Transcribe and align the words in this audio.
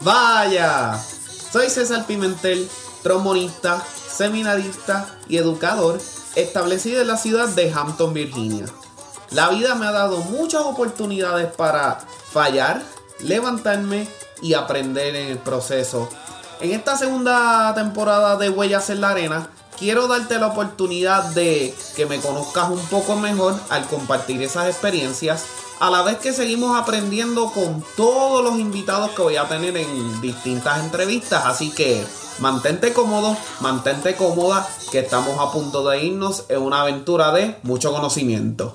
Vaya, 0.00 0.98
soy 1.52 1.70
César 1.70 2.06
Pimentel, 2.06 2.68
trombonista, 3.02 3.82
seminarista 4.10 5.08
y 5.28 5.36
educador 5.36 6.00
establecido 6.34 7.02
en 7.02 7.08
la 7.08 7.16
ciudad 7.16 7.48
de 7.48 7.72
Hampton, 7.72 8.14
Virginia. 8.14 8.66
La 9.30 9.48
vida 9.48 9.74
me 9.74 9.86
ha 9.86 9.92
dado 9.92 10.18
muchas 10.18 10.62
oportunidades 10.62 11.52
para 11.54 11.98
fallar, 12.30 12.82
levantarme 13.20 14.08
y 14.42 14.54
aprender 14.54 15.14
en 15.16 15.30
el 15.30 15.38
proceso. 15.38 16.08
En 16.60 16.72
esta 16.72 16.96
segunda 16.96 17.72
temporada 17.74 18.36
de 18.36 18.50
Huellas 18.50 18.90
en 18.90 19.00
la 19.00 19.10
Arena, 19.10 19.48
quiero 19.78 20.06
darte 20.06 20.38
la 20.38 20.48
oportunidad 20.48 21.24
de 21.34 21.74
que 21.96 22.06
me 22.06 22.20
conozcas 22.20 22.70
un 22.70 22.84
poco 22.86 23.16
mejor 23.16 23.54
al 23.70 23.86
compartir 23.86 24.42
esas 24.42 24.68
experiencias, 24.68 25.44
a 25.82 25.90
la 25.90 26.02
vez 26.02 26.18
que 26.18 26.32
seguimos 26.32 26.80
aprendiendo 26.80 27.50
con 27.50 27.82
todos 27.96 28.44
los 28.44 28.60
invitados 28.60 29.10
que 29.16 29.22
voy 29.22 29.34
a 29.34 29.48
tener 29.48 29.76
en 29.76 30.20
distintas 30.20 30.84
entrevistas. 30.84 31.44
Así 31.44 31.72
que 31.74 32.04
mantente 32.38 32.92
cómodo, 32.92 33.36
mantente 33.60 34.14
cómoda, 34.14 34.64
que 34.92 35.00
estamos 35.00 35.36
a 35.40 35.50
punto 35.50 35.88
de 35.88 36.04
irnos 36.04 36.46
en 36.50 36.62
una 36.62 36.82
aventura 36.82 37.32
de 37.32 37.56
mucho 37.64 37.92
conocimiento. 37.92 38.72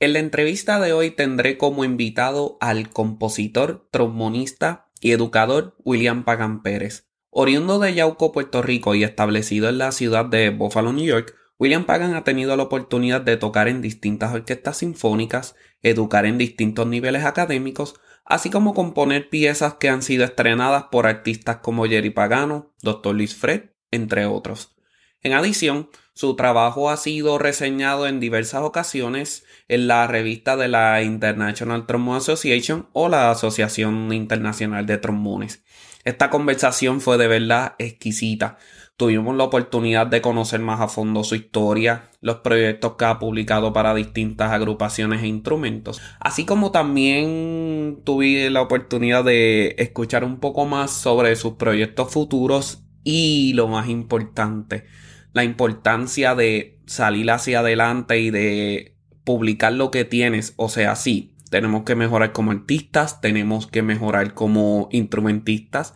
En 0.00 0.14
la 0.14 0.20
entrevista 0.20 0.80
de 0.80 0.94
hoy 0.94 1.10
tendré 1.10 1.58
como 1.58 1.84
invitado 1.84 2.56
al 2.62 2.88
compositor, 2.88 3.86
trombonista 3.90 4.88
y 5.02 5.12
educador 5.12 5.76
William 5.84 6.24
Pagan 6.24 6.62
Pérez. 6.62 7.10
Oriundo 7.28 7.78
de 7.78 7.92
Yauco, 7.92 8.32
Puerto 8.32 8.62
Rico 8.62 8.94
y 8.94 9.04
establecido 9.04 9.68
en 9.68 9.76
la 9.76 9.92
ciudad 9.92 10.24
de 10.24 10.48
Buffalo, 10.48 10.94
New 10.94 11.04
York, 11.04 11.34
William 11.58 11.84
Pagan 11.84 12.14
ha 12.14 12.24
tenido 12.24 12.54
la 12.56 12.64
oportunidad 12.64 13.22
de 13.22 13.36
tocar 13.36 13.68
en 13.68 13.80
distintas 13.80 14.34
orquestas 14.34 14.78
sinfónicas, 14.78 15.56
educar 15.82 16.26
en 16.26 16.36
distintos 16.36 16.86
niveles 16.86 17.24
académicos, 17.24 17.94
así 18.24 18.50
como 18.50 18.74
componer 18.74 19.30
piezas 19.30 19.74
que 19.74 19.88
han 19.88 20.02
sido 20.02 20.24
estrenadas 20.24 20.84
por 20.90 21.06
artistas 21.06 21.58
como 21.58 21.86
Jerry 21.86 22.10
Pagano, 22.10 22.74
Dr. 22.82 23.14
Luis 23.14 23.34
Fred, 23.34 23.70
entre 23.90 24.26
otros. 24.26 24.76
En 25.22 25.32
adición, 25.32 25.88
su 26.12 26.36
trabajo 26.36 26.90
ha 26.90 26.96
sido 26.96 27.38
reseñado 27.38 28.06
en 28.06 28.20
diversas 28.20 28.62
ocasiones 28.62 29.44
en 29.68 29.86
la 29.86 30.06
revista 30.06 30.56
de 30.56 30.68
la 30.68 31.02
International 31.02 31.86
Trombone 31.86 32.18
Association 32.18 32.88
o 32.92 33.08
la 33.08 33.30
Asociación 33.30 34.12
Internacional 34.12 34.86
de 34.86 34.98
Trombones. 34.98 35.62
Esta 36.04 36.30
conversación 36.30 37.00
fue 37.00 37.18
de 37.18 37.28
verdad 37.28 37.74
exquisita. 37.78 38.58
Tuvimos 38.96 39.36
la 39.36 39.44
oportunidad 39.44 40.06
de 40.06 40.22
conocer 40.22 40.60
más 40.60 40.80
a 40.80 40.88
fondo 40.88 41.22
su 41.22 41.34
historia, 41.34 42.10
los 42.22 42.36
proyectos 42.36 42.94
que 42.96 43.04
ha 43.04 43.18
publicado 43.18 43.74
para 43.74 43.94
distintas 43.94 44.52
agrupaciones 44.52 45.22
e 45.22 45.26
instrumentos, 45.26 46.00
así 46.18 46.46
como 46.46 46.70
también 46.70 48.00
tuve 48.04 48.48
la 48.48 48.62
oportunidad 48.62 49.22
de 49.22 49.74
escuchar 49.78 50.24
un 50.24 50.40
poco 50.40 50.64
más 50.64 50.92
sobre 50.92 51.36
sus 51.36 51.54
proyectos 51.54 52.10
futuros 52.10 52.84
y 53.04 53.52
lo 53.52 53.68
más 53.68 53.90
importante, 53.90 54.86
la 55.34 55.44
importancia 55.44 56.34
de 56.34 56.80
salir 56.86 57.30
hacia 57.30 57.60
adelante 57.60 58.18
y 58.18 58.30
de 58.30 58.96
publicar 59.24 59.74
lo 59.74 59.90
que 59.90 60.06
tienes. 60.06 60.54
O 60.56 60.70
sea, 60.70 60.96
sí, 60.96 61.34
tenemos 61.50 61.82
que 61.82 61.94
mejorar 61.94 62.32
como 62.32 62.50
artistas, 62.50 63.20
tenemos 63.20 63.66
que 63.66 63.82
mejorar 63.82 64.32
como 64.32 64.88
instrumentistas, 64.90 65.94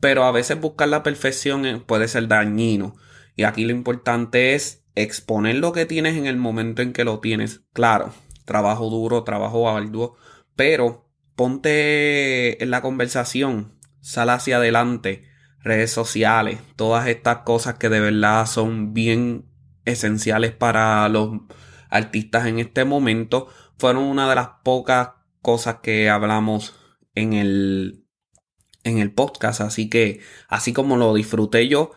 pero 0.00 0.24
a 0.24 0.32
veces 0.32 0.60
buscar 0.60 0.88
la 0.88 1.02
perfección 1.02 1.66
eh, 1.66 1.82
puede 1.84 2.08
ser 2.08 2.28
dañino. 2.28 2.94
Y 3.36 3.44
aquí 3.44 3.64
lo 3.64 3.72
importante 3.72 4.54
es 4.54 4.84
exponer 4.94 5.56
lo 5.56 5.72
que 5.72 5.86
tienes 5.86 6.16
en 6.16 6.26
el 6.26 6.36
momento 6.36 6.82
en 6.82 6.92
que 6.92 7.04
lo 7.04 7.20
tienes. 7.20 7.62
Claro, 7.72 8.12
trabajo 8.44 8.90
duro, 8.90 9.22
trabajo 9.24 9.68
arduo, 9.68 10.16
pero 10.56 11.08
ponte 11.36 12.62
en 12.62 12.70
la 12.70 12.82
conversación, 12.82 13.78
sal 14.00 14.30
hacia 14.30 14.56
adelante, 14.56 15.24
redes 15.60 15.92
sociales, 15.92 16.58
todas 16.74 17.06
estas 17.06 17.38
cosas 17.38 17.74
que 17.74 17.88
de 17.88 18.00
verdad 18.00 18.46
son 18.46 18.92
bien 18.92 19.44
esenciales 19.84 20.52
para 20.52 21.08
los 21.08 21.30
artistas 21.90 22.46
en 22.46 22.58
este 22.58 22.84
momento, 22.84 23.48
fueron 23.78 24.02
una 24.04 24.28
de 24.28 24.34
las 24.34 24.48
pocas 24.64 25.10
cosas 25.40 25.76
que 25.82 26.10
hablamos 26.10 26.74
en 27.14 27.34
el, 27.34 28.07
en 28.88 28.98
el 28.98 29.12
podcast. 29.12 29.60
Así 29.60 29.88
que, 29.88 30.20
así 30.48 30.72
como 30.72 30.96
lo 30.96 31.14
disfruté 31.14 31.68
yo, 31.68 31.92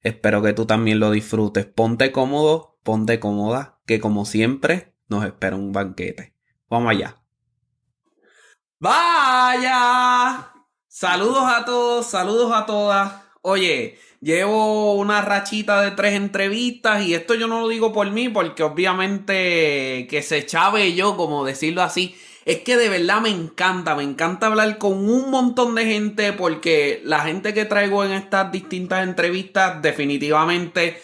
espero 0.00 0.42
que 0.42 0.52
tú 0.52 0.66
también 0.66 1.00
lo 1.00 1.10
disfrutes. 1.10 1.66
Ponte 1.66 2.12
cómodo, 2.12 2.78
ponte 2.82 3.20
cómoda, 3.20 3.80
que 3.86 4.00
como 4.00 4.24
siempre 4.24 4.94
nos 5.08 5.24
espera 5.24 5.56
un 5.56 5.72
banquete. 5.72 6.34
Vamos 6.68 6.90
allá. 6.90 7.22
¡Vaya! 8.78 10.52
Saludos 10.88 11.44
a 11.46 11.64
todos, 11.64 12.06
saludos 12.06 12.52
a 12.52 12.66
todas. 12.66 13.12
Oye, 13.42 13.98
llevo 14.20 14.94
una 14.94 15.20
rachita 15.20 15.80
de 15.82 15.92
tres 15.92 16.14
entrevistas 16.14 17.02
y 17.02 17.14
esto 17.14 17.34
yo 17.34 17.48
no 17.48 17.60
lo 17.60 17.68
digo 17.68 17.92
por 17.92 18.10
mí 18.10 18.28
porque 18.28 18.62
obviamente 18.62 20.06
que 20.08 20.22
se 20.22 20.46
chave 20.46 20.94
yo, 20.94 21.16
como 21.16 21.44
decirlo 21.44 21.82
así, 21.82 22.16
es 22.44 22.58
que 22.60 22.76
de 22.76 22.88
verdad 22.88 23.20
me 23.20 23.30
encanta, 23.30 23.94
me 23.94 24.02
encanta 24.02 24.48
hablar 24.48 24.78
con 24.78 24.92
un 24.92 25.30
montón 25.30 25.74
de 25.74 25.84
gente 25.84 26.32
porque 26.32 27.00
la 27.04 27.20
gente 27.20 27.54
que 27.54 27.64
traigo 27.64 28.04
en 28.04 28.12
estas 28.12 28.50
distintas 28.50 29.06
entrevistas 29.06 29.80
definitivamente 29.80 31.00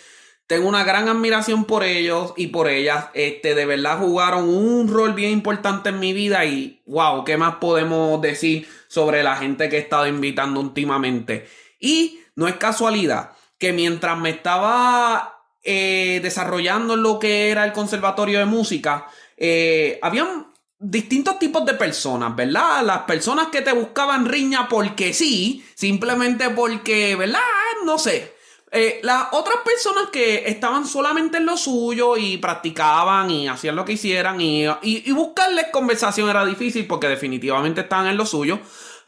tengo 0.48 0.66
una 0.66 0.82
gran 0.82 1.08
admiración 1.08 1.66
por 1.66 1.84
ellos 1.84 2.32
y 2.36 2.46
por 2.48 2.68
ellas. 2.68 3.08
Este, 3.12 3.54
de 3.54 3.66
verdad 3.66 3.98
jugaron 3.98 4.48
un 4.48 4.88
rol 4.88 5.12
bien 5.12 5.30
importante 5.30 5.90
en 5.90 6.00
mi 6.00 6.14
vida 6.14 6.44
y 6.46 6.82
wow, 6.86 7.22
¿qué 7.24 7.36
más 7.36 7.56
podemos 7.56 8.20
decir 8.22 8.66
sobre 8.88 9.22
la 9.22 9.36
gente 9.36 9.68
que 9.68 9.76
he 9.76 9.80
estado 9.80 10.06
invitando 10.06 10.58
últimamente? 10.58 11.46
Y 11.78 12.20
no 12.34 12.48
es 12.48 12.54
casualidad 12.54 13.32
que 13.58 13.74
mientras 13.74 14.18
me 14.18 14.30
estaba 14.30 15.42
eh, 15.62 16.20
desarrollando 16.22 16.96
lo 16.96 17.18
que 17.18 17.50
era 17.50 17.66
el 17.66 17.72
conservatorio 17.72 18.38
de 18.38 18.46
música, 18.46 19.06
eh, 19.36 19.98
habían 20.00 20.46
distintos 20.78 21.38
tipos 21.38 21.64
de 21.64 21.74
personas, 21.74 22.34
¿verdad? 22.36 22.84
Las 22.84 22.98
personas 23.00 23.48
que 23.48 23.62
te 23.62 23.72
buscaban 23.72 24.26
riña 24.26 24.68
porque 24.68 25.12
sí, 25.12 25.64
simplemente 25.74 26.50
porque, 26.50 27.16
¿verdad? 27.16 27.40
No 27.84 27.98
sé. 27.98 28.36
Eh, 28.70 29.00
las 29.02 29.28
otras 29.32 29.58
personas 29.64 30.10
que 30.10 30.44
estaban 30.46 30.86
solamente 30.86 31.38
en 31.38 31.46
lo 31.46 31.56
suyo 31.56 32.18
y 32.18 32.36
practicaban 32.36 33.30
y 33.30 33.48
hacían 33.48 33.76
lo 33.76 33.84
que 33.86 33.94
hicieran 33.94 34.42
y, 34.42 34.66
y, 34.82 35.10
buscarles 35.12 35.68
conversación 35.72 36.28
era 36.28 36.44
difícil 36.44 36.86
porque 36.86 37.08
definitivamente 37.08 37.80
estaban 37.80 38.08
en 38.08 38.18
lo 38.18 38.26
suyo, 38.26 38.60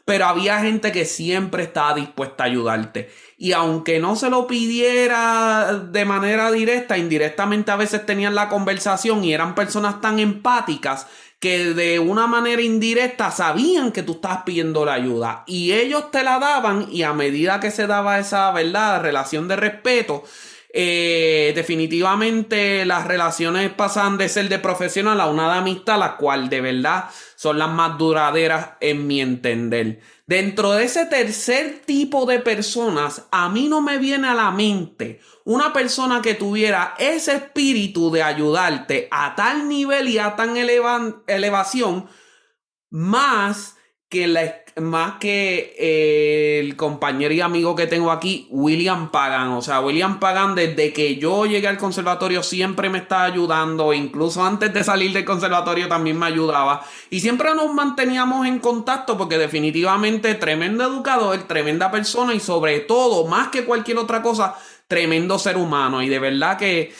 pero 0.03 0.25
había 0.25 0.59
gente 0.61 0.91
que 0.91 1.05
siempre 1.05 1.61
estaba 1.61 1.93
dispuesta 1.93 2.43
a 2.43 2.47
ayudarte. 2.47 3.11
Y 3.37 3.51
aunque 3.51 3.99
no 3.99 4.15
se 4.15 4.31
lo 4.31 4.47
pidiera 4.47 5.73
de 5.73 6.05
manera 6.05 6.51
directa, 6.51 6.97
indirectamente 6.97 7.69
a 7.69 7.75
veces 7.75 8.03
tenían 8.03 8.33
la 8.33 8.49
conversación 8.49 9.23
y 9.23 9.31
eran 9.31 9.53
personas 9.53 10.01
tan 10.01 10.17
empáticas 10.17 11.05
que 11.41 11.73
de 11.73 11.97
una 11.97 12.27
manera 12.27 12.61
indirecta 12.61 13.31
sabían 13.31 13.91
que 13.91 14.03
tú 14.03 14.13
estabas 14.13 14.43
pidiendo 14.45 14.85
la 14.85 14.93
ayuda 14.93 15.43
y 15.47 15.73
ellos 15.73 16.11
te 16.11 16.23
la 16.23 16.37
daban 16.37 16.87
y 16.91 17.01
a 17.01 17.13
medida 17.13 17.59
que 17.59 17.71
se 17.71 17.87
daba 17.87 18.19
esa 18.19 18.51
verdad, 18.51 19.01
relación 19.01 19.47
de 19.47 19.55
respeto, 19.55 20.23
eh, 20.71 21.51
definitivamente 21.55 22.85
las 22.85 23.07
relaciones 23.07 23.71
pasan 23.71 24.19
de 24.19 24.29
ser 24.29 24.49
de 24.49 24.59
profesional 24.59 25.19
a 25.19 25.27
una 25.27 25.51
de 25.51 25.57
amistad, 25.57 25.97
la 25.97 26.15
cual 26.15 26.47
de 26.47 26.61
verdad 26.61 27.05
son 27.35 27.57
las 27.57 27.71
más 27.71 27.97
duraderas 27.97 28.73
en 28.79 29.07
mi 29.07 29.19
entender. 29.19 29.99
Dentro 30.27 30.73
de 30.73 30.83
ese 30.83 31.07
tercer 31.07 31.81
tipo 31.85 32.27
de 32.27 32.37
personas, 32.39 33.23
a 33.31 33.49
mí 33.49 33.67
no 33.67 33.81
me 33.81 33.97
viene 33.97 34.27
a 34.27 34.35
la 34.35 34.51
mente 34.51 35.19
una 35.51 35.73
persona 35.73 36.21
que 36.21 36.33
tuviera 36.33 36.95
ese 36.97 37.35
espíritu 37.35 38.09
de 38.11 38.23
ayudarte 38.23 39.07
a 39.11 39.35
tal 39.35 39.67
nivel 39.67 40.07
y 40.07 40.17
a 40.17 40.35
tan 40.35 40.55
elevación, 40.57 42.07
más 42.89 43.75
que, 44.11 44.27
la, 44.27 44.55
más 44.81 45.13
que 45.19 45.73
eh, 45.79 46.59
el 46.59 46.75
compañero 46.75 47.33
y 47.33 47.39
amigo 47.39 47.75
que 47.75 47.87
tengo 47.87 48.11
aquí, 48.11 48.45
William 48.49 49.09
Pagan. 49.09 49.51
O 49.53 49.61
sea, 49.61 49.79
William 49.79 50.19
Pagan, 50.19 50.53
desde 50.53 50.91
que 50.91 51.15
yo 51.15 51.45
llegué 51.45 51.69
al 51.69 51.77
conservatorio, 51.77 52.43
siempre 52.43 52.89
me 52.89 52.97
está 52.97 53.23
ayudando. 53.23 53.93
Incluso 53.93 54.43
antes 54.43 54.73
de 54.73 54.83
salir 54.83 55.13
del 55.13 55.23
conservatorio 55.23 55.87
también 55.87 56.19
me 56.19 56.25
ayudaba. 56.25 56.85
Y 57.09 57.21
siempre 57.21 57.55
nos 57.55 57.73
manteníamos 57.73 58.45
en 58.45 58.59
contacto 58.59 59.17
porque 59.17 59.37
definitivamente 59.37 60.35
tremendo 60.35 60.83
educador, 60.83 61.37
tremenda 61.43 61.89
persona 61.89 62.33
y 62.33 62.41
sobre 62.41 62.81
todo, 62.81 63.27
más 63.27 63.47
que 63.47 63.63
cualquier 63.63 63.97
otra 63.97 64.21
cosa, 64.21 64.55
tremendo 64.91 65.39
ser 65.39 65.55
humano. 65.55 66.01
Y 66.01 66.09
de 66.09 66.19
verdad 66.19 66.57
que 66.57 66.93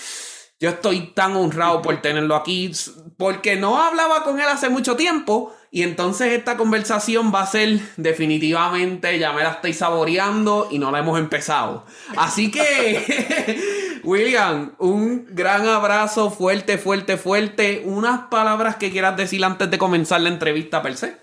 yo 0.61 0.69
estoy 0.69 1.07
tan 1.07 1.35
honrado 1.35 1.81
por 1.81 2.01
tenerlo 2.01 2.37
aquí 2.37 2.71
porque 3.17 3.57
no 3.57 3.81
hablaba 3.81 4.23
con 4.23 4.39
él 4.39 4.47
hace 4.47 4.69
mucho 4.69 4.95
tiempo 4.95 5.53
y 5.71 5.83
entonces 5.83 6.31
esta 6.31 6.55
conversación 6.55 7.33
va 7.35 7.41
a 7.41 7.47
ser 7.47 7.81
definitivamente, 7.97 9.19
ya 9.19 9.33
me 9.33 9.43
la 9.43 9.49
estoy 9.49 9.73
saboreando 9.73 10.69
y 10.71 10.79
no 10.79 10.89
la 10.89 10.99
hemos 10.99 11.19
empezado. 11.19 11.85
Así 12.15 12.49
que, 12.49 13.99
William, 14.05 14.71
un 14.79 15.27
gran 15.31 15.67
abrazo 15.67 16.31
fuerte, 16.31 16.77
fuerte, 16.77 17.17
fuerte. 17.17 17.83
Unas 17.85 18.27
palabras 18.29 18.77
que 18.77 18.89
quieras 18.89 19.17
decir 19.17 19.43
antes 19.43 19.69
de 19.69 19.77
comenzar 19.77 20.21
la 20.21 20.29
entrevista 20.29 20.81
per 20.81 20.95
se. 20.95 21.20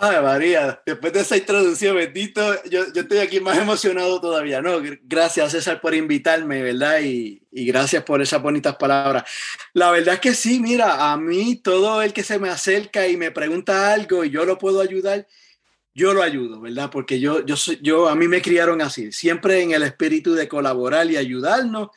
Ay, 0.00 0.22
María, 0.22 0.80
después 0.86 1.12
de 1.12 1.20
esa 1.20 1.36
introducción, 1.36 1.96
bendito, 1.96 2.40
yo, 2.64 2.92
yo 2.92 3.02
estoy 3.02 3.18
aquí 3.18 3.40
más 3.40 3.58
emocionado 3.58 4.20
todavía, 4.20 4.62
¿no? 4.62 4.80
Gracias, 5.02 5.52
César, 5.52 5.80
por 5.80 5.92
invitarme, 5.92 6.62
¿verdad? 6.62 7.00
Y, 7.00 7.42
y, 7.50 7.66
gracias 7.66 8.04
por 8.04 8.22
esas 8.22 8.40
bonitas 8.40 8.76
palabras. 8.76 9.24
La 9.72 9.90
verdad 9.90 10.14
es 10.14 10.20
que 10.20 10.34
sí, 10.34 10.60
mira, 10.60 11.10
a 11.10 11.16
mí 11.16 11.56
todo 11.56 12.00
el 12.00 12.12
que 12.12 12.22
se 12.22 12.38
me 12.38 12.48
acerca 12.48 13.08
y 13.08 13.16
me 13.16 13.32
pregunta 13.32 13.92
algo 13.92 14.24
y 14.24 14.30
yo 14.30 14.44
lo 14.44 14.56
puedo 14.56 14.80
ayudar, 14.80 15.26
yo 15.94 16.14
lo 16.14 16.22
ayudo, 16.22 16.60
¿verdad? 16.60 16.90
Porque 16.90 17.18
yo, 17.18 17.44
yo, 17.44 17.56
yo, 17.82 18.08
a 18.08 18.14
mí 18.14 18.28
me 18.28 18.40
criaron 18.40 18.80
así, 18.80 19.10
siempre 19.10 19.62
en 19.62 19.72
el 19.72 19.82
espíritu 19.82 20.34
de 20.34 20.46
colaborar 20.46 21.10
y 21.10 21.16
ayudarnos. 21.16 21.88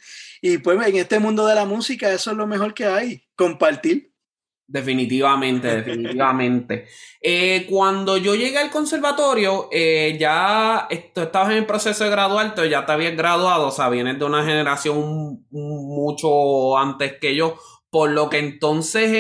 Y 0.42 0.58
pues 0.58 0.88
en 0.88 0.96
este 0.96 1.20
mundo 1.20 1.46
de 1.46 1.54
la 1.54 1.66
música, 1.66 2.12
eso 2.12 2.32
es 2.32 2.38
lo 2.38 2.48
mejor 2.48 2.74
que 2.74 2.86
hay, 2.86 3.28
compartir. 3.36 4.11
Definitivamente, 4.72 5.68
definitivamente. 5.84 6.88
Eh, 7.22 7.68
cuando 7.70 8.16
yo 8.16 8.36
llegué 8.36 8.58
al 8.58 8.72
conservatorio, 8.72 9.68
eh, 9.70 10.16
ya 10.18 10.88
esto, 10.90 11.24
estabas 11.24 11.52
en 11.52 11.58
el 11.58 11.66
proceso 11.66 12.06
de 12.06 12.10
graduarte, 12.10 12.70
ya 12.70 12.86
te 12.86 12.94
habías 12.94 13.18
graduado, 13.18 13.68
o 13.68 13.72
sea, 13.72 13.90
vienes 13.90 14.18
de 14.18 14.26
una 14.26 14.46
generación 14.46 15.46
mucho 15.52 16.78
antes 16.78 17.18
que 17.20 17.36
yo, 17.36 17.56
por 17.90 18.12
lo 18.12 18.30
que 18.30 18.40
entonces 18.40 19.12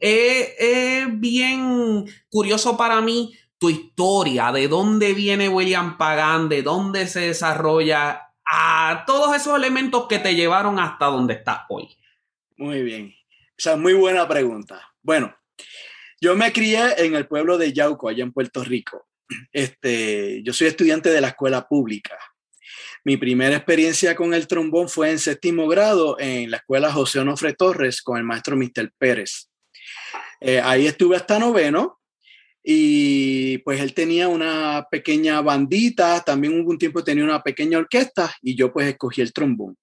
es 0.00 1.20
bien 1.20 2.06
curioso 2.28 2.76
para 2.76 3.00
mí 3.00 3.34
tu 3.58 3.70
historia, 3.70 4.50
de 4.50 4.66
dónde 4.66 5.14
viene 5.14 5.48
William 5.48 5.96
Pagan, 5.96 6.48
de 6.48 6.62
dónde 6.62 7.06
se 7.06 7.20
desarrolla, 7.20 8.32
a 8.44 9.04
todos 9.06 9.36
esos 9.36 9.56
elementos 9.56 10.06
que 10.08 10.18
te 10.18 10.34
llevaron 10.34 10.80
hasta 10.80 11.06
donde 11.06 11.34
estás 11.34 11.60
hoy. 11.68 11.88
Muy 12.56 12.82
bien. 12.82 13.17
Es 13.58 13.76
muy 13.76 13.92
buena 13.92 14.28
pregunta. 14.28 14.88
Bueno, 15.02 15.36
yo 16.20 16.36
me 16.36 16.52
crié 16.52 16.94
en 16.98 17.16
el 17.16 17.26
pueblo 17.26 17.58
de 17.58 17.72
Yauco, 17.72 18.08
allá 18.08 18.22
en 18.22 18.32
Puerto 18.32 18.62
Rico. 18.62 19.08
Este, 19.52 20.44
yo 20.44 20.52
soy 20.52 20.68
estudiante 20.68 21.10
de 21.10 21.20
la 21.20 21.28
escuela 21.28 21.66
pública. 21.66 22.16
Mi 23.04 23.16
primera 23.16 23.56
experiencia 23.56 24.14
con 24.14 24.32
el 24.32 24.46
trombón 24.46 24.88
fue 24.88 25.10
en 25.10 25.18
séptimo 25.18 25.66
grado 25.66 26.16
en 26.20 26.52
la 26.52 26.58
escuela 26.58 26.92
José 26.92 27.18
Onofre 27.18 27.52
Torres 27.54 28.00
con 28.00 28.16
el 28.16 28.22
maestro 28.22 28.56
Mr. 28.56 28.92
Pérez. 28.96 29.50
Eh, 30.40 30.60
ahí 30.60 30.86
estuve 30.86 31.16
hasta 31.16 31.40
noveno 31.40 32.00
y 32.62 33.58
pues 33.58 33.80
él 33.80 33.92
tenía 33.92 34.28
una 34.28 34.86
pequeña 34.88 35.40
bandita, 35.40 36.22
también 36.22 36.60
hubo 36.60 36.70
un 36.70 36.78
tiempo 36.78 37.02
tenía 37.02 37.24
una 37.24 37.42
pequeña 37.42 37.78
orquesta 37.78 38.32
y 38.40 38.54
yo 38.54 38.72
pues 38.72 38.86
escogí 38.86 39.20
el 39.20 39.32
trombón. 39.32 39.76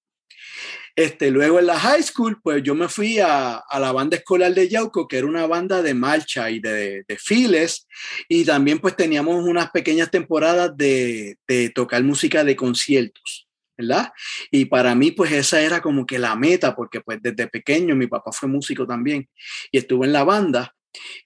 Este, 0.96 1.30
luego 1.30 1.58
en 1.58 1.66
la 1.66 1.78
high 1.78 2.02
school, 2.02 2.40
pues 2.42 2.62
yo 2.62 2.74
me 2.74 2.88
fui 2.88 3.18
a, 3.18 3.56
a, 3.56 3.78
la 3.78 3.92
banda 3.92 4.16
escolar 4.16 4.54
de 4.54 4.66
Yauco, 4.66 5.06
que 5.06 5.18
era 5.18 5.26
una 5.26 5.46
banda 5.46 5.82
de 5.82 5.92
marcha 5.92 6.50
y 6.50 6.58
de, 6.58 7.04
de 7.06 7.18
files, 7.18 7.86
y 8.30 8.46
también 8.46 8.78
pues 8.78 8.96
teníamos 8.96 9.44
unas 9.44 9.70
pequeñas 9.70 10.10
temporadas 10.10 10.74
de, 10.74 11.36
de, 11.46 11.68
tocar 11.68 12.02
música 12.02 12.44
de 12.44 12.56
conciertos, 12.56 13.46
¿verdad? 13.76 14.10
Y 14.50 14.64
para 14.64 14.94
mí 14.94 15.10
pues 15.10 15.32
esa 15.32 15.60
era 15.60 15.82
como 15.82 16.06
que 16.06 16.18
la 16.18 16.34
meta, 16.34 16.74
porque 16.74 17.02
pues 17.02 17.18
desde 17.20 17.46
pequeño 17.46 17.94
mi 17.94 18.06
papá 18.06 18.32
fue 18.32 18.48
músico 18.48 18.86
también 18.86 19.28
y 19.70 19.76
estuvo 19.76 20.02
en 20.02 20.14
la 20.14 20.24
banda. 20.24 20.72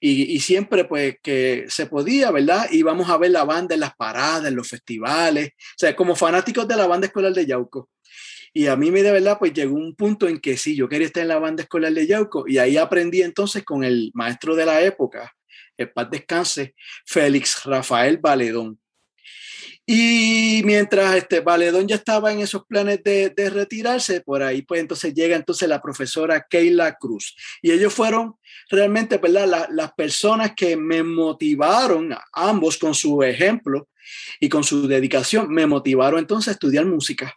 Y, 0.00 0.34
y, 0.34 0.40
siempre 0.40 0.84
pues 0.84 1.18
que 1.22 1.66
se 1.68 1.86
podía, 1.86 2.32
¿verdad? 2.32 2.66
Íbamos 2.72 3.08
a 3.08 3.16
ver 3.18 3.30
la 3.30 3.44
banda 3.44 3.74
en 3.74 3.80
las 3.80 3.94
paradas, 3.94 4.48
en 4.48 4.56
los 4.56 4.66
festivales, 4.66 5.50
o 5.50 5.78
sea, 5.78 5.94
como 5.94 6.16
fanáticos 6.16 6.66
de 6.66 6.74
la 6.74 6.88
banda 6.88 7.06
escolar 7.06 7.32
de 7.32 7.46
Yauco. 7.46 7.88
Y 8.52 8.66
a 8.66 8.76
mí, 8.76 8.90
de 8.90 9.12
verdad, 9.12 9.38
pues 9.38 9.52
llegó 9.52 9.74
un 9.74 9.94
punto 9.94 10.28
en 10.28 10.40
que 10.40 10.56
sí, 10.56 10.74
yo 10.74 10.88
quería 10.88 11.06
estar 11.06 11.22
en 11.22 11.28
la 11.28 11.38
banda 11.38 11.62
escolar 11.62 11.92
de 11.92 12.06
Yauco 12.06 12.48
y 12.48 12.58
ahí 12.58 12.76
aprendí 12.76 13.22
entonces 13.22 13.64
con 13.64 13.84
el 13.84 14.10
maestro 14.14 14.56
de 14.56 14.66
la 14.66 14.82
época, 14.82 15.36
el 15.76 15.90
paz 15.90 16.10
descanse, 16.10 16.74
Félix 17.06 17.64
Rafael 17.64 18.18
Valedón. 18.18 18.78
Y 19.86 20.62
mientras 20.64 21.16
este 21.16 21.40
Valedón 21.40 21.88
ya 21.88 21.96
estaba 21.96 22.32
en 22.32 22.40
esos 22.40 22.64
planes 22.64 23.02
de, 23.02 23.30
de, 23.30 23.50
retirarse, 23.50 24.20
por 24.20 24.42
ahí 24.42 24.62
pues 24.62 24.80
entonces 24.80 25.12
llega 25.14 25.34
entonces 25.34 25.68
la 25.68 25.82
profesora 25.82 26.46
Keila 26.48 26.96
Cruz. 26.96 27.34
Y 27.60 27.72
ellos 27.72 27.92
fueron 27.92 28.36
realmente, 28.68 29.18
¿verdad? 29.18 29.48
La, 29.48 29.68
las 29.70 29.92
personas 29.94 30.52
que 30.54 30.76
me 30.76 31.02
motivaron, 31.02 32.14
ambos 32.32 32.78
con 32.78 32.94
su 32.94 33.22
ejemplo 33.22 33.88
y 34.38 34.48
con 34.48 34.62
su 34.62 34.86
dedicación, 34.86 35.48
me 35.52 35.66
motivaron 35.66 36.20
entonces 36.20 36.48
a 36.48 36.52
estudiar 36.52 36.84
música. 36.84 37.34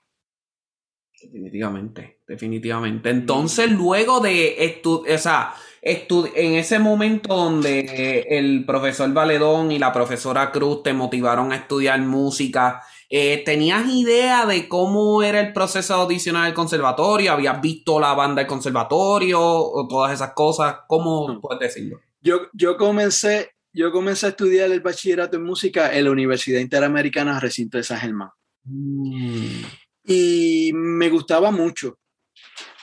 Definitivamente, 1.34 2.20
definitivamente. 2.28 3.10
Entonces, 3.10 3.72
luego 3.72 4.20
de 4.20 4.66
estudiar, 4.66 5.16
o 5.16 5.20
sea, 5.20 5.56
en 5.82 6.54
ese 6.54 6.78
momento 6.78 7.34
donde 7.34 8.24
el 8.30 8.64
profesor 8.68 9.12
Valedón 9.12 9.72
y 9.72 9.80
la 9.80 9.92
profesora 9.92 10.52
Cruz 10.52 10.84
te 10.84 10.94
motivaron 10.94 11.52
a 11.52 11.56
estudiar 11.56 12.00
música, 12.02 12.84
eh, 13.10 13.42
¿tenías 13.44 13.84
idea 13.90 14.46
de 14.46 14.68
cómo 14.68 15.24
era 15.24 15.40
el 15.40 15.54
proceso 15.54 15.96
audicional 15.96 16.46
del 16.46 16.54
conservatorio? 16.54 17.32
¿Habías 17.32 17.60
visto 17.60 18.00
la 18.00 18.14
banda 18.14 18.42
del 18.42 18.48
conservatorio 18.48 19.42
o 19.42 19.88
todas 19.88 20.14
esas 20.14 20.34
cosas? 20.34 20.82
¿Cómo 20.88 21.42
puedes 21.42 21.62
decirlo? 21.62 22.00
Yo, 22.22 22.42
yo, 22.54 22.78
comencé, 22.78 23.56
yo 23.74 23.92
comencé 23.92 24.28
a 24.28 24.30
estudiar 24.30 24.72
el 24.72 24.82
bachillerato 24.82 25.38
en 25.38 25.46
música 25.46 25.98
en 25.98 26.06
la 26.06 26.12
Universidad 26.12 26.60
Interamericana 26.60 27.40
Recinto 27.40 27.80
de 27.80 27.84
San 27.84 27.98
Germán. 27.98 28.30
Mm 28.66 29.64
y 30.04 30.72
me 30.74 31.10
gustaba 31.10 31.52
mucho. 31.52 31.98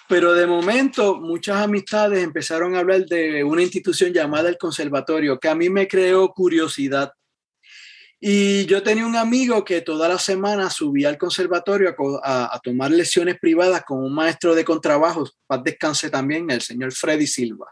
Pero 0.08 0.32
de 0.32 0.46
momento 0.46 1.20
muchas 1.20 1.62
amistades 1.62 2.24
empezaron 2.24 2.74
a 2.74 2.80
hablar 2.80 3.06
de 3.06 3.44
una 3.44 3.62
institución 3.62 4.12
llamada 4.12 4.48
el 4.48 4.58
conservatorio, 4.58 5.38
que 5.38 5.48
a 5.48 5.54
mí 5.54 5.70
me 5.70 5.86
creó 5.86 6.28
curiosidad. 6.30 7.12
Y 8.18 8.66
yo 8.66 8.82
tenía 8.82 9.06
un 9.06 9.16
amigo 9.16 9.64
que 9.64 9.80
toda 9.80 10.08
la 10.08 10.18
semana 10.18 10.68
subía 10.68 11.08
al 11.08 11.16
conservatorio 11.16 11.88
a, 11.88 11.94
a, 12.22 12.56
a 12.56 12.58
tomar 12.58 12.90
lecciones 12.90 13.38
privadas 13.40 13.82
con 13.86 14.04
un 14.04 14.12
maestro 14.12 14.54
de 14.54 14.64
contrabajo, 14.64 15.30
paz 15.46 15.62
descanse 15.64 16.10
también, 16.10 16.50
el 16.50 16.60
señor 16.60 16.92
Freddy 16.92 17.26
Silva. 17.26 17.66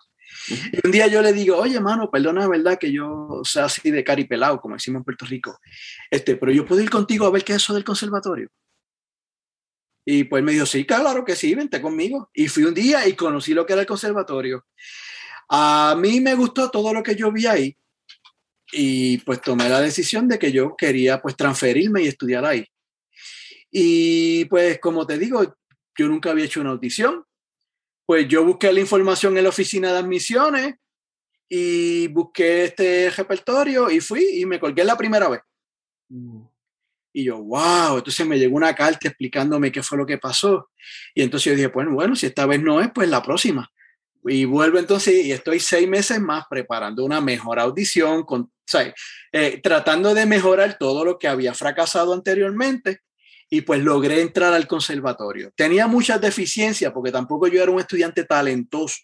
Y 0.49 0.87
un 0.87 0.93
día 0.93 1.07
yo 1.07 1.21
le 1.21 1.33
digo, 1.33 1.57
oye, 1.57 1.81
mano, 1.81 2.11
perdona, 2.11 2.49
verdad 2.49 2.79
que 2.79 2.93
yo 2.93 3.41
sea 3.45 3.67
así 3.67 3.91
de 3.91 4.05
caripelado, 4.05 4.61
como 4.61 4.77
decimos 4.77 5.01
en 5.01 5.05
Puerto 5.05 5.27
Rico, 5.27 5.59
este, 6.11 6.37
pero 6.37 6.53
yo 6.53 6.65
puedo 6.65 6.81
ir 6.81 6.91
contigo 6.91 7.27
a 7.27 7.31
ver 7.31 7.45
qué 7.45 7.53
es 7.53 7.63
eso 7.63 7.75
del 7.75 7.85
conservatorio. 7.85 8.49
Y 10.11 10.25
pues 10.25 10.43
me 10.43 10.53
dijo, 10.53 10.65
sí, 10.65 10.87
claro 10.87 11.23
que 11.23 11.37
sí, 11.37 11.55
vente 11.55 11.83
conmigo. 11.83 12.31
Y 12.33 12.49
fui 12.49 12.65
un 12.65 12.73
día 12.73 13.07
y 13.07 13.13
conocí 13.13 13.53
lo 13.53 13.67
que 13.67 13.75
era 13.75 13.83
el 13.83 13.87
conservatorio. 13.87 14.65
A 15.51 15.95
mí 15.99 16.19
me 16.23 16.35
gustó 16.35 16.71
todo 16.71 16.95
lo 16.95 17.03
que 17.03 17.15
yo 17.15 17.31
vi 17.31 17.45
ahí 17.45 17.77
y 18.73 19.19
pues 19.19 19.43
tomé 19.43 19.69
la 19.69 19.83
decisión 19.83 20.27
de 20.27 20.39
que 20.39 20.51
yo 20.51 20.75
quería 20.79 21.21
pues 21.21 21.37
transferirme 21.37 22.03
y 22.03 22.07
estudiar 22.07 22.47
ahí. 22.47 22.67
Y 23.71 24.47
pues 24.47 24.81
como 24.81 25.07
te 25.07 25.19
digo, 25.19 25.45
yo 25.99 26.09
nunca 26.09 26.31
había 26.31 26.47
hecho 26.47 26.63
una 26.63 26.71
audición. 26.71 27.27
Pues 28.07 28.27
yo 28.29 28.47
busqué 28.47 28.73
la 28.73 28.81
información 28.81 29.37
en 29.37 29.43
la 29.43 29.51
oficina 29.51 29.93
de 29.93 29.99
admisiones 29.99 30.77
y 31.51 32.09
busqué 32.09 32.65
este 32.65 33.11
repertorio 33.11 33.91
y 33.91 34.01
fui 34.01 34.41
y 34.41 34.47
me 34.47 34.59
colgué 34.59 34.85
la 34.85 34.97
primera 34.97 35.29
vez. 35.29 35.43
Mm. 36.09 36.47
Y 37.13 37.25
yo, 37.25 37.39
wow, 37.39 37.99
entonces 37.99 38.27
me 38.27 38.39
llegó 38.39 38.57
una 38.57 38.75
carta 38.75 39.09
explicándome 39.09 39.73
qué 39.73 39.83
fue 39.83 39.99
lo 39.99 40.07
que 40.07 40.19
pasó. 40.19 40.71
Y 41.15 41.23
entonces 41.23 41.47
yo 41.47 41.57
dije, 41.57 41.69
bueno, 41.69 41.93
bueno, 41.93 42.15
si 42.15 42.27
esta 42.27 42.47
vez 42.47 42.63
no 42.63 42.81
es, 42.81 42.91
pues 42.95 43.09
la 43.09 43.23
próxima. 43.23 43.71
Y 44.25 44.45
vuelvo 44.45 44.79
entonces 44.79 45.25
y 45.25 45.33
estoy 45.33 45.61
seis 45.61 45.89
meses 45.89 46.21
más 46.21 46.45
preparando 46.51 47.05
una 47.05 47.21
mejor 47.21 47.59
audición, 47.59 48.25
con, 48.25 48.53
eh, 49.33 49.61
tratando 49.63 50.15
de 50.15 50.27
mejorar 50.27 50.77
todo 50.79 51.05
lo 51.05 51.19
que 51.19 51.29
había 51.29 51.55
fracasado 51.55 52.13
anteriormente. 52.13 53.01
Y 53.51 53.63
pues 53.63 53.83
logré 53.83 54.21
entrar 54.21 54.53
al 54.53 54.67
conservatorio. 54.67 55.51
Tenía 55.57 55.87
muchas 55.87 56.21
deficiencias 56.21 56.93
porque 56.93 57.11
tampoco 57.11 57.49
yo 57.49 57.63
era 57.63 57.73
un 57.73 57.81
estudiante 57.81 58.25
talentoso. 58.25 58.99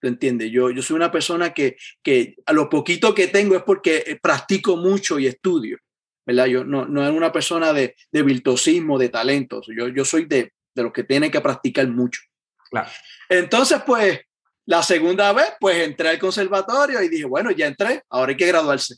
¿Tú 0.00 0.08
entiendes? 0.08 0.50
Yo, 0.50 0.70
yo 0.70 0.82
soy 0.82 0.96
una 0.96 1.12
persona 1.12 1.52
que, 1.52 1.76
que 2.02 2.36
a 2.46 2.54
lo 2.54 2.70
poquito 2.70 3.14
que 3.14 3.28
tengo 3.28 3.54
es 3.54 3.62
porque 3.62 4.18
practico 4.22 4.78
mucho 4.78 5.18
y 5.18 5.26
estudio. 5.26 5.76
¿Verdad? 6.26 6.46
Yo 6.46 6.64
no, 6.64 6.86
no 6.86 7.02
era 7.02 7.12
una 7.12 7.32
persona 7.32 7.72
de, 7.72 7.96
de 8.10 8.22
virtuosismo, 8.22 8.98
de 8.98 9.08
talentos. 9.08 9.66
Yo, 9.76 9.88
yo 9.88 10.04
soy 10.04 10.26
de, 10.26 10.52
de 10.74 10.82
los 10.82 10.92
que 10.92 11.04
tienen 11.04 11.30
que 11.30 11.40
practicar 11.40 11.88
mucho. 11.88 12.20
Claro. 12.70 12.88
Entonces, 13.28 13.82
pues, 13.86 14.20
la 14.66 14.82
segunda 14.82 15.32
vez, 15.32 15.54
pues 15.60 15.78
entré 15.78 16.10
al 16.10 16.18
conservatorio 16.18 17.02
y 17.02 17.08
dije, 17.08 17.24
bueno, 17.24 17.50
ya 17.50 17.66
entré, 17.66 18.02
ahora 18.08 18.30
hay 18.30 18.36
que 18.36 18.46
graduarse. 18.46 18.96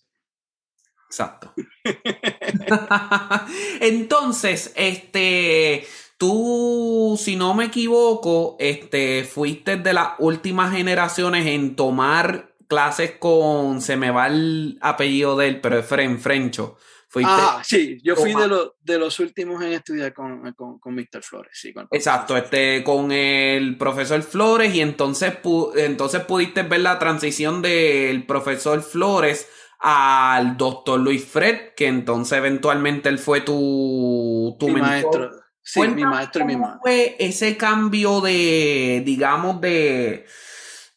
Exacto. 1.09 1.55
Entonces, 3.81 4.73
este, 4.75 5.87
tú, 6.19 7.19
si 7.19 7.37
no 7.37 7.55
me 7.55 7.67
equivoco, 7.67 8.57
este, 8.59 9.25
fuiste 9.25 9.77
de 9.77 9.93
las 9.93 10.11
últimas 10.19 10.75
generaciones 10.75 11.47
en 11.47 11.77
tomar 11.77 12.55
clases 12.69 13.13
con, 13.13 13.81
se 13.81 13.97
me 13.97 14.11
va 14.11 14.27
el 14.27 14.79
apellido 14.81 15.37
de 15.37 15.49
él, 15.49 15.61
pero 15.61 15.79
es 15.79 15.87
Fren 15.87 16.19
Frencho. 16.19 16.77
Ah, 17.25 17.63
sí, 17.65 17.99
yo 18.03 18.17
fui 18.17 18.35
de, 18.35 18.49
lo, 18.49 18.77
de, 18.81 18.99
los 18.99 19.21
últimos 19.21 19.63
en 19.63 19.73
estudiar 19.73 20.13
con, 20.13 20.53
con, 20.55 20.79
con 20.79 20.95
Mr. 20.95 21.23
Flores, 21.23 21.53
sí. 21.53 21.73
Con 21.73 21.87
Exacto, 21.91 22.37
este, 22.37 22.83
con 22.83 23.13
el 23.13 23.77
profesor 23.77 24.23
Flores 24.23 24.75
y 24.75 24.81
entonces, 24.81 25.37
pu 25.37 25.73
entonces 25.77 26.23
pudiste 26.25 26.63
ver 26.63 26.81
la 26.81 26.99
transición 26.99 27.63
del 27.63 28.27
profesor 28.27 28.83
Flores 28.83 29.49
al 29.79 30.57
doctor 30.57 30.99
Luis 30.99 31.25
Fred, 31.25 31.75
que 31.77 31.87
entonces 31.87 32.39
eventualmente 32.39 33.09
él 33.09 33.19
fue 33.19 33.43
tu, 33.43 34.57
tu 34.59 34.69
maestro. 34.69 35.31
Sí, 35.63 35.81
mi 35.81 36.05
maestro 36.05 36.43
y 36.43 36.47
mi 36.47 36.57
maestro. 36.57 36.81
fue 36.83 37.17
ese 37.19 37.57
cambio 37.57 38.21
de, 38.21 39.03
digamos, 39.05 39.61
de... 39.61 40.27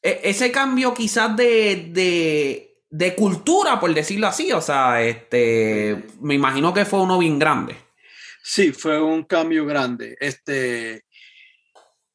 E, 0.01 0.21
ese 0.23 0.51
cambio 0.51 0.93
quizás 0.93 1.35
de, 1.37 1.89
de, 1.89 2.66
de 2.97 3.13
cultura, 3.13 3.79
por 3.79 3.93
decirlo 3.93 4.27
así. 4.27 4.51
O 4.51 4.61
sea, 4.61 5.01
este, 5.01 6.05
me 6.19 6.33
imagino 6.33 6.73
que 6.73 6.85
fue 6.85 6.99
uno 6.99 7.19
bien 7.19 7.37
grande. 7.37 7.75
Sí, 8.43 8.71
fue 8.71 9.01
un 9.01 9.23
cambio 9.23 9.65
grande. 9.65 10.17
Este, 10.19 11.03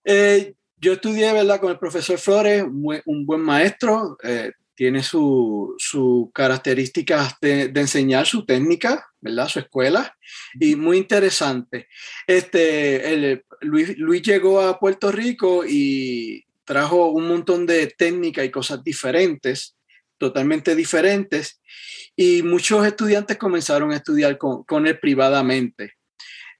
eh, 0.05 0.55
yo 0.77 0.95
estudié, 0.95 1.33
¿verdad? 1.33 1.61
Con 1.61 1.71
el 1.71 1.79
profesor 1.79 2.19
Flores, 2.19 2.65
un 2.65 3.27
buen 3.27 3.41
maestro. 3.41 4.17
Eh, 4.25 4.51
tiene 4.75 5.03
sus 5.03 5.75
su 5.79 6.33
características 6.35 7.37
de, 7.41 7.71
enseñar, 7.75 8.27
su 8.27 8.45
técnica, 8.45 9.07
¿verdad? 9.21 9.47
Su 9.47 9.61
escuela, 9.61 10.17
y 10.59 10.75
muy 10.75 10.97
interesante. 10.97 11.87
Este, 12.27 13.45
Luis, 13.61 13.97
Luis, 13.99 14.23
llegó 14.23 14.61
a 14.61 14.81
Puerto 14.81 15.12
Rico 15.12 15.65
y 15.65 16.45
trajo 16.65 17.11
un 17.11 17.29
montón 17.29 17.67
de 17.67 17.87
técnicas 17.87 18.45
y 18.45 18.51
cosas 18.51 18.83
diferentes, 18.83 19.77
totalmente 20.23 20.76
diferentes, 20.76 21.61
y 22.14 22.43
muchos 22.45 22.87
estudiantes 22.87 23.37
comenzaron 23.38 23.91
a 23.91 23.97
estudiar 23.97 24.38
con, 24.38 24.62
con 24.62 24.87
él 24.87 24.97
privadamente. 25.00 25.95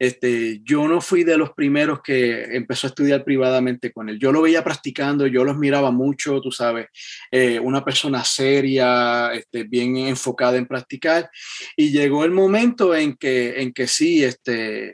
Este, 0.01 0.61
yo 0.65 0.89
no 0.89 1.01
fui 1.01 1.23
de 1.23 1.39
los 1.39 1.53
primeros 1.53 2.01
que 2.03 2.43
empezó 2.57 2.89
a 2.89 2.91
estudiar 2.91 3.23
privadamente 3.23 3.93
con 3.93 4.09
él. 4.09 4.19
Yo 4.19 4.33
lo 4.33 4.43
veía 4.43 4.65
practicando, 4.65 5.29
yo 5.29 5.45
los 5.45 5.57
miraba 5.57 5.93
mucho, 5.93 6.41
tú 6.41 6.51
sabes, 6.51 6.89
eh, 7.31 7.61
una 7.61 7.85
persona 7.85 8.25
seria, 8.25 9.33
este, 9.33 9.63
bien 9.63 9.97
enfocada 9.99 10.57
en 10.57 10.67
practicar. 10.67 11.31
Y 11.77 11.93
llegó 11.93 12.25
el 12.25 12.33
momento 12.33 12.97
en 12.97 13.15
que, 13.15 13.61
en 13.63 13.73
que 13.73 13.87
sí, 13.87 14.25
este, 14.25 14.89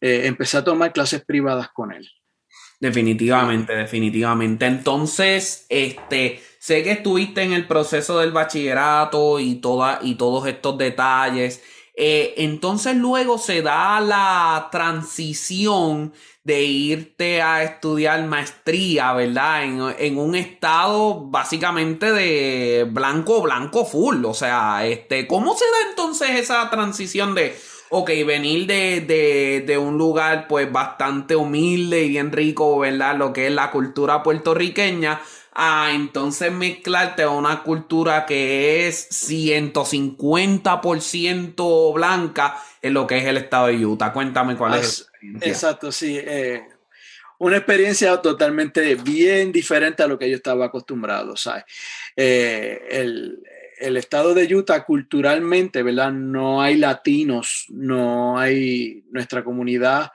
eh, 0.00 0.22
empecé 0.24 0.56
a 0.56 0.64
tomar 0.64 0.90
clases 0.90 1.22
privadas 1.22 1.68
con 1.74 1.92
él. 1.92 2.08
Definitivamente, 2.80 3.74
definitivamente. 3.74 4.64
Entonces, 4.64 5.66
este, 5.68 6.40
sé 6.66 6.82
que 6.82 6.90
estuviste 6.90 7.42
en 7.42 7.52
el 7.52 7.68
proceso 7.68 8.18
del 8.18 8.32
bachillerato 8.32 9.38
y, 9.38 9.54
toda, 9.54 10.00
y 10.02 10.16
todos 10.16 10.48
estos 10.48 10.76
detalles. 10.76 11.62
Eh, 11.94 12.34
entonces 12.38 12.96
luego 12.96 13.38
se 13.38 13.62
da 13.62 14.00
la 14.00 14.68
transición 14.72 16.12
de 16.42 16.64
irte 16.64 17.40
a 17.40 17.62
estudiar 17.62 18.24
maestría, 18.24 19.12
¿verdad? 19.12 19.62
En, 19.96 20.18
un 20.18 20.34
estado 20.34 21.20
básicamente 21.30 22.10
de 22.10 22.84
blanco, 22.90 23.42
blanco 23.42 23.84
full. 23.84 24.24
O 24.24 24.34
sea, 24.34 24.84
este, 24.88 25.28
¿cómo 25.28 25.54
se 25.54 25.66
da 25.66 25.90
entonces 25.90 26.30
esa 26.30 26.68
transición 26.68 27.36
de, 27.36 27.56
ok, 27.90 28.10
venir 28.26 28.66
de, 28.66 29.02
de, 29.02 29.60
de 29.64 29.78
un 29.78 29.98
lugar 29.98 30.48
pues 30.48 30.72
bastante 30.72 31.36
humilde 31.36 32.02
y 32.02 32.08
bien 32.08 32.32
rico, 32.32 32.80
¿verdad? 32.80 33.14
Lo 33.14 33.32
que 33.32 33.46
es 33.46 33.52
la 33.52 33.70
cultura 33.70 34.24
puertorriqueña 34.24 35.20
a 35.58 35.92
entonces 35.92 36.52
mezclarte 36.52 37.22
a 37.22 37.30
una 37.30 37.62
cultura 37.62 38.26
que 38.26 38.86
es 38.86 39.08
150% 39.30 41.94
blanca 41.94 42.62
en 42.82 42.92
lo 42.92 43.06
que 43.06 43.16
es 43.16 43.24
el 43.24 43.38
estado 43.38 43.68
de 43.68 43.86
Utah. 43.86 44.12
Cuéntame 44.12 44.54
cuál 44.54 44.74
es. 44.74 45.08
Exacto, 45.40 45.90
sí. 45.90 46.20
Eh, 46.22 46.62
una 47.38 47.56
experiencia 47.56 48.14
totalmente 48.18 48.96
bien 48.96 49.50
diferente 49.50 50.02
a 50.02 50.06
lo 50.06 50.18
que 50.18 50.28
yo 50.28 50.36
estaba 50.36 50.66
acostumbrado. 50.66 51.32
Eh, 52.16 52.88
el, 52.90 53.42
el, 53.78 53.96
estado 53.96 54.34
de 54.34 54.54
Utah 54.54 54.84
culturalmente, 54.84 55.82
¿verdad? 55.82 56.12
No 56.12 56.60
hay 56.60 56.76
latinos, 56.76 57.64
no 57.70 58.38
hay 58.38 59.04
nuestra 59.10 59.42
comunidad 59.42 60.12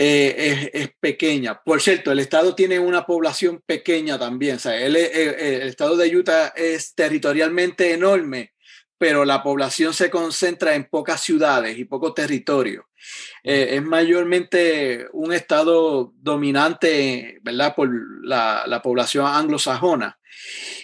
eh, 0.00 0.70
es, 0.72 0.90
pequeña. 1.00 1.60
Por 1.60 1.82
cierto, 1.82 2.12
el 2.12 2.20
estado 2.20 2.54
tiene 2.54 2.78
una 2.78 3.04
población 3.04 3.60
pequeña 3.66 4.16
también. 4.16 4.54
O 4.54 4.58
sea, 4.60 4.76
el, 4.80 4.94
estado 4.94 5.96
de 5.96 6.16
Utah 6.16 6.52
es 6.54 6.94
territorialmente 6.94 7.92
enorme, 7.92 8.52
pero 8.96 9.24
la 9.24 9.42
población 9.42 9.92
se 9.92 10.08
concentra 10.08 10.76
en 10.76 10.84
pocas 10.84 11.20
ciudades 11.20 11.76
y 11.76 11.84
poco 11.84 12.14
territorio. 12.14 12.86
Eh, 13.42 13.70
es 13.72 13.82
mayormente 13.82 15.08
un 15.14 15.32
estado 15.32 16.12
dominante, 16.14 17.40
¿verdad?, 17.42 17.74
por 17.74 17.90
la, 18.24 18.68
la, 18.68 18.80
población 18.80 19.26
anglosajona. 19.26 20.20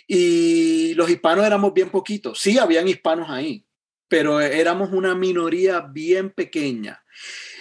Y 0.08 0.94
los 0.94 1.08
hispanos 1.08 1.46
éramos 1.46 1.72
bien 1.72 1.90
poquitos. 1.90 2.40
Sí, 2.40 2.58
habían 2.58 2.88
hispanos 2.88 3.30
ahí, 3.30 3.64
pero 4.08 4.40
éramos 4.40 4.90
una 4.90 5.14
minoría 5.14 5.82
bien 5.82 6.30
pequeña. 6.30 7.00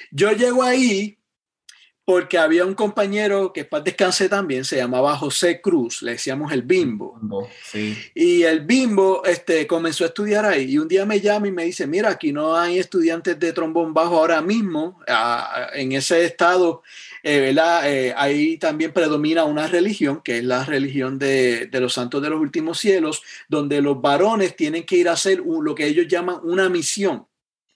Yo 0.09 0.31
llego 0.31 0.63
ahí 0.63 1.19
porque 2.05 2.37
había 2.37 2.65
un 2.65 2.73
compañero 2.73 3.53
que 3.53 3.63
para 3.63 3.83
descanse 3.83 4.27
también, 4.27 4.65
se 4.65 4.75
llamaba 4.75 5.15
José 5.15 5.61
Cruz, 5.61 6.01
le 6.01 6.11
decíamos 6.13 6.51
el 6.51 6.63
Bimbo. 6.63 7.17
Y 8.13 8.43
el 8.43 8.61
Bimbo 8.61 9.23
este, 9.23 9.65
comenzó 9.67 10.03
a 10.03 10.07
estudiar 10.07 10.45
ahí 10.45 10.71
y 10.71 10.77
un 10.77 10.89
día 10.89 11.05
me 11.05 11.21
llama 11.21 11.47
y 11.47 11.51
me 11.51 11.63
dice, 11.63 11.87
mira, 11.87 12.09
aquí 12.09 12.33
no 12.33 12.57
hay 12.57 12.77
estudiantes 12.77 13.39
de 13.39 13.53
trombón 13.53 13.93
bajo 13.93 14.17
ahora 14.17 14.41
mismo, 14.41 14.99
en 15.73 15.93
ese 15.93 16.25
estado, 16.25 16.83
eh, 17.23 17.39
¿verdad? 17.39 17.89
Eh, 17.89 18.13
ahí 18.17 18.57
también 18.57 18.91
predomina 18.91 19.45
una 19.45 19.67
religión, 19.67 20.21
que 20.21 20.39
es 20.39 20.43
la 20.43 20.65
religión 20.65 21.17
de, 21.17 21.67
de, 21.67 21.79
los 21.79 21.93
santos 21.93 22.21
de 22.21 22.29
los 22.29 22.41
últimos 22.41 22.79
cielos, 22.79 23.23
donde 23.47 23.81
los 23.81 24.01
varones 24.01 24.57
tienen 24.57 24.85
que 24.85 24.97
ir 24.97 25.07
a 25.07 25.13
hacer 25.13 25.39
lo 25.39 25.73
que 25.73 25.87
ellos 25.87 26.07
llaman 26.09 26.39
una 26.43 26.67
misión. 26.67 27.25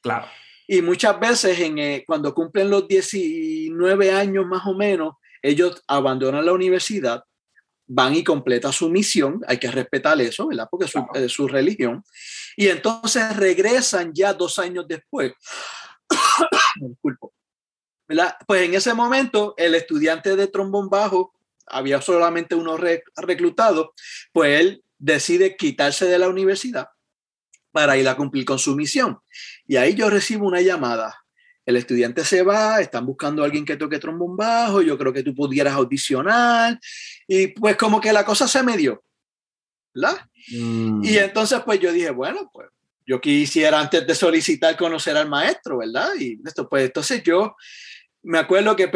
Claro. 0.02 0.28
Y 0.68 0.82
muchas 0.82 1.20
veces 1.20 1.60
en, 1.60 1.80
eh, 1.80 2.04
cuando 2.06 2.34
cumplen 2.34 2.70
los 2.70 2.88
19 2.88 4.12
años 4.12 4.46
más 4.46 4.66
o 4.66 4.74
menos, 4.74 5.16
ellos 5.42 5.82
abandonan 5.88 6.46
la 6.46 6.52
universidad, 6.52 7.24
van 7.88 8.16
y 8.16 8.24
completan 8.24 8.74
su 8.74 8.90
misión, 8.90 9.42
hay 9.48 9.58
que 9.58 9.72
respetar 9.72 10.20
eso, 10.20 10.48
¿verdad? 10.48 10.68
Porque 10.70 10.88
es 11.16 11.32
su, 11.32 11.48
religión. 11.48 12.04
Y 12.58 12.68
entonces 12.68 13.36
regresan 13.38 14.12
ya 14.14 14.34
dos 14.34 14.60
años 14.60 14.86
después. 14.88 15.34
Disculpo. 16.82 17.34
¿verdad? 18.08 18.36
Pues 18.46 18.64
en 18.64 18.74
ese 18.74 18.94
momento 18.94 19.54
el 19.58 19.76
estudiante 19.76 20.36
de 20.36 20.48
trombón 20.48 20.90
bajo, 20.90 21.34
había 21.66 22.02
solamente 22.02 22.56
uno 22.56 22.78
reclutado, 22.78 23.94
pues 24.32 24.60
él 24.60 24.84
decide 24.98 25.58
quitarse 25.58 26.06
de 26.06 26.18
la 26.18 26.30
universidad 26.30 26.88
para 27.72 27.98
ir 27.98 28.08
a 28.08 28.16
cumplir 28.16 28.46
con 28.46 28.58
su 28.58 28.76
misión. 28.76 29.20
Y 29.68 29.76
ahí 29.76 29.96
yo 29.96 30.10
recibo 30.10 30.48
una 30.48 30.62
llamada. 30.62 31.16
El 31.66 31.76
estudiante 31.76 32.24
se 32.24 32.44
va, 32.44 32.80
están 32.80 33.06
buscando 33.06 33.42
a 33.42 33.46
alguien 33.46 33.66
que 33.66 33.76
toque 33.76 34.00
trombón 34.00 34.38
bajo, 34.38 34.82
yo 34.82 34.98
creo 34.98 35.12
que 35.12 35.24
tú 35.24 35.36
pudieras 35.36 35.74
audicionar. 35.74 36.80
Y 37.28 37.48
pues 37.48 37.76
como 37.76 38.00
que 38.00 38.14
la 38.14 38.24
cosa 38.24 38.48
se 38.48 38.64
me 38.64 38.78
dio. 38.78 39.04
¿verdad? 39.98 40.18
Mm. 40.50 41.04
Y 41.04 41.18
entonces 41.18 41.60
pues 41.66 41.80
yo 41.80 41.92
dije, 41.92 42.12
bueno, 42.12 42.50
pues 42.54 42.70
yo 43.06 43.20
quisiera 43.22 43.80
antes 43.80 44.06
de 44.06 44.16
solicitar 44.16 44.78
conocer 44.78 45.18
al 45.18 45.30
maestro, 45.30 45.80
¿verdad? 45.80 46.10
Y 46.20 46.40
esto, 46.46 46.68
pues 46.68 46.86
entonces 46.86 47.24
yo 47.24 47.56
me 48.24 48.40
acuerdo 48.40 48.76
que 48.76 48.88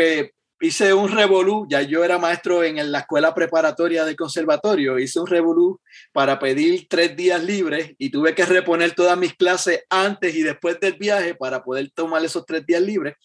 hice 0.62 0.94
un 0.94 1.10
revolú, 1.10 1.65
ya 1.70 1.82
yo 1.82 2.03
era 2.03 2.18
maestro 2.20 2.63
en 2.63 2.91
la 2.91 3.00
escuela 3.00 3.34
preparatoria 3.34 4.06
del 4.06 4.15
conservatorio, 4.15 5.00
hice 5.00 5.20
un 5.20 5.27
revolú 5.27 5.82
para 6.13 6.39
pedir 6.39 6.88
tres 6.88 7.15
días 7.15 7.44
libres 7.44 7.94
y 7.98 8.10
tuve 8.10 8.36
que 8.36 8.46
reponer 8.46 8.94
todas 8.94 9.18
mis 9.18 9.34
clases 9.34 9.84
antes 9.89 10.36
y 10.36 10.44
después 10.44 10.80
del 10.80 10.94
viaje 10.94 11.36
para 11.36 11.63
poder 11.63 11.89
tomar 11.91 12.24
esos 12.24 12.46
tres 12.46 12.65
días 12.65 12.82
libres 12.82 13.15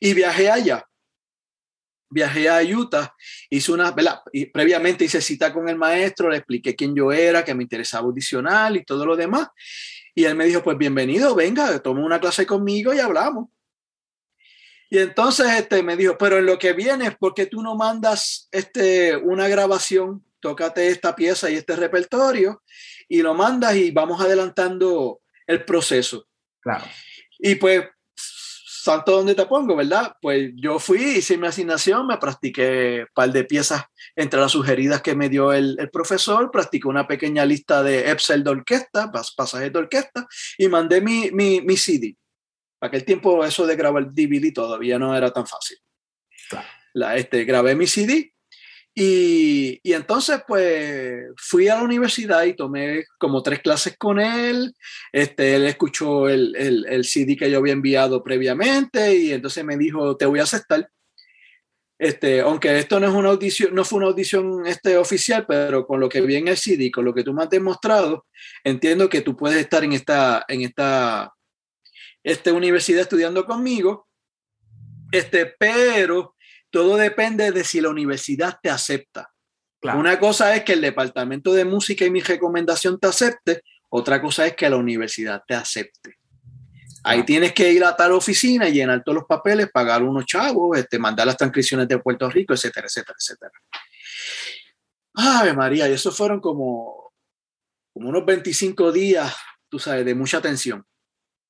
y 0.00 0.14
viajé 0.14 0.50
allá. 0.50 0.86
Viajé 2.14 2.46
a 2.50 2.60
Utah, 2.62 3.14
hice 3.48 3.72
una, 3.72 3.94
Y 4.34 4.44
previamente 4.44 5.06
hice 5.06 5.22
cita 5.22 5.50
con 5.50 5.66
el 5.70 5.78
maestro, 5.78 6.28
le 6.28 6.36
expliqué 6.36 6.76
quién 6.76 6.94
yo 6.94 7.10
era, 7.10 7.42
que 7.42 7.54
me 7.54 7.62
interesaba 7.62 8.04
audicionar 8.04 8.76
y 8.76 8.84
todo 8.84 9.06
lo 9.06 9.16
demás. 9.16 9.48
Y 10.14 10.24
él 10.24 10.34
me 10.34 10.44
dijo, 10.44 10.62
pues 10.62 10.76
bienvenido, 10.76 11.34
venga, 11.34 11.78
toma 11.78 12.04
una 12.04 12.20
clase 12.20 12.44
conmigo 12.44 12.92
y 12.92 12.98
hablamos. 12.98 13.48
Y 14.92 14.98
entonces 14.98 15.46
este, 15.56 15.82
me 15.82 15.96
dijo, 15.96 16.18
pero 16.18 16.36
en 16.36 16.44
lo 16.44 16.58
que 16.58 16.74
viene, 16.74 17.12
¿por 17.12 17.32
qué 17.32 17.46
tú 17.46 17.62
no 17.62 17.76
mandas 17.76 18.50
este, 18.52 19.16
una 19.16 19.48
grabación? 19.48 20.22
Tócate 20.38 20.88
esta 20.88 21.16
pieza 21.16 21.48
y 21.48 21.54
este 21.54 21.76
repertorio 21.76 22.62
y 23.08 23.22
lo 23.22 23.32
mandas 23.32 23.74
y 23.74 23.90
vamos 23.90 24.20
adelantando 24.20 25.22
el 25.46 25.64
proceso. 25.64 26.26
Claro. 26.60 26.84
Y 27.38 27.54
pues, 27.54 27.86
santo 28.14 29.12
donde 29.12 29.34
te 29.34 29.46
pongo, 29.46 29.76
¿verdad? 29.76 30.14
Pues 30.20 30.50
yo 30.56 30.78
fui, 30.78 31.00
hice 31.02 31.38
mi 31.38 31.46
asignación, 31.46 32.06
me 32.06 32.18
practiqué 32.18 33.06
un 33.08 33.14
par 33.14 33.32
de 33.32 33.44
piezas 33.44 33.84
entre 34.14 34.40
las 34.40 34.52
sugeridas 34.52 35.00
que 35.00 35.14
me 35.14 35.30
dio 35.30 35.54
el, 35.54 35.74
el 35.78 35.88
profesor, 35.88 36.50
practiqué 36.50 36.86
una 36.86 37.08
pequeña 37.08 37.46
lista 37.46 37.82
de 37.82 38.10
Epsel 38.10 38.44
de 38.44 38.50
orquesta, 38.50 39.10
pasajes 39.10 39.72
de 39.72 39.78
orquesta 39.78 40.26
y 40.58 40.68
mandé 40.68 41.00
mi, 41.00 41.30
mi, 41.30 41.62
mi 41.62 41.78
CD 41.78 42.14
aquel 42.82 43.04
tiempo 43.04 43.44
eso 43.44 43.66
de 43.66 43.76
grabar 43.76 44.12
DVD 44.12 44.52
todavía 44.52 44.98
no 44.98 45.16
era 45.16 45.32
tan 45.32 45.46
fácil. 45.46 45.78
Este, 47.14 47.44
grabé 47.44 47.74
mi 47.74 47.86
CD 47.86 48.34
Y, 48.94 49.80
entonces, 49.84 50.42
pues, 50.46 51.24
fui 51.38 51.68
a 51.68 51.76
la 51.76 51.82
universidad 51.82 52.44
y 52.44 52.54
tomé 52.54 53.04
como 53.18 53.42
tres 53.42 53.60
clases 53.60 53.96
con 53.96 54.20
él. 54.20 54.74
Este, 55.12 55.54
él 55.54 55.64
escuchó 55.64 56.28
el 56.28 57.04
CD 57.04 57.36
que 57.36 57.50
yo 57.50 57.58
había 57.58 57.72
enviado 57.72 58.22
previamente 58.22 59.16
y 59.16 59.32
entonces 59.32 59.64
me 59.64 59.78
dijo, 59.78 60.16
te 60.16 60.26
voy 60.26 60.40
a 60.40 60.42
aceptar. 60.42 60.88
Este, 62.02 62.40
aunque 62.40 62.80
esto 62.80 62.98
no 62.98 63.06
es 63.06 63.14
una 63.14 63.28
audición, 63.28 63.72
no 63.76 63.84
fue 63.84 63.98
una 63.98 64.08
audición 64.08 64.66
este, 64.66 64.96
oficial, 64.96 65.46
pero 65.46 65.86
con 65.86 66.00
lo 66.00 66.08
que 66.08 66.20
vi 66.20 66.34
en 66.34 66.48
el 66.48 66.56
CD, 66.56 66.90
con 66.90 67.04
lo 67.04 67.14
que 67.14 67.22
tú 67.22 67.32
me 67.32 67.44
has 67.44 67.48
demostrado, 67.48 68.26
entiendo 68.64 69.08
que 69.08 69.20
tú 69.20 69.36
puedes 69.36 69.60
estar 69.60 69.84
en 69.84 69.92
esta, 69.92 70.44
en 70.48 70.62
esta, 70.62 71.32
esta 72.22 72.52
universidad 72.52 73.02
estudiando 73.02 73.44
conmigo. 73.44 74.08
Este, 75.10 75.46
pero 75.46 76.36
todo 76.70 76.96
depende 76.96 77.52
de 77.52 77.64
si 77.64 77.80
la 77.80 77.90
universidad 77.90 78.58
te 78.62 78.70
acepta. 78.70 79.30
Claro. 79.80 79.98
Una 79.98 80.18
cosa 80.18 80.54
es 80.54 80.64
que 80.64 80.72
el 80.72 80.80
departamento 80.80 81.52
de 81.52 81.64
música 81.64 82.04
y 82.04 82.10
mi 82.10 82.20
recomendación 82.20 82.98
te 82.98 83.08
acepte, 83.08 83.62
otra 83.90 84.22
cosa 84.22 84.46
es 84.46 84.54
que 84.54 84.70
la 84.70 84.76
universidad 84.76 85.42
te 85.46 85.54
acepte. 85.54 86.18
Ahí 87.04 87.24
tienes 87.24 87.52
que 87.52 87.72
ir 87.72 87.84
a 87.84 87.96
tal 87.96 88.12
oficina 88.12 88.68
llenar 88.68 89.02
todos 89.02 89.16
los 89.16 89.24
papeles, 89.24 89.70
pagar 89.72 90.02
unos 90.02 90.24
chavos, 90.24 90.78
este, 90.78 90.98
mandar 90.98 91.26
las 91.26 91.36
transcripciones 91.36 91.88
de 91.88 91.98
Puerto 91.98 92.30
Rico, 92.30 92.54
etcétera, 92.54 92.86
etcétera, 92.86 93.16
etcétera. 93.18 93.52
Ay, 95.14 95.54
María, 95.54 95.88
y 95.88 95.92
eso 95.92 96.12
fueron 96.12 96.40
como, 96.40 97.12
como 97.92 98.08
unos 98.08 98.24
25 98.24 98.92
días, 98.92 99.34
tú 99.68 99.78
sabes, 99.78 100.04
de 100.04 100.14
mucha 100.14 100.40
tensión. 100.40 100.86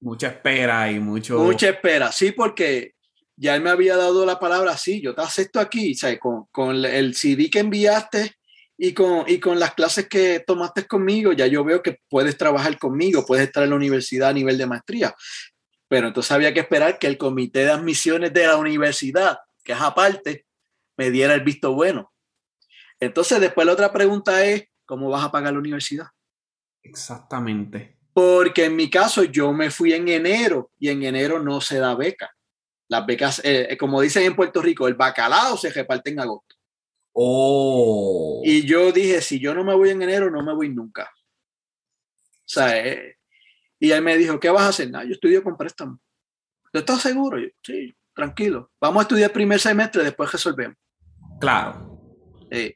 Mucha 0.02 0.26
espera 0.26 0.90
y 0.90 0.98
mucho... 0.98 1.38
Mucha 1.38 1.68
espera, 1.68 2.10
sí, 2.10 2.32
porque 2.32 2.94
ya 3.36 3.54
él 3.54 3.62
me 3.62 3.70
había 3.70 3.96
dado 3.96 4.26
la 4.26 4.40
palabra, 4.40 4.76
sí, 4.76 5.00
yo 5.00 5.14
te 5.14 5.22
acepto 5.22 5.60
aquí, 5.60 5.94
¿sabes? 5.94 6.18
Con, 6.18 6.46
con 6.50 6.84
el 6.84 7.14
CD 7.14 7.48
que 7.48 7.60
enviaste 7.60 8.34
y 8.76 8.94
con, 8.94 9.24
y 9.28 9.38
con 9.38 9.60
las 9.60 9.74
clases 9.74 10.08
que 10.08 10.40
tomaste 10.44 10.88
conmigo, 10.88 11.32
ya 11.32 11.46
yo 11.46 11.62
veo 11.62 11.84
que 11.84 12.00
puedes 12.08 12.36
trabajar 12.36 12.76
conmigo, 12.80 13.24
puedes 13.24 13.46
estar 13.46 13.62
en 13.62 13.70
la 13.70 13.76
universidad 13.76 14.30
a 14.30 14.32
nivel 14.32 14.58
de 14.58 14.66
maestría. 14.66 15.14
Pero 15.86 16.08
entonces 16.08 16.32
había 16.32 16.52
que 16.52 16.60
esperar 16.60 16.98
que 16.98 17.06
el 17.06 17.16
comité 17.16 17.60
de 17.60 17.70
admisiones 17.70 18.32
de 18.32 18.44
la 18.44 18.56
universidad, 18.56 19.38
que 19.62 19.70
es 19.70 19.80
aparte, 19.80 20.46
me 20.96 21.12
diera 21.12 21.34
el 21.34 21.44
visto 21.44 21.74
bueno. 21.74 22.12
Entonces 22.98 23.38
después 23.38 23.68
la 23.68 23.74
otra 23.74 23.92
pregunta 23.92 24.44
es, 24.44 24.64
¿cómo 24.84 25.10
vas 25.10 25.24
a 25.24 25.30
pagar 25.30 25.52
la 25.52 25.60
universidad? 25.60 26.08
Exactamente. 26.82 28.01
Porque 28.12 28.66
en 28.66 28.76
mi 28.76 28.90
caso 28.90 29.24
yo 29.24 29.52
me 29.52 29.70
fui 29.70 29.92
en 29.92 30.08
enero 30.08 30.70
y 30.78 30.88
en 30.88 31.02
enero 31.02 31.38
no 31.38 31.60
se 31.60 31.78
da 31.78 31.94
beca. 31.94 32.30
Las 32.88 33.06
becas, 33.06 33.40
eh, 33.44 33.76
como 33.78 34.00
dicen 34.00 34.24
en 34.24 34.36
Puerto 34.36 34.60
Rico, 34.60 34.86
el 34.86 34.94
bacalao 34.94 35.56
se 35.56 35.70
reparte 35.70 36.10
en 36.10 36.20
agosto. 36.20 36.56
Oh. 37.12 38.42
Y 38.44 38.66
yo 38.66 38.92
dije, 38.92 39.20
si 39.20 39.38
yo 39.38 39.54
no 39.54 39.64
me 39.64 39.74
voy 39.74 39.90
en 39.90 40.02
enero, 40.02 40.30
no 40.30 40.42
me 40.42 40.54
voy 40.54 40.68
nunca. 40.68 41.10
O 42.24 42.48
sea, 42.54 42.78
eh, 42.78 43.16
y 43.78 43.90
él 43.90 44.02
me 44.02 44.16
dijo, 44.16 44.38
¿qué 44.38 44.50
vas 44.50 44.62
a 44.62 44.68
hacer? 44.68 44.90
Nah, 44.90 45.04
yo 45.04 45.12
estudio 45.12 45.42
con 45.42 45.56
préstamo. 45.56 45.98
¿Tú 46.72 46.78
estás 46.78 47.00
seguro? 47.00 47.38
Yo, 47.38 47.48
sí, 47.62 47.94
tranquilo. 48.14 48.70
Vamos 48.80 49.00
a 49.00 49.02
estudiar 49.02 49.32
primer 49.32 49.58
semestre, 49.58 50.04
después 50.04 50.30
resolvemos. 50.30 50.76
Claro. 51.40 51.98
Sí. 52.50 52.74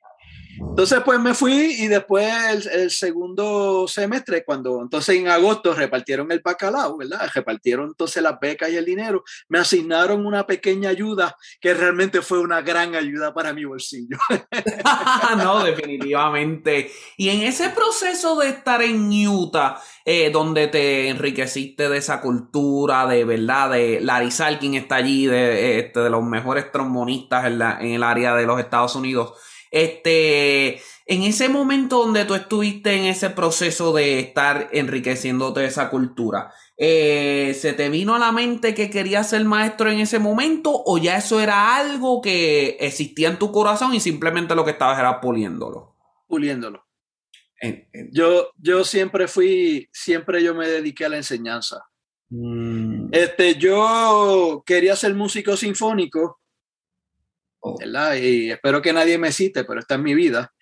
Entonces, 0.58 1.00
pues 1.04 1.20
me 1.20 1.34
fui 1.34 1.76
y 1.78 1.88
después 1.88 2.66
el, 2.66 2.90
segundo 2.90 3.86
semestre, 3.88 4.44
cuando 4.44 4.80
entonces 4.82 5.16
en 5.16 5.28
agosto 5.28 5.74
repartieron 5.74 6.30
el 6.32 6.40
bacalao, 6.40 6.96
¿verdad? 6.96 7.28
Repartieron 7.34 7.88
entonces 7.88 8.22
las 8.22 8.38
becas 8.40 8.70
y 8.70 8.76
el 8.76 8.84
dinero, 8.84 9.24
me 9.48 9.58
asignaron 9.58 10.24
una 10.26 10.46
pequeña 10.46 10.90
ayuda 10.90 11.36
que 11.60 11.74
realmente 11.74 12.22
fue 12.22 12.40
una 12.40 12.62
gran 12.62 12.94
ayuda 12.94 13.34
para 13.34 13.52
mi 13.52 13.64
bolsillo. 13.64 14.18
no, 15.36 15.64
definitivamente. 15.64 16.90
Y 17.16 17.28
en 17.28 17.42
ese 17.42 17.70
proceso 17.70 18.36
de 18.36 18.48
estar 18.48 18.82
en 18.82 19.10
Utah, 19.26 19.80
eh, 20.04 20.30
donde 20.30 20.68
te 20.68 21.08
enriqueciste 21.08 21.88
de 21.88 21.98
esa 21.98 22.20
cultura, 22.20 23.06
de 23.06 23.24
verdad, 23.24 23.70
de 23.70 24.00
Larry 24.00 24.30
Salkin 24.30 24.74
está 24.74 24.96
allí, 24.96 25.26
de, 25.26 25.78
este, 25.80 26.00
de 26.00 26.10
los 26.10 26.22
mejores 26.22 26.70
trombonistas 26.70 27.46
en, 27.46 27.58
la, 27.58 27.78
en 27.80 27.92
el 27.92 28.02
área 28.02 28.34
de 28.34 28.46
los 28.46 28.60
Estados 28.60 28.94
Unidos. 28.94 29.32
Este, 29.70 30.80
en 31.06 31.22
ese 31.22 31.48
momento 31.48 31.98
donde 31.98 32.24
tú 32.24 32.34
estuviste 32.34 32.94
en 32.94 33.04
ese 33.04 33.30
proceso 33.30 33.92
de 33.92 34.20
estar 34.20 34.68
enriqueciéndote 34.72 35.60
de 35.60 35.66
esa 35.66 35.90
cultura, 35.90 36.52
eh, 36.76 37.56
¿se 37.58 37.72
te 37.72 37.88
vino 37.88 38.14
a 38.14 38.18
la 38.18 38.32
mente 38.32 38.74
que 38.74 38.90
querías 38.90 39.30
ser 39.30 39.44
maestro 39.44 39.90
en 39.90 40.00
ese 40.00 40.18
momento 40.18 40.82
o 40.84 40.98
ya 40.98 41.16
eso 41.16 41.40
era 41.40 41.76
algo 41.76 42.20
que 42.20 42.76
existía 42.80 43.28
en 43.28 43.38
tu 43.38 43.52
corazón 43.52 43.94
y 43.94 44.00
simplemente 44.00 44.54
lo 44.54 44.64
que 44.64 44.72
estabas 44.72 44.98
era 44.98 45.20
puliéndolo? 45.20 45.94
Puliéndolo. 46.26 46.84
En, 47.60 47.88
en... 47.92 48.10
Yo, 48.12 48.50
yo 48.58 48.84
siempre 48.84 49.28
fui, 49.28 49.88
siempre 49.92 50.42
yo 50.42 50.54
me 50.54 50.68
dediqué 50.68 51.06
a 51.06 51.08
la 51.08 51.16
enseñanza. 51.16 51.84
Mm. 52.28 53.08
Este, 53.12 53.54
yo 53.54 54.62
quería 54.66 54.96
ser 54.96 55.14
músico 55.14 55.56
sinfónico 55.56 56.40
¿verdad? 57.78 58.14
Y 58.16 58.50
espero 58.50 58.80
que 58.80 58.92
nadie 58.92 59.18
me 59.18 59.32
cite, 59.32 59.64
pero 59.64 59.80
está 59.80 59.96
en 59.96 60.02
mi 60.02 60.14
vida. 60.14 60.52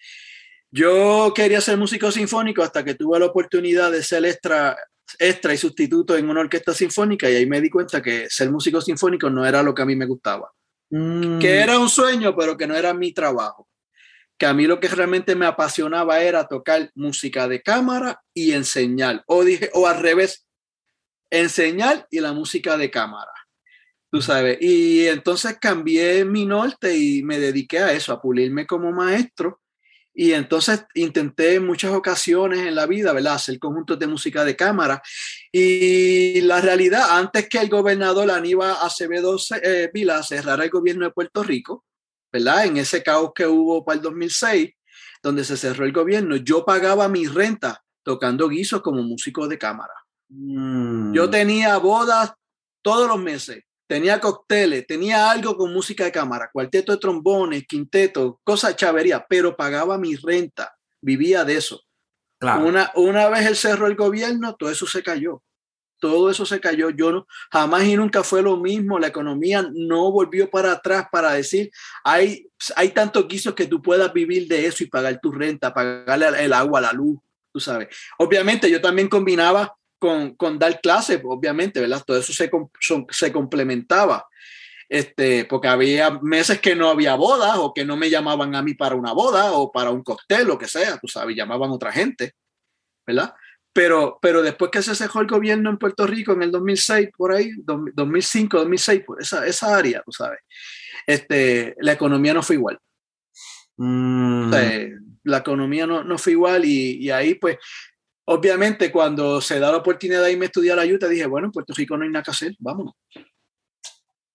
Yo 0.70 1.32
quería 1.34 1.60
ser 1.60 1.76
músico 1.76 2.10
sinfónico 2.10 2.62
hasta 2.62 2.84
que 2.84 2.94
tuve 2.94 3.18
la 3.18 3.26
oportunidad 3.26 3.92
de 3.92 4.02
ser 4.02 4.24
extra, 4.24 4.76
extra 5.18 5.54
y 5.54 5.56
sustituto 5.56 6.16
en 6.16 6.28
una 6.28 6.40
orquesta 6.40 6.74
sinfónica 6.74 7.30
y 7.30 7.36
ahí 7.36 7.46
me 7.46 7.60
di 7.60 7.70
cuenta 7.70 8.02
que 8.02 8.28
ser 8.28 8.50
músico 8.50 8.80
sinfónico 8.80 9.30
no 9.30 9.46
era 9.46 9.62
lo 9.62 9.74
que 9.74 9.82
a 9.82 9.86
mí 9.86 9.94
me 9.94 10.06
gustaba. 10.06 10.50
Mm. 10.90 11.38
Que 11.38 11.60
era 11.60 11.78
un 11.78 11.88
sueño, 11.88 12.34
pero 12.36 12.56
que 12.56 12.66
no 12.66 12.74
era 12.74 12.92
mi 12.92 13.12
trabajo. 13.12 13.68
Que 14.36 14.46
a 14.46 14.54
mí 14.54 14.66
lo 14.66 14.80
que 14.80 14.88
realmente 14.88 15.36
me 15.36 15.46
apasionaba 15.46 16.20
era 16.20 16.48
tocar 16.48 16.90
música 16.96 17.46
de 17.46 17.62
cámara 17.62 18.20
y 18.34 18.52
enseñar. 18.52 19.22
O 19.26 19.44
dije, 19.44 19.70
o 19.74 19.86
al 19.86 20.00
revés, 20.00 20.44
enseñar 21.30 22.08
y 22.10 22.18
la 22.18 22.32
música 22.32 22.76
de 22.76 22.90
cámara 22.90 23.30
tú 24.14 24.22
sabes. 24.22 24.58
Y 24.60 25.08
entonces 25.08 25.58
cambié 25.60 26.24
mi 26.24 26.46
norte 26.46 26.96
y 26.96 27.24
me 27.24 27.40
dediqué 27.40 27.80
a 27.80 27.92
eso, 27.92 28.12
a 28.12 28.22
pulirme 28.22 28.64
como 28.64 28.92
maestro. 28.92 29.60
Y 30.14 30.30
entonces 30.34 30.84
intenté 30.94 31.56
en 31.56 31.66
muchas 31.66 31.92
ocasiones 31.92 32.60
en 32.60 32.76
la 32.76 32.86
vida, 32.86 33.12
¿verdad?, 33.12 33.34
hacer 33.34 33.58
conjuntos 33.58 33.98
de 33.98 34.06
música 34.06 34.44
de 34.44 34.54
cámara. 34.54 35.02
Y 35.50 36.40
la 36.42 36.60
realidad, 36.60 37.18
antes 37.18 37.48
que 37.48 37.58
el 37.58 37.68
gobernador 37.68 38.30
Aníbal 38.30 38.76
Acevedo 38.82 39.36
eh, 39.60 39.90
Vila 39.92 40.22
cerrara 40.22 40.62
el 40.62 40.70
gobierno 40.70 41.06
de 41.06 41.10
Puerto 41.10 41.42
Rico, 41.42 41.84
¿verdad?, 42.32 42.66
en 42.66 42.76
ese 42.76 43.02
caos 43.02 43.32
que 43.34 43.48
hubo 43.48 43.84
para 43.84 43.96
el 43.96 44.02
2006, 44.02 44.70
donde 45.24 45.42
se 45.42 45.56
cerró 45.56 45.84
el 45.84 45.92
gobierno, 45.92 46.36
yo 46.36 46.64
pagaba 46.64 47.08
mi 47.08 47.26
renta 47.26 47.82
tocando 48.04 48.48
guisos 48.48 48.80
como 48.80 49.02
músico 49.02 49.48
de 49.48 49.58
cámara. 49.58 49.94
Mm. 50.28 51.14
Yo 51.14 51.28
tenía 51.28 51.76
bodas 51.78 52.32
todos 52.80 53.08
los 53.08 53.18
meses 53.18 53.64
tenía 53.86 54.20
cócteles, 54.20 54.86
tenía 54.86 55.30
algo 55.30 55.56
con 55.56 55.72
música 55.72 56.04
de 56.04 56.12
cámara, 56.12 56.50
cuarteto 56.52 56.92
de 56.92 56.98
trombones, 56.98 57.64
quinteto, 57.66 58.40
cosas 58.44 58.76
chavería, 58.76 59.24
pero 59.28 59.56
pagaba 59.56 59.98
mi 59.98 60.16
renta, 60.16 60.74
vivía 61.00 61.44
de 61.44 61.56
eso. 61.56 61.82
Claro. 62.38 62.66
Una, 62.66 62.92
una 62.94 63.28
vez 63.28 63.46
el 63.46 63.56
cerró 63.56 63.86
el 63.86 63.96
gobierno, 63.96 64.54
todo 64.56 64.70
eso 64.70 64.86
se 64.86 65.02
cayó. 65.02 65.42
Todo 66.00 66.28
eso 66.28 66.44
se 66.44 66.60
cayó. 66.60 66.90
Yo 66.90 67.12
no, 67.12 67.26
jamás 67.50 67.84
y 67.84 67.96
nunca 67.96 68.22
fue 68.22 68.42
lo 68.42 68.58
mismo. 68.58 68.98
La 68.98 69.06
economía 69.06 69.66
no 69.72 70.10
volvió 70.10 70.50
para 70.50 70.72
atrás 70.72 71.06
para 71.10 71.32
decir, 71.32 71.70
hay, 72.02 72.46
hay 72.76 72.90
tantos 72.90 73.26
guisos 73.26 73.54
que 73.54 73.66
tú 73.66 73.80
puedas 73.80 74.12
vivir 74.12 74.46
de 74.46 74.66
eso 74.66 74.84
y 74.84 74.88
pagar 74.88 75.18
tu 75.22 75.32
renta, 75.32 75.72
pagarle 75.72 76.44
el 76.44 76.52
agua, 76.52 76.80
la 76.80 76.92
luz, 76.92 77.18
tú 77.52 77.60
sabes. 77.60 77.88
Obviamente 78.18 78.70
yo 78.70 78.82
también 78.82 79.08
combinaba 79.08 79.74
con, 79.98 80.34
con 80.36 80.58
dar 80.58 80.80
clases, 80.80 81.20
obviamente, 81.24 81.80
¿verdad? 81.80 82.02
Todo 82.06 82.18
eso 82.18 82.32
se, 82.32 82.50
son, 82.80 83.06
se 83.10 83.32
complementaba. 83.32 84.26
Este, 84.88 85.46
porque 85.46 85.68
había 85.68 86.10
meses 86.20 86.60
que 86.60 86.76
no 86.76 86.90
había 86.90 87.14
bodas 87.14 87.56
o 87.56 87.72
que 87.72 87.84
no 87.84 87.96
me 87.96 88.10
llamaban 88.10 88.54
a 88.54 88.62
mí 88.62 88.74
para 88.74 88.94
una 88.94 89.12
boda 89.12 89.52
o 89.52 89.72
para 89.72 89.90
un 89.90 90.02
cóctel, 90.02 90.46
lo 90.46 90.58
que 90.58 90.68
sea, 90.68 90.98
tú 90.98 91.08
sabes, 91.08 91.34
llamaban 91.34 91.70
a 91.70 91.74
otra 91.74 91.90
gente, 91.90 92.34
¿verdad? 93.06 93.34
Pero, 93.72 94.18
pero 94.22 94.42
después 94.42 94.70
que 94.70 94.82
se 94.82 94.94
cejó 94.94 95.20
el 95.20 95.26
gobierno 95.26 95.70
en 95.70 95.78
Puerto 95.78 96.06
Rico 96.06 96.32
en 96.32 96.42
el 96.42 96.52
2006, 96.52 97.08
por 97.16 97.32
ahí, 97.32 97.50
2005, 97.56 98.58
2006, 98.58 99.02
por 99.04 99.20
esa, 99.20 99.44
esa 99.46 99.76
área, 99.76 100.02
tú 100.04 100.12
sabes, 100.12 100.40
este, 101.06 101.74
la 101.80 101.92
economía 101.92 102.34
no 102.34 102.42
fue 102.42 102.56
igual. 102.56 102.78
Mm. 103.76 104.46
O 104.46 104.52
sea, 104.52 104.88
la 105.24 105.38
economía 105.38 105.86
no, 105.86 106.04
no 106.04 106.18
fue 106.18 106.32
igual 106.34 106.64
y, 106.64 106.98
y, 107.04 107.10
ahí 107.10 107.34
pues 107.34 107.58
obviamente 108.26 108.90
cuando 108.90 109.40
se 109.40 109.58
da 109.58 109.70
la 109.70 109.78
oportunidad 109.78 110.22
de 110.22 110.32
irme 110.32 110.46
a 110.46 110.46
estudiar 110.46 110.78
a 110.78 110.84
Utah, 110.84 111.08
dije, 111.08 111.26
bueno, 111.26 111.46
en 111.46 111.52
Puerto 111.52 111.72
Rico 111.74 111.96
no 111.96 112.04
hay 112.04 112.10
nada 112.10 112.22
que 112.22 112.30
hacer, 112.30 112.54
vámonos. 112.58 112.94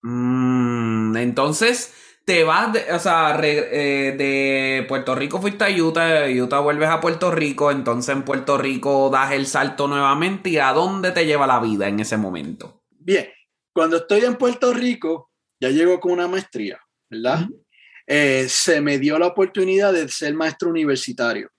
Mm, 0.02 1.16
entonces, 1.16 1.92
te 2.24 2.44
vas, 2.44 2.72
de, 2.72 2.92
o 2.92 2.98
sea, 2.98 3.36
re, 3.36 3.58
eh, 3.72 4.12
de 4.12 4.84
Puerto 4.86 5.14
Rico 5.14 5.40
fuiste 5.40 5.64
a 5.64 5.70
Utah, 5.70 6.28
Utah 6.28 6.60
vuelves 6.60 6.88
a 6.88 7.00
Puerto 7.00 7.30
Rico, 7.30 7.70
entonces 7.70 8.14
en 8.14 8.22
Puerto 8.22 8.56
Rico 8.56 9.10
das 9.10 9.32
el 9.32 9.46
salto 9.46 9.88
nuevamente 9.88 10.50
y 10.50 10.58
a 10.58 10.72
dónde 10.72 11.12
te 11.12 11.26
lleva 11.26 11.46
la 11.46 11.60
vida 11.60 11.88
en 11.88 12.00
ese 12.00 12.16
momento. 12.16 12.84
Bien, 12.90 13.28
cuando 13.72 13.98
estoy 13.98 14.24
en 14.24 14.36
Puerto 14.36 14.72
Rico, 14.72 15.30
ya 15.60 15.70
llego 15.70 15.98
con 16.00 16.12
una 16.12 16.28
maestría, 16.28 16.78
¿verdad? 17.10 17.40
Uh 17.42 17.52
-huh. 17.52 17.64
eh, 18.06 18.46
se 18.48 18.80
me 18.80 18.98
dio 18.98 19.18
la 19.18 19.26
oportunidad 19.26 19.92
de 19.92 20.08
ser 20.08 20.34
maestro 20.34 20.70
universitario. 20.70 21.50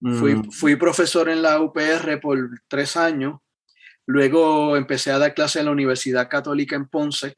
Fui, 0.00 0.34
Mm. 0.34 0.50
fui 0.52 0.76
profesor 0.76 1.28
en 1.28 1.42
la 1.42 1.60
UPR 1.60 2.20
por 2.20 2.38
tres 2.68 2.96
años, 2.96 3.40
luego 4.06 4.76
empecé 4.76 5.10
a 5.10 5.18
dar 5.18 5.34
clases 5.34 5.56
en 5.60 5.66
la 5.66 5.72
Universidad 5.72 6.28
Católica 6.28 6.76
en 6.76 6.86
Ponce 6.86 7.36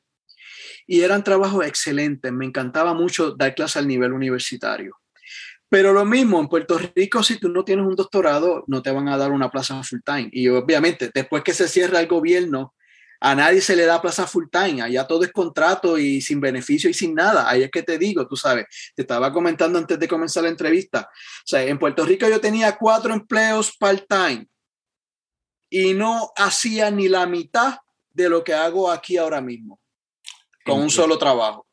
y 0.87 1.01
eran 1.01 1.25
trabajos 1.25 1.65
excelentes, 1.65 2.33
me 2.33 2.45
encantaba 2.45 2.93
mucho 2.93 3.33
dar 3.33 3.55
clases 3.55 3.79
al 3.79 3.89
nivel 3.89 4.13
universitario. 4.13 4.97
Pero 5.71 5.93
lo 5.93 6.05
mismo, 6.05 6.41
en 6.41 6.49
Puerto 6.49 6.79
Rico, 6.97 7.23
si 7.23 7.39
tú 7.39 7.49
no 7.49 7.65
tienes 7.65 7.87
un 7.87 7.95
doctorado, 7.95 8.65
no 8.67 8.83
te 8.83 8.91
van 8.91 9.09
a 9.09 9.17
dar 9.17 9.31
una 9.31 9.51
plaza 9.51 9.81
full 9.85 10.01
time. 10.05 10.29
Y 10.33 10.49
obviamente, 10.49 11.11
después 11.15 11.45
que 11.45 11.55
se 11.55 11.69
cierra 11.69 12.01
el 12.01 12.09
gobierno, 12.09 12.75
a 13.21 13.35
nadie 13.35 13.61
se 13.61 13.77
le 13.77 13.85
da 13.85 14.01
plaza 14.01 14.27
full 14.27 14.47
time. 14.51 14.81
Allá 14.81 15.07
todo 15.07 15.25
es 15.25 15.33
contrato 15.33 15.99
y 15.99 16.23
sin 16.23 16.41
beneficio 16.41 16.89
y 16.89 16.95
sin 16.95 17.15
nada. 17.15 17.49
Ahí 17.49 17.63
es 17.63 17.71
que 17.71 17.83
te 17.83 17.99
digo, 17.99 18.27
tú 18.27 18.37
sabes, 18.37 18.67
te 18.95 19.03
estaba 19.03 19.31
comentando 19.33 19.79
antes 19.79 19.99
de 19.99 20.09
comenzar 20.09 20.43
la 20.43 20.49
entrevista. 20.49 21.09
O 21.11 21.47
sea, 21.47 21.63
en 21.63 21.79
Puerto 21.79 22.05
Rico 22.05 22.27
yo 22.29 22.41
tenía 22.41 22.77
cuatro 22.77 23.13
empleos 23.13 23.77
part 23.77 24.05
time 24.09 24.49
y 25.69 25.93
no 25.93 26.33
hacía 26.35 26.91
ni 26.91 27.09
la 27.09 27.27
mitad 27.27 27.77
de 28.11 28.29
lo 28.29 28.43
que 28.43 28.55
hago 28.55 28.91
aquí 28.91 29.19
ahora 29.19 29.41
mismo, 29.41 29.81
con 30.65 30.81
un 30.81 30.91
solo 30.91 31.19
trabajo. 31.19 31.67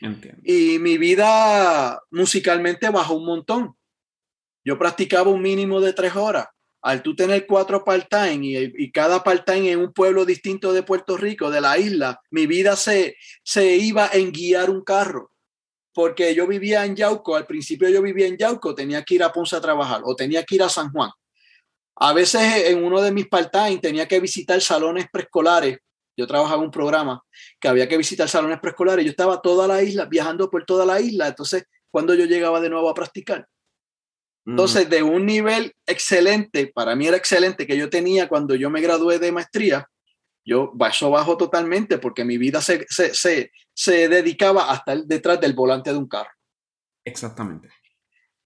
Entiendo. 0.00 0.40
Y 0.44 0.78
mi 0.78 0.98
vida 0.98 2.00
musicalmente 2.10 2.88
bajó 2.90 3.14
un 3.14 3.26
montón. 3.26 3.76
Yo 4.64 4.78
practicaba 4.78 5.30
un 5.30 5.42
mínimo 5.42 5.80
de 5.80 5.92
tres 5.92 6.14
horas. 6.16 6.46
Al 6.86 7.02
tú 7.02 7.16
tener 7.16 7.48
cuatro 7.48 7.82
part-time 7.82 8.46
y, 8.46 8.92
cada 8.92 9.24
part-time 9.24 9.72
en 9.72 9.80
un 9.80 9.92
pueblo 9.92 10.24
distinto 10.24 10.72
de 10.72 10.84
Puerto 10.84 11.16
Rico, 11.16 11.50
de 11.50 11.60
la 11.60 11.76
isla, 11.78 12.20
mi 12.30 12.46
vida 12.46 12.76
se, 12.76 13.16
se 13.42 13.74
iba 13.74 14.08
en 14.12 14.30
guiar 14.30 14.70
un 14.70 14.84
carro. 14.84 15.32
Porque 15.92 16.32
yo 16.32 16.46
vivía 16.46 16.84
en 16.84 16.94
Yauco, 16.94 17.34
al 17.34 17.44
principio 17.44 17.88
yo 17.88 18.00
vivía 18.02 18.28
en 18.28 18.36
Yauco, 18.36 18.72
tenía 18.72 19.02
que 19.02 19.16
ir 19.16 19.24
a 19.24 19.32
Ponce 19.32 19.56
a 19.56 19.60
trabajar 19.60 20.02
o 20.04 20.14
tenía 20.14 20.44
que 20.44 20.54
ir 20.54 20.62
a 20.62 20.68
San 20.68 20.92
Juan. 20.92 21.10
A 21.96 22.12
veces 22.12 22.66
en 22.66 22.84
uno 22.84 23.02
de 23.02 23.10
mis 23.10 23.26
part-time 23.26 23.78
tenía 23.78 24.06
que 24.06 24.20
visitar 24.20 24.60
salones 24.60 25.06
preescolares. 25.12 25.78
Yo 26.16 26.24
trabajaba 26.28 26.62
un 26.62 26.70
programa 26.70 27.20
que 27.58 27.66
había 27.66 27.88
que 27.88 27.96
visitar 27.96 28.28
salones 28.28 28.60
preescolares. 28.60 29.04
Yo 29.04 29.10
estaba 29.10 29.42
toda 29.42 29.66
la 29.66 29.82
isla, 29.82 30.04
viajando 30.04 30.48
por 30.48 30.64
toda 30.64 30.86
la 30.86 31.00
isla. 31.00 31.26
Entonces, 31.26 31.64
cuando 31.90 32.14
yo 32.14 32.26
llegaba 32.26 32.60
de 32.60 32.70
nuevo 32.70 32.88
a 32.88 32.94
practicar. 32.94 33.48
Mm. 34.46 34.50
Entonces, 34.50 34.88
de 34.88 35.02
un 35.02 35.26
nivel 35.26 35.74
excelente, 35.86 36.68
para 36.68 36.96
mí 36.96 37.06
era 37.06 37.16
excelente, 37.16 37.66
que 37.66 37.76
yo 37.76 37.90
tenía 37.90 38.28
cuando 38.28 38.54
yo 38.54 38.70
me 38.70 38.80
gradué 38.80 39.18
de 39.18 39.32
maestría, 39.32 39.88
yo 40.44 40.72
eso 40.88 41.10
bajo 41.10 41.36
totalmente 41.36 41.98
porque 41.98 42.24
mi 42.24 42.38
vida 42.38 42.62
se, 42.62 42.86
se, 42.88 43.12
se, 43.12 43.50
se 43.74 44.08
dedicaba 44.08 44.72
a 44.72 44.76
estar 44.76 44.98
detrás 45.04 45.40
del 45.40 45.54
volante 45.54 45.90
de 45.90 45.98
un 45.98 46.08
carro. 46.08 46.30
Exactamente. 47.04 47.68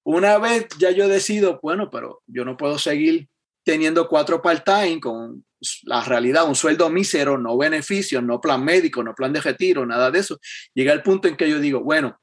Una 0.03 0.39
vez 0.39 0.67
ya 0.79 0.91
yo 0.91 1.09
decido, 1.09 1.61
bueno, 1.63 1.91
pero 1.91 2.23
yo 2.27 2.45
no 2.47 2.57
puedo 2.57 2.79
seguir 2.79 3.29
teniendo 3.63 4.09
cuatro 4.09 4.41
part-time 4.41 4.99
con 4.99 5.45
la 5.83 6.03
realidad, 6.03 6.49
un 6.49 6.55
sueldo 6.55 6.89
mísero, 6.89 7.37
no 7.37 7.59
beneficios, 7.59 8.23
no 8.23 8.41
plan 8.41 8.65
médico, 8.65 9.03
no 9.03 9.15
plan 9.15 9.35
de 9.35 9.43
retiro, 9.43 9.85
nada 9.85 10.11
de 10.11 10.21
eso. 10.21 10.39
Llega 10.73 10.95
el 10.95 11.03
punto 11.03 11.29
en 11.29 11.37
que 11.37 11.51
yo 11.51 11.61
digo, 11.61 11.81
bueno, 11.81 12.19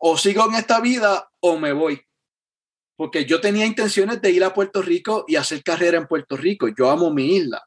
o 0.00 0.16
sigo 0.16 0.44
en 0.48 0.56
esta 0.56 0.80
vida 0.80 1.27
o 1.40 1.58
me 1.58 1.72
voy. 1.72 2.00
Porque 2.96 3.24
yo 3.24 3.40
tenía 3.40 3.64
intenciones 3.64 4.20
de 4.20 4.30
ir 4.30 4.42
a 4.42 4.52
Puerto 4.52 4.82
Rico 4.82 5.24
y 5.28 5.36
hacer 5.36 5.62
carrera 5.62 5.98
en 5.98 6.06
Puerto 6.06 6.36
Rico. 6.36 6.68
Yo 6.68 6.90
amo 6.90 7.12
mi 7.12 7.36
isla. 7.36 7.62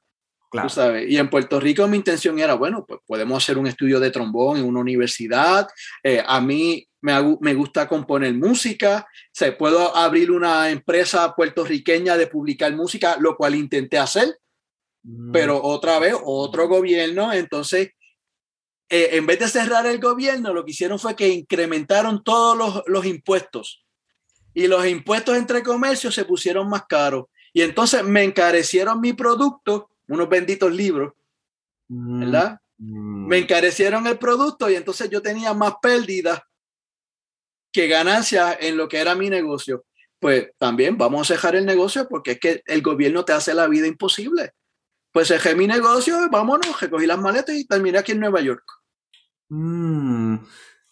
Claro. 0.50 0.68
Tú 0.68 0.74
sabes, 0.74 1.10
y 1.10 1.16
en 1.18 1.30
Puerto 1.30 1.62
Rico 1.62 1.88
mi 1.88 1.96
intención 1.96 2.38
era, 2.38 2.56
bueno, 2.56 2.86
pues 2.86 3.00
podemos 3.08 3.42
hacer 3.42 3.58
un 3.58 3.68
estudio 3.68 4.02
de 4.02 4.12
trombón 4.12 4.58
en 4.58 4.66
una 4.66 4.82
universidad. 4.82 5.66
Eh, 6.04 6.22
a 6.26 6.42
mí 6.42 6.86
me, 7.00 7.38
me, 7.40 7.54
gusta 7.54 7.88
componer 7.88 8.34
música. 8.34 9.08
Se 9.32 9.54
puedo 9.54 9.96
abrir 9.96 10.30
una 10.30 10.70
empresa 10.70 11.34
puertorriqueña 11.34 12.18
de 12.18 12.28
publicar 12.28 12.76
música, 12.76 13.16
lo 13.18 13.38
cual 13.38 13.56
intenté 13.56 13.98
hacer. 13.98 14.38
Mm. 15.04 15.32
Pero 15.32 15.64
otra 15.64 16.00
vez, 16.00 16.16
otro 16.22 16.68
gobierno. 16.68 17.32
Entonces, 17.32 17.92
eh, 18.92 19.16
en 19.16 19.26
vez 19.26 19.40
de 19.40 19.48
cerrar 19.48 19.86
el 19.88 20.00
gobierno, 20.00 20.54
lo 20.54 20.66
que 20.66 20.72
hicieron 20.72 21.00
fue 21.00 21.16
que 21.16 21.30
incrementaron 21.30 22.24
todos 22.24 22.58
los, 22.58 22.84
los 22.88 23.06
impuestos. 23.06 23.86
Y 24.54 24.68
los 24.68 24.86
impuestos 24.86 25.38
entre 25.38 25.64
comercios 25.64 26.14
se 26.14 26.26
pusieron 26.26 26.68
más 26.68 26.84
caros. 26.88 27.28
Y 27.54 27.62
entonces 27.62 28.04
me 28.04 28.24
encarecieron 28.24 29.00
mi 29.00 29.14
producto 29.14 29.90
unos 30.10 30.28
benditos 30.28 30.74
libros, 30.74 31.14
¿verdad? 31.88 32.60
Mm. 32.78 33.28
Me 33.28 33.38
encarecieron 33.38 34.06
el 34.08 34.18
producto 34.18 34.70
y 34.70 34.76
entonces 34.76 35.10
yo 35.10 35.22
tenía 35.22 35.54
más 35.54 35.76
pérdidas 35.82 36.42
que 37.72 37.88
ganancias 37.88 38.58
en 38.60 38.76
lo 38.76 38.90
que 38.90 38.98
era 38.98 39.16
mi 39.16 39.30
negocio. 39.30 39.86
Pues 40.20 40.52
también 40.58 40.98
vamos 40.98 41.32
a 41.32 41.36
dejar 41.36 41.56
el 41.56 41.66
negocio 41.66 42.10
porque 42.10 42.32
es 42.32 42.40
que 42.40 42.62
el 42.66 42.82
gobierno 42.82 43.24
te 43.24 43.32
hace 43.32 43.54
la 43.54 43.68
vida 43.68 43.88
imposible. 43.88 44.52
Pues 45.14 45.30
dejé 45.30 45.56
mi 45.56 45.66
negocio, 45.66 46.30
vámonos, 46.30 46.80
recogí 46.80 47.06
las 47.06 47.20
maletas 47.20 47.56
y 47.56 47.66
terminé 47.66 47.98
aquí 47.98 48.12
en 48.12 48.20
Nueva 48.20 48.42
York. 48.42 48.64
Mm, 49.52 50.38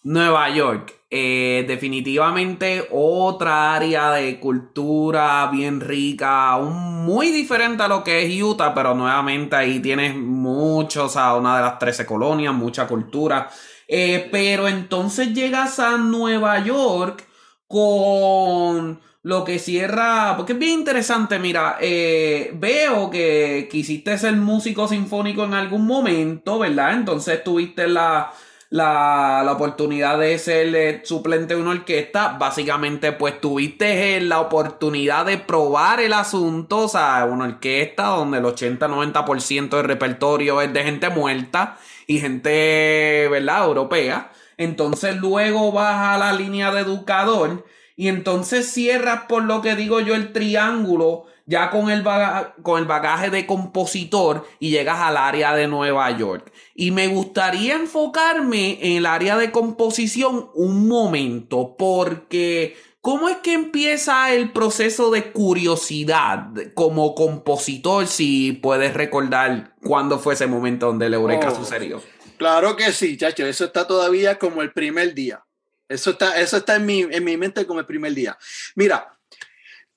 Nueva 0.03 0.49
York, 0.49 0.93
eh, 1.09 1.63
definitivamente 1.65 2.89
otra 2.91 3.73
área 3.73 4.11
de 4.11 4.37
cultura 4.37 5.47
bien 5.49 5.79
rica, 5.79 6.57
muy 6.57 7.31
diferente 7.31 7.83
a 7.83 7.87
lo 7.87 8.03
que 8.03 8.25
es 8.25 8.43
Utah, 8.43 8.73
pero 8.73 8.93
nuevamente 8.95 9.55
ahí 9.55 9.79
tienes 9.79 10.13
mucho, 10.15 11.05
o 11.05 11.09
sea, 11.09 11.35
una 11.35 11.55
de 11.55 11.61
las 11.63 11.79
13 11.79 12.05
colonias, 12.05 12.53
mucha 12.53 12.85
cultura. 12.85 13.49
Eh, 13.87 14.27
pero 14.29 14.67
entonces 14.67 15.33
llegas 15.33 15.79
a 15.79 15.97
Nueva 15.97 16.59
York 16.63 17.25
con 17.65 18.99
lo 19.23 19.43
que 19.45 19.57
cierra, 19.59 20.33
porque 20.35 20.53
es 20.53 20.59
bien 20.59 20.79
interesante, 20.79 21.39
mira, 21.39 21.77
eh, 21.79 22.51
veo 22.55 23.09
que 23.09 23.69
quisiste 23.71 24.17
ser 24.17 24.35
músico 24.35 24.87
sinfónico 24.87 25.45
en 25.45 25.53
algún 25.53 25.85
momento, 25.85 26.59
¿verdad? 26.59 26.93
Entonces 26.93 27.43
tuviste 27.43 27.87
la 27.87 28.31
la, 28.69 29.41
la, 29.43 29.51
oportunidad 29.53 30.19
de 30.19 30.37
ser 30.37 30.75
eh, 30.75 31.01
suplente 31.03 31.55
de 31.55 31.61
una 31.61 31.71
orquesta, 31.71 32.37
básicamente 32.39 33.11
pues 33.13 33.41
tuviste 33.41 34.17
eh, 34.17 34.21
la 34.21 34.39
oportunidad 34.41 35.25
de 35.25 35.39
probar 35.39 35.99
el 36.01 36.13
asunto, 36.13 36.85
o 36.85 36.87
sea, 36.87 37.25
una 37.25 37.45
orquesta 37.45 38.07
donde 38.07 38.37
el 38.37 38.45
80-90% 38.45 39.69
del 39.69 39.83
repertorio 39.85 40.61
es 40.61 40.71
de 40.71 40.83
gente 40.83 41.09
muerta 41.09 41.77
y 42.05 42.19
gente, 42.19 43.27
¿verdad?, 43.31 43.65
europea. 43.65 44.31
Entonces 44.57 45.15
luego 45.15 45.71
vas 45.71 46.15
a 46.15 46.17
la 46.17 46.33
línea 46.33 46.71
de 46.71 46.81
educador 46.81 47.65
y 47.95 48.07
entonces 48.07 48.71
cierras 48.71 49.21
por 49.27 49.43
lo 49.43 49.61
que 49.61 49.75
digo 49.75 49.99
yo 49.99 50.13
el 50.15 50.31
triángulo 50.31 51.25
ya 51.49 51.71
con 51.71 51.89
el, 51.89 52.03
baga 52.03 52.53
con 52.61 52.79
el 52.79 52.85
bagaje 52.85 53.31
de 53.31 53.47
compositor 53.47 54.47
y 54.59 54.69
llegas 54.69 54.99
al 54.99 55.17
área 55.17 55.55
de 55.55 55.67
Nueva 55.67 56.15
York. 56.15 56.53
Y 56.75 56.91
me 56.91 57.07
gustaría 57.07 57.73
enfocarme 57.73 58.77
en 58.81 58.97
el 58.97 59.05
área 59.07 59.35
de 59.35 59.49
composición 59.49 60.51
un 60.53 60.87
momento, 60.87 61.75
porque 61.75 62.77
¿cómo 63.01 63.29
es 63.29 63.37
que 63.37 63.53
empieza 63.53 64.31
el 64.31 64.51
proceso 64.51 65.09
de 65.09 65.31
curiosidad 65.31 66.49
como 66.75 67.15
compositor? 67.15 68.05
Si 68.05 68.51
puedes 68.51 68.93
recordar 68.93 69.73
cuándo 69.81 70.19
fue 70.19 70.35
ese 70.35 70.45
momento 70.45 70.85
donde 70.85 71.07
el 71.07 71.15
Eureka 71.15 71.49
oh, 71.49 71.55
sucedió. 71.55 71.99
Claro 72.37 72.75
que 72.75 72.91
sí, 72.91 73.17
chacho, 73.17 73.47
eso 73.47 73.65
está 73.65 73.87
todavía 73.87 74.37
como 74.37 74.61
el 74.61 74.71
primer 74.71 75.15
día. 75.15 75.43
Eso 75.87 76.11
está, 76.11 76.39
eso 76.39 76.57
está 76.57 76.75
en, 76.75 76.85
mi, 76.85 77.01
en 77.01 77.23
mi 77.23 77.37
mente 77.37 77.65
como 77.65 77.79
el 77.79 77.87
primer 77.87 78.13
día. 78.13 78.37
Mira, 78.75 79.18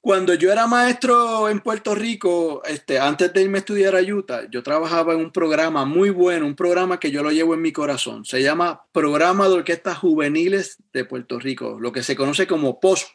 cuando 0.02 0.34
yo 0.34 0.50
era 0.50 0.66
maestro 0.66 1.48
en 1.48 1.60
Puerto 1.60 1.94
Rico, 1.94 2.60
este, 2.64 2.98
antes 2.98 3.32
de 3.32 3.42
irme 3.42 3.58
a 3.58 3.60
estudiar 3.60 3.94
a 3.94 4.00
Utah, 4.00 4.50
yo 4.50 4.60
trabajaba 4.64 5.14
en 5.14 5.20
un 5.20 5.30
programa 5.30 5.84
muy 5.84 6.10
bueno, 6.10 6.44
un 6.44 6.56
programa 6.56 6.98
que 6.98 7.12
yo 7.12 7.22
lo 7.22 7.30
llevo 7.30 7.54
en 7.54 7.62
mi 7.62 7.70
corazón. 7.70 8.24
Se 8.24 8.42
llama 8.42 8.84
Programa 8.90 9.48
de 9.48 9.54
Orquestas 9.54 9.98
Juveniles 9.98 10.78
de 10.92 11.04
Puerto 11.04 11.38
Rico, 11.38 11.78
lo 11.80 11.92
que 11.92 12.02
se 12.02 12.16
conoce 12.16 12.48
como 12.48 12.80
POSU. 12.80 13.06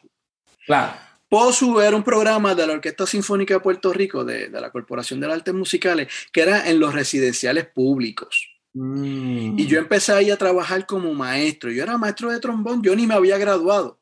Claro. 0.64 0.94
POSU 1.28 1.78
era 1.80 1.94
un 1.94 2.02
programa 2.02 2.54
de 2.54 2.66
la 2.66 2.72
Orquesta 2.72 3.06
Sinfónica 3.06 3.52
de 3.52 3.60
Puerto 3.60 3.92
Rico, 3.92 4.24
de, 4.24 4.48
de 4.48 4.60
la 4.60 4.70
Corporación 4.70 5.20
de 5.20 5.26
las 5.26 5.36
Artes 5.36 5.52
Musicales, 5.52 6.08
que 6.32 6.40
era 6.40 6.70
en 6.70 6.80
los 6.80 6.94
residenciales 6.94 7.66
públicos. 7.66 8.48
Mm. 8.72 9.58
Y 9.58 9.66
yo 9.66 9.78
empecé 9.78 10.12
ahí 10.12 10.30
a 10.30 10.38
trabajar 10.38 10.86
como 10.86 11.12
maestro. 11.12 11.70
Yo 11.70 11.82
era 11.82 11.98
maestro 11.98 12.30
de 12.30 12.40
trombón, 12.40 12.82
yo 12.82 12.96
ni 12.96 13.06
me 13.06 13.12
había 13.12 13.36
graduado. 13.36 14.00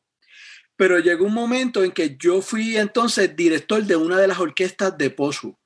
Pero 0.77 0.99
llegó 0.99 1.25
un 1.25 1.35
momento 1.35 1.83
en 1.83 1.93
que 1.93 2.17
yo 2.19 2.43
fui 2.43 2.77
entonces 2.77 3.35
director 3.35 3.83
de 3.83 3.97
una 3.97 4.19
de 4.19 4.29
las 4.29 4.39
orquestas 4.39 4.97
de 4.97 5.11
POSU. 5.11 5.57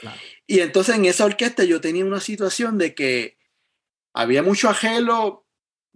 Claro. 0.00 0.18
Y 0.46 0.60
entonces 0.60 0.96
en 0.96 1.04
esa 1.06 1.24
orquesta 1.24 1.64
yo 1.64 1.80
tenía 1.80 2.04
una 2.04 2.20
situación 2.20 2.78
de 2.78 2.94
que 2.94 3.38
había 4.12 4.42
mucho 4.42 4.68
ajelo 4.68 5.44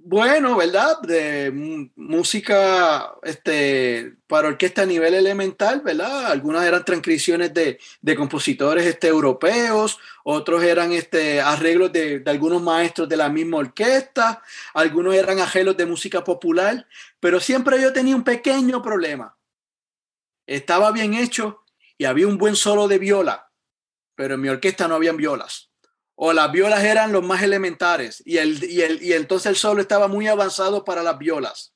bueno, 0.00 0.56
¿verdad? 0.56 1.00
De 1.02 1.50
música 1.96 3.14
este, 3.24 4.14
para 4.28 4.48
orquesta 4.48 4.82
a 4.82 4.86
nivel 4.86 5.12
elemental, 5.12 5.80
¿verdad? 5.80 6.26
Algunas 6.26 6.64
eran 6.64 6.84
transcripciones 6.84 7.52
de, 7.52 7.80
de 8.00 8.16
compositores 8.16 8.86
este, 8.86 9.08
europeos, 9.08 9.98
otros 10.22 10.62
eran 10.62 10.92
este, 10.92 11.40
arreglos 11.40 11.92
de, 11.92 12.20
de, 12.20 12.30
algunos 12.30 12.62
maestros 12.62 13.08
de 13.08 13.16
la 13.16 13.28
misma 13.28 13.58
orquesta, 13.58 14.40
algunos 14.72 15.14
eran 15.14 15.40
arreglos 15.40 15.76
de 15.76 15.86
música 15.86 16.22
popular, 16.22 16.86
pero 17.20 17.40
siempre 17.40 17.80
yo 17.80 17.92
tenía 17.92 18.16
un 18.16 18.24
pequeño 18.24 18.82
problema. 18.82 19.36
Estaba 20.46 20.90
bien 20.92 21.14
hecho 21.14 21.64
y 21.96 22.04
había 22.04 22.26
un 22.26 22.38
buen 22.38 22.56
solo 22.56 22.88
de 22.88 22.98
viola, 22.98 23.50
pero 24.14 24.34
en 24.34 24.40
mi 24.40 24.48
orquesta 24.48 24.88
no 24.88 24.94
habían 24.94 25.16
violas 25.16 25.68
o 26.20 26.32
las 26.32 26.50
violas 26.50 26.82
eran 26.82 27.12
los 27.12 27.24
más 27.24 27.42
elementares 27.44 28.20
y, 28.26 28.38
el, 28.38 28.64
y, 28.64 28.82
el, 28.82 29.00
y 29.00 29.12
entonces 29.12 29.46
el 29.46 29.56
solo 29.56 29.80
estaba 29.80 30.08
muy 30.08 30.26
avanzado 30.26 30.84
para 30.84 31.04
las 31.04 31.16
violas. 31.16 31.74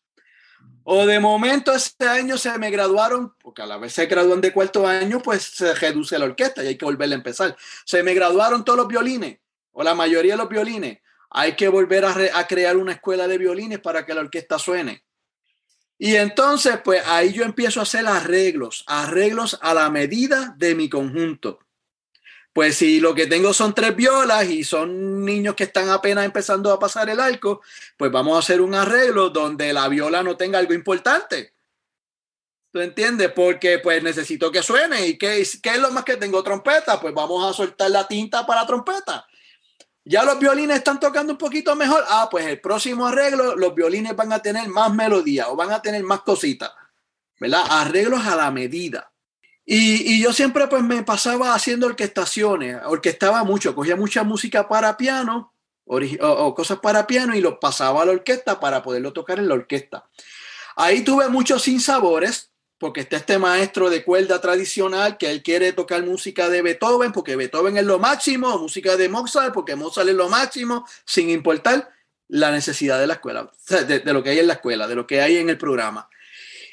O 0.82 1.06
de 1.06 1.20
momento 1.20 1.72
este 1.72 2.08
año 2.08 2.36
se 2.36 2.58
me 2.58 2.68
graduaron, 2.70 3.36
porque 3.38 3.62
a 3.62 3.66
la 3.66 3.78
vez 3.78 3.92
se 3.92 4.06
gradúan 4.06 4.40
de 4.40 4.52
cuarto 4.52 4.84
año, 4.84 5.20
pues 5.22 5.44
se 5.44 5.72
reduce 5.76 6.18
la 6.18 6.24
orquesta 6.24 6.64
y 6.64 6.66
hay 6.66 6.76
que 6.76 6.84
volver 6.84 7.12
a 7.12 7.14
empezar. 7.14 7.56
Se 7.84 8.02
me 8.02 8.14
graduaron 8.14 8.64
todos 8.64 8.78
los 8.78 8.88
violines, 8.88 9.38
o 9.70 9.84
la 9.84 9.94
mayoría 9.94 10.32
de 10.32 10.38
los 10.38 10.48
violines. 10.48 10.98
Hay 11.30 11.54
que 11.54 11.68
volver 11.68 12.04
a, 12.04 12.12
a 12.34 12.46
crear 12.48 12.76
una 12.76 12.94
escuela 12.94 13.28
de 13.28 13.38
violines 13.38 13.78
para 13.78 14.04
que 14.04 14.12
la 14.12 14.22
orquesta 14.22 14.58
suene. 14.58 15.04
Y 16.04 16.16
entonces, 16.16 16.80
pues 16.84 17.00
ahí 17.06 17.32
yo 17.32 17.44
empiezo 17.44 17.78
a 17.78 17.84
hacer 17.84 18.08
arreglos, 18.08 18.82
arreglos 18.88 19.56
a 19.62 19.72
la 19.72 19.88
medida 19.88 20.52
de 20.58 20.74
mi 20.74 20.88
conjunto. 20.88 21.60
Pues 22.52 22.78
si 22.78 22.98
lo 22.98 23.14
que 23.14 23.28
tengo 23.28 23.54
son 23.54 23.72
tres 23.72 23.94
violas 23.94 24.50
y 24.50 24.64
son 24.64 25.24
niños 25.24 25.54
que 25.54 25.62
están 25.62 25.90
apenas 25.90 26.24
empezando 26.24 26.72
a 26.72 26.80
pasar 26.80 27.08
el 27.08 27.20
arco, 27.20 27.60
pues 27.96 28.10
vamos 28.10 28.34
a 28.34 28.40
hacer 28.40 28.60
un 28.60 28.74
arreglo 28.74 29.30
donde 29.30 29.72
la 29.72 29.86
viola 29.86 30.24
no 30.24 30.36
tenga 30.36 30.58
algo 30.58 30.74
importante. 30.74 31.54
¿Tú 32.72 32.80
entiendes? 32.80 33.30
Porque 33.30 33.78
pues 33.78 34.02
necesito 34.02 34.50
que 34.50 34.64
suene. 34.64 35.06
¿Y 35.06 35.16
qué, 35.16 35.46
qué 35.62 35.70
es 35.70 35.78
lo 35.78 35.92
más 35.92 36.02
que 36.02 36.16
tengo? 36.16 36.42
Trompeta. 36.42 37.00
Pues 37.00 37.14
vamos 37.14 37.48
a 37.48 37.56
soltar 37.56 37.92
la 37.92 38.08
tinta 38.08 38.44
para 38.44 38.66
trompeta. 38.66 39.24
Ya 40.04 40.24
los 40.24 40.38
violines 40.38 40.78
están 40.78 40.98
tocando 40.98 41.32
un 41.32 41.38
poquito 41.38 41.76
mejor. 41.76 42.04
Ah, 42.08 42.28
pues 42.30 42.46
el 42.46 42.60
próximo 42.60 43.06
arreglo, 43.06 43.56
los 43.56 43.74
violines 43.74 44.16
van 44.16 44.32
a 44.32 44.40
tener 44.40 44.68
más 44.68 44.92
melodía 44.92 45.48
o 45.48 45.56
van 45.56 45.70
a 45.70 45.80
tener 45.80 46.02
más 46.02 46.22
cositas. 46.22 46.70
¿Verdad? 47.38 47.62
Arreglos 47.68 48.24
a 48.26 48.36
la 48.36 48.50
medida. 48.50 49.12
Y, 49.64 50.20
yo 50.20 50.32
siempre 50.32 50.66
pues 50.66 50.82
me 50.82 51.02
pasaba 51.02 51.54
haciendo 51.54 51.86
orquestaciones, 51.86 52.78
orquestaba 52.84 53.44
mucho, 53.44 53.74
cogía 53.74 53.96
mucha 53.96 54.24
música 54.24 54.68
para 54.68 54.96
piano 54.96 55.54
o, 55.86 56.54
cosas 56.54 56.78
para 56.80 57.06
piano 57.06 57.34
y 57.34 57.40
lo 57.40 57.60
pasaba 57.60 58.02
a 58.02 58.04
la 58.04 58.12
orquesta 58.12 58.58
para 58.58 58.82
poderlo 58.82 59.12
tocar 59.12 59.38
en 59.38 59.48
la 59.48 59.54
orquesta. 59.54 60.08
Ahí 60.76 61.02
tuve 61.02 61.28
muchos 61.28 61.62
sinsabores, 61.62 62.51
porque 62.82 63.02
está 63.02 63.18
este 63.18 63.38
maestro 63.38 63.90
de 63.90 64.02
cuerda 64.02 64.40
tradicional 64.40 65.16
que 65.16 65.30
él 65.30 65.40
quiere 65.44 65.72
tocar 65.72 66.04
música 66.04 66.48
de 66.48 66.62
Beethoven, 66.62 67.12
porque 67.12 67.36
Beethoven 67.36 67.76
es 67.76 67.84
lo 67.84 68.00
máximo, 68.00 68.58
música 68.58 68.96
de 68.96 69.08
Mozart, 69.08 69.54
porque 69.54 69.76
Mozart 69.76 70.08
es 70.08 70.16
lo 70.16 70.28
máximo, 70.28 70.84
sin 71.04 71.30
importar 71.30 71.88
la 72.26 72.50
necesidad 72.50 72.98
de 72.98 73.06
la 73.06 73.14
escuela, 73.14 73.52
de 73.68 74.12
lo 74.12 74.24
que 74.24 74.30
hay 74.30 74.40
en 74.40 74.48
la 74.48 74.54
escuela, 74.54 74.88
de 74.88 74.96
lo 74.96 75.06
que 75.06 75.22
hay 75.22 75.36
en 75.36 75.48
el 75.48 75.58
programa. 75.58 76.08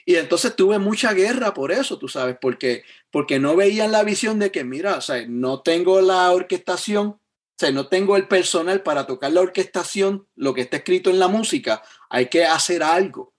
Y 0.03 0.15
entonces 0.15 0.55
tuve 0.55 0.79
mucha 0.79 1.13
guerra 1.13 1.53
por 1.53 1.71
eso, 1.71 1.99
tú 1.99 2.07
sabes, 2.07 2.37
porque, 2.41 2.83
porque 3.11 3.37
no 3.37 3.55
veían 3.55 3.91
la 3.91 4.01
visión 4.01 4.39
de 4.39 4.51
que, 4.51 4.63
mira, 4.63 4.95
o 4.95 5.01
sea, 5.01 5.23
no 5.27 5.61
tengo 5.61 6.01
la 6.01 6.31
orquestación, 6.31 7.05
o 7.05 7.19
sea, 7.55 7.69
no 7.71 7.87
tengo 7.87 8.17
el 8.17 8.27
personal 8.27 8.81
para 8.81 9.05
tocar 9.05 9.31
la 9.31 9.41
orquestación, 9.41 10.27
lo 10.35 10.55
que 10.55 10.61
está 10.61 10.77
escrito 10.77 11.11
en 11.11 11.19
la 11.19 11.27
música, 11.27 11.83
hay 12.09 12.29
que 12.29 12.45
hacer 12.45 12.81
algo. 12.81 13.35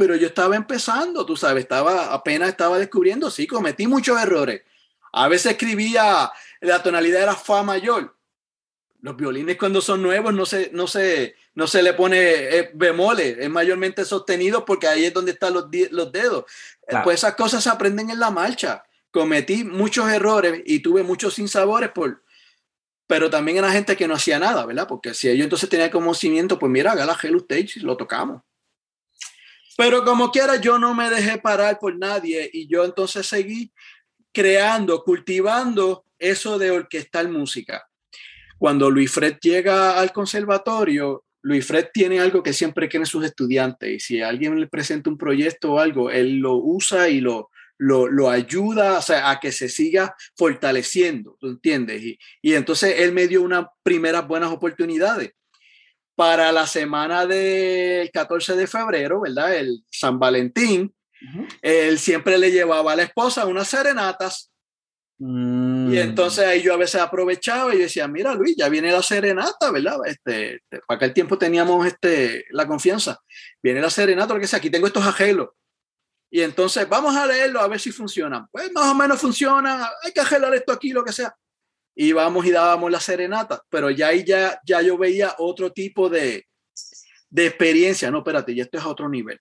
Pero 0.00 0.16
yo 0.16 0.28
estaba 0.28 0.56
empezando, 0.56 1.26
tú 1.26 1.36
sabes, 1.36 1.64
estaba, 1.64 2.14
apenas 2.14 2.48
estaba 2.48 2.78
descubriendo, 2.78 3.30
sí, 3.30 3.46
cometí 3.46 3.86
muchos 3.86 4.18
errores. 4.18 4.62
A 5.12 5.28
veces 5.28 5.52
escribía, 5.52 6.32
la 6.62 6.82
tonalidad 6.82 7.24
era 7.24 7.34
fa 7.34 7.62
mayor. 7.62 8.16
Los 9.02 9.14
violines 9.14 9.58
cuando 9.58 9.82
son 9.82 10.00
nuevos 10.00 10.32
no 10.32 10.46
se, 10.46 10.70
no 10.72 10.86
se, 10.86 11.34
no 11.54 11.66
se 11.66 11.82
le 11.82 11.92
pone 11.92 12.18
eh, 12.18 12.70
bemoles, 12.72 13.36
es 13.40 13.50
mayormente 13.50 14.06
sostenido 14.06 14.64
porque 14.64 14.88
ahí 14.88 15.04
es 15.04 15.12
donde 15.12 15.32
están 15.32 15.52
los, 15.52 15.66
los 15.90 16.10
dedos. 16.10 16.46
Pues 17.04 17.18
esas 17.18 17.34
cosas 17.34 17.62
se 17.62 17.68
aprenden 17.68 18.08
en 18.08 18.20
la 18.20 18.30
marcha. 18.30 18.82
Cometí 19.10 19.64
muchos 19.64 20.10
errores 20.10 20.62
y 20.64 20.80
tuve 20.80 21.02
muchos 21.02 21.34
sinsabores 21.34 21.90
por, 21.90 22.22
pero 23.06 23.28
también 23.28 23.58
era 23.58 23.70
gente 23.70 23.98
que 23.98 24.08
no 24.08 24.14
hacía 24.14 24.38
nada, 24.38 24.64
¿verdad? 24.64 24.88
Porque 24.88 25.12
si 25.12 25.28
ellos 25.28 25.44
entonces 25.44 25.68
tenían 25.68 25.90
conocimiento, 25.90 26.58
pues 26.58 26.72
mira, 26.72 26.92
haga 26.92 27.04
la 27.04 27.18
Hello 27.22 27.36
Stage, 27.36 27.80
lo 27.80 27.98
tocamos. 27.98 28.40
Pero 29.80 30.04
como 30.04 30.30
quiera, 30.30 30.56
yo 30.56 30.78
no 30.78 30.94
me 30.94 31.08
dejé 31.08 31.38
parar 31.38 31.78
por 31.78 31.96
nadie 31.96 32.50
y 32.52 32.68
yo 32.68 32.84
entonces 32.84 33.26
seguí 33.26 33.72
creando, 34.30 35.02
cultivando 35.02 36.04
eso 36.18 36.58
de 36.58 36.70
orquestar 36.70 37.26
música. 37.30 37.88
Cuando 38.58 38.90
Luis 38.90 39.10
Fred 39.10 39.38
llega 39.40 39.98
al 39.98 40.12
conservatorio, 40.12 41.24
Luis 41.40 41.66
Fred 41.66 41.86
tiene 41.94 42.20
algo 42.20 42.42
que 42.42 42.52
siempre 42.52 42.90
quieren 42.90 43.06
sus 43.06 43.24
estudiantes 43.24 43.90
y 43.90 44.00
si 44.00 44.20
alguien 44.20 44.60
le 44.60 44.66
presenta 44.66 45.08
un 45.08 45.16
proyecto 45.16 45.72
o 45.72 45.78
algo, 45.78 46.10
él 46.10 46.40
lo 46.40 46.56
usa 46.56 47.08
y 47.08 47.22
lo, 47.22 47.48
lo, 47.78 48.28
ayuda 48.28 48.98
o 48.98 49.02
sea, 49.02 49.30
a 49.30 49.40
que 49.40 49.50
se 49.50 49.70
siga 49.70 50.14
fortaleciendo, 50.36 51.38
¿tú 51.40 51.48
entiendes? 51.48 52.02
Y, 52.02 52.18
y 52.42 52.52
entonces 52.52 52.96
él 52.98 53.12
me 53.12 53.28
dio 53.28 53.40
unas 53.40 53.64
primeras 53.82 54.28
buenas 54.28 54.52
oportunidades. 54.52 55.32
Para 56.20 56.52
la 56.52 56.66
semana 56.66 57.24
del 57.24 58.10
14 58.10 58.54
de 58.54 58.66
febrero, 58.66 59.22
¿verdad? 59.22 59.56
El 59.56 59.82
San 59.90 60.18
Valentín, 60.18 60.94
él 61.62 61.98
siempre 61.98 62.36
le 62.36 62.50
llevaba 62.52 62.92
a 62.92 62.96
la 62.96 63.04
esposa 63.04 63.46
unas 63.46 63.68
serenatas 63.68 64.50
y 65.18 65.24
mm. 65.24 65.94
entonces 65.94 66.44
ahí 66.44 66.60
yo 66.60 66.74
a 66.74 66.76
veces 66.76 67.00
aprovechaba 67.00 67.74
y 67.74 67.78
decía, 67.78 68.06
mira 68.06 68.34
Luis, 68.34 68.54
ya 68.54 68.68
viene 68.68 68.92
la 68.92 69.02
serenata, 69.02 69.70
¿verdad? 69.70 69.96
Este, 70.04 70.56
este, 70.56 70.80
para 70.86 70.96
aquel 70.96 71.14
tiempo 71.14 71.38
teníamos 71.38 71.86
este, 71.86 72.44
la 72.50 72.66
confianza. 72.66 73.18
Viene 73.62 73.80
la 73.80 73.88
serenata, 73.88 74.34
lo 74.34 74.40
que 74.40 74.46
sea, 74.46 74.58
aquí 74.58 74.68
tengo 74.68 74.88
estos 74.88 75.06
agelos. 75.06 75.48
Y 76.30 76.42
entonces 76.42 76.86
vamos 76.86 77.16
a 77.16 77.26
leerlo 77.26 77.60
a 77.60 77.68
ver 77.68 77.80
si 77.80 77.92
funciona. 77.92 78.46
Pues 78.52 78.70
más 78.72 78.86
o 78.90 78.94
menos 78.94 79.18
funciona, 79.18 79.90
hay 80.02 80.12
que 80.12 80.20
agelar 80.20 80.54
esto 80.54 80.70
aquí, 80.70 80.90
lo 80.90 81.02
que 81.02 81.12
sea. 81.12 81.34
Y 82.02 82.12
vamos 82.12 82.46
y 82.46 82.50
dábamos 82.50 82.90
la 82.90 82.98
serenata, 82.98 83.62
pero 83.68 83.90
ya 83.90 84.08
ahí 84.08 84.24
ya, 84.24 84.58
ya 84.64 84.80
yo 84.80 84.96
veía 84.96 85.34
otro 85.36 85.70
tipo 85.70 86.08
de, 86.08 86.46
de 87.28 87.46
experiencia. 87.46 88.10
No, 88.10 88.20
espérate, 88.20 88.54
ya 88.54 88.62
esto 88.62 88.78
es 88.78 88.84
a 88.84 88.88
otro 88.88 89.06
nivel. 89.06 89.38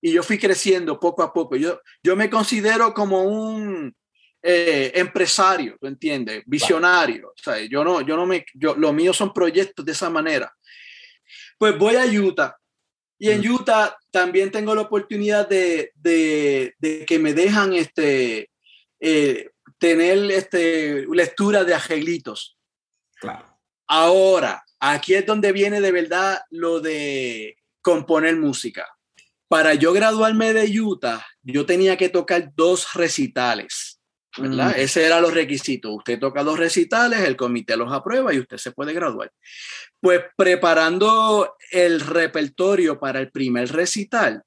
Y 0.00 0.10
yo 0.10 0.24
fui 0.24 0.36
creciendo 0.36 0.98
poco 0.98 1.22
a 1.22 1.32
poco. 1.32 1.54
Yo, 1.54 1.80
yo 2.02 2.16
me 2.16 2.28
considero 2.28 2.92
como 2.92 3.22
un, 3.22 3.94
eh, 4.42 4.90
empresario, 4.96 5.76
¿tú 5.80 5.86
entiendes? 5.86 6.42
Visionario. 6.44 7.28
O 7.28 7.40
sea, 7.40 7.60
yo 7.60 7.84
no, 7.84 8.00
yo 8.00 8.16
no 8.16 8.26
me, 8.26 8.44
yo, 8.54 8.74
lo 8.74 8.92
mío 8.92 9.12
son 9.12 9.32
proyectos 9.32 9.84
de 9.84 9.92
esa 9.92 10.10
manera. 10.10 10.52
Pues 11.56 11.78
voy 11.78 11.94
a 11.94 12.04
Utah. 12.04 12.56
Y 13.16 13.30
en 13.30 13.48
Utah 13.48 13.96
también 14.10 14.50
tengo 14.50 14.74
la 14.74 14.80
oportunidad 14.80 15.48
de, 15.48 15.92
de, 15.94 16.74
de 16.80 17.06
que 17.06 17.20
me 17.20 17.32
dejan 17.32 17.74
este, 17.74 18.50
eh, 18.98 19.50
tener 19.78 20.30
este, 20.30 21.06
lectura 21.12 21.64
de 21.64 21.74
angelitos. 21.74 22.56
Claro. 23.20 23.58
Ahora, 23.88 24.64
aquí 24.80 25.14
es 25.14 25.26
donde 25.26 25.52
viene 25.52 25.80
de 25.80 25.92
verdad 25.92 26.40
lo 26.50 26.80
de 26.80 27.56
componer 27.82 28.36
música. 28.36 28.88
Para 29.48 29.74
yo 29.74 29.92
graduarme 29.92 30.52
de 30.52 30.80
Utah, 30.80 31.24
yo 31.42 31.64
tenía 31.66 31.96
que 31.96 32.08
tocar 32.08 32.52
dos 32.54 32.94
recitales. 32.94 34.00
¿verdad? 34.38 34.76
Mm. 34.76 34.80
Ese 34.80 35.06
era 35.06 35.20
los 35.20 35.32
requisitos. 35.32 35.92
Usted 35.94 36.18
toca 36.18 36.42
dos 36.42 36.58
recitales, 36.58 37.20
el 37.20 37.36
comité 37.36 37.76
los 37.76 37.92
aprueba 37.92 38.34
y 38.34 38.40
usted 38.40 38.56
se 38.58 38.72
puede 38.72 38.92
graduar. 38.92 39.32
Pues 40.00 40.20
preparando 40.36 41.56
el 41.70 42.00
repertorio 42.00 42.98
para 42.98 43.20
el 43.20 43.30
primer 43.30 43.72
recital, 43.72 44.42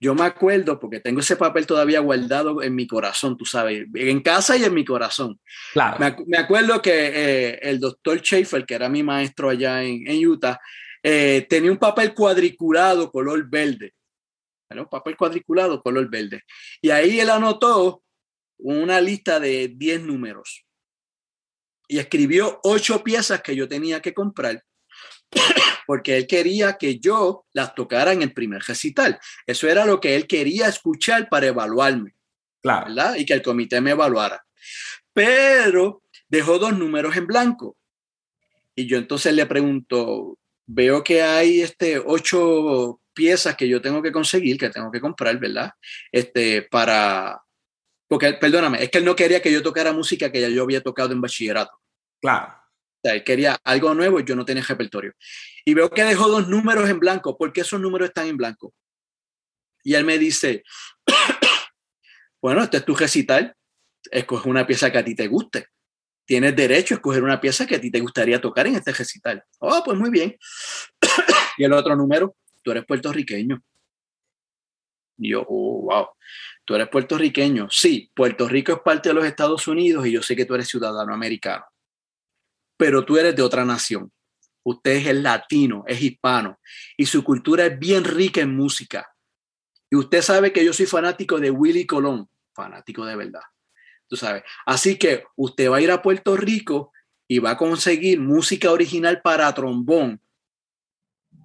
yo 0.00 0.14
me 0.14 0.24
acuerdo, 0.24 0.78
porque 0.78 1.00
tengo 1.00 1.20
ese 1.20 1.36
papel 1.36 1.66
todavía 1.66 2.00
guardado 2.00 2.62
en 2.62 2.74
mi 2.74 2.86
corazón, 2.86 3.36
tú 3.36 3.44
sabes, 3.44 3.86
en 3.94 4.20
casa 4.20 4.56
y 4.56 4.64
en 4.64 4.74
mi 4.74 4.84
corazón. 4.84 5.40
Claro. 5.72 5.98
Me, 6.26 6.36
acuerdo 6.36 6.82
que 6.82 6.90
eh, 6.92 7.58
el 7.62 7.80
doctor 7.80 8.20
Schaefer, 8.20 8.66
que 8.66 8.74
era 8.74 8.88
mi 8.88 9.02
maestro 9.02 9.50
allá 9.50 9.82
en, 9.82 10.26
Utah, 10.26 10.60
eh, 11.02 11.46
tenía 11.48 11.70
un 11.70 11.78
papel 11.78 12.12
cuadriculado 12.12 13.10
color 13.10 13.48
verde. 13.48 13.94
Un 14.70 14.86
papel 14.86 15.16
cuadriculado 15.16 15.80
color 15.80 16.10
verde. 16.10 16.42
Y 16.82 16.90
ahí 16.90 17.20
él 17.20 17.30
anotó 17.30 18.02
una 18.58 19.00
lista 19.00 19.38
de 19.38 19.68
10 19.68 20.02
números 20.02 20.64
y 21.86 21.98
escribió 21.98 22.60
ocho 22.64 23.04
piezas 23.04 23.42
que 23.42 23.54
yo 23.54 23.68
tenía 23.68 24.00
que 24.00 24.14
comprar 24.14 24.62
porque 25.86 26.16
él 26.16 26.26
quería 26.26 26.74
que 26.74 26.98
yo 26.98 27.46
las 27.52 27.74
tocara 27.74 28.12
en 28.12 28.22
el 28.22 28.32
primer 28.32 28.62
recital. 28.62 29.18
Eso 29.46 29.68
era 29.68 29.84
lo 29.84 30.00
que 30.00 30.16
él 30.16 30.26
quería 30.26 30.68
escuchar 30.68 31.28
para 31.28 31.46
evaluarme. 31.46 32.14
Claro. 32.62 32.86
¿verdad? 32.86 33.16
Y 33.16 33.26
que 33.26 33.34
el 33.34 33.42
comité 33.42 33.80
me 33.80 33.90
evaluara. 33.90 34.44
Pero 35.12 36.02
dejó 36.28 36.58
dos 36.58 36.76
números 36.76 37.16
en 37.16 37.26
blanco. 37.26 37.76
Y 38.74 38.86
yo 38.86 38.98
entonces 38.98 39.34
le 39.34 39.46
pregunto, 39.46 40.38
veo 40.66 41.04
que 41.04 41.22
hay 41.22 41.60
este, 41.60 41.98
ocho 41.98 43.00
piezas 43.12 43.54
que 43.54 43.68
yo 43.68 43.80
tengo 43.80 44.02
que 44.02 44.10
conseguir, 44.10 44.58
que 44.58 44.70
tengo 44.70 44.90
que 44.90 45.00
comprar, 45.00 45.38
¿verdad? 45.38 45.72
Este, 46.10 46.62
para, 46.62 47.40
porque, 48.08 48.32
perdóname, 48.34 48.82
es 48.82 48.90
que 48.90 48.98
él 48.98 49.04
no 49.04 49.14
quería 49.14 49.40
que 49.40 49.52
yo 49.52 49.62
tocara 49.62 49.92
música 49.92 50.32
que 50.32 50.40
ya 50.40 50.48
yo 50.48 50.62
había 50.62 50.80
tocado 50.80 51.12
en 51.12 51.20
bachillerato. 51.20 51.78
Claro. 52.20 52.52
Él 53.12 53.24
quería 53.24 53.58
algo 53.64 53.94
nuevo 53.94 54.20
y 54.20 54.24
yo 54.24 54.36
no 54.36 54.44
tenía 54.44 54.62
repertorio. 54.62 55.12
Y 55.64 55.74
veo 55.74 55.90
que 55.90 56.04
dejó 56.04 56.28
dos 56.28 56.48
números 56.48 56.88
en 56.88 56.98
blanco. 56.98 57.36
¿Por 57.36 57.52
qué 57.52 57.62
esos 57.62 57.80
números 57.80 58.08
están 58.08 58.26
en 58.26 58.36
blanco? 58.36 58.74
Y 59.82 59.94
él 59.94 60.04
me 60.04 60.18
dice, 60.18 60.64
bueno, 62.42 62.62
este 62.62 62.78
es 62.78 62.84
tu 62.84 62.94
recital, 62.94 63.54
escoge 64.10 64.48
una 64.48 64.66
pieza 64.66 64.90
que 64.90 64.98
a 64.98 65.04
ti 65.04 65.14
te 65.14 65.28
guste. 65.28 65.68
Tienes 66.26 66.56
derecho 66.56 66.94
a 66.94 66.96
escoger 66.96 67.22
una 67.22 67.40
pieza 67.40 67.66
que 67.66 67.74
a 67.74 67.80
ti 67.80 67.90
te 67.90 68.00
gustaría 68.00 68.40
tocar 68.40 68.66
en 68.66 68.76
este 68.76 68.92
recital. 68.92 69.44
Oh, 69.58 69.82
pues 69.84 69.98
muy 69.98 70.10
bien. 70.10 70.36
y 71.58 71.64
el 71.64 71.72
otro 71.74 71.94
número, 71.94 72.34
tú 72.62 72.70
eres 72.70 72.86
puertorriqueño. 72.86 73.62
Y 75.18 75.30
yo, 75.30 75.44
oh, 75.46 75.82
wow, 75.82 76.08
tú 76.64 76.74
eres 76.74 76.88
puertorriqueño. 76.88 77.68
Sí, 77.70 78.10
Puerto 78.14 78.48
Rico 78.48 78.72
es 78.72 78.78
parte 78.80 79.10
de 79.10 79.14
los 79.14 79.24
Estados 79.24 79.68
Unidos 79.68 80.06
y 80.06 80.12
yo 80.12 80.22
sé 80.22 80.34
que 80.34 80.44
tú 80.44 80.54
eres 80.54 80.68
ciudadano 80.68 81.12
americano, 81.12 81.64
pero 82.76 83.04
tú 83.04 83.16
eres 83.16 83.34
de 83.36 83.42
otra 83.42 83.64
nación. 83.64 84.12
Usted 84.62 84.92
es 84.92 85.06
el 85.06 85.22
latino, 85.22 85.84
es 85.86 86.00
hispano 86.00 86.58
y 86.96 87.06
su 87.06 87.22
cultura 87.22 87.66
es 87.66 87.78
bien 87.78 88.04
rica 88.04 88.40
en 88.40 88.56
música. 88.56 89.06
Y 89.90 89.96
usted 89.96 90.22
sabe 90.22 90.52
que 90.52 90.64
yo 90.64 90.72
soy 90.72 90.86
fanático 90.86 91.38
de 91.38 91.50
Willy 91.50 91.86
Colón, 91.86 92.28
fanático 92.54 93.04
de 93.04 93.16
verdad. 93.16 93.42
Tú 94.08 94.16
sabes. 94.16 94.42
Así 94.66 94.96
que 94.96 95.24
usted 95.36 95.70
va 95.70 95.76
a 95.76 95.80
ir 95.80 95.90
a 95.90 96.02
Puerto 96.02 96.36
Rico 96.36 96.92
y 97.28 97.38
va 97.38 97.52
a 97.52 97.56
conseguir 97.56 98.20
música 98.20 98.70
original 98.70 99.20
para 99.22 99.52
trombón 99.54 100.20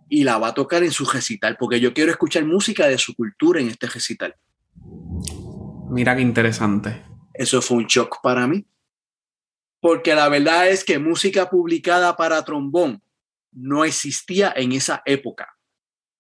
y 0.09 0.23
la 0.23 0.37
va 0.37 0.49
a 0.49 0.53
tocar 0.53 0.83
en 0.83 0.91
su 0.91 1.05
recital, 1.05 1.55
porque 1.57 1.79
yo 1.79 1.93
quiero 1.93 2.11
escuchar 2.11 2.43
música 2.43 2.87
de 2.87 2.97
su 2.97 3.13
cultura 3.13 3.61
en 3.61 3.67
este 3.67 3.87
recital. 3.87 4.35
Mira 5.89 6.15
qué 6.15 6.21
interesante. 6.21 7.03
Eso 7.33 7.61
fue 7.61 7.77
un 7.77 7.85
shock 7.85 8.17
para 8.21 8.47
mí, 8.47 8.65
porque 9.79 10.15
la 10.15 10.29
verdad 10.29 10.69
es 10.69 10.83
que 10.83 10.99
música 10.99 11.49
publicada 11.49 12.15
para 12.15 12.43
trombón 12.43 13.01
no 13.51 13.85
existía 13.85 14.53
en 14.55 14.73
esa 14.73 15.01
época. 15.05 15.55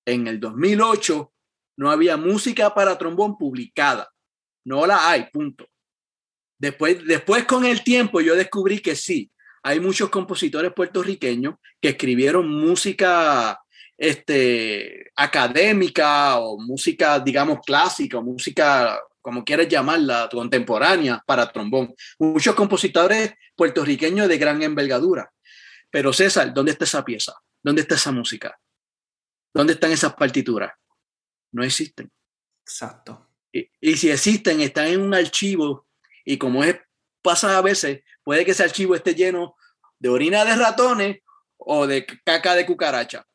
En 0.05 0.27
el 0.27 0.39
2008 0.39 1.33
no 1.77 1.91
había 1.91 2.17
música 2.17 2.73
para 2.73 2.97
trombón 2.97 3.37
publicada. 3.37 4.11
No 4.65 4.85
la 4.85 5.09
hay, 5.09 5.29
punto. 5.31 5.67
Después, 6.57 7.05
después 7.05 7.45
con 7.45 7.65
el 7.65 7.83
tiempo 7.83 8.19
yo 8.21 8.35
descubrí 8.35 8.79
que 8.79 8.95
sí, 8.95 9.31
hay 9.63 9.79
muchos 9.79 10.09
compositores 10.09 10.73
puertorriqueños 10.73 11.55
que 11.81 11.89
escribieron 11.89 12.49
música 12.49 13.59
este, 13.97 15.11
académica 15.15 16.39
o 16.39 16.57
música, 16.59 17.19
digamos, 17.19 17.59
clásica 17.65 18.17
o 18.17 18.23
música, 18.23 18.99
como 19.21 19.43
quieras 19.43 19.67
llamarla, 19.67 20.29
contemporánea 20.31 21.23
para 21.25 21.51
trombón. 21.51 21.93
Muchos 22.17 22.55
compositores 22.55 23.33
puertorriqueños 23.55 24.27
de 24.27 24.37
gran 24.37 24.61
envergadura. 24.63 25.31
Pero 25.89 26.13
César, 26.13 26.53
¿dónde 26.53 26.71
está 26.71 26.85
esa 26.85 27.03
pieza? 27.03 27.33
¿Dónde 27.61 27.81
está 27.81 27.95
esa 27.95 28.11
música? 28.11 28.57
¿Dónde 29.53 29.73
están 29.73 29.91
esas 29.91 30.13
partituras? 30.13 30.71
No 31.51 31.63
existen. 31.63 32.11
Exacto. 32.63 33.29
Y, 33.51 33.69
y 33.81 33.97
si 33.97 34.11
existen, 34.11 34.61
están 34.61 34.87
en 34.87 35.01
un 35.01 35.13
archivo 35.13 35.87
y 36.23 36.37
como 36.37 36.63
es, 36.63 36.77
pasa 37.21 37.57
a 37.57 37.61
veces, 37.61 38.01
puede 38.23 38.45
que 38.45 38.51
ese 38.51 38.63
archivo 38.63 38.95
esté 38.95 39.15
lleno 39.15 39.55
de 39.97 40.09
orina 40.09 40.45
de 40.45 40.55
ratones 40.55 41.17
o 41.57 41.87
de 41.87 42.05
caca 42.23 42.55
de 42.55 42.65
cucaracha 42.65 43.25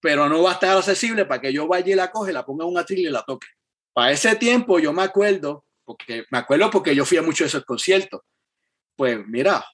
pero 0.00 0.28
no 0.28 0.42
va 0.42 0.50
a 0.50 0.54
estar 0.54 0.76
accesible 0.76 1.26
para 1.26 1.40
que 1.40 1.52
yo 1.52 1.68
vaya 1.68 1.92
y 1.92 1.94
la 1.94 2.10
coge, 2.10 2.32
la 2.32 2.44
ponga 2.44 2.64
en 2.64 2.70
un 2.70 2.78
atril 2.78 3.00
y 3.00 3.10
la 3.10 3.22
toque. 3.22 3.46
Para 3.92 4.12
ese 4.12 4.36
tiempo 4.36 4.78
yo 4.78 4.92
me 4.92 5.02
acuerdo, 5.02 5.64
porque 5.84 6.24
me 6.30 6.38
acuerdo 6.38 6.70
porque 6.70 6.94
yo 6.94 7.04
fui 7.04 7.18
a 7.18 7.22
muchos 7.22 7.40
de 7.40 7.46
esos 7.46 7.64
conciertos. 7.64 8.20
Pues 8.96 9.18
mira, 9.26 9.64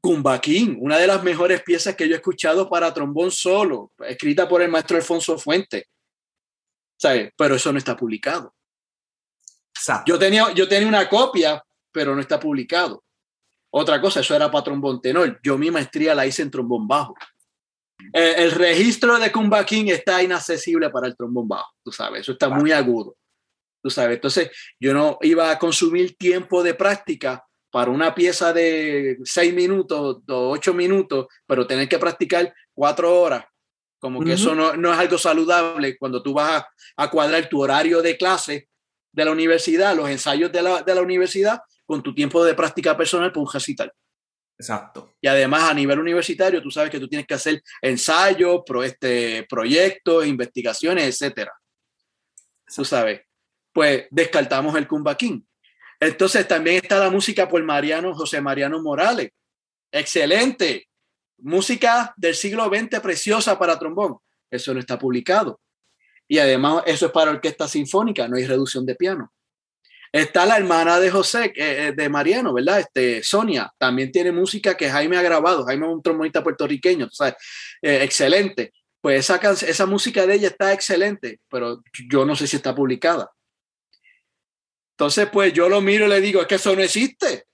Cumbaquín, 0.00 0.78
una 0.80 0.96
de 0.96 1.06
las 1.06 1.22
mejores 1.22 1.62
piezas 1.62 1.96
que 1.96 2.08
yo 2.08 2.14
he 2.14 2.18
escuchado 2.18 2.68
para 2.68 2.94
trombón 2.94 3.30
solo, 3.30 3.92
escrita 4.06 4.48
por 4.48 4.62
el 4.62 4.70
maestro 4.70 4.96
Alfonso 4.96 5.38
Fuente. 5.38 5.86
¿Sabes? 6.96 7.32
Pero 7.36 7.56
eso 7.56 7.72
no 7.72 7.78
está 7.78 7.96
publicado. 7.96 8.54
Yo 10.06 10.18
tenía, 10.18 10.52
yo 10.52 10.68
tenía 10.68 10.88
una 10.88 11.08
copia, 11.08 11.62
pero 11.92 12.14
no 12.14 12.20
está 12.20 12.40
publicado. 12.40 13.04
Otra 13.70 14.00
cosa, 14.00 14.20
eso 14.20 14.34
era 14.34 14.50
para 14.50 14.64
trombón 14.64 15.00
tenor. 15.00 15.38
Yo 15.42 15.58
mi 15.58 15.70
maestría 15.70 16.14
la 16.14 16.26
hice 16.26 16.42
en 16.42 16.50
trombón 16.50 16.88
bajo. 16.88 17.14
Eh, 18.12 18.34
el 18.38 18.52
registro 18.52 19.18
de 19.18 19.32
King 19.66 19.86
está 19.88 20.22
inaccesible 20.22 20.90
para 20.90 21.08
el 21.08 21.16
trombón 21.16 21.48
bajo, 21.48 21.72
tú 21.82 21.92
sabes, 21.92 22.20
eso 22.22 22.32
está 22.32 22.48
muy 22.48 22.72
agudo, 22.72 23.16
tú 23.82 23.90
sabes. 23.90 24.16
Entonces, 24.16 24.50
yo 24.78 24.94
no 24.94 25.18
iba 25.22 25.50
a 25.50 25.58
consumir 25.58 26.16
tiempo 26.16 26.62
de 26.62 26.74
práctica 26.74 27.44
para 27.70 27.90
una 27.90 28.14
pieza 28.14 28.52
de 28.52 29.18
seis 29.24 29.52
minutos 29.52 30.22
o 30.26 30.50
ocho 30.50 30.72
minutos, 30.72 31.26
pero 31.46 31.66
tener 31.66 31.88
que 31.88 31.98
practicar 31.98 32.54
cuatro 32.72 33.20
horas, 33.20 33.44
como 33.98 34.24
que 34.24 34.34
eso 34.34 34.54
no, 34.54 34.74
no, 34.74 34.92
es 34.92 34.98
algo 34.98 35.18
saludable 35.18 35.98
cuando 35.98 36.22
tú 36.22 36.32
vas 36.32 36.64
a, 36.96 37.10
cuadrar 37.10 37.48
tu 37.48 37.60
horario 37.60 38.00
de 38.00 38.16
clase 38.16 38.68
de 39.12 39.24
la 39.24 39.32
universidad, 39.32 39.96
los 39.96 40.08
ensayos 40.08 40.52
de 40.52 40.62
la, 40.62 40.82
de 40.82 40.94
la 40.94 41.02
universidad, 41.02 41.60
con 41.84 42.02
tu 42.02 42.14
tiempo 42.14 42.44
de 42.44 42.54
práctica 42.54 42.96
personal 42.96 43.32
por 43.32 43.42
un 43.42 43.52
recital. 43.52 43.92
Exacto. 44.58 45.14
Y 45.20 45.28
además 45.28 45.70
a 45.70 45.74
nivel 45.74 46.00
universitario, 46.00 46.60
tú 46.60 46.70
sabes 46.70 46.90
que 46.90 46.98
tú 46.98 47.06
tienes 47.06 47.26
que 47.26 47.34
hacer 47.34 47.62
ensayos, 47.80 48.62
pro, 48.66 48.82
este, 48.82 49.46
proyectos, 49.48 50.26
investigaciones, 50.26 51.04
etcétera. 51.04 51.52
Tú 52.74 52.84
sabes. 52.84 53.22
Pues 53.72 54.06
descartamos 54.10 54.74
el 54.74 54.88
cumbaquín. 54.88 55.46
Entonces 56.00 56.46
también 56.48 56.76
está 56.82 56.98
la 56.98 57.10
música 57.10 57.48
por 57.48 57.62
Mariano 57.62 58.14
José 58.14 58.40
Mariano 58.40 58.82
Morales. 58.82 59.30
Excelente. 59.92 60.88
Música 61.38 62.12
del 62.16 62.34
siglo 62.34 62.66
XX 62.66 63.00
preciosa 63.00 63.56
para 63.58 63.78
trombón. 63.78 64.18
Eso 64.50 64.74
no 64.74 64.80
está 64.80 64.98
publicado. 64.98 65.60
Y 66.26 66.38
además 66.38 66.82
eso 66.86 67.06
es 67.06 67.12
para 67.12 67.30
orquesta 67.30 67.68
sinfónica, 67.68 68.26
no 68.28 68.36
hay 68.36 68.46
reducción 68.46 68.84
de 68.84 68.96
piano. 68.96 69.32
Está 70.18 70.44
la 70.46 70.56
hermana 70.56 70.98
de 70.98 71.10
José, 71.10 71.52
eh, 71.54 71.92
de 71.96 72.08
Mariano, 72.08 72.52
¿verdad? 72.52 72.80
Este, 72.80 73.22
Sonia, 73.22 73.72
también 73.78 74.10
tiene 74.10 74.32
música 74.32 74.76
que 74.76 74.90
Jaime 74.90 75.16
ha 75.16 75.22
grabado. 75.22 75.64
Jaime 75.64 75.86
es 75.86 75.92
un 75.92 76.02
trombonista 76.02 76.42
puertorriqueño, 76.42 77.08
¿sabes? 77.12 77.34
Eh, 77.80 78.00
excelente. 78.02 78.72
Pues 79.00 79.20
esa, 79.20 79.36
esa 79.36 79.86
música 79.86 80.26
de 80.26 80.34
ella 80.34 80.48
está 80.48 80.72
excelente, 80.72 81.40
pero 81.48 81.82
yo 82.10 82.24
no 82.24 82.34
sé 82.34 82.48
si 82.48 82.56
está 82.56 82.74
publicada. 82.74 83.30
Entonces, 84.96 85.28
pues 85.32 85.52
yo 85.52 85.68
lo 85.68 85.80
miro 85.80 86.06
y 86.06 86.08
le 86.08 86.20
digo, 86.20 86.40
es 86.40 86.48
que 86.48 86.56
eso 86.56 86.74
no 86.74 86.82
existe. 86.82 87.44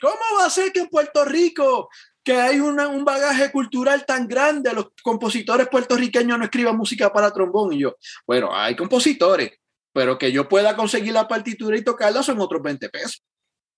¿Cómo 0.00 0.38
va 0.38 0.46
a 0.46 0.50
ser 0.50 0.72
que 0.72 0.80
en 0.80 0.88
Puerto 0.88 1.22
Rico, 1.26 1.90
que 2.24 2.32
hay 2.32 2.60
un 2.60 3.04
bagaje 3.04 3.52
cultural 3.52 4.06
tan 4.06 4.26
grande, 4.26 4.72
los 4.72 4.86
compositores 5.02 5.68
puertorriqueños 5.68 6.38
no 6.38 6.44
escriban 6.44 6.78
música 6.78 7.12
para 7.12 7.30
trombón? 7.30 7.74
Y 7.74 7.80
yo, 7.80 7.96
bueno, 8.26 8.56
hay 8.56 8.74
compositores, 8.74 9.50
pero 9.96 10.18
que 10.18 10.30
yo 10.30 10.46
pueda 10.46 10.76
conseguir 10.76 11.14
la 11.14 11.26
partitura 11.26 11.74
y 11.74 11.82
tocarla 11.82 12.22
son 12.22 12.38
otros 12.38 12.60
20 12.62 12.90
pesos. 12.90 13.24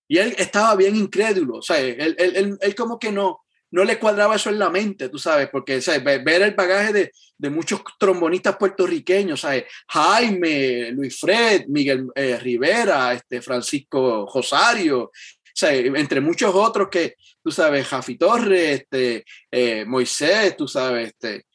Y 0.05 0.17
él 0.17 0.35
estaba 0.37 0.75
bien 0.75 0.97
incrédulo, 0.97 1.59
o 1.59 1.61
sea, 1.61 1.79
él, 1.79 2.13
él, 2.19 2.57
él, 2.59 2.75
como 2.75 2.99
que 2.99 3.09
no, 3.09 3.39
no 3.71 3.85
le 3.85 3.97
cuadraba 3.97 4.35
eso 4.35 4.49
en 4.49 4.59
la 4.59 4.69
mente, 4.69 5.07
tú 5.07 5.17
sabes, 5.17 5.47
porque 5.49 5.79
ver 6.03 6.41
el 6.41 6.55
bagaje 6.55 6.91
de, 6.91 7.11
de, 7.37 7.49
muchos 7.49 7.81
trombonistas 7.97 8.57
puertorriqueños, 8.57 9.39
¿sabes? 9.39 9.63
Jaime, 9.87 10.91
Luis 10.91 11.17
Fred, 11.17 11.67
Miguel 11.69 12.07
eh, 12.13 12.37
Rivera, 12.37 13.13
este, 13.13 13.41
Francisco 13.41 14.29
Rosario, 14.33 15.11
¿sabes? 15.53 15.85
entre 15.95 16.19
muchos 16.19 16.53
otros 16.53 16.89
que, 16.89 17.15
tú 17.41 17.49
sabes, 17.49 17.87
Jafi 17.87 18.17
Torres, 18.17 18.81
este, 18.81 19.23
eh, 19.49 19.85
Moisés, 19.85 20.57
tú 20.57 20.67
sabes, 20.67 21.13
este, 21.13 21.45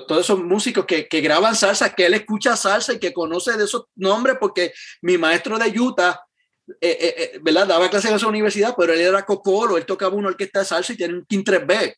todos 0.00 0.22
esos 0.24 0.42
músicos 0.42 0.86
que, 0.86 1.06
que, 1.06 1.20
graban 1.20 1.54
salsa, 1.54 1.94
que 1.94 2.06
él 2.06 2.14
escucha 2.14 2.56
salsa 2.56 2.94
y 2.94 2.98
que 2.98 3.12
conoce 3.12 3.56
de 3.56 3.64
esos 3.64 3.86
nombres, 3.94 4.36
porque 4.40 4.72
mi 5.02 5.18
maestro 5.18 5.58
de 5.58 5.78
Utah, 5.78 6.20
eh, 6.66 6.76
eh, 6.80 7.14
eh, 7.16 7.38
¿verdad? 7.42 7.66
Daba 7.66 7.90
clases 7.90 8.10
en 8.10 8.16
esa 8.16 8.28
universidad, 8.28 8.74
pero 8.76 8.92
él 8.92 9.00
era 9.00 9.24
cocolo, 9.24 9.76
él 9.76 9.86
tocaba 9.86 10.14
una 10.14 10.28
orquesta 10.28 10.60
de 10.60 10.64
salsa 10.64 10.92
y 10.92 10.96
tiene 10.96 11.14
un 11.14 11.26
King 11.26 11.44
3B. 11.44 11.94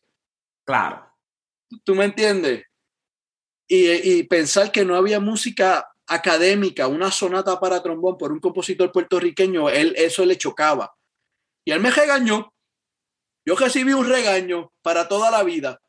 Claro. 0.65 1.07
¿Tú 1.83 1.95
me 1.95 2.05
entiendes? 2.05 2.63
Y, 3.67 3.89
y, 3.89 4.23
pensar 4.23 4.71
que 4.71 4.85
no 4.85 4.95
había 4.95 5.19
música 5.19 5.87
académica, 6.07 6.87
una 6.87 7.11
sonata 7.11 7.59
para 7.59 7.81
trombón 7.81 8.17
por 8.17 8.31
un 8.31 8.39
compositor 8.39 8.91
puertorriqueño, 8.91 9.69
él 9.69 9.93
eso 9.97 10.23
le 10.25 10.37
chocaba. 10.37 10.95
Y 11.63 11.71
él 11.71 11.79
me 11.79 11.89
regañó. 11.89 12.53
Yo 13.45 13.55
recibí 13.55 13.93
un 13.93 14.07
regaño 14.07 14.71
para 14.81 15.07
toda 15.07 15.31
la 15.31 15.43
vida. 15.43 15.81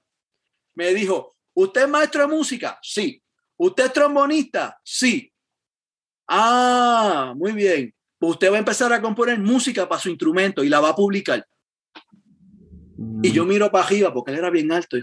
Me 0.75 0.93
dijo, 0.95 1.36
¿Usted 1.57 1.85
es 1.85 1.89
maestro 1.89 2.21
de 2.21 2.29
música? 2.29 2.79
Sí. 2.83 3.23
¿Usted 3.57 3.87
es 3.87 3.93
trombonista? 3.95 4.79
Sí. 4.85 5.33
Ah, 6.29 7.33
muy 7.35 7.53
bien. 7.53 7.95
Pues 8.19 8.33
usted 8.33 8.51
va 8.51 8.57
a 8.57 8.59
empezar 8.59 8.93
a 8.93 9.01
componer 9.01 9.39
música 9.39 9.89
para 9.89 10.01
su 10.01 10.11
instrumento 10.11 10.63
y 10.63 10.69
la 10.69 10.81
va 10.81 10.91
a 10.91 10.95
publicar. 10.95 11.47
Y 13.23 13.33
yo 13.33 13.47
miro 13.47 13.71
para 13.71 13.85
arriba 13.85 14.13
porque 14.13 14.33
él 14.33 14.39
era 14.39 14.51
bien 14.51 14.71
alto. 14.71 14.99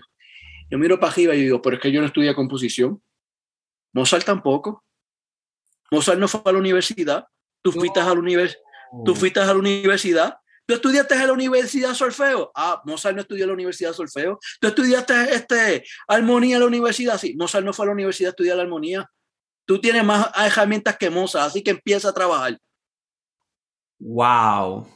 Yo 0.69 0.77
miro 0.77 0.99
para 0.99 1.11
arriba 1.11 1.33
y 1.33 1.41
digo, 1.41 1.59
pero 1.59 1.77
es 1.77 1.81
que 1.81 1.91
yo 1.91 2.01
no 2.01 2.07
estudié 2.07 2.35
composición. 2.35 3.01
Mozart 3.91 4.25
tampoco. 4.25 4.83
Mozart 5.89 6.19
no 6.19 6.27
fue 6.27 6.41
a 6.45 6.51
la 6.51 6.59
universidad. 6.59 7.25
Tú 7.63 7.71
fuiste 7.71 7.99
a 7.99 8.05
la 8.05 8.13
universidad. 8.13 8.61
Tú 9.03 9.15
fuiste 9.15 9.39
a 9.39 9.45
la 9.45 9.55
universidad. 9.55 10.37
¿Tú 10.65 10.75
estudiaste 10.75 11.15
en 11.15 11.27
la 11.27 11.33
universidad 11.33 11.93
solfeo? 11.93 12.51
Ah, 12.55 12.81
Mozart 12.85 13.15
no 13.15 13.21
estudió 13.21 13.43
en 13.43 13.49
la 13.49 13.53
universidad 13.53 13.93
solfeo. 13.93 14.39
¿Tú 14.61 14.67
estudiaste 14.67 15.35
este, 15.35 15.83
armonía 16.07 16.55
en 16.55 16.61
la 16.61 16.67
universidad? 16.67 17.17
Sí, 17.17 17.35
Mozart 17.35 17.65
no 17.65 17.73
fue 17.73 17.85
a 17.85 17.87
la 17.87 17.93
universidad 17.93 18.29
a 18.29 18.31
estudiar 18.31 18.57
la 18.57 18.63
armonía. 18.63 19.09
Tú 19.65 19.79
tienes 19.79 20.03
más 20.03 20.29
herramientas 20.35 20.97
que 20.97 21.09
Mozart, 21.09 21.47
así 21.47 21.61
que 21.61 21.71
empieza 21.71 22.09
a 22.09 22.13
trabajar. 22.13 22.57
Wow. 23.99 24.87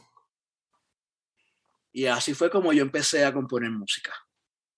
Y 1.92 2.06
así 2.06 2.34
fue 2.34 2.50
como 2.50 2.72
yo 2.72 2.82
empecé 2.82 3.24
a 3.24 3.32
componer 3.32 3.70
música. 3.70 4.12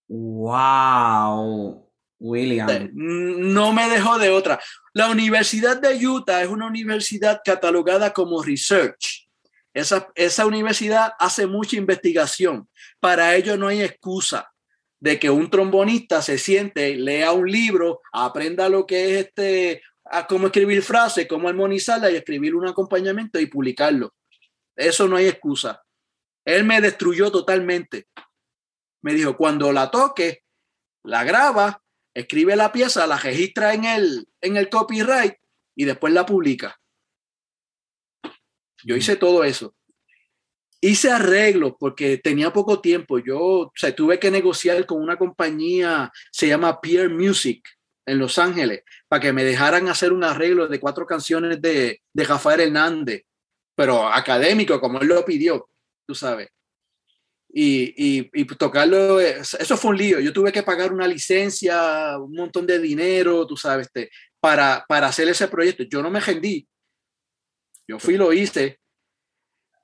Wow. 0.08 1.88
William. 2.18 2.90
No 2.92 3.72
me 3.72 3.88
dejó 3.88 4.18
de 4.18 4.30
otra. 4.30 4.60
La 4.92 5.08
Universidad 5.08 5.80
de 5.80 6.06
Utah 6.06 6.42
es 6.42 6.48
una 6.48 6.66
universidad 6.66 7.40
catalogada 7.44 8.12
como 8.12 8.42
research. 8.42 9.29
Esa, 9.72 10.10
esa 10.14 10.46
universidad 10.46 11.12
hace 11.18 11.46
mucha 11.46 11.76
investigación. 11.76 12.68
Para 12.98 13.36
ello 13.36 13.56
no 13.56 13.68
hay 13.68 13.82
excusa 13.82 14.52
de 15.00 15.18
que 15.18 15.30
un 15.30 15.48
trombonista 15.48 16.20
se 16.22 16.38
siente, 16.38 16.94
lea 16.96 17.32
un 17.32 17.50
libro, 17.50 18.00
aprenda 18.12 18.68
lo 18.68 18.86
que 18.86 19.04
es 19.04 19.26
este, 19.26 19.82
a 20.04 20.26
cómo 20.26 20.48
escribir 20.48 20.82
frases, 20.82 21.26
cómo 21.26 21.48
armonizarla 21.48 22.10
y 22.10 22.16
escribir 22.16 22.54
un 22.54 22.66
acompañamiento 22.66 23.38
y 23.38 23.46
publicarlo. 23.46 24.12
Eso 24.76 25.08
no 25.08 25.16
hay 25.16 25.26
excusa. 25.26 25.82
Él 26.44 26.64
me 26.64 26.80
destruyó 26.80 27.30
totalmente. 27.30 28.08
Me 29.02 29.14
dijo, 29.14 29.36
cuando 29.36 29.72
la 29.72 29.90
toque, 29.90 30.42
la 31.04 31.24
graba, 31.24 31.82
escribe 32.14 32.56
la 32.56 32.72
pieza, 32.72 33.06
la 33.06 33.18
registra 33.18 33.72
en 33.72 33.84
el, 33.84 34.28
en 34.40 34.56
el 34.56 34.68
copyright 34.68 35.34
y 35.74 35.84
después 35.84 36.12
la 36.12 36.26
publica. 36.26 36.79
Yo 38.84 38.96
hice 38.96 39.16
todo 39.16 39.44
eso. 39.44 39.74
Hice 40.80 41.10
arreglos 41.10 41.74
porque 41.78 42.18
tenía 42.18 42.52
poco 42.52 42.80
tiempo. 42.80 43.18
Yo 43.18 43.70
tuve 43.96 44.18
que 44.18 44.30
negociar 44.30 44.86
con 44.86 45.02
una 45.02 45.16
compañía, 45.16 46.10
se 46.32 46.48
llama 46.48 46.80
Peer 46.80 47.10
Music, 47.10 47.68
en 48.06 48.18
Los 48.18 48.38
Ángeles, 48.38 48.82
para 49.08 49.20
que 49.20 49.32
me 49.32 49.44
dejaran 49.44 49.88
hacer 49.88 50.12
un 50.12 50.24
arreglo 50.24 50.66
de 50.66 50.80
cuatro 50.80 51.06
canciones 51.06 51.60
de, 51.62 52.02
de 52.12 52.24
Rafael 52.24 52.60
Hernández, 52.60 53.22
pero 53.74 54.08
académico, 54.08 54.80
como 54.80 55.00
él 55.00 55.08
lo 55.08 55.24
pidió, 55.24 55.68
tú 56.06 56.14
sabes. 56.14 56.48
Y, 57.52 58.28
y, 58.32 58.44
tocarlo, 58.44 59.20
eso 59.20 59.76
fue 59.76 59.90
un 59.90 59.98
lío. 59.98 60.20
Yo 60.20 60.32
tuve 60.32 60.52
que 60.52 60.62
pagar 60.62 60.92
una 60.92 61.06
licencia, 61.06 62.16
un 62.18 62.32
montón 62.32 62.66
de 62.66 62.78
dinero, 62.78 63.46
tú 63.46 63.56
sabes, 63.56 63.86
este, 63.86 64.10
para, 64.38 64.84
para 64.88 65.08
hacer 65.08 65.28
ese 65.28 65.48
proyecto. 65.48 65.84
Yo 65.84 66.02
no 66.02 66.10
me 66.10 66.20
rendí. 66.20 66.66
Yo 67.90 67.98
fui 67.98 68.14
y 68.14 68.18
lo 68.18 68.32
hice. 68.32 68.80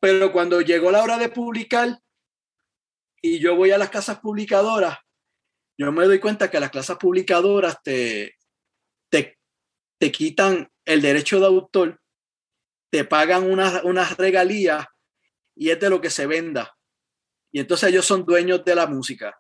Pero 0.01 0.31
cuando 0.31 0.61
llegó 0.61 0.93
la 0.93 1.03
hora 1.03 1.19
de 1.19 1.29
publicar 1.29 1.99
y 3.21 3.41
yo 3.41 3.57
voy 3.57 3.73
a 3.73 3.79
las 3.79 3.91
casas 3.91 4.21
publicadoras, 4.21 4.97
yo 5.77 5.91
me 5.91 6.05
doy 6.05 6.21
cuenta 6.21 6.49
que 6.49 6.61
las 6.61 6.71
casas 6.71 6.99
publicadoras 6.99 7.83
te, 7.83 8.37
te, 9.11 9.41
te 9.99 10.13
quitan 10.13 10.71
el 10.85 11.03
derecho 11.03 11.41
de 11.41 11.47
autor, 11.47 12.01
te 12.93 13.05
pagan 13.05 13.51
unas, 13.51 13.83
unas 13.83 14.17
regalías 14.17 14.87
y 15.57 15.71
es 15.71 15.81
de 15.81 15.91
lo 15.91 16.01
que 16.01 16.11
se 16.11 16.29
venda. 16.29 16.79
Y 17.51 17.59
entonces 17.59 17.89
ellos 17.89 18.07
son 18.07 18.25
dueños 18.25 18.65
de 18.65 18.77
la 18.77 18.87
música. 18.87 19.37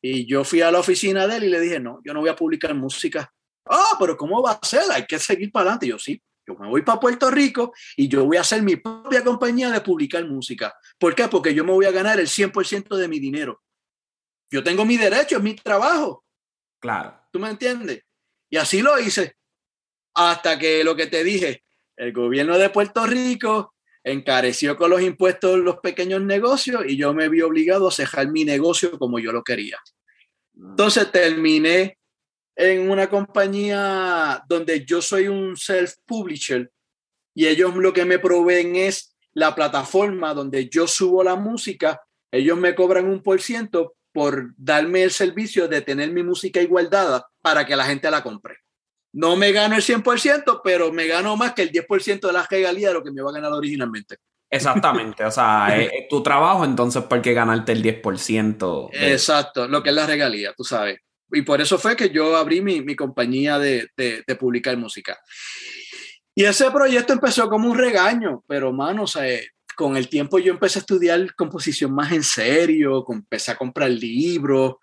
Y 0.00 0.26
yo 0.26 0.44
fui 0.44 0.60
a 0.60 0.70
la 0.70 0.78
oficina 0.78 1.26
de 1.26 1.38
él 1.38 1.44
y 1.44 1.48
le 1.48 1.58
dije, 1.58 1.80
no, 1.80 2.00
yo 2.04 2.14
no 2.14 2.20
voy 2.20 2.28
a 2.28 2.36
publicar 2.36 2.72
música. 2.72 3.34
Ah, 3.64 3.96
pero 3.98 4.16
¿cómo 4.16 4.40
va 4.44 4.52
a 4.52 4.64
ser? 4.64 4.84
Hay 4.92 5.06
que 5.06 5.18
seguir 5.18 5.50
para 5.50 5.62
adelante. 5.62 5.88
yo 5.88 5.98
sí, 5.98 6.22
yo 6.48 6.54
me 6.58 6.68
voy 6.68 6.82
para 6.82 6.98
Puerto 6.98 7.30
Rico 7.30 7.74
y 7.96 8.08
yo 8.08 8.24
voy 8.24 8.38
a 8.38 8.40
hacer 8.40 8.62
mi 8.62 8.76
propia 8.76 9.22
compañía 9.22 9.70
de 9.70 9.80
publicar 9.82 10.24
música. 10.24 10.74
¿Por 10.98 11.14
qué? 11.14 11.28
Porque 11.28 11.54
yo 11.54 11.64
me 11.64 11.72
voy 11.72 11.84
a 11.84 11.90
ganar 11.90 12.18
el 12.18 12.26
100% 12.26 12.96
de 12.96 13.08
mi 13.08 13.18
dinero. 13.18 13.62
Yo 14.50 14.64
tengo 14.64 14.84
mi 14.86 14.96
derecho, 14.96 15.36
es 15.36 15.42
mi 15.42 15.54
trabajo. 15.54 16.24
Claro. 16.80 17.20
¿Tú 17.30 17.38
me 17.38 17.50
entiendes? 17.50 18.02
Y 18.48 18.56
así 18.56 18.80
lo 18.80 18.98
hice. 18.98 19.36
Hasta 20.14 20.58
que 20.58 20.82
lo 20.82 20.96
que 20.96 21.06
te 21.06 21.22
dije, 21.22 21.64
el 21.96 22.12
gobierno 22.12 22.56
de 22.56 22.70
Puerto 22.70 23.06
Rico 23.06 23.74
encareció 24.02 24.76
con 24.76 24.90
los 24.90 25.02
impuestos 25.02 25.58
los 25.58 25.76
pequeños 25.80 26.22
negocios 26.22 26.84
y 26.86 26.96
yo 26.96 27.12
me 27.12 27.28
vi 27.28 27.42
obligado 27.42 27.88
a 27.88 27.92
cejar 27.92 28.28
mi 28.28 28.44
negocio 28.44 28.98
como 28.98 29.18
yo 29.18 29.32
lo 29.32 29.44
quería. 29.44 29.78
Mm. 30.54 30.70
Entonces 30.70 31.12
terminé 31.12 31.98
en 32.58 32.90
una 32.90 33.08
compañía 33.08 34.42
donde 34.48 34.84
yo 34.84 35.00
soy 35.00 35.28
un 35.28 35.56
self-publisher 35.56 36.68
y 37.32 37.46
ellos 37.46 37.74
lo 37.76 37.92
que 37.92 38.04
me 38.04 38.18
proveen 38.18 38.74
es 38.74 39.16
la 39.32 39.54
plataforma 39.54 40.34
donde 40.34 40.68
yo 40.68 40.88
subo 40.88 41.22
la 41.22 41.36
música, 41.36 42.00
ellos 42.32 42.58
me 42.58 42.74
cobran 42.74 43.06
un 43.06 43.22
por 43.22 43.40
ciento 43.40 43.94
por 44.12 44.54
darme 44.56 45.04
el 45.04 45.12
servicio 45.12 45.68
de 45.68 45.82
tener 45.82 46.10
mi 46.10 46.24
música 46.24 46.60
igualdada 46.60 47.24
para 47.40 47.64
que 47.64 47.76
la 47.76 47.84
gente 47.84 48.10
la 48.10 48.24
compre. 48.24 48.56
No 49.12 49.36
me 49.36 49.52
gano 49.52 49.76
el 49.76 49.82
100%, 49.82 50.60
pero 50.64 50.92
me 50.92 51.06
gano 51.06 51.36
más 51.36 51.52
que 51.52 51.62
el 51.62 51.70
10% 51.70 52.26
de 52.26 52.32
la 52.32 52.44
regalía 52.50 52.88
de 52.88 52.94
lo 52.94 53.04
que 53.04 53.12
me 53.12 53.22
va 53.22 53.30
a 53.30 53.34
ganar 53.34 53.52
originalmente. 53.52 54.16
Exactamente, 54.50 55.24
o 55.24 55.30
sea, 55.30 55.68
es, 55.78 56.08
tu 56.08 56.24
trabajo, 56.24 56.64
entonces, 56.64 57.04
¿por 57.04 57.22
qué 57.22 57.34
ganarte 57.34 57.70
el 57.70 57.84
10%? 57.84 58.90
Exacto, 58.94 59.68
lo 59.68 59.80
que 59.80 59.90
es 59.90 59.94
la 59.94 60.06
regalía, 60.06 60.52
tú 60.56 60.64
sabes. 60.64 60.98
Y 61.32 61.42
por 61.42 61.60
eso 61.60 61.78
fue 61.78 61.96
que 61.96 62.10
yo 62.10 62.36
abrí 62.36 62.60
mi, 62.60 62.80
mi 62.80 62.96
compañía 62.96 63.58
de, 63.58 63.88
de, 63.96 64.22
de, 64.26 64.36
publicar 64.36 64.76
música. 64.76 65.18
Y 66.34 66.44
ese 66.44 66.70
proyecto 66.70 67.12
empezó 67.12 67.48
como 67.48 67.70
un 67.70 67.76
regaño, 67.76 68.44
pero, 68.46 68.72
mano, 68.72 69.02
o 69.02 69.06
sea, 69.06 69.24
con 69.76 69.96
el 69.96 70.08
tiempo 70.08 70.38
yo 70.38 70.52
empecé 70.52 70.78
a 70.78 70.80
estudiar 70.80 71.34
composición 71.34 71.92
más 71.92 72.12
en 72.12 72.22
serio, 72.22 73.04
empecé 73.08 73.52
a 73.52 73.56
comprar 73.56 73.90
libros, 73.90 74.74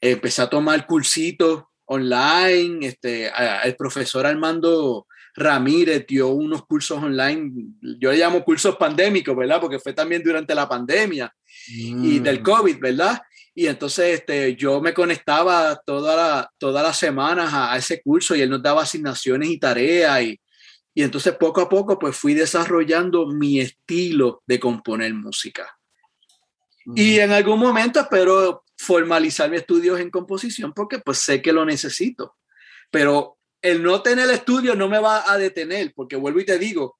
empecé 0.00 0.42
a 0.42 0.50
tomar 0.50 0.86
cursitos 0.86 1.64
online, 1.86 2.86
este, 2.86 3.30
el 3.64 3.76
profesor 3.76 4.26
Armando 4.26 5.06
Ramírez 5.36 6.06
dio 6.06 6.28
unos 6.28 6.64
cursos 6.66 7.02
online, 7.02 7.52
yo 8.00 8.10
le 8.10 8.18
llamo 8.18 8.44
cursos 8.44 8.76
pandémicos, 8.76 9.36
¿verdad? 9.36 9.60
Porque 9.60 9.78
fue 9.78 9.92
también 9.92 10.22
durante 10.22 10.54
la 10.54 10.68
pandemia 10.68 11.32
y 11.68 12.18
del 12.20 12.40
mm. 12.40 12.42
COVID, 12.42 12.78
¿verdad? 12.80 13.20
Y 13.54 13.68
entonces 13.68 14.20
este, 14.20 14.56
yo 14.56 14.80
me 14.80 14.92
conectaba 14.92 15.80
toda 15.86 16.16
la, 16.16 16.52
todas 16.58 16.82
las 16.82 16.98
semanas 16.98 17.50
a, 17.52 17.76
ese 17.76 18.02
curso 18.02 18.34
y 18.34 18.40
él 18.40 18.50
nos 18.50 18.62
daba 18.62 18.82
asignaciones 18.82 19.48
y 19.48 19.58
tareas 19.58 20.22
y, 20.22 20.40
y 20.92 21.02
entonces 21.02 21.36
poco 21.36 21.60
a 21.60 21.68
poco 21.68 21.98
pues 21.98 22.16
fui 22.16 22.34
desarrollando 22.34 23.26
mi 23.28 23.60
estilo 23.60 24.42
de 24.46 24.58
componer 24.58 25.14
música. 25.14 25.78
Y 26.96 27.16
mm. 27.16 27.20
en 27.20 27.32
algún 27.32 27.60
momento 27.60 28.00
espero 28.00 28.64
formalizar 28.76 29.48
mis 29.48 29.60
estudios 29.60 30.00
en 30.00 30.10
composición 30.10 30.72
porque 30.72 30.98
pues 30.98 31.18
sé 31.18 31.40
que 31.40 31.52
lo 31.52 31.64
necesito. 31.64 32.36
Pero 32.90 33.38
el 33.62 33.82
no 33.82 34.02
tener 34.02 34.28
estudio 34.30 34.74
no 34.74 34.88
me 34.88 34.98
va 34.98 35.30
a 35.30 35.38
detener 35.38 35.92
porque 35.94 36.16
vuelvo 36.16 36.40
y 36.40 36.44
te 36.44 36.58
digo, 36.58 36.98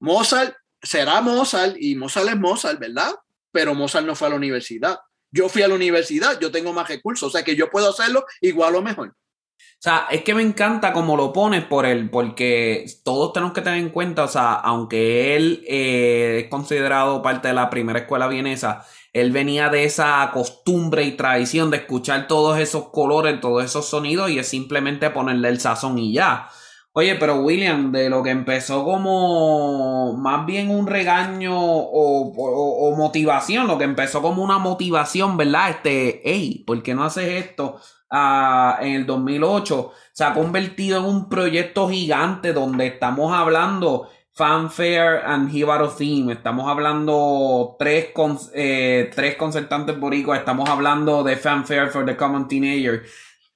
Mozart 0.00 0.56
será 0.82 1.20
Mozart 1.20 1.76
y 1.78 1.94
Mozart 1.94 2.28
es 2.28 2.36
Mozart, 2.36 2.80
¿verdad? 2.80 3.14
Pero 3.52 3.74
Mozart 3.74 4.06
no 4.06 4.14
fue 4.14 4.28
a 4.28 4.30
la 4.30 4.36
universidad. 4.36 4.98
Yo 5.30 5.48
fui 5.48 5.62
a 5.62 5.68
la 5.68 5.74
universidad, 5.74 6.38
yo 6.40 6.50
tengo 6.50 6.72
más 6.72 6.88
recursos, 6.88 7.28
o 7.28 7.30
sea 7.30 7.44
que 7.44 7.56
yo 7.56 7.70
puedo 7.70 7.90
hacerlo 7.90 8.24
igual 8.40 8.74
o 8.76 8.82
mejor. 8.82 9.14
O 9.58 9.80
sea, 9.80 10.08
es 10.10 10.24
que 10.24 10.34
me 10.34 10.42
encanta 10.42 10.92
como 10.92 11.16
lo 11.16 11.32
pones 11.32 11.64
por 11.64 11.86
él, 11.86 12.10
porque 12.10 12.84
todos 13.04 13.32
tenemos 13.32 13.52
que 13.52 13.60
tener 13.60 13.78
en 13.78 13.90
cuenta, 13.90 14.24
o 14.24 14.28
sea, 14.28 14.54
aunque 14.54 15.36
él 15.36 15.62
eh, 15.68 16.40
es 16.42 16.50
considerado 16.50 17.22
parte 17.22 17.48
de 17.48 17.54
la 17.54 17.70
primera 17.70 18.00
escuela 18.00 18.26
vienesa, 18.26 18.84
él 19.12 19.30
venía 19.30 19.68
de 19.68 19.84
esa 19.84 20.28
costumbre 20.32 21.04
y 21.04 21.12
tradición 21.12 21.70
de 21.70 21.78
escuchar 21.78 22.26
todos 22.26 22.58
esos 22.58 22.88
colores, 22.88 23.40
todos 23.40 23.64
esos 23.64 23.88
sonidos 23.88 24.30
y 24.30 24.40
es 24.40 24.48
simplemente 24.48 25.10
ponerle 25.10 25.48
el 25.48 25.60
sazón 25.60 25.96
y 25.98 26.12
ya. 26.12 26.48
Oye, 26.92 27.14
pero 27.14 27.36
William, 27.36 27.92
de 27.92 28.10
lo 28.10 28.22
que 28.22 28.30
empezó 28.30 28.84
como 28.84 30.14
más 30.16 30.44
bien 30.46 30.70
un 30.70 30.86
regaño 30.86 31.54
o, 31.56 32.94
motivación, 32.96 33.68
lo 33.68 33.78
que 33.78 33.84
empezó 33.84 34.20
como 34.20 34.42
una 34.42 34.58
motivación, 34.58 35.36
¿verdad? 35.36 35.70
Este, 35.70 36.20
hey, 36.24 36.64
¿por 36.66 36.82
qué 36.82 36.94
no 36.94 37.04
haces 37.04 37.44
esto? 37.44 37.80
Ah, 38.10 38.78
en 38.80 38.94
el 38.94 39.06
2008 39.06 39.92
se 40.12 40.24
ha 40.24 40.32
convertido 40.32 40.98
en 40.98 41.04
un 41.04 41.28
proyecto 41.28 41.88
gigante 41.88 42.52
donde 42.52 42.86
estamos 42.86 43.32
hablando 43.32 44.08
Fanfare 44.38 45.22
and 45.24 45.52
Hibaro 45.52 45.88
Theme. 45.88 46.32
Estamos 46.32 46.68
hablando 46.68 47.74
tres, 47.76 48.10
con, 48.14 48.38
eh, 48.54 49.10
tres 49.12 49.34
concertantes 49.34 49.98
boricuas. 49.98 50.38
Estamos 50.38 50.68
hablando 50.68 51.24
de 51.24 51.36
Fanfare 51.36 51.88
for 51.88 52.06
the 52.06 52.16
Common 52.16 52.46
Teenager. 52.46 53.02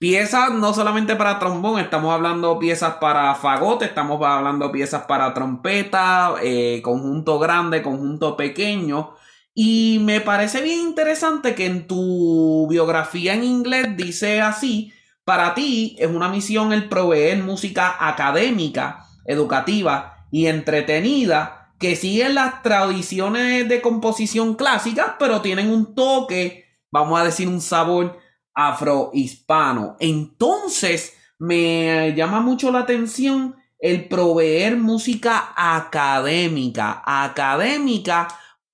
Piezas 0.02 0.52
no 0.52 0.74
solamente 0.74 1.14
para 1.14 1.38
trombón, 1.38 1.78
estamos 1.78 2.12
hablando 2.12 2.58
piezas 2.58 2.94
para 2.94 3.36
fagote, 3.36 3.84
estamos 3.84 4.20
hablando 4.20 4.72
piezas 4.72 5.04
para 5.04 5.32
trompeta, 5.32 6.34
eh, 6.42 6.80
conjunto 6.82 7.38
grande, 7.38 7.82
conjunto 7.82 8.36
pequeño. 8.36 9.14
Y 9.54 10.00
me 10.02 10.20
parece 10.20 10.60
bien 10.60 10.80
interesante 10.80 11.54
que 11.54 11.66
en 11.66 11.86
tu 11.86 12.66
biografía 12.68 13.34
en 13.34 13.44
inglés 13.44 13.96
dice 13.96 14.40
así, 14.40 14.92
para 15.24 15.54
ti 15.54 15.94
es 16.00 16.08
una 16.08 16.28
misión 16.28 16.72
el 16.72 16.88
proveer 16.88 17.40
música 17.40 17.94
académica, 18.00 19.06
educativa 19.24 20.26
y 20.32 20.48
entretenida 20.48 21.74
que 21.78 21.94
siguen 21.94 22.34
las 22.34 22.60
tradiciones 22.64 23.68
de 23.68 23.80
composición 23.80 24.56
clásicas, 24.56 25.12
pero 25.20 25.42
tienen 25.42 25.70
un 25.70 25.94
toque, 25.94 26.64
vamos 26.90 27.20
a 27.20 27.24
decir, 27.24 27.46
un 27.46 27.60
sabor 27.60 28.18
afrohispano. 28.54 29.96
Entonces, 30.00 31.14
me 31.38 32.14
llama 32.14 32.40
mucho 32.40 32.70
la 32.70 32.80
atención 32.80 33.56
el 33.78 34.06
proveer 34.06 34.76
música 34.76 35.52
académica, 35.56 37.02
académica, 37.04 38.28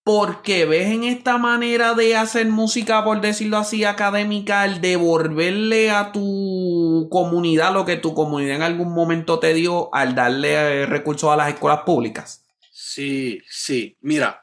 porque 0.05 0.65
ves 0.65 0.89
en 0.89 1.05
esta 1.05 1.39
manera 1.39 1.95
de 1.95 2.17
hacer 2.17 2.47
música, 2.49 3.05
por 3.05 3.21
decirlo 3.21 3.59
así, 3.59 3.85
académica, 3.85 4.65
el 4.65 4.81
devolverle 4.81 5.91
a 5.91 6.13
tu 6.13 7.09
comunidad 7.11 7.73
lo 7.73 7.85
que 7.85 7.97
tu 7.97 8.15
comunidad 8.15 8.57
en 8.57 8.63
algún 8.63 8.93
momento 8.93 9.39
te 9.39 9.55
dio 9.55 9.95
al 9.95 10.15
darle 10.15 10.55
eh, 10.55 10.87
recursos 10.87 11.31
a 11.31 11.37
las 11.37 11.53
escuelas 11.53 11.81
públicas. 11.85 12.45
Sí, 12.71 13.41
sí. 13.49 13.97
Mira, 14.01 14.43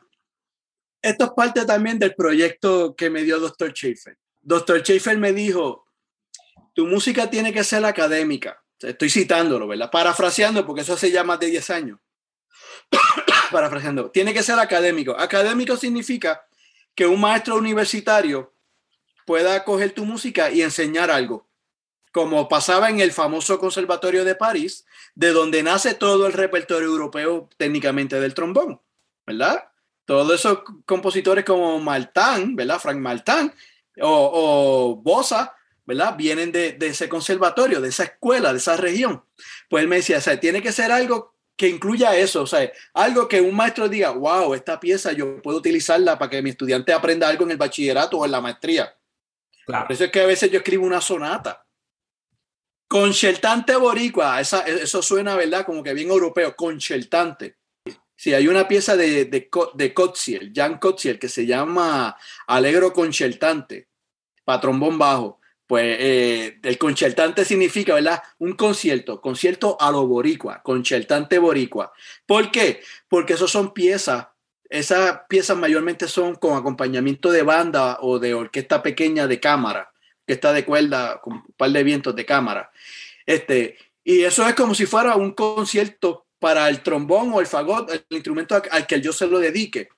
esto 1.02 1.26
es 1.26 1.32
parte 1.32 1.66
también 1.66 2.00
del 2.00 2.16
proyecto 2.16 2.96
que 2.96 3.10
me 3.10 3.24
dio 3.24 3.40
Dr. 3.40 3.72
Schaefer. 3.72 4.18
Dr. 4.46 4.82
Schaefer 4.82 5.18
me 5.18 5.34
dijo, 5.34 5.88
tu 6.74 6.86
música 6.86 7.30
tiene 7.30 7.52
que 7.52 7.64
ser 7.64 7.84
académica. 7.84 8.64
Estoy 8.80 9.10
citándolo, 9.10 9.68
¿verdad? 9.68 9.90
Parafraseando, 9.90 10.66
porque 10.66 10.84
eso 10.84 10.94
hace 10.94 11.12
ya 11.12 11.24
más 11.24 11.40
de 11.40 11.48
10 11.48 11.70
años. 11.72 12.00
Parafraseando. 13.52 14.12
Tiene 14.12 14.34
que 14.34 14.44
ser 14.44 14.60
académico. 14.60 15.16
Académico 15.18 15.76
significa 15.76 16.46
que 16.94 17.08
un 17.08 17.20
maestro 17.20 17.56
universitario 17.56 18.54
pueda 19.26 19.64
coger 19.64 19.94
tu 19.94 20.06
música 20.06 20.52
y 20.52 20.62
enseñar 20.62 21.10
algo. 21.10 21.50
Como 22.12 22.48
pasaba 22.48 22.90
en 22.92 23.00
el 23.00 23.12
famoso 23.12 23.58
Conservatorio 23.58 24.24
de 24.24 24.36
París, 24.36 24.86
de 25.16 25.32
donde 25.32 25.64
nace 25.64 25.96
todo 25.96 26.28
el 26.28 26.34
repertorio 26.34 26.88
europeo 26.90 27.50
técnicamente 27.58 28.20
del 28.20 28.36
trombón, 28.36 28.80
¿verdad? 29.26 29.70
Todos 30.06 30.40
esos 30.40 30.60
compositores 30.86 31.44
como 31.44 31.80
Maltán, 31.80 32.56
¿verdad? 32.56 32.80
Frank 32.80 33.00
Maltán 33.00 33.52
o, 34.02 34.32
o 34.34 34.96
Bossa, 34.96 35.56
¿verdad? 35.86 36.16
Vienen 36.18 36.52
de, 36.52 36.78
ese 36.82 37.08
conservatorio, 37.08 37.80
de 37.80 37.90
esa 37.90 38.04
escuela, 38.04 38.52
de 38.52 38.58
esa 38.58 38.76
región. 38.76 39.24
Pues 39.70 39.84
él 39.84 39.88
me 39.88 39.98
decía, 39.98 40.18
o 40.18 40.22
sea, 40.22 40.40
tiene 40.40 40.62
que 40.62 40.72
ser 40.72 40.92
algo 40.92 41.36
que 41.56 41.70
incluya 41.70 42.18
eso, 42.18 42.42
o 42.42 42.48
sea, 42.48 42.70
algo 42.94 43.30
que 43.30 43.40
un 43.40 43.56
maestro 43.56 43.88
diga, 43.88 44.10
wow, 44.10 44.54
esta 44.54 44.78
pieza 44.78 45.14
yo 45.14 45.42
puedo 45.42 45.60
utilizarla 45.60 46.20
para 46.20 46.30
que 46.30 46.42
mi 46.42 46.50
estudiante 46.50 46.92
aprenda 46.92 47.30
algo 47.30 47.46
en 47.46 47.52
el 47.52 47.58
bachillerato 47.58 48.18
o 48.18 48.26
en 48.26 48.32
la 48.32 48.42
maestría. 48.42 48.94
Claro. 49.66 49.88
Por 49.88 49.94
eso 49.94 50.04
es 50.04 50.12
que 50.12 50.20
a 50.20 50.26
veces 50.26 50.52
yo 50.52 50.58
escribo 50.58 50.86
una 50.86 51.00
sonata. 51.00 51.66
Concertante 52.88 53.76
boricua, 53.78 54.42
esa, 54.42 54.68
eso 54.68 55.02
suena, 55.02 55.36
¿verdad? 55.36 55.66
Como 55.66 55.82
que 55.82 55.94
bien 55.94 56.10
europeo, 56.10 56.56
concertante. 56.56 57.58
Sí, 58.26 58.34
hay 58.34 58.48
una 58.48 58.68
pieza 58.68 58.98
de, 58.98 59.26
de, 59.26 59.50
de 59.76 59.94
Kotziel, 59.94 60.52
Jan 60.52 60.80
Kotziel, 60.80 61.20
que 61.20 61.30
se 61.30 61.46
llama 61.46 62.18
Alegro 62.48 62.92
Concertante, 62.92 63.88
para 64.44 64.60
trombón 64.60 64.98
bajo 64.98 65.40
pues 65.68 65.98
eh, 66.00 66.60
el 66.64 66.78
concertante 66.80 67.46
significa, 67.46 67.94
¿verdad? 67.94 68.24
Un 68.40 68.54
concierto, 68.54 69.22
concierto 69.22 69.78
a 69.80 69.92
lo 69.92 70.08
boricua, 70.08 70.64
concertante 70.64 71.38
boricua. 71.38 71.94
¿Por 72.26 72.50
qué? 72.50 72.82
Porque 73.08 73.34
esos 73.34 73.52
son 73.52 73.76
piezas, 73.76 74.30
esas 74.72 75.22
piezas 75.30 75.56
mayormente 75.56 76.08
son 76.08 76.34
con 76.34 76.58
acompañamiento 76.58 77.30
de 77.30 77.44
banda 77.44 78.00
o 78.02 78.18
de 78.18 78.34
orquesta 78.34 78.82
pequeña 78.82 79.28
de 79.28 79.40
cámara, 79.40 79.92
que 80.26 80.34
está 80.34 80.52
de 80.52 80.66
cuerda 80.66 81.22
con 81.22 81.34
un 81.34 81.54
par 81.56 81.70
de 81.70 81.84
vientos 81.84 82.16
de 82.16 82.26
cámara. 82.26 82.72
Este, 83.24 83.78
y 84.04 84.24
eso 84.24 84.48
es 84.48 84.56
como 84.56 84.74
si 84.74 84.88
fuera 84.88 85.16
un 85.16 85.34
concierto 85.34 86.25
para 86.46 86.70
el 86.70 86.84
trombón 86.84 87.34
o 87.34 87.40
el 87.40 87.48
fagot, 87.48 87.90
el 87.90 88.06
instrumento 88.12 88.62
al 88.70 88.86
que 88.86 89.02
yo 89.02 89.12
se 89.12 89.26
lo 89.26 89.40
dedique. 89.40 89.90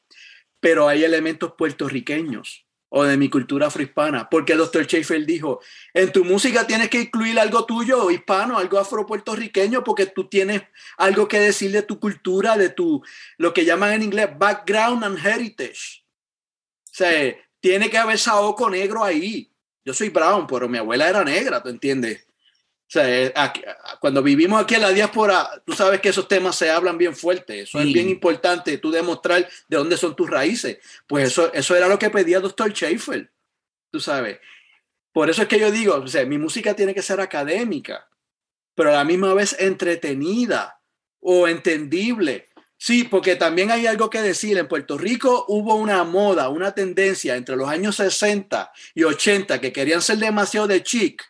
Pero 0.62 0.88
hay 0.88 1.04
elementos 1.04 1.56
puertorriqueños 1.58 2.66
o 2.88 3.04
de 3.04 3.18
mi 3.18 3.30
cultura 3.30 3.68
afrohispana, 3.68 4.30
porque 4.30 4.54
el 4.54 4.60
doctor 4.60 4.86
Schaefer 4.86 5.26
dijo, 5.26 5.60
en 5.94 6.10
tu 6.14 6.24
música 6.24 6.66
tienes 6.66 6.90
que 6.90 7.02
incluir 7.02 7.38
algo 7.38 7.66
tuyo, 7.66 8.10
hispano, 8.12 8.58
algo 8.58 8.80
afro-puertorriqueño, 8.80 9.84
porque 9.84 10.06
tú 10.06 10.30
tienes 10.30 10.62
algo 10.98 11.28
que 11.28 11.38
decir 11.38 11.74
de 11.74 11.82
tu 11.82 12.00
cultura, 12.00 12.56
de 12.56 12.70
tu, 12.70 13.04
lo 13.38 13.54
que 13.54 13.66
llaman 13.66 13.92
en 13.96 14.04
inglés, 14.04 14.30
background 14.38 15.04
and 15.04 15.18
heritage. 15.18 16.06
O 16.86 16.94
sea, 16.94 17.36
tiene 17.60 17.90
que 17.90 17.98
haber 17.98 18.20
saoco 18.20 18.70
negro 18.70 19.04
ahí. 19.04 19.52
Yo 19.84 19.94
soy 19.94 20.08
brown, 20.08 20.48
pero 20.48 20.70
mi 20.70 20.78
abuela 20.78 21.10
era 21.10 21.26
negra, 21.26 21.62
¿tú 21.62 21.68
entiendes? 21.68 22.26
O 22.88 22.90
sea, 22.90 23.04
eh, 23.06 23.34
cuando 24.00 24.24
vivimos 24.24 24.62
aquí 24.62 24.76
en 24.76 24.82
la 24.82 24.92
diáspora, 24.92 25.62
tú 25.66 25.74
sabes 25.74 26.00
que 26.00 26.08
esos 26.08 26.26
temas 26.30 26.56
se 26.56 26.70
hablan 26.70 26.98
bien 26.98 27.14
fuerte. 27.14 27.62
Eso 27.62 27.80
es 27.80 27.86
bien 27.86 28.08
importante, 28.08 28.78
tú 28.78 28.92
demostrar 28.92 29.48
de 29.68 29.78
dónde 29.78 29.98
son 29.98 30.16
tus 30.16 30.30
raíces. 30.30 30.78
Pues 31.06 31.28
eso, 31.28 31.52
eso 31.54 31.76
era 31.76 31.90
lo 31.90 32.00
que 32.00 32.10
pedía 32.10 32.38
el 32.38 32.44
doctor 32.44 32.72
Schaefer. 32.72 33.30
Tú 33.92 34.00
sabes. 34.00 34.40
Por 35.12 35.30
eso 35.30 35.42
es 35.42 35.50
que 35.50 35.60
yo 35.60 35.70
digo, 35.70 35.96
o 35.96 36.08
sea, 36.08 36.26
mi 36.26 36.38
música 36.38 36.76
tiene 36.76 36.94
que 36.94 37.02
ser 37.02 37.20
académica, 37.20 38.08
pero 38.74 38.92
a 38.92 38.94
la 38.94 39.04
misma 39.04 39.34
vez 39.34 39.58
entretenida 39.60 40.80
o 41.20 41.46
entendible. 41.50 42.48
Sí, 42.78 43.04
porque 43.04 43.36
también 43.36 43.70
hay 43.70 43.86
algo 43.86 44.10
que 44.10 44.22
decir. 44.22 44.58
En 44.58 44.68
Puerto 44.70 44.98
Rico 44.98 45.44
hubo 45.50 45.76
una 45.76 46.06
moda, 46.06 46.48
una 46.48 46.74
tendencia 46.74 47.36
entre 47.36 47.58
los 47.58 47.68
años 47.68 47.98
60 47.98 48.72
y 48.96 49.04
80 49.04 49.60
que 49.60 49.74
querían 49.74 50.02
ser 50.02 50.20
demasiado 50.20 50.68
de 50.68 50.84
chic 50.84 51.22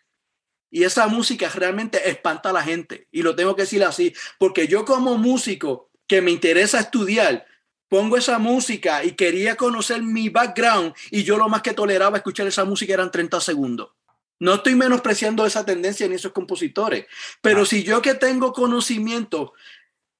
y 0.69 0.83
esa 0.83 1.07
música 1.07 1.49
realmente 1.53 2.09
espanta 2.09 2.49
a 2.49 2.53
la 2.53 2.63
gente. 2.63 3.07
Y 3.11 3.21
lo 3.21 3.35
tengo 3.35 3.55
que 3.55 3.63
decir 3.63 3.83
así, 3.83 4.13
porque 4.37 4.67
yo 4.67 4.85
como 4.85 5.17
músico 5.17 5.89
que 6.07 6.21
me 6.21 6.31
interesa 6.31 6.79
estudiar, 6.79 7.45
pongo 7.89 8.17
esa 8.17 8.39
música 8.39 9.03
y 9.03 9.11
quería 9.11 9.55
conocer 9.55 10.01
mi 10.01 10.29
background 10.29 10.93
y 11.11 11.23
yo 11.23 11.37
lo 11.37 11.47
más 11.49 11.61
que 11.61 11.73
toleraba 11.73 12.17
escuchar 12.17 12.47
esa 12.47 12.65
música 12.65 12.93
eran 12.93 13.11
30 13.11 13.39
segundos. 13.39 13.91
No 14.39 14.55
estoy 14.55 14.75
menospreciando 14.75 15.45
esa 15.45 15.65
tendencia 15.65 16.07
ni 16.07 16.15
esos 16.15 16.31
compositores, 16.31 17.05
pero 17.41 17.65
si 17.65 17.83
yo 17.83 18.01
que 18.01 18.13
tengo 18.13 18.53
conocimiento 18.53 19.53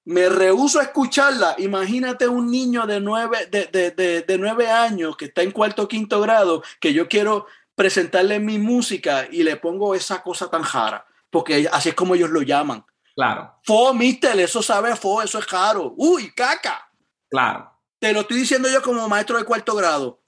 me 0.06 0.30
rehuso 0.30 0.80
a 0.80 0.84
escucharla, 0.84 1.56
imagínate 1.58 2.30
un 2.30 2.50
niño 2.50 2.88
de 2.88 3.02
nueve, 3.02 3.46
de, 3.52 3.68
de, 3.68 4.22
de 4.22 4.38
nueve 4.38 4.70
años 4.70 5.18
que 5.18 5.26
está 5.26 5.42
en 5.44 5.52
cuarto 5.52 5.84
o 5.84 5.88
quinto 5.90 6.22
grado, 6.22 6.64
que 6.80 6.94
yo 6.94 7.10
quiero 7.10 7.46
presentarle 7.78 8.40
mi 8.40 8.58
música 8.58 9.28
y 9.32 9.44
le 9.44 9.56
pongo 9.56 9.94
esa 9.94 10.24
cosa 10.24 10.50
tan 10.50 10.64
jara, 10.64 11.06
porque 11.30 11.70
así 11.72 11.90
es 11.90 11.96
como 11.96 12.16
ellos 12.16 12.32
lo 12.32 12.42
llaman. 12.42 12.84
Claro. 13.16 13.54
Fo, 13.64 13.94
mister, 13.94 14.40
eso 14.40 14.64
sabe 14.64 14.96
fo, 14.96 15.22
eso 15.22 15.38
es 15.38 15.46
jaro. 15.46 15.94
Uy, 15.96 16.32
caca. 16.32 16.92
Claro. 17.30 17.72
Te 18.00 18.12
lo 18.14 18.22
estoy 18.22 18.38
diciendo 18.38 18.68
yo 18.68 18.82
como 18.82 19.08
maestro 19.08 19.38
de 19.38 19.44
cuarto 19.44 19.76
grado. 19.76 20.24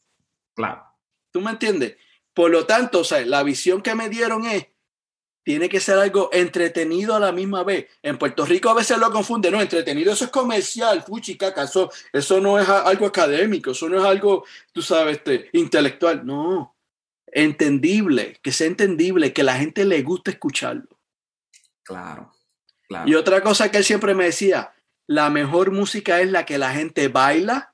Claro. 0.55 0.83
¿Tú 1.31 1.41
me 1.41 1.49
entiendes? 1.49 1.97
Por 2.35 2.51
lo 2.51 2.67
tanto, 2.67 2.99
o 2.99 3.03
sea, 3.03 3.25
la 3.25 3.41
visión 3.41 3.81
que 3.81 3.95
me 3.95 4.09
dieron 4.09 4.45
es, 4.45 4.67
tiene 5.43 5.69
que 5.69 5.79
ser 5.79 5.97
algo 5.97 6.29
entretenido 6.31 7.15
a 7.15 7.19
la 7.19 7.31
misma 7.31 7.63
vez. 7.63 7.87
En 8.03 8.19
Puerto 8.19 8.45
Rico 8.45 8.69
a 8.69 8.75
veces 8.75 8.99
lo 8.99 9.11
confunde, 9.11 9.49
no, 9.49 9.59
entretenido, 9.59 10.13
eso 10.13 10.25
es 10.25 10.31
comercial, 10.31 11.01
fuchi, 11.01 11.35
caca, 11.35 11.63
eso, 11.63 11.89
eso 12.13 12.39
no 12.39 12.59
es 12.59 12.69
algo 12.69 13.07
académico, 13.07 13.71
eso 13.71 13.89
no 13.89 13.97
es 13.97 14.05
algo, 14.05 14.45
tú 14.71 14.83
sabes, 14.83 15.17
este, 15.17 15.49
intelectual. 15.53 16.23
No, 16.23 16.75
entendible, 17.33 18.39
que 18.41 18.51
sea 18.51 18.67
entendible, 18.67 19.33
que 19.33 19.43
la 19.43 19.55
gente 19.55 19.85
le 19.85 20.01
guste 20.01 20.31
escucharlo. 20.31 20.99
Claro, 21.83 22.31
Y 23.05 23.15
otra 23.15 23.41
cosa 23.41 23.71
que 23.71 23.77
él 23.77 23.83
siempre 23.83 24.13
me 24.13 24.25
decía, 24.25 24.73
la 25.07 25.29
mejor 25.29 25.71
música 25.71 26.21
es 26.21 26.31
la 26.31 26.45
que 26.45 26.57
la 26.57 26.71
gente 26.71 27.07
baila 27.07 27.73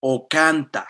o 0.00 0.26
canta. 0.28 0.88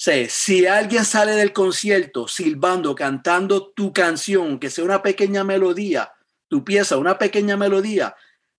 O 0.00 0.02
sea, 0.02 0.28
si 0.28 0.66
alguien 0.66 1.04
sale 1.04 1.32
del 1.32 1.52
concierto 1.52 2.26
silbando, 2.26 2.94
cantando 2.94 3.70
tu 3.72 3.92
canción, 3.92 4.58
que 4.58 4.70
sea 4.70 4.84
una 4.84 5.02
pequeña 5.02 5.44
melodía, 5.44 6.12
tu 6.48 6.64
pieza, 6.64 6.96
una 6.96 7.18
pequeña 7.18 7.56
melodía, 7.56 8.16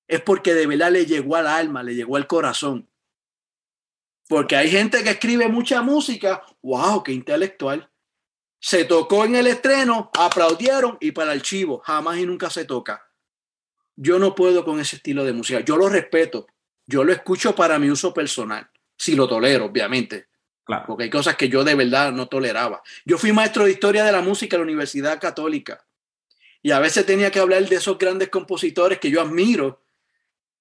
es 0.07 0.21
porque 0.21 0.53
de 0.53 0.67
verdad 0.67 0.91
le 0.91 1.05
llegó 1.05 1.37
al 1.37 1.47
alma, 1.47 1.83
le 1.83 1.95
llegó 1.95 2.17
al 2.17 2.27
corazón. 2.27 2.90
Porque 4.31 4.55
hay 4.55 4.69
gente 4.71 5.03
que 5.03 5.09
escribe 5.09 5.49
mucha 5.49 5.81
música, 5.81 6.41
wow, 6.61 7.03
qué 7.03 7.11
intelectual. 7.11 7.89
Se 8.61 8.85
tocó 8.85 9.25
en 9.25 9.35
el 9.35 9.45
estreno, 9.45 10.09
aplaudieron 10.17 10.97
y 11.01 11.11
para 11.11 11.33
el 11.33 11.39
archivo, 11.39 11.79
jamás 11.79 12.17
y 12.17 12.25
nunca 12.25 12.49
se 12.49 12.63
toca. 12.63 13.11
Yo 13.97 14.19
no 14.19 14.33
puedo 14.33 14.63
con 14.63 14.79
ese 14.79 14.95
estilo 14.95 15.25
de 15.25 15.33
música. 15.33 15.59
Yo 15.59 15.75
lo 15.75 15.89
respeto, 15.89 16.47
yo 16.87 17.03
lo 17.03 17.11
escucho 17.11 17.53
para 17.53 17.77
mi 17.77 17.89
uso 17.89 18.13
personal, 18.13 18.69
si 18.95 19.17
lo 19.17 19.27
tolero, 19.27 19.65
obviamente. 19.65 20.29
Claro. 20.63 20.85
Porque 20.87 21.03
hay 21.03 21.09
cosas 21.09 21.35
que 21.35 21.49
yo 21.49 21.65
de 21.65 21.75
verdad 21.75 22.13
no 22.13 22.29
toleraba. 22.29 22.81
Yo 23.03 23.17
fui 23.17 23.33
maestro 23.33 23.65
de 23.65 23.71
historia 23.71 24.05
de 24.05 24.13
la 24.13 24.21
música 24.21 24.55
en 24.55 24.61
la 24.61 24.67
Universidad 24.67 25.19
Católica 25.19 25.85
y 26.61 26.71
a 26.71 26.79
veces 26.79 27.05
tenía 27.05 27.31
que 27.31 27.39
hablar 27.39 27.67
de 27.67 27.75
esos 27.75 27.97
grandes 27.97 28.29
compositores 28.29 28.97
que 28.97 29.11
yo 29.11 29.19
admiro, 29.19 29.81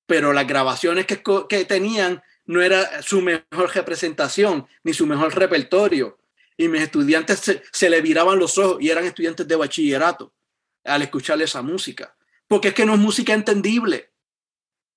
pero 0.07 0.33
las 0.33 0.49
grabaciones 0.49 1.07
que, 1.07 1.23
que 1.49 1.65
tenían 1.67 2.21
no 2.51 2.61
era 2.61 3.01
su 3.01 3.21
mejor 3.21 3.73
representación 3.73 4.67
ni 4.83 4.93
su 4.93 5.07
mejor 5.07 5.37
repertorio. 5.37 6.19
Y 6.57 6.67
mis 6.67 6.83
estudiantes 6.83 7.41
se, 7.71 7.91
le 7.91 8.01
viraban 8.01 8.41
los 8.41 8.59
ojos 8.59 8.79
y 8.81 8.91
eran 8.91 9.05
estudiantes 9.05 9.47
de 9.47 9.55
bachillerato 9.55 10.35
al 10.83 11.03
escuchar 11.03 11.41
esa 11.41 11.63
música. 11.63 12.17
Porque 12.49 12.69
es 12.69 12.75
que 12.75 12.85
no 12.85 12.95
es 12.95 12.99
música 12.99 13.35
entendible. 13.35 14.11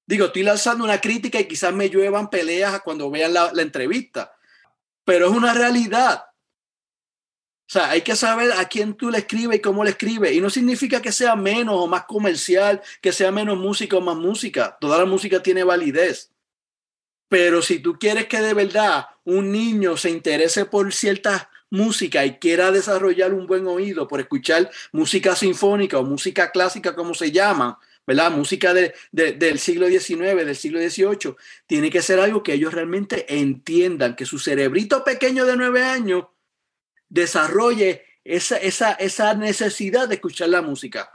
Digo, 0.08 0.26
estoy 0.26 0.42
lanzando 0.42 0.84
una 0.84 1.00
crítica 1.00 1.40
y 1.40 1.48
quizás 1.48 1.72
me 1.76 1.92
lluevan 1.92 2.32
peleas 2.32 2.82
cuando 2.82 3.12
vean 3.12 3.36
la, 3.36 3.54
la 3.54 3.62
entrevista, 3.62 4.36
pero 5.06 5.28
es 5.28 5.32
una 5.32 5.54
realidad. 5.54 6.24
O 6.26 7.72
sea, 7.74 7.92
hay 7.92 8.02
que 8.02 8.16
saber 8.16 8.52
a 8.54 8.68
quién 8.68 8.96
tú 8.96 9.12
le 9.12 9.20
escribes 9.20 9.60
y 9.60 9.62
cómo 9.62 9.84
le 9.84 9.92
escribes. 9.92 10.34
Y 10.34 10.42
no 10.42 10.50
significa 10.50 11.04
que 11.04 11.12
sea 11.12 11.36
menos 11.36 11.76
o 11.78 11.86
más 11.86 12.06
comercial, 12.06 12.82
que 13.00 13.12
sea 13.12 13.32
menos 13.32 13.60
música 13.60 13.96
o 13.96 14.02
más 14.02 14.18
música. 14.18 14.76
Toda 14.82 14.98
la 14.98 15.06
música 15.06 15.42
tiene 15.44 15.64
validez. 15.64 16.33
Pero 17.34 17.64
si 17.64 17.80
tú 17.80 17.98
quieres 17.98 18.28
que 18.28 18.42
de 18.42 18.54
verdad 18.54 19.08
un 19.24 19.52
niño 19.52 19.98
se 19.98 20.12
interese 20.12 20.66
por 20.66 20.94
cierta 20.94 21.50
música 21.72 22.24
y 22.24 22.38
quiera 22.38 22.70
desarrollar 22.70 23.34
un 23.34 23.48
buen 23.48 23.66
oído 23.66 24.08
por 24.08 24.20
escuchar 24.20 24.70
música 24.92 25.36
sinfónica 25.36 25.98
o 25.98 26.04
música 26.04 26.52
clásica, 26.52 26.94
como 26.94 27.16
se 27.16 27.32
llama, 27.32 27.80
¿verdad? 28.06 28.30
Música 28.30 28.72
de, 28.76 28.94
del 29.12 29.58
siglo 29.58 29.88
XIX, 29.88 30.46
del 30.46 30.56
siglo 30.56 30.80
XVIII, 30.80 31.36
tiene 31.66 31.90
que 31.90 32.04
ser 32.04 32.20
algo 32.20 32.44
que 32.44 32.54
ellos 32.54 32.72
realmente 32.72 33.26
entiendan, 33.28 34.16
que 34.16 34.28
su 34.28 34.38
cerebrito 34.38 35.04
pequeño 35.04 35.48
de 35.48 35.58
nueve 35.58 35.82
años 35.82 36.26
desarrolle 37.10 38.06
esa, 38.24 38.58
esa, 38.58 38.92
esa 38.92 39.34
necesidad 39.34 40.08
de 40.08 40.14
escuchar 40.14 40.50
la 40.50 40.62
música. 40.62 41.10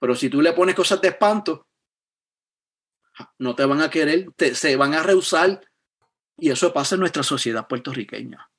Pero 0.00 0.16
si 0.16 0.28
tú 0.28 0.42
le 0.42 0.52
pones 0.52 0.74
cosas 0.74 1.00
de 1.00 1.10
espanto, 1.10 1.68
no 3.38 3.54
te 3.54 3.64
van 3.64 3.82
a 3.82 3.90
querer, 3.90 4.28
se 4.54 4.76
van 4.76 4.94
a 4.94 5.02
rehusar. 5.02 5.60
Y 6.36 6.50
eso 6.50 6.72
pasa 6.72 6.96
en 6.96 7.00
nuestra 7.00 7.22
sociedad 7.22 7.68
puertorriqueña. 7.68 8.50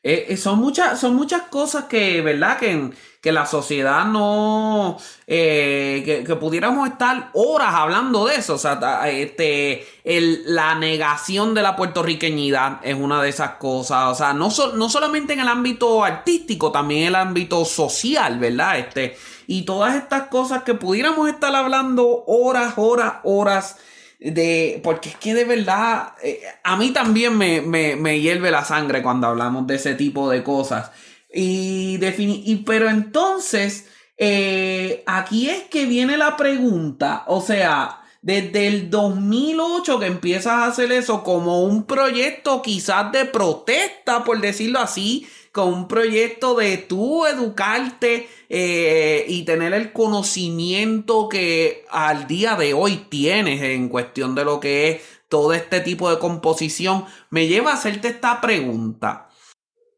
Eh, 0.00 0.26
eh, 0.28 0.36
son, 0.36 0.60
muchas, 0.60 1.00
son 1.00 1.16
muchas 1.16 1.42
cosas 1.42 1.84
que, 1.84 2.20
¿verdad? 2.20 2.56
Que, 2.58 2.90
que 3.20 3.32
la 3.32 3.46
sociedad 3.46 4.04
no. 4.04 4.96
Eh, 5.26 6.24
que, 6.24 6.36
pudiéramos 6.36 6.88
estar 6.88 7.30
horas 7.34 7.74
hablando 7.74 8.26
de 8.26 8.36
eso. 8.36 8.54
O 8.54 8.58
sea, 8.58 9.08
este, 9.10 9.86
el, 10.04 10.54
la 10.54 10.76
negación 10.76 11.52
de 11.52 11.62
la 11.62 11.74
puertorriqueñidad 11.74 12.80
es 12.84 12.94
una 12.94 13.20
de 13.20 13.28
esas 13.28 13.52
cosas. 13.56 14.12
O 14.12 14.14
sea, 14.14 14.32
no, 14.32 14.50
no 14.74 14.88
solamente 14.88 15.32
en 15.32 15.40
el 15.40 15.48
ámbito 15.48 16.04
artístico, 16.04 16.70
también 16.70 17.02
en 17.02 17.08
el 17.08 17.16
ámbito 17.16 17.64
social, 17.64 18.38
¿verdad? 18.38 18.78
Este, 18.78 19.16
y 19.50 19.62
todas 19.62 19.96
estas 19.96 20.24
cosas 20.24 20.62
que 20.62 20.74
pudiéramos 20.74 21.26
estar 21.26 21.56
hablando 21.56 22.22
horas, 22.26 22.74
horas, 22.76 23.14
horas 23.24 23.76
de, 24.20 24.78
porque 24.84 25.08
es 25.08 25.16
que 25.16 25.32
de 25.32 25.46
verdad, 25.46 26.12
eh, 26.22 26.42
a 26.62 26.76
mí 26.76 26.90
también 26.90 27.38
me, 27.38 27.62
me, 27.62 27.96
me, 27.96 28.20
hierve 28.20 28.50
la 28.50 28.62
sangre 28.62 29.02
cuando 29.02 29.26
hablamos 29.26 29.66
de 29.66 29.76
ese 29.76 29.94
tipo 29.94 30.28
de 30.28 30.42
cosas. 30.42 30.90
Y, 31.32 31.98
y 31.98 32.56
pero 32.56 32.90
entonces, 32.90 33.86
eh, 34.18 35.02
aquí 35.06 35.48
es 35.48 35.62
que 35.62 35.86
viene 35.86 36.18
la 36.18 36.36
pregunta, 36.36 37.24
o 37.26 37.40
sea, 37.40 38.02
desde 38.20 38.66
el 38.66 38.90
2008 38.90 39.98
que 39.98 40.06
empiezas 40.06 40.52
a 40.52 40.66
hacer 40.66 40.92
eso 40.92 41.24
como 41.24 41.62
un 41.62 41.84
proyecto 41.84 42.60
quizás 42.60 43.10
de 43.12 43.24
protesta, 43.24 44.24
por 44.24 44.42
decirlo 44.42 44.80
así, 44.80 45.26
con 45.58 45.74
un 45.74 45.88
proyecto 45.88 46.54
de 46.54 46.76
tú 46.76 47.26
educarte 47.26 48.28
eh, 48.48 49.24
y 49.26 49.42
tener 49.42 49.74
el 49.74 49.92
conocimiento 49.92 51.28
que 51.28 51.84
al 51.90 52.28
día 52.28 52.54
de 52.54 52.74
hoy 52.74 53.06
tienes 53.08 53.60
en 53.60 53.88
cuestión 53.88 54.36
de 54.36 54.44
lo 54.44 54.60
que 54.60 54.88
es 54.88 55.02
todo 55.28 55.52
este 55.54 55.80
tipo 55.80 56.10
de 56.10 56.20
composición, 56.20 57.06
me 57.30 57.48
lleva 57.48 57.72
a 57.72 57.74
hacerte 57.74 58.06
esta 58.06 58.40
pregunta. 58.40 59.30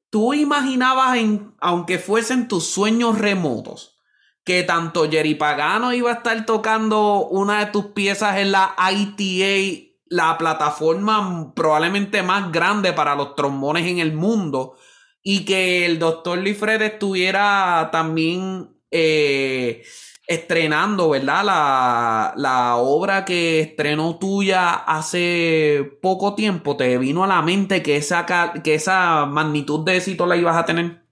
¿Tú 0.09 0.33
imaginabas, 0.33 1.19
en, 1.19 1.53
aunque 1.61 1.99
fuesen 1.99 2.49
tus 2.49 2.65
sueños 2.65 3.19
remotos, 3.19 3.99
que 4.43 4.63
tanto 4.63 5.11
Jerry 5.11 5.35
Pagano 5.35 5.93
iba 5.93 6.11
a 6.11 6.15
estar 6.15 6.47
tocando 6.47 7.27
una 7.27 7.67
de 7.67 7.71
tus 7.71 7.89
piezas 7.89 8.39
en 8.39 8.53
la 8.53 8.75
ITA, 8.91 9.91
la 10.07 10.39
plataforma 10.39 11.53
probablemente 11.55 12.23
más 12.23 12.51
grande 12.51 12.95
para 12.95 13.15
los 13.15 13.35
trombones 13.35 13.87
en 13.87 13.99
el 13.99 14.15
mundo, 14.15 14.79
y 15.23 15.45
que 15.45 15.87
el 15.87 15.99
doctor 15.99 16.39
Lifred 16.39 16.81
estuviera 16.83 17.91
también 17.93 18.77
eh, 18.91 19.85
estrenando, 20.27 21.11
¿verdad? 21.11 21.45
La, 21.45 22.35
la, 22.37 22.77
obra 22.77 23.25
que 23.25 23.61
estrenó 23.61 24.19
tuya 24.19 24.75
hace 24.75 25.99
poco 26.01 26.35
tiempo, 26.35 26.77
¿te 26.77 26.97
vino 26.99 27.25
a 27.25 27.27
la 27.27 27.43
mente 27.43 27.83
que 27.83 27.97
esa, 27.97 28.25
que 28.63 28.75
esa 28.75 29.27
magnitud 29.27 29.85
de 29.85 29.97
éxito 29.97 30.27
la 30.27 30.37
ibas 30.37 30.57
a 30.57 30.65
tener? 30.65 31.05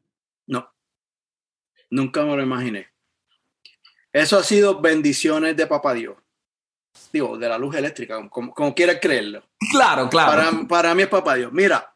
No, 0.46 0.72
nunca 1.90 2.24
me 2.24 2.36
lo 2.36 2.42
imaginé. 2.42 2.88
Eso 4.12 4.38
ha 4.38 4.42
sido 4.42 4.80
bendiciones 4.80 5.56
de 5.56 5.66
Papá 5.66 5.94
Dios. 5.94 6.16
Digo, 7.12 7.36
de 7.36 7.48
la 7.48 7.58
luz 7.58 7.76
eléctrica, 7.76 8.28
como, 8.30 8.52
como 8.54 8.74
quieras 8.74 8.98
creerlo. 9.00 9.42
Claro, 9.70 10.08
claro. 10.08 10.30
Para, 10.30 10.68
para 10.68 10.94
mí 10.94 11.02
es 11.02 11.08
Papá 11.08 11.34
Dios. 11.34 11.52
Mira, 11.52 11.94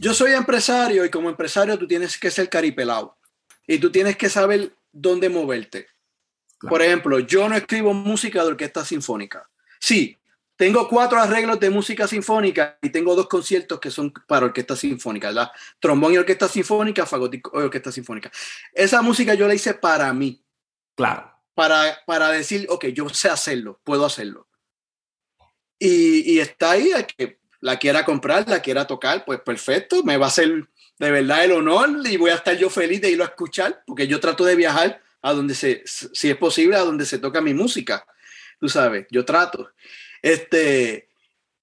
yo 0.00 0.14
soy 0.14 0.32
empresario 0.32 1.04
y 1.04 1.10
como 1.10 1.28
empresario 1.28 1.78
tú 1.78 1.86
tienes 1.86 2.16
que 2.16 2.30
ser 2.30 2.48
caripelado 2.48 3.18
y 3.66 3.78
tú 3.78 3.92
tienes 3.92 4.16
que 4.16 4.30
saber 4.30 4.74
dónde 4.90 5.28
moverte. 5.28 5.88
Por 6.58 6.80
ejemplo, 6.80 7.18
yo 7.20 7.46
no 7.48 7.54
escribo 7.54 7.92
música 7.92 8.42
de 8.42 8.48
orquesta 8.48 8.82
sinfónica. 8.82 9.48
Sí, 9.78 10.18
tengo 10.56 10.88
cuatro 10.88 11.20
arreglos 11.20 11.60
de 11.60 11.68
música 11.68 12.08
sinfónica 12.08 12.78
y 12.80 12.88
tengo 12.88 13.14
dos 13.14 13.28
conciertos 13.28 13.78
que 13.78 13.90
son 13.90 14.10
para 14.26 14.46
orquesta 14.46 14.74
sinfónica, 14.74 15.28
¿verdad? 15.28 15.50
Trombón 15.78 16.14
y 16.14 16.18
orquesta 16.18 16.48
sinfónica, 16.48 17.04
fagot 17.04 17.34
y 17.34 17.42
orquesta 17.52 17.92
sinfónica. 17.92 18.30
Esa 18.72 19.02
música 19.02 19.34
yo 19.34 19.46
la 19.46 19.54
hice 19.54 19.74
para 19.74 20.10
mí. 20.14 20.42
Claro. 20.94 21.30
Para, 21.54 21.98
para 22.06 22.30
decir, 22.30 22.66
ok, 22.70 22.86
yo 22.86 23.10
sé 23.10 23.28
hacerlo, 23.28 23.78
puedo 23.84 24.06
hacerlo. 24.06 24.48
Y, 25.78 26.32
y 26.32 26.40
está 26.40 26.70
ahí, 26.72 26.92
hay 26.92 27.04
que 27.04 27.39
la 27.60 27.78
quiera 27.78 28.04
comprar, 28.04 28.48
la 28.48 28.60
quiera 28.60 28.86
tocar, 28.86 29.24
pues 29.24 29.40
perfecto, 29.40 30.02
me 30.02 30.16
va 30.16 30.26
a 30.26 30.30
ser 30.30 30.68
de 30.98 31.10
verdad 31.10 31.44
el 31.44 31.52
honor 31.52 31.90
y 32.04 32.16
voy 32.16 32.30
a 32.30 32.34
estar 32.34 32.56
yo 32.56 32.68
feliz 32.68 33.00
de 33.00 33.10
irlo 33.10 33.24
a 33.24 33.28
escuchar, 33.28 33.82
porque 33.86 34.06
yo 34.06 34.20
trato 34.20 34.44
de 34.44 34.56
viajar 34.56 35.00
a 35.22 35.32
donde 35.32 35.54
se, 35.54 35.82
si 35.86 36.30
es 36.30 36.36
posible, 36.36 36.76
a 36.76 36.80
donde 36.80 37.06
se 37.06 37.18
toca 37.18 37.40
mi 37.40 37.54
música. 37.54 38.04
Tú 38.58 38.68
sabes, 38.68 39.06
yo 39.10 39.24
trato. 39.24 39.70
Este, 40.22 41.08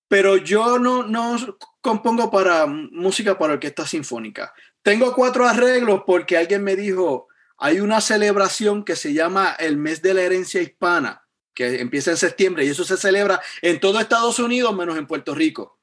pero 0.08 0.38
yo 0.38 0.80
no, 0.80 1.04
no 1.04 1.60
compongo 1.82 2.32
para 2.32 2.66
música 2.66 3.38
para 3.38 3.54
orquesta 3.54 3.86
sinfónica. 3.86 4.54
Tengo 4.82 5.14
cuatro 5.14 5.48
arreglos 5.48 6.04
porque 6.06 6.38
alguien 6.38 6.64
me 6.64 6.76
dijo, 6.76 7.28
hay 7.58 7.80
una 7.80 8.02
celebración 8.02 8.84
que 8.84 8.96
se 8.96 9.14
llama 9.14 9.56
el 9.60 9.78
mes 9.78 10.02
de 10.02 10.14
la 10.14 10.22
herencia 10.22 10.62
hispana, 10.62 11.28
que 11.54 11.80
empieza 11.80 12.12
en 12.12 12.18
septiembre 12.18 12.66
y 12.66 12.70
eso 12.70 12.84
se 12.84 12.98
celebra 12.98 13.42
en 13.62 13.80
todo 13.80 14.00
Estados 14.00 14.40
Unidos 14.40 14.76
menos 14.76 14.98
en 14.98 15.08
Puerto 15.08 15.36
Rico. 15.36 15.77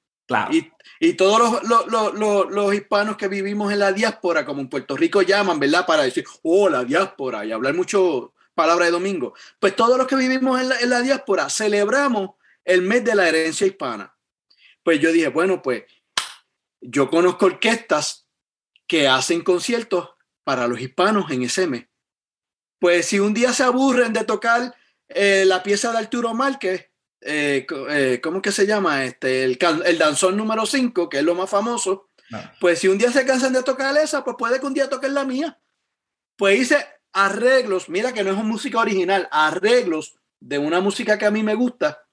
Y, 1.01 1.12
todos 1.14 1.62
los, 1.62 2.75
hispanos 2.75 3.16
que 3.16 3.29
vivimos 3.29 3.72
en 3.72 3.79
la 3.79 3.93
diáspora, 3.93 4.45
como 4.45 4.61
en 4.61 4.68
Puerto 4.68 4.97
Rico 4.97 5.22
llaman, 5.22 5.61
¿verdad? 5.61 5.87
Para 5.87 6.03
decir, 6.05 6.25
oh, 6.43 6.68
la 6.68 6.85
diáspora, 6.85 7.45
y 7.45 7.53
hablar 7.53 7.75
mucho 7.75 8.33
palabra 8.55 8.87
de 8.87 8.93
domingo. 8.93 9.35
Pues 9.59 9.77
todos 9.77 9.99
los 9.99 10.07
que 10.07 10.16
vivimos 10.16 10.61
en 10.61 10.68
la, 10.68 10.79
en 10.79 10.91
la 10.91 11.03
diáspora 11.03 11.51
celebramos 11.51 12.31
el 12.64 12.83
mes 12.83 13.05
de 13.05 13.14
la 13.14 13.29
herencia 13.29 13.66
hispana. 13.66 14.16
Pues 14.83 15.01
yo 15.01 15.12
dije, 15.12 15.29
bueno, 15.29 15.61
pues 15.61 15.85
yo 16.81 17.11
conozco 17.11 17.47
orquestas 17.47 18.27
que 18.87 19.09
hacen 19.09 19.43
conciertos 19.43 20.11
para 20.45 20.66
los 20.68 20.81
hispanos 20.81 21.31
en 21.31 21.43
ese 21.43 21.66
mes. 21.66 21.87
Pues 22.79 23.07
si 23.07 23.18
un 23.18 23.35
día 23.35 23.53
se 23.53 23.64
aburren 23.64 24.12
de 24.12 24.25
tocar 24.25 24.75
eh, 25.09 25.45
la 25.47 25.62
pieza 25.62 25.93
de 25.93 25.99
Arturo 25.99 26.35
Márquez, 26.35 26.91
eh, 27.25 27.66
eh, 27.91 28.20
¿cómo 28.22 28.43
que 28.43 28.53
se 28.53 28.66
llama? 28.66 29.05
Este, 29.05 29.45
el, 29.45 29.59
el 29.85 29.99
danzón 29.99 30.37
número 30.37 30.66
5, 30.66 31.09
que 31.09 31.18
es 31.18 31.25
lo 31.25 31.35
más 31.35 31.49
famoso. 31.49 32.09
Ah. 32.33 32.53
Pues 32.61 32.79
si 32.79 32.89
un 32.89 32.99
día 32.99 33.11
se 33.11 33.25
cansan 33.25 33.53
de 33.53 33.62
tocar 33.62 33.97
esa, 33.97 34.22
pues 34.25 34.37
puede 34.39 34.61
que 34.61 34.66
un 34.66 34.75
día 34.75 34.89
toquen 34.89 35.14
la 35.14 35.25
mía. 35.25 35.59
Pues 36.37 36.61
hice 36.61 36.87
arreglos, 37.12 37.89
mira 37.89 38.12
que 38.12 38.25
no 38.25 38.31
es 38.31 38.37
una 38.37 38.45
música 38.45 38.79
original, 38.79 39.29
arreglos 39.31 40.18
de 40.41 40.59
una 40.59 40.81
música 40.81 41.16
que 41.16 41.27
a 41.27 41.31
mí 41.31 41.43
me 41.43 41.55
gusta, 41.55 42.07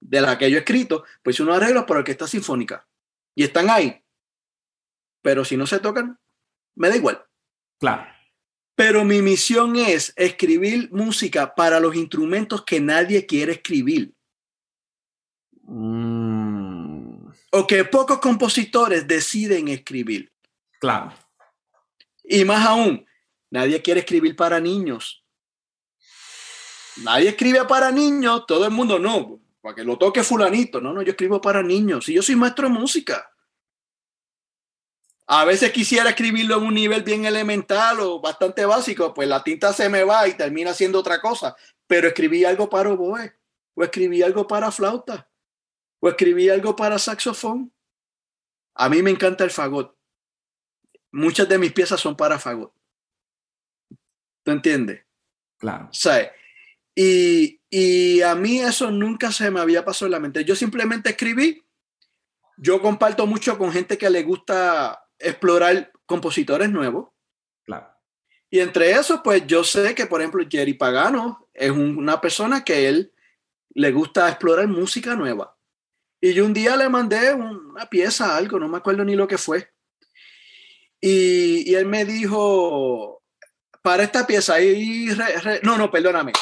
de 0.00 0.20
la 0.20 0.36
que 0.36 0.50
yo 0.50 0.56
he 0.56 0.60
escrito, 0.60 1.04
pues 1.22 1.40
unos 1.40 1.56
arreglos 1.56 1.84
para 1.84 2.00
orquesta 2.00 2.26
sinfónica. 2.26 2.86
Y 3.34 3.44
están 3.44 3.70
ahí. 3.70 4.04
Pero 5.22 5.44
si 5.44 5.56
no 5.56 5.66
se 5.66 5.78
tocan, 5.78 6.18
me 6.74 6.90
da 6.90 6.96
igual. 6.96 7.24
Claro. 7.78 8.06
Pero 8.74 9.04
mi 9.04 9.22
misión 9.22 9.76
es 9.76 10.12
escribir 10.16 10.90
música 10.92 11.54
para 11.54 11.78
los 11.78 11.94
instrumentos 11.94 12.64
que 12.64 12.80
nadie 12.80 13.26
quiere 13.26 13.52
escribir. 13.52 14.14
Mm. 15.74 17.32
O 17.52 17.66
que 17.66 17.84
pocos 17.86 18.18
compositores 18.18 19.08
deciden 19.08 19.68
escribir. 19.68 20.30
Claro. 20.78 21.12
Y 22.24 22.44
más 22.44 22.66
aún, 22.66 23.06
nadie 23.50 23.80
quiere 23.80 24.00
escribir 24.00 24.36
para 24.36 24.60
niños. 24.60 25.24
Nadie 26.98 27.30
escribe 27.30 27.64
para 27.64 27.90
niños, 27.90 28.44
todo 28.46 28.66
el 28.66 28.70
mundo 28.70 28.98
no. 28.98 29.40
para 29.62 29.74
que 29.74 29.84
lo 29.84 29.96
toque 29.96 30.22
fulanito. 30.22 30.80
No, 30.80 30.92
no, 30.92 31.00
yo 31.00 31.12
escribo 31.12 31.40
para 31.40 31.62
niños. 31.62 32.06
Y 32.08 32.14
yo 32.14 32.22
soy 32.22 32.36
maestro 32.36 32.68
de 32.68 32.74
música. 32.74 33.30
A 35.26 35.46
veces 35.46 35.72
quisiera 35.72 36.10
escribirlo 36.10 36.58
en 36.58 36.64
un 36.64 36.74
nivel 36.74 37.02
bien 37.02 37.24
elemental 37.24 38.00
o 38.00 38.20
bastante 38.20 38.66
básico, 38.66 39.14
pues 39.14 39.26
la 39.26 39.42
tinta 39.42 39.72
se 39.72 39.88
me 39.88 40.04
va 40.04 40.28
y 40.28 40.34
termina 40.34 40.74
siendo 40.74 40.98
otra 40.98 41.22
cosa. 41.22 41.56
Pero 41.86 42.08
escribí 42.08 42.44
algo 42.44 42.68
para 42.68 42.90
oboe, 42.90 43.32
o 43.74 43.82
escribí 43.82 44.22
algo 44.22 44.46
para 44.46 44.70
flauta, 44.70 45.31
o 46.02 46.08
escribí 46.08 46.48
algo 46.48 46.74
para 46.74 46.98
saxofón. 46.98 47.72
A 48.74 48.88
mí 48.88 49.02
me 49.02 49.10
encanta 49.10 49.44
el 49.44 49.50
fagot. 49.50 49.96
Muchas 51.12 51.48
de 51.48 51.58
mis 51.58 51.72
piezas 51.72 52.00
son 52.00 52.16
para 52.16 52.40
fagot. 52.40 52.74
¿Tú 54.42 54.50
entiendes? 54.50 55.04
Claro. 55.58 55.88
Sea, 55.92 56.32
y, 56.92 57.60
y 57.70 58.20
a 58.20 58.34
mí 58.34 58.58
eso 58.58 58.90
nunca 58.90 59.30
se 59.30 59.48
me 59.52 59.60
había 59.60 59.84
pasado 59.84 60.06
en 60.06 60.12
la 60.12 60.18
mente. 60.20 60.44
Yo 60.44 60.56
simplemente 60.56 61.10
escribí. 61.10 61.62
Yo 62.56 62.82
comparto 62.82 63.24
mucho 63.28 63.56
con 63.56 63.70
gente 63.70 63.96
que 63.96 64.10
le 64.10 64.24
gusta 64.24 65.06
explorar 65.20 65.92
compositores 66.04 66.68
nuevos. 66.68 67.10
Claro. 67.64 67.88
Y 68.50 68.58
entre 68.58 68.90
eso, 68.90 69.22
pues 69.22 69.46
yo 69.46 69.62
sé 69.62 69.94
que, 69.94 70.06
por 70.06 70.20
ejemplo, 70.20 70.44
Jerry 70.50 70.74
Pagano 70.74 71.48
es 71.54 71.70
una 71.70 72.20
persona 72.20 72.64
que 72.64 72.88
él 72.88 73.12
le 73.74 73.92
gusta 73.92 74.28
explorar 74.28 74.66
música 74.66 75.14
nueva. 75.14 75.56
Y 76.24 76.32
yo 76.34 76.44
un 76.46 76.54
día 76.54 76.76
le 76.76 76.88
mandé 76.88 77.32
una 77.34 77.86
pieza, 77.86 78.36
algo, 78.36 78.58
no 78.58 78.68
me 78.68 78.78
acuerdo 78.78 79.04
ni 79.04 79.16
lo 79.16 79.26
que 79.26 79.36
fue. 79.38 79.68
Y, 81.00 81.68
y 81.70 81.74
él 81.74 81.86
me 81.86 82.04
dijo, 82.04 83.22
para 83.82 84.04
esta 84.04 84.26
pieza, 84.26 84.60
y 84.60 85.08
no, 85.62 85.76
no, 85.76 85.90
perdóname. 85.90 86.32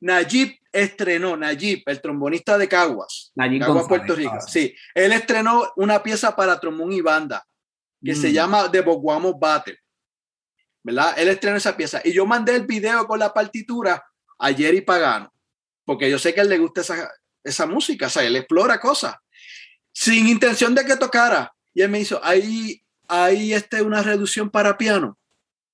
Najib 0.00 0.58
estrenó, 0.72 1.36
Najib, 1.36 1.82
el 1.86 2.00
trombonista 2.00 2.58
de 2.58 2.68
Caguas, 2.68 3.32
Najib 3.36 3.60
Caguas, 3.60 3.82
González, 3.86 3.88
Puerto 4.06 4.14
Rico. 4.16 4.32
ah, 4.34 4.40
Sí, 4.40 4.74
él 4.94 5.12
estrenó 5.12 5.72
una 5.76 6.02
pieza 6.02 6.34
para 6.36 6.58
trombón 6.58 6.92
y 6.92 7.00
banda 7.00 7.44
que 8.04 8.14
se 8.14 8.28
Mm. 8.30 8.32
llama 8.32 8.70
The 8.70 8.80
Boguamo 8.80 9.38
Battle. 9.38 9.78
¿Verdad? 10.84 11.14
Él 11.18 11.28
estrenó 11.28 11.56
esa 11.56 11.76
pieza. 11.76 12.00
Y 12.04 12.12
yo 12.12 12.24
mandé 12.26 12.54
el 12.54 12.64
video 12.66 13.06
con 13.06 13.18
la 13.18 13.32
partitura 13.34 14.02
a 14.38 14.52
Jerry 14.52 14.80
Pagano, 14.82 15.32
porque 15.84 16.08
yo 16.08 16.18
sé 16.18 16.32
que 16.32 16.40
a 16.40 16.42
él 16.44 16.48
le 16.48 16.58
gusta 16.58 16.80
esa, 16.80 17.10
esa 17.42 17.66
música, 17.66 18.06
o 18.06 18.10
sea, 18.10 18.22
él 18.24 18.36
explora 18.36 18.78
cosas, 18.80 19.16
sin 19.98 20.28
intención 20.28 20.76
de 20.76 20.84
que 20.84 20.96
tocara. 20.96 21.52
Y 21.74 21.82
él 21.82 21.90
me 21.90 21.98
hizo, 21.98 22.24
ahí, 22.24 22.80
ahí 23.08 23.52
este, 23.52 23.82
una 23.82 24.00
reducción 24.00 24.48
para 24.48 24.78
piano. 24.78 25.18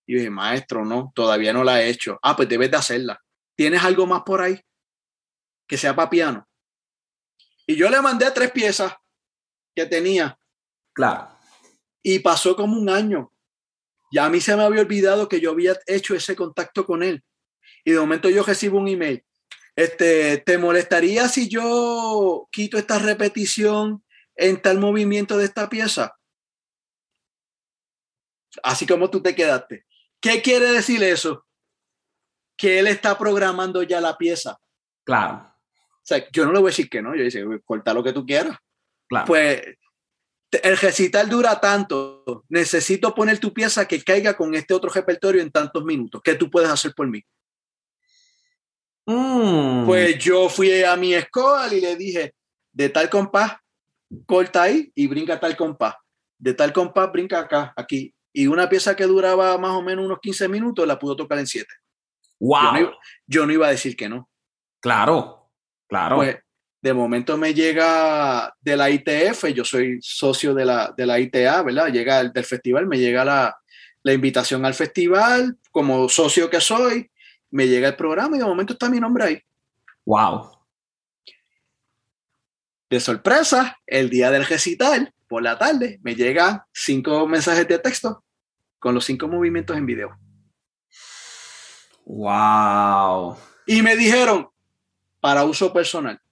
Y 0.07 0.15
yo 0.15 0.19
dije, 0.19 0.31
maestro, 0.31 0.83
no, 0.83 1.13
todavía 1.15 1.53
no 1.53 1.63
la 1.63 1.83
he 1.83 1.91
hecho. 1.91 2.19
Ah, 2.23 2.35
pues 2.35 2.49
debes 2.49 2.71
de 2.71 2.79
hacerla. 2.79 3.23
¿Tienes 3.55 3.85
algo 3.85 4.07
más 4.07 4.23
por 4.23 4.41
ahí 4.41 4.59
que 5.67 5.77
sea 5.77 5.95
para 5.95 6.09
piano? 6.09 6.49
Y 7.67 7.77
yo 7.77 7.91
le 7.91 8.01
mandé 8.01 8.31
tres 8.31 8.51
piezas 8.51 8.95
que 9.75 9.85
tenía 9.85 10.39
Claro. 10.95 11.29
y 12.03 12.21
pasó 12.21 12.57
como 12.57 12.79
un 12.79 12.89
año. 12.89 13.31
Ya 14.11 14.25
a 14.25 14.31
mí 14.31 14.41
se 14.41 14.57
me 14.57 14.63
había 14.63 14.81
olvidado 14.81 15.29
que 15.29 15.41
yo 15.41 15.51
había 15.51 15.77
hecho 15.87 16.15
ese 16.15 16.35
contacto 16.35 16.87
con 16.87 17.03
él. 17.03 17.23
Y 17.85 17.93
de 17.93 18.01
momento 18.01 18.31
yo 18.31 18.43
recibo 18.43 18.79
un 18.79 18.89
email. 18.89 19.23
Este, 19.77 20.39
¿te 20.39 20.57
molestaría 20.57 21.29
si 21.29 21.49
yo 21.49 22.49
quito 22.51 22.79
esta 22.79 22.99
repetición 22.99 24.04
en 24.37 24.61
tal 24.61 24.79
movimiento 24.79 25.39
de 25.39 25.45
esta 25.45 25.69
pieza? 25.69 26.17
Así 28.63 28.87
como 28.87 29.11
tú 29.11 29.23
te 29.23 29.35
quedaste. 29.35 29.85
¿Qué 30.21 30.41
quiere 30.43 30.67
decir 30.73 31.03
eso? 31.03 31.47
Que 32.57 32.79
él 32.79 32.87
está 32.87 33.19
programando 33.19 33.83
ya 33.83 34.01
la 34.01 34.17
pieza. 34.17 34.59
Claro. 35.05 35.55
O 35.67 36.07
sea, 36.07 36.29
yo 36.31 36.45
no 36.47 36.53
le 36.53 36.59
voy 36.61 36.69
a 36.69 36.71
decir 36.71 36.89
que 36.89 37.03
no. 37.03 37.15
Yo 37.15 37.25
dice, 37.25 37.45
corta 37.65 37.93
lo 37.95 38.03
que 38.03 38.13
tú 38.13 38.25
quieras. 38.25 38.57
Claro. 39.09 39.27
Pues 39.27 39.63
el 40.63 40.77
recital 40.77 41.29
dura 41.29 41.61
tanto. 41.61 42.45
Necesito 42.49 43.15
poner 43.15 43.39
tu 43.39 43.53
pieza 43.53 43.89
que 43.89 44.03
caiga 44.03 44.37
con 44.37 44.55
este 44.55 44.75
otro 44.75 44.91
repertorio 44.91 45.43
en 45.43 45.51
tantos 45.51 45.85
minutos. 45.85 46.21
¿Qué 46.23 46.35
tú 46.35 46.51
puedes 46.51 46.71
hacer 46.71 46.95
por 46.95 47.09
mí? 47.09 47.23
Mm. 49.07 49.87
Pues 49.87 50.19
yo 50.19 50.49
fui 50.49 50.83
a 50.83 50.97
mi 50.97 51.15
escola 51.15 51.73
y 51.75 51.81
le 51.81 51.97
dije, 51.97 52.35
de 52.73 52.89
tal 52.89 53.11
compás, 53.11 53.57
corta 54.27 54.63
ahí 54.63 54.91
y 54.95 55.07
brinca 55.07 55.39
tal 55.39 55.57
compás. 55.57 55.95
De 56.39 56.55
tal 56.55 56.73
compás, 56.73 57.11
brinca 57.13 57.41
acá, 57.41 57.73
aquí. 57.77 58.15
Y 58.33 58.47
una 58.47 58.69
pieza 58.69 58.97
que 58.97 59.05
duraba 59.05 59.57
más 59.59 59.73
o 59.73 59.83
menos 59.83 60.05
unos 60.05 60.19
15 60.21 60.49
minutos 60.49 60.87
la 60.87 60.99
pudo 60.99 61.17
tocar 61.17 61.39
en 61.39 61.47
7. 61.47 61.67
wow. 62.41 62.63
Yo, 62.63 62.73
no 62.73 62.79
iba, 62.81 62.93
yo 63.27 63.47
no 63.47 63.53
iba 63.53 63.67
a 63.67 63.71
decir 63.71 63.97
que 63.97 64.09
no. 64.09 64.29
Claro. 64.81 65.51
Claro. 65.89 66.17
Pues 66.17 66.37
de 66.85 66.93
momento 66.93 67.39
me 67.39 67.55
llega 67.55 68.55
de 68.61 68.77
la 68.77 68.91
ITF, 68.91 69.47
yo 69.55 69.65
soy 69.65 69.99
socio 70.03 70.53
de 70.53 70.67
la, 70.67 70.93
de 70.95 71.07
la 71.07 71.19
ITA, 71.19 71.63
¿verdad? 71.63 71.89
Llega 71.91 72.21
el, 72.21 72.31
del 72.31 72.45
festival, 72.45 72.87
me 72.87 72.99
llega 72.99 73.25
la, 73.25 73.57
la 74.03 74.13
invitación 74.13 74.67
al 74.67 74.75
festival, 74.75 75.57
como 75.71 76.09
socio 76.11 76.51
que 76.51 76.61
soy, 76.61 77.11
me 77.51 77.67
llega 77.67 77.89
el 77.89 77.97
programa 77.97 78.37
y 78.37 78.41
de 78.41 78.45
momento 78.45 78.75
está 78.75 78.91
mi 78.91 79.01
nombre 79.01 79.25
ahí. 79.25 79.41
wow. 80.05 80.51
De 82.95 83.01
sorpresa, 83.01 83.77
el 83.89 84.09
día 84.09 84.31
del 84.31 84.47
recital, 84.47 85.13
por 85.27 85.43
la 85.43 85.59
tarde, 85.59 85.99
me 86.05 86.15
llegan 86.15 86.63
cinco 86.73 87.27
mensajes 87.27 87.67
de 87.67 87.81
texto 87.81 88.23
con 88.79 88.95
los 88.95 89.05
cinco 89.05 89.27
movimientos 89.27 89.77
en 89.77 89.85
video. 89.85 90.17
Wow. 92.05 93.37
Y 93.67 93.83
me 93.83 93.97
dijeron, 93.97 94.49
para 95.21 95.43
uso 95.43 95.73
personal, 95.73 96.23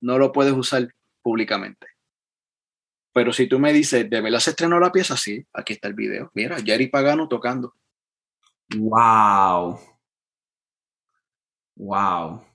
no 0.00 0.16
lo 0.16 0.32
puedes 0.32 0.54
usar 0.54 0.88
públicamente. 1.20 1.86
Pero 3.12 3.30
si 3.34 3.46
tú 3.46 3.58
me 3.58 3.74
dices, 3.74 4.08
¿de 4.08 4.22
verdad 4.22 4.38
se 4.38 4.52
estrenó 4.52 4.80
la 4.80 4.90
pieza? 4.90 5.14
Sí, 5.14 5.46
aquí 5.52 5.74
está 5.74 5.88
el 5.88 5.94
video. 5.94 6.30
Mira, 6.32 6.56
Jerry 6.64 6.86
Pagano 6.86 7.28
tocando. 7.28 7.74
Wow. 8.74 9.78
Wow. 11.76 12.49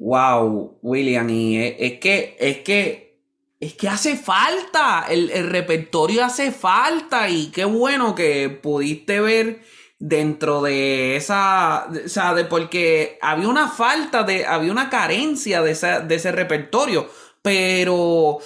Wow, 0.00 0.78
William. 0.82 1.28
Y 1.28 1.58
es, 1.58 1.74
es 1.78 2.00
que, 2.00 2.36
es 2.40 2.58
que, 2.58 3.20
es 3.60 3.74
que 3.74 3.88
hace 3.88 4.16
falta. 4.16 5.06
El, 5.10 5.30
el 5.30 5.48
repertorio 5.50 6.24
hace 6.24 6.52
falta. 6.52 7.28
Y 7.28 7.50
qué 7.50 7.64
bueno 7.66 8.14
que 8.14 8.48
pudiste 8.48 9.20
ver 9.20 9.60
dentro 9.98 10.62
de 10.62 11.16
esa. 11.16 11.86
O 12.06 12.08
sea, 12.08 12.32
de 12.34 12.44
porque 12.46 13.18
había 13.20 13.48
una 13.48 13.68
falta 13.68 14.22
de. 14.24 14.46
Había 14.46 14.72
una 14.72 14.88
carencia 14.90 15.60
de, 15.62 15.72
esa, 15.72 16.00
de 16.00 16.14
ese 16.14 16.32
repertorio. 16.32 17.08
Pero. 17.42 18.38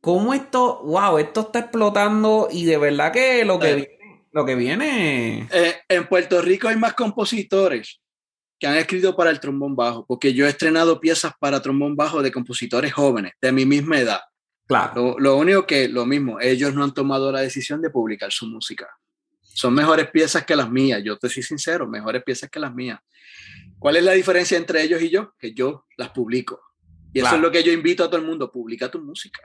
¿Cómo 0.00 0.34
esto? 0.34 0.80
Wow, 0.84 1.18
esto 1.18 1.42
está 1.42 1.60
explotando. 1.60 2.48
Y 2.50 2.64
de 2.64 2.78
verdad 2.78 3.12
que 3.12 3.44
lo 3.44 3.58
que 3.58 3.70
Eh. 3.70 3.74
viene. 3.76 4.24
Lo 4.32 4.44
que 4.46 4.54
viene. 4.56 5.48
Eh, 5.52 5.74
en 5.88 6.08
Puerto 6.08 6.40
Rico 6.42 6.68
hay 6.68 6.76
más 6.76 6.94
compositores 6.94 8.00
que 8.58 8.66
han 8.66 8.76
escrito 8.76 9.16
para 9.16 9.30
el 9.30 9.40
trombón 9.40 9.76
bajo, 9.76 10.06
porque 10.06 10.32
yo 10.32 10.46
he 10.46 10.48
estrenado 10.48 11.00
piezas 11.00 11.32
para 11.38 11.60
trombón 11.60 11.96
bajo 11.96 12.22
de 12.22 12.32
compositores 12.32 12.92
jóvenes, 12.92 13.32
de 13.40 13.52
mi 13.52 13.66
misma 13.66 13.98
edad. 13.98 14.20
Claro. 14.66 14.94
Lo, 14.94 15.18
lo 15.18 15.36
único 15.36 15.66
que, 15.66 15.88
lo 15.88 16.06
mismo, 16.06 16.40
ellos 16.40 16.74
no 16.74 16.84
han 16.84 16.94
tomado 16.94 17.30
la 17.30 17.40
decisión 17.40 17.82
de 17.82 17.90
publicar 17.90 18.32
su 18.32 18.46
música. 18.46 18.88
Son 19.42 19.74
mejores 19.74 20.10
piezas 20.10 20.44
que 20.44 20.56
las 20.56 20.70
mías, 20.70 21.02
yo 21.04 21.16
te 21.18 21.28
soy 21.28 21.42
sincero, 21.42 21.86
mejores 21.86 22.22
piezas 22.24 22.50
que 22.50 22.58
las 22.58 22.74
mías. 22.74 22.98
¿Cuál 23.78 23.96
es 23.96 24.04
la 24.04 24.12
diferencia 24.12 24.56
entre 24.56 24.82
ellos 24.82 25.02
y 25.02 25.10
yo? 25.10 25.34
Que 25.38 25.52
yo 25.52 25.86
las 25.96 26.10
publico. 26.10 26.60
Y 27.12 27.20
eso 27.20 27.36
es 27.36 27.40
lo 27.40 27.52
que 27.52 27.62
yo 27.62 27.70
invito 27.70 28.02
a 28.02 28.08
todo 28.08 28.16
el 28.18 28.26
mundo, 28.26 28.50
publica 28.50 28.90
tu 28.90 29.00
música. 29.00 29.40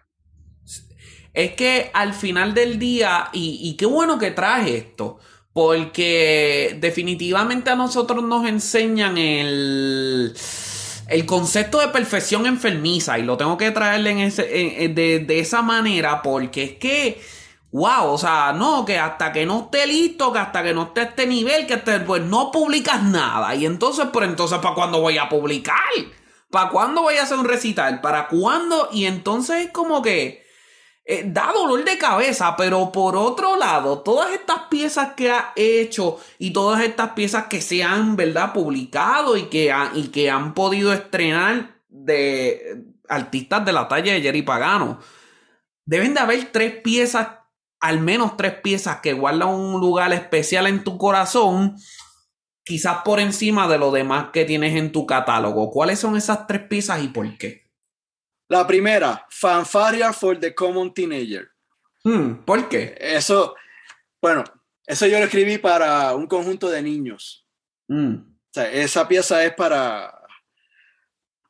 Es 1.33 1.53
que 1.53 1.91
al 1.93 2.13
final 2.13 2.53
del 2.53 2.79
día, 2.79 3.29
y, 3.33 3.59
y 3.61 3.77
qué 3.77 3.85
bueno 3.85 4.17
que 4.17 4.31
traje 4.31 4.77
esto, 4.77 5.19
porque 5.53 6.77
definitivamente 6.79 7.69
a 7.69 7.75
nosotros 7.75 8.23
nos 8.23 8.47
enseñan 8.47 9.17
el, 9.17 10.35
el 11.07 11.25
concepto 11.25 11.79
de 11.79 11.87
perfección 11.87 12.45
enfermiza, 12.45 13.17
y 13.19 13.23
lo 13.23 13.37
tengo 13.37 13.57
que 13.57 13.71
traerle 13.71 14.11
en 14.11 14.19
ese, 14.19 14.43
de, 14.43 15.19
de 15.19 15.39
esa 15.39 15.61
manera, 15.61 16.21
porque 16.21 16.63
es 16.63 16.73
que, 16.73 17.21
wow, 17.71 18.11
o 18.11 18.17
sea, 18.17 18.53
no, 18.53 18.85
que 18.85 18.99
hasta 18.99 19.31
que 19.31 19.45
no 19.45 19.63
esté 19.63 19.87
listo, 19.87 20.31
que 20.31 20.39
hasta 20.39 20.63
que 20.63 20.73
no 20.73 20.83
esté 20.83 21.01
este 21.01 21.25
nivel, 21.25 21.65
que 21.67 21.75
esté, 21.75 21.99
pues 22.01 22.21
no 22.23 22.51
publicas 22.51 23.03
nada, 23.03 23.55
y 23.55 23.65
entonces, 23.65 24.07
pero 24.13 24.25
entonces, 24.25 24.59
¿para 24.59 24.75
cuándo 24.75 25.01
voy 25.01 25.17
a 25.17 25.29
publicar? 25.29 25.75
¿Para 26.51 26.69
cuándo 26.69 27.03
voy 27.03 27.15
a 27.15 27.23
hacer 27.23 27.37
un 27.37 27.45
recital? 27.45 28.01
¿Para 28.01 28.27
cuándo? 28.27 28.89
Y 28.91 29.05
entonces 29.05 29.67
es 29.67 29.71
como 29.71 30.01
que 30.01 30.48
eh, 31.11 31.23
da 31.25 31.51
dolor 31.51 31.83
de 31.83 31.97
cabeza, 31.97 32.55
pero 32.55 32.91
por 32.91 33.15
otro 33.15 33.55
lado, 33.55 34.03
todas 34.03 34.31
estas 34.31 34.67
piezas 34.69 35.13
que 35.15 35.31
ha 35.31 35.53
hecho 35.55 36.19
y 36.37 36.53
todas 36.53 36.83
estas 36.83 37.13
piezas 37.13 37.47
que 37.47 37.61
se 37.61 37.83
han, 37.83 38.15
¿verdad?, 38.15 38.53
publicado 38.53 39.35
y 39.35 39.45
que, 39.45 39.73
y 39.95 40.09
que 40.09 40.29
han 40.29 40.53
podido 40.53 40.93
estrenar 40.93 41.81
de 41.87 42.83
artistas 43.07 43.65
de 43.65 43.73
la 43.73 43.87
talla 43.87 44.13
de 44.13 44.21
Jerry 44.21 44.43
Pagano, 44.43 44.99
deben 45.83 46.13
de 46.13 46.19
haber 46.19 46.51
tres 46.51 46.75
piezas, 46.83 47.27
al 47.79 48.01
menos 48.01 48.37
tres 48.37 48.53
piezas 48.61 48.99
que 48.99 49.13
guardan 49.13 49.49
un 49.49 49.81
lugar 49.81 50.13
especial 50.13 50.67
en 50.67 50.83
tu 50.83 50.99
corazón 50.99 51.75
quizás 52.63 52.97
por 53.03 53.19
encima 53.19 53.67
de 53.67 53.79
lo 53.79 53.89
demás 53.89 54.27
que 54.31 54.45
tienes 54.45 54.75
en 54.75 54.91
tu 54.91 55.07
catálogo. 55.07 55.71
¿Cuáles 55.71 55.97
son 55.97 56.15
esas 56.15 56.45
tres 56.45 56.61
piezas 56.67 57.01
y 57.01 57.07
por 57.07 57.35
qué? 57.39 57.68
La 58.49 58.65
primera, 58.65 59.27
Fanfaria 59.29 60.11
for 60.11 60.37
the 60.39 60.55
Common 60.55 60.91
Teenager. 60.91 61.51
Hmm, 62.03 62.43
¿Por 62.45 62.67
qué? 62.67 62.97
Eso, 62.99 63.55
bueno, 64.19 64.43
eso 64.87 65.05
yo 65.05 65.19
lo 65.19 65.25
escribí 65.25 65.59
para 65.59 66.15
un 66.15 66.25
conjunto 66.25 66.67
de 66.67 66.81
niños. 66.81 67.45
Hmm. 67.87 68.15
O 68.15 68.51
sea, 68.51 68.71
esa 68.71 69.07
pieza 69.07 69.45
es 69.45 69.53
para, 69.53 70.19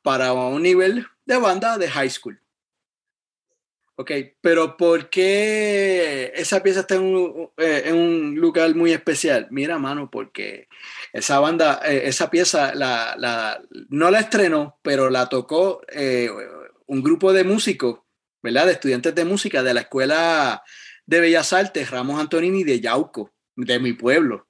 para 0.02 0.34
un 0.34 0.62
nivel 0.62 1.06
de 1.24 1.38
banda 1.38 1.78
de 1.78 1.88
high 1.88 2.10
school. 2.10 2.38
Ok, 3.96 4.12
pero 4.42 4.76
¿por 4.76 5.08
qué 5.08 6.32
esa 6.34 6.62
pieza 6.62 6.80
está 6.80 6.96
en 6.96 7.02
un, 7.02 7.50
eh, 7.56 7.82
en 7.86 7.96
un 7.96 8.34
lugar 8.34 8.74
muy 8.74 8.92
especial? 8.92 9.46
Mira, 9.50 9.78
mano, 9.78 10.10
porque 10.10 10.68
esa 11.12 11.38
banda, 11.38 11.80
eh, 11.84 12.02
esa 12.04 12.30
pieza 12.30 12.74
la, 12.74 13.14
la, 13.18 13.62
no 13.88 14.10
la 14.10 14.20
estrenó, 14.20 14.78
pero 14.82 15.10
la 15.10 15.28
tocó 15.28 15.82
eh, 15.88 16.30
un 16.90 17.04
grupo 17.04 17.32
de 17.32 17.44
músicos, 17.44 18.00
¿verdad? 18.42 18.66
De 18.66 18.72
estudiantes 18.72 19.14
de 19.14 19.24
música 19.24 19.62
de 19.62 19.72
la 19.74 19.82
Escuela 19.82 20.64
de 21.06 21.20
Bellas 21.20 21.52
Artes 21.52 21.88
Ramos 21.88 22.20
Antonini 22.20 22.64
de 22.64 22.80
Yauco, 22.80 23.32
de 23.54 23.78
mi 23.78 23.92
pueblo. 23.92 24.48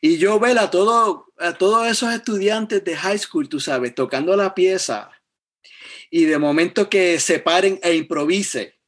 Y 0.00 0.16
yo 0.16 0.40
ver 0.40 0.58
a, 0.58 0.70
todo, 0.70 1.26
a 1.38 1.52
todos 1.52 1.86
esos 1.86 2.14
estudiantes 2.14 2.82
de 2.82 2.96
high 2.96 3.18
school, 3.18 3.50
tú 3.50 3.60
sabes, 3.60 3.94
tocando 3.94 4.34
la 4.36 4.54
pieza 4.54 5.10
y 6.10 6.24
de 6.24 6.38
momento 6.38 6.88
que 6.88 7.20
se 7.20 7.40
paren 7.40 7.78
e 7.82 7.94
improvise, 7.94 8.78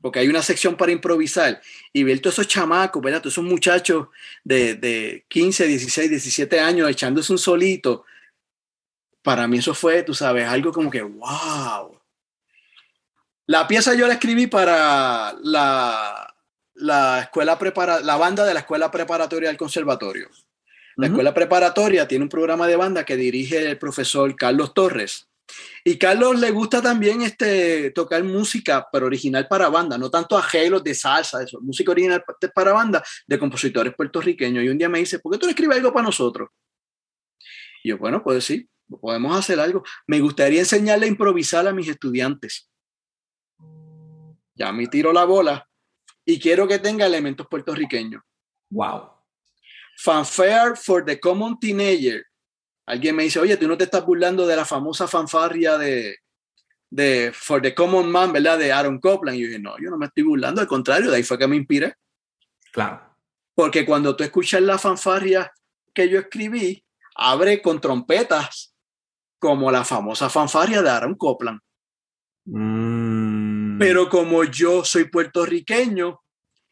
porque 0.00 0.20
hay 0.20 0.28
una 0.28 0.42
sección 0.42 0.74
para 0.74 0.92
improvisar, 0.92 1.60
y 1.92 2.02
ver 2.02 2.20
todos 2.20 2.36
esos 2.36 2.48
chamacos, 2.48 3.02
¿verdad? 3.02 3.20
Todos 3.20 3.34
esos 3.34 3.44
muchachos 3.44 4.08
de, 4.42 4.74
de 4.74 5.26
15, 5.28 5.66
16, 5.66 6.08
17 6.08 6.60
años 6.60 6.88
echándose 6.88 7.30
un 7.32 7.38
solito, 7.38 8.06
para 9.20 9.46
mí 9.46 9.58
eso 9.58 9.74
fue, 9.74 10.02
tú 10.02 10.14
sabes, 10.14 10.48
algo 10.48 10.72
como 10.72 10.90
que, 10.90 11.02
wow. 11.02 11.95
La 13.46 13.68
pieza 13.68 13.94
yo 13.94 14.06
la 14.06 14.14
escribí 14.14 14.48
para 14.48 15.34
la, 15.42 16.34
la 16.74 17.20
escuela 17.20 17.58
prepara, 17.58 18.00
la 18.00 18.16
banda 18.16 18.44
de 18.44 18.54
la 18.54 18.60
escuela 18.60 18.90
preparatoria 18.90 19.48
del 19.48 19.56
conservatorio. 19.56 20.28
La 20.96 21.08
escuela 21.08 21.34
preparatoria 21.34 22.08
tiene 22.08 22.24
un 22.24 22.30
programa 22.30 22.66
de 22.66 22.76
banda 22.76 23.04
que 23.04 23.16
dirige 23.16 23.70
el 23.70 23.78
profesor 23.78 24.34
Carlos 24.34 24.72
Torres. 24.72 25.28
Y 25.84 25.98
Carlos 25.98 26.40
le 26.40 26.50
gusta 26.50 26.82
también 26.82 27.22
este, 27.22 27.90
tocar 27.90 28.24
música, 28.24 28.88
pero 28.90 29.06
original 29.06 29.46
para 29.46 29.68
banda, 29.68 29.96
no 29.98 30.10
tanto 30.10 30.36
arreglos 30.36 30.82
de 30.82 30.94
salsa, 30.94 31.42
eso, 31.42 31.60
música 31.60 31.92
original 31.92 32.24
para 32.54 32.72
banda 32.72 33.04
de 33.26 33.38
compositores 33.38 33.94
puertorriqueños. 33.94 34.64
Y 34.64 34.68
un 34.68 34.78
día 34.78 34.88
me 34.88 34.98
dice, 34.98 35.18
¿por 35.18 35.32
qué 35.32 35.38
tú 35.38 35.46
no 35.46 35.50
escribes 35.50 35.76
algo 35.76 35.92
para 35.92 36.06
nosotros? 36.06 36.48
Y 37.84 37.90
yo, 37.90 37.98
bueno, 37.98 38.24
pues 38.24 38.44
sí, 38.44 38.68
podemos 39.00 39.38
hacer 39.38 39.60
algo. 39.60 39.84
Me 40.06 40.20
gustaría 40.20 40.60
enseñarle 40.60 41.06
a 41.06 41.10
improvisar 41.10 41.68
a 41.68 41.72
mis 41.72 41.88
estudiantes. 41.88 42.68
Ya 44.56 44.72
me 44.72 44.88
tiro 44.88 45.12
la 45.12 45.24
bola 45.24 45.68
y 46.24 46.40
quiero 46.40 46.66
que 46.66 46.80
tenga 46.80 47.06
elementos 47.06 47.46
puertorriqueños. 47.48 48.22
Wow. 48.70 49.12
Fanfare 49.98 50.74
for 50.76 51.04
the 51.04 51.20
Common 51.20 51.58
Teenager 51.60 52.26
Alguien 52.86 53.16
me 53.16 53.24
dice, 53.24 53.40
oye, 53.40 53.56
tú 53.56 53.66
no 53.66 53.76
te 53.76 53.84
estás 53.84 54.06
burlando 54.06 54.46
de 54.46 54.54
la 54.54 54.64
famosa 54.64 55.08
fanfarria 55.08 55.76
de, 55.76 56.18
de 56.88 57.32
For 57.34 57.60
the 57.60 57.74
Common 57.74 58.10
Man, 58.10 58.32
¿verdad? 58.32 58.58
De 58.58 58.72
Aaron 58.72 59.00
Copland. 59.00 59.36
Y 59.36 59.42
yo 59.42 59.46
dije, 59.48 59.58
no, 59.58 59.76
yo 59.78 59.90
no 59.90 59.98
me 59.98 60.06
estoy 60.06 60.22
burlando, 60.22 60.60
al 60.60 60.68
contrario, 60.68 61.10
de 61.10 61.16
ahí 61.16 61.22
fue 61.24 61.36
que 61.36 61.48
me 61.48 61.56
inspiré. 61.56 61.94
Claro. 62.72 63.02
Porque 63.54 63.84
cuando 63.84 64.14
tú 64.14 64.22
escuchas 64.22 64.62
la 64.62 64.78
fanfarria 64.78 65.52
que 65.92 66.08
yo 66.08 66.20
escribí, 66.20 66.84
abre 67.16 67.60
con 67.60 67.80
trompetas, 67.80 68.72
como 69.40 69.70
la 69.72 69.84
famosa 69.84 70.30
fanfarria 70.30 70.80
de 70.80 70.90
Aaron 70.90 71.14
Copland. 71.16 71.58
Mm. 72.44 73.35
Pero 73.78 74.08
como 74.08 74.44
yo 74.44 74.84
soy 74.84 75.04
puertorriqueño 75.04 76.20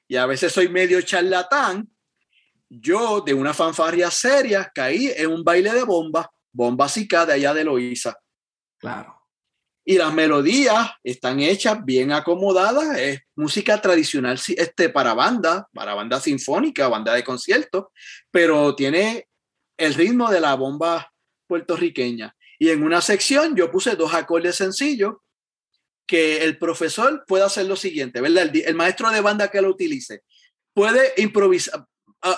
y 0.08 0.16
a 0.16 0.26
veces 0.26 0.52
soy 0.52 0.68
medio 0.68 1.00
charlatán, 1.02 1.88
yo 2.68 3.20
de 3.20 3.34
una 3.34 3.54
fanfarria 3.54 4.10
seria 4.10 4.70
caí 4.74 5.12
en 5.16 5.30
un 5.30 5.44
baile 5.44 5.72
de 5.72 5.84
bomba, 5.84 6.30
bomba 6.52 6.86
de 6.88 7.32
allá 7.32 7.54
de 7.54 7.64
Loíza. 7.64 8.16
Claro. 8.78 9.20
Y 9.84 9.98
las 9.98 10.14
melodías 10.14 10.92
están 11.02 11.40
hechas 11.40 11.84
bien 11.84 12.10
acomodadas, 12.10 12.98
es 12.98 13.20
música 13.36 13.80
tradicional 13.82 14.40
este, 14.56 14.88
para 14.88 15.12
banda, 15.12 15.68
para 15.74 15.94
banda 15.94 16.20
sinfónica, 16.20 16.88
banda 16.88 17.12
de 17.12 17.22
concierto, 17.22 17.92
pero 18.30 18.74
tiene 18.74 19.28
el 19.76 19.94
ritmo 19.94 20.30
de 20.30 20.40
la 20.40 20.54
bomba 20.54 21.12
puertorriqueña. 21.46 22.34
Y 22.58 22.70
en 22.70 22.82
una 22.82 23.02
sección 23.02 23.54
yo 23.54 23.70
puse 23.70 23.94
dos 23.94 24.14
acordes 24.14 24.56
sencillos 24.56 25.16
que 26.06 26.44
el 26.44 26.58
profesor 26.58 27.24
puede 27.26 27.44
hacer 27.44 27.66
lo 27.66 27.76
siguiente, 27.76 28.20
¿verdad? 28.20 28.50
El, 28.54 28.74
maestro 28.74 29.10
de 29.10 29.20
banda 29.20 29.48
que 29.48 29.62
lo 29.62 29.70
utilice 29.70 30.22
puede 30.72 31.14
improvisar, 31.18 31.84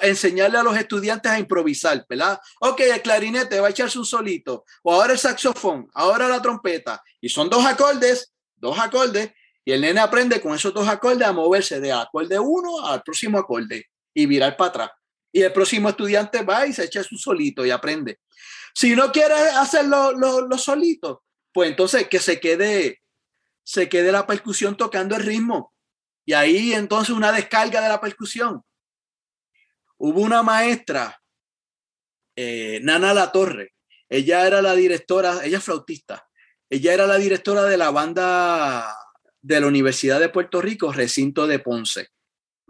enseñarle 0.02 0.58
a 0.58 0.62
los 0.62 0.76
estudiantes 0.76 1.30
a 1.30 1.38
improvisar, 1.38 2.04
¿verdad? 2.08 2.38
Ok, 2.60 2.80
el 2.80 3.02
clarinete 3.02 3.60
va 3.60 3.68
a 3.68 3.70
echarse 3.70 3.98
un 3.98 4.04
solito, 4.04 4.64
o 4.82 4.94
ahora 4.94 5.12
el 5.12 5.18
saxofón, 5.18 5.88
ahora 5.94 6.28
la 6.28 6.42
trompeta, 6.42 7.02
y 7.20 7.28
son 7.28 7.48
dos 7.48 7.64
acordes, 7.64 8.32
dos 8.56 8.78
acordes, 8.78 9.30
y 9.64 9.72
el 9.72 9.80
nene 9.80 10.00
aprende 10.00 10.40
con 10.40 10.54
esos 10.54 10.72
dos 10.72 10.86
acordes 10.86 11.26
a 11.26 11.32
moverse 11.32 11.80
de 11.80 11.90
acorde 11.90 12.38
uno 12.38 12.86
al 12.86 13.02
próximo 13.02 13.36
acorde 13.36 13.86
y 14.14 14.24
virar 14.26 14.56
para 14.56 14.68
atrás. 14.68 14.90
Y 15.32 15.42
el 15.42 15.52
próximo 15.52 15.88
estudiante 15.88 16.42
va 16.42 16.66
y 16.66 16.72
se 16.72 16.84
echa 16.84 17.02
su 17.02 17.18
solito 17.18 17.66
y 17.66 17.70
aprende. 17.70 18.20
Si 18.72 18.94
no 18.94 19.10
quiere 19.10 19.34
hacerlo 19.34 20.12
lo, 20.12 20.56
solito, 20.56 21.24
pues 21.52 21.70
entonces 21.70 22.08
que 22.08 22.20
se 22.20 22.38
quede, 22.38 23.02
se 23.66 23.88
quede 23.88 24.12
la 24.12 24.26
percusión 24.26 24.76
tocando 24.76 25.16
el 25.16 25.24
ritmo. 25.24 25.74
Y 26.24 26.34
ahí 26.34 26.72
entonces 26.72 27.14
una 27.14 27.32
descarga 27.32 27.80
de 27.80 27.88
la 27.88 28.00
percusión 28.00 28.62
Hubo 29.98 30.20
una 30.20 30.42
maestra, 30.42 31.22
eh, 32.36 32.80
Nana 32.82 33.14
La 33.14 33.32
Torre, 33.32 33.72
ella 34.10 34.46
era 34.46 34.60
la 34.60 34.74
directora, 34.74 35.40
ella 35.42 35.56
es 35.56 35.64
flautista, 35.64 36.28
ella 36.68 36.92
era 36.92 37.06
la 37.06 37.16
directora 37.16 37.64
de 37.64 37.78
la 37.78 37.90
banda 37.90 38.94
de 39.40 39.60
la 39.60 39.66
Universidad 39.66 40.20
de 40.20 40.28
Puerto 40.28 40.60
Rico, 40.60 40.92
recinto 40.92 41.46
de 41.46 41.60
Ponce. 41.60 42.08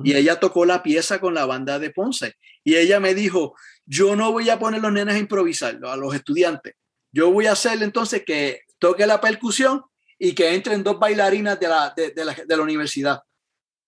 Y 0.05 0.15
ella 0.15 0.39
tocó 0.39 0.67
la 0.67 0.83
pieza 0.83 1.21
con 1.21 1.35
la 1.35 1.47
banda 1.47 1.79
de 1.79 1.91
Ponce. 1.91 2.35
Y 2.63 2.77
ella 2.77 3.01
me 3.01 3.15
dijo, 3.15 3.57
yo 3.87 4.15
no 4.15 4.31
voy 4.31 4.51
a 4.51 4.59
poner 4.59 4.83
los 4.83 4.93
nenes 4.93 5.15
a 5.17 5.19
improvisar, 5.19 5.81
a 5.85 5.97
los 5.97 6.15
estudiantes. 6.15 6.75
Yo 7.11 7.33
voy 7.33 7.47
a 7.47 7.53
hacerle 7.53 7.87
entonces 7.87 8.23
que 8.25 8.61
toque 8.79 9.07
la 9.07 9.21
percusión 9.21 9.83
y 10.19 10.35
que 10.35 10.55
entren 10.55 10.83
dos 10.83 10.99
bailarinas 10.99 11.59
de 11.59 11.69
la, 11.69 11.95
de 11.95 12.57
la 12.57 12.63
universidad. 12.63 13.21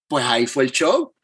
Pues 0.09 0.25
ahí 0.25 0.47
fue 0.47 0.65
el 0.65 0.73
show 0.73 1.15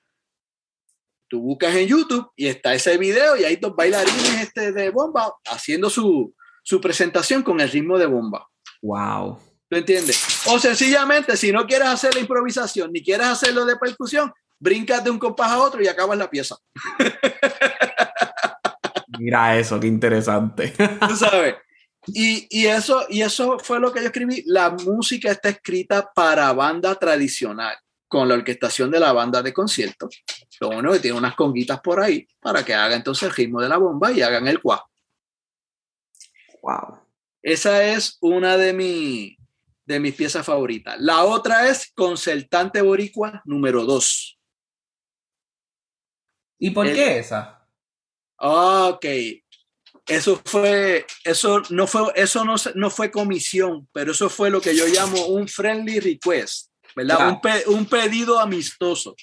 tú 1.34 1.40
buscas 1.40 1.74
en 1.74 1.88
YouTube 1.88 2.30
y 2.36 2.46
está 2.46 2.74
ese 2.74 2.96
video 2.96 3.36
y 3.36 3.42
hay 3.42 3.56
dos 3.56 3.74
bailarines 3.74 4.40
este 4.40 4.70
de 4.70 4.90
bomba 4.90 5.34
haciendo 5.46 5.90
su, 5.90 6.32
su 6.62 6.80
presentación 6.80 7.42
con 7.42 7.60
el 7.60 7.68
ritmo 7.68 7.98
de 7.98 8.06
bomba. 8.06 8.48
Wow. 8.82 9.40
¿Tú 9.68 9.76
entiendes? 9.76 10.24
O 10.46 10.60
sencillamente, 10.60 11.36
si 11.36 11.50
no 11.50 11.66
quieres 11.66 11.88
hacer 11.88 12.14
la 12.14 12.20
improvisación 12.20 12.92
ni 12.92 13.02
quieres 13.02 13.26
hacerlo 13.26 13.64
de 13.64 13.76
percusión, 13.76 14.32
brincas 14.60 15.02
de 15.02 15.10
un 15.10 15.18
compás 15.18 15.50
a 15.50 15.58
otro 15.58 15.82
y 15.82 15.88
acabas 15.88 16.18
la 16.18 16.30
pieza. 16.30 16.56
Mira 19.18 19.58
eso, 19.58 19.80
qué 19.80 19.88
interesante. 19.88 20.72
Tú 21.08 21.16
sabes. 21.16 21.56
Y, 22.06 22.46
y, 22.50 22.66
eso, 22.66 23.06
y 23.08 23.22
eso 23.22 23.58
fue 23.58 23.80
lo 23.80 23.92
que 23.92 24.00
yo 24.00 24.06
escribí. 24.06 24.42
La 24.46 24.70
música 24.70 25.30
está 25.30 25.48
escrita 25.48 26.10
para 26.14 26.52
banda 26.52 26.94
tradicional 26.96 27.76
con 28.08 28.28
la 28.28 28.34
orquestación 28.34 28.90
de 28.90 29.00
la 29.00 29.12
banda 29.12 29.42
de 29.42 29.52
concierto. 29.52 30.08
Lo 30.60 30.68
bueno 30.68 30.92
que 30.92 31.00
tiene 31.00 31.18
unas 31.18 31.34
conguitas 31.34 31.80
por 31.80 32.00
ahí 32.00 32.26
para 32.40 32.64
que 32.64 32.74
haga 32.74 32.94
entonces 32.94 33.28
el 33.28 33.34
ritmo 33.34 33.60
de 33.60 33.68
la 33.68 33.76
bomba 33.76 34.12
y 34.12 34.22
hagan 34.22 34.46
el 34.46 34.60
cuá. 34.60 34.84
Wow. 36.62 37.00
Esa 37.42 37.84
es 37.84 38.16
una 38.20 38.56
de, 38.56 38.72
mi, 38.72 39.36
de 39.84 40.00
mis 40.00 40.14
piezas 40.14 40.46
favoritas. 40.46 40.98
La 41.00 41.24
otra 41.24 41.68
es 41.68 41.92
Concertante 41.92 42.80
Boricua 42.82 43.42
número 43.44 43.84
2. 43.84 44.38
¿Y 46.60 46.70
por 46.70 46.86
qué 46.86 47.18
esa? 47.18 47.68
Ok. 48.38 49.04
Eso 50.06 50.40
fue, 50.44 51.06
eso 51.24 51.62
no 51.70 51.86
fue, 51.86 52.12
eso 52.14 52.44
no, 52.44 52.56
no 52.74 52.90
fue 52.90 53.10
comisión, 53.10 53.88
pero 53.92 54.12
eso 54.12 54.28
fue 54.28 54.50
lo 54.50 54.60
que 54.60 54.76
yo 54.76 54.86
llamo 54.86 55.26
un 55.26 55.48
friendly 55.48 56.00
request. 56.00 56.68
¿verdad? 56.94 57.40
Un, 57.66 57.86
pedido 57.86 58.38
amistoso. 58.38 59.16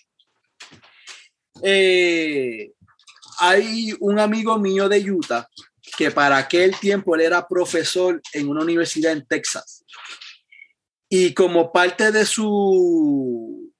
Eh, 1.63 2.71
hay 3.39 3.93
un 3.99 4.19
amigo 4.19 4.57
mío 4.57 4.89
de 4.89 4.99
Utah 5.09 5.47
que 5.97 6.11
para 6.11 6.38
aquel 6.38 6.77
tiempo 6.79 7.15
él 7.15 7.21
era 7.21 7.47
profesor 7.47 8.21
en 8.34 8.49
una 8.49 8.61
universidad 8.61 9.11
en 9.13 9.25
Texas. 9.25 9.84
Y 11.09 11.34
como 11.34 11.71
parte 11.71 12.11
de 12.11 12.25
su 12.25 13.71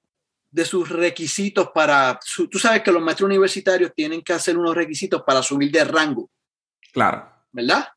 de 0.50 0.66
sus 0.66 0.90
requisitos 0.90 1.70
para, 1.74 2.20
tú 2.50 2.58
sabes 2.58 2.82
que 2.82 2.92
los 2.92 3.00
maestros 3.00 3.26
universitarios 3.26 3.90
tienen 3.96 4.20
que 4.20 4.34
hacer 4.34 4.58
unos 4.58 4.74
requisitos 4.74 5.22
para 5.26 5.42
subir 5.42 5.72
de 5.72 5.82
rango. 5.82 6.30
Claro. 6.92 7.28
¿Verdad? 7.50 7.88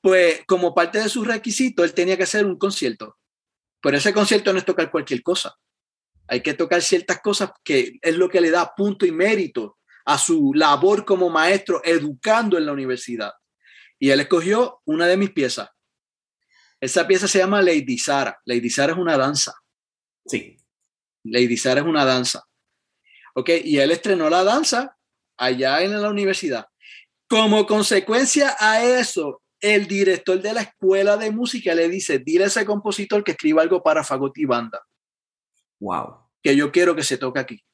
Pues 0.00 0.42
como 0.46 0.74
parte 0.74 0.98
de 0.98 1.08
sus 1.08 1.26
requisitos, 1.26 1.84
él 1.84 1.94
tenía 1.94 2.16
que 2.16 2.22
hacer 2.22 2.46
un 2.46 2.58
concierto. 2.58 3.18
Pero 3.82 3.96
ese 3.96 4.12
concierto 4.12 4.52
no 4.52 4.58
es 4.58 4.64
tocar 4.64 4.90
cualquier 4.90 5.22
cosa. 5.22 5.56
Hay 6.28 6.42
que 6.42 6.54
tocar 6.54 6.80
ciertas 6.82 7.20
cosas 7.20 7.50
que 7.64 7.98
es 8.00 8.16
lo 8.16 8.28
que 8.28 8.40
le 8.40 8.50
da 8.50 8.74
punto 8.74 9.04
y 9.04 9.10
mérito 9.10 9.78
a 10.04 10.16
su 10.18 10.52
labor 10.54 11.04
como 11.04 11.28
maestro 11.28 11.82
educando 11.84 12.56
en 12.56 12.66
la 12.66 12.72
universidad. 12.72 13.32
Y 13.98 14.10
él 14.10 14.20
escogió 14.20 14.80
una 14.84 15.06
de 15.06 15.16
mis 15.16 15.30
piezas. 15.30 15.68
Esa 16.80 17.06
pieza 17.06 17.28
se 17.28 17.38
llama 17.38 17.60
Lady 17.60 17.98
Sara. 17.98 18.40
Lady 18.44 18.70
Sara 18.70 18.92
es 18.92 18.98
una 18.98 19.18
danza. 19.18 19.54
Sí. 20.24 20.56
Lady 21.24 21.56
Sara 21.56 21.80
es 21.80 21.86
una 21.86 22.04
danza. 22.04 22.44
Ok, 23.34 23.50
y 23.64 23.78
él 23.78 23.90
estrenó 23.90 24.30
la 24.30 24.42
danza 24.42 24.96
allá 25.36 25.82
en 25.82 26.00
la 26.00 26.08
universidad. 26.08 26.69
Como 27.30 27.64
consecuencia 27.64 28.56
a 28.58 28.82
eso, 28.82 29.40
el 29.60 29.86
director 29.86 30.42
de 30.42 30.52
la 30.52 30.62
escuela 30.62 31.16
de 31.16 31.30
música 31.30 31.72
le 31.76 31.88
dice, 31.88 32.18
dile 32.18 32.42
a 32.42 32.46
ese 32.48 32.66
compositor 32.66 33.22
que 33.22 33.30
escriba 33.30 33.62
algo 33.62 33.84
para 33.84 34.02
fagot 34.02 34.36
y 34.36 34.46
banda. 34.46 34.84
Wow. 35.78 36.28
Que 36.42 36.56
yo 36.56 36.72
quiero 36.72 36.96
que 36.96 37.04
se 37.04 37.18
toque 37.18 37.38
aquí. 37.38 37.64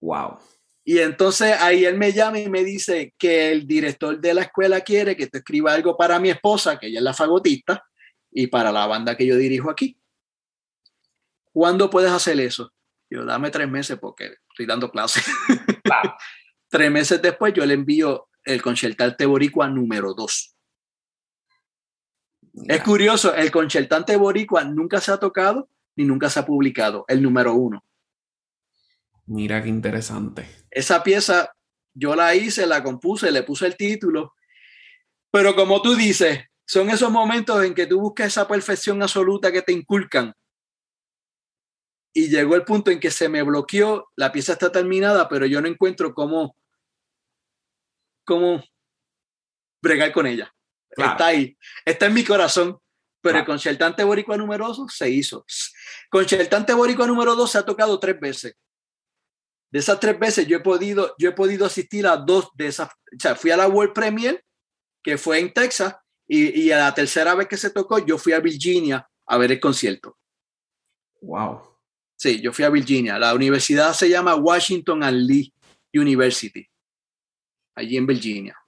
Wow. 0.00 0.38
Y 0.84 1.00
entonces 1.00 1.52
ahí 1.60 1.84
él 1.84 1.98
me 1.98 2.14
llama 2.14 2.38
y 2.38 2.48
me 2.48 2.64
dice 2.64 3.12
que 3.18 3.52
el 3.52 3.66
director 3.66 4.18
de 4.18 4.32
la 4.32 4.40
escuela 4.40 4.80
quiere 4.80 5.14
que 5.14 5.26
te 5.26 5.38
escriba 5.38 5.74
algo 5.74 5.98
para 5.98 6.18
mi 6.18 6.30
esposa, 6.30 6.78
que 6.78 6.86
ella 6.86 7.00
es 7.00 7.04
la 7.04 7.12
fagotista, 7.12 7.84
y 8.30 8.46
para 8.46 8.72
la 8.72 8.86
banda 8.86 9.18
que 9.18 9.26
yo 9.26 9.36
dirijo 9.36 9.68
aquí. 9.68 10.00
¿Cuándo 11.52 11.90
puedes 11.90 12.10
hacer 12.10 12.40
eso? 12.40 12.72
Yo, 13.10 13.26
dame 13.26 13.50
tres 13.50 13.68
meses 13.68 13.98
porque 14.00 14.36
estoy 14.48 14.64
dando 14.64 14.90
clases. 14.90 15.26
tres 16.68 16.90
meses 16.90 17.20
después 17.22 17.52
yo 17.54 17.64
le 17.66 17.74
envío 17.74 18.28
el 18.44 18.62
concertante 18.62 19.26
boricua 19.26 19.68
número 19.68 20.14
dos. 20.14 20.54
Es 22.66 22.82
curioso, 22.82 23.34
el 23.34 23.50
concertante 23.50 24.16
boricua 24.16 24.64
nunca 24.64 25.00
se 25.00 25.12
ha 25.12 25.18
tocado 25.18 25.68
ni 25.96 26.04
nunca 26.04 26.30
se 26.30 26.38
ha 26.38 26.46
publicado, 26.46 27.04
el 27.08 27.22
número 27.22 27.54
uno. 27.54 27.84
Mira 29.26 29.62
qué 29.62 29.68
interesante. 29.68 30.48
Esa 30.70 31.02
pieza 31.02 31.52
yo 31.92 32.14
la 32.14 32.34
hice, 32.36 32.66
la 32.66 32.82
compuse, 32.82 33.32
le 33.32 33.42
puse 33.42 33.66
el 33.66 33.76
título, 33.76 34.34
pero 35.30 35.56
como 35.56 35.82
tú 35.82 35.94
dices, 35.96 36.40
son 36.64 36.90
esos 36.90 37.10
momentos 37.10 37.64
en 37.64 37.74
que 37.74 37.86
tú 37.86 38.00
buscas 38.00 38.28
esa 38.28 38.46
perfección 38.46 39.02
absoluta 39.02 39.50
que 39.50 39.62
te 39.62 39.72
inculcan. 39.72 40.32
Y 42.18 42.28
llegó 42.30 42.56
el 42.56 42.64
punto 42.64 42.90
en 42.90 42.98
que 42.98 43.12
se 43.12 43.28
me 43.28 43.44
bloqueó, 43.44 44.10
la 44.16 44.32
pieza 44.32 44.54
está 44.54 44.72
terminada, 44.72 45.28
pero 45.28 45.46
yo 45.46 45.60
no 45.60 45.68
encuentro 45.68 46.12
cómo, 46.12 46.56
cómo 48.24 48.60
bregar 49.80 50.10
con 50.10 50.26
ella. 50.26 50.52
Está 50.90 51.26
ahí, 51.26 51.56
está 51.84 52.06
en 52.06 52.14
mi 52.14 52.24
corazón, 52.24 52.76
pero 53.20 53.38
el 53.38 53.44
concertante 53.44 54.02
boricua 54.02 54.36
número 54.36 54.66
2 54.66 54.92
se 54.92 55.08
hizo. 55.08 55.46
Concertante 56.10 56.74
boricua 56.74 57.06
número 57.06 57.36
2 57.36 57.48
se 57.52 57.58
ha 57.58 57.62
tocado 57.64 58.00
tres 58.00 58.18
veces. 58.18 58.56
De 59.70 59.78
esas 59.78 60.00
tres 60.00 60.18
veces 60.18 60.44
yo 60.48 60.56
he 60.56 60.60
podido, 60.60 61.14
yo 61.20 61.28
he 61.28 61.34
podido 61.34 61.66
asistir 61.66 62.04
a 62.04 62.16
dos 62.16 62.48
de 62.54 62.66
esas. 62.66 62.88
O 62.88 63.20
sea, 63.20 63.36
fui 63.36 63.52
a 63.52 63.56
la 63.56 63.68
World 63.68 63.92
Premier, 63.92 64.44
que 65.04 65.18
fue 65.18 65.38
en 65.38 65.52
Texas, 65.52 65.94
y, 66.26 66.62
y 66.62 66.72
a 66.72 66.78
la 66.78 66.94
tercera 66.94 67.36
vez 67.36 67.46
que 67.46 67.56
se 67.56 67.70
tocó, 67.70 68.00
yo 68.00 68.18
fui 68.18 68.32
a 68.32 68.40
Virginia 68.40 69.08
a 69.24 69.38
ver 69.38 69.52
el 69.52 69.60
concierto. 69.60 70.18
Wow. 71.20 71.77
Sí, 72.18 72.40
yo 72.40 72.52
fui 72.52 72.64
a 72.64 72.70
Virginia. 72.70 73.16
La 73.16 73.32
universidad 73.32 73.92
se 73.92 74.08
llama 74.08 74.34
Washington 74.34 75.04
and 75.04 75.28
Lee 75.28 75.52
University, 75.94 76.68
allí 77.76 77.96
en 77.96 78.06
Virginia. 78.08 78.58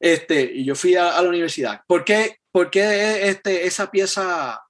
Este, 0.00 0.50
y 0.54 0.64
yo 0.64 0.74
fui 0.74 0.96
a, 0.96 1.22
la 1.22 1.28
universidad. 1.28 1.82
¿Por 1.86 2.04
qué, 2.04 2.38
por 2.50 2.68
qué 2.68 3.28
este, 3.28 3.66
esa 3.66 3.88
pieza 3.88 4.60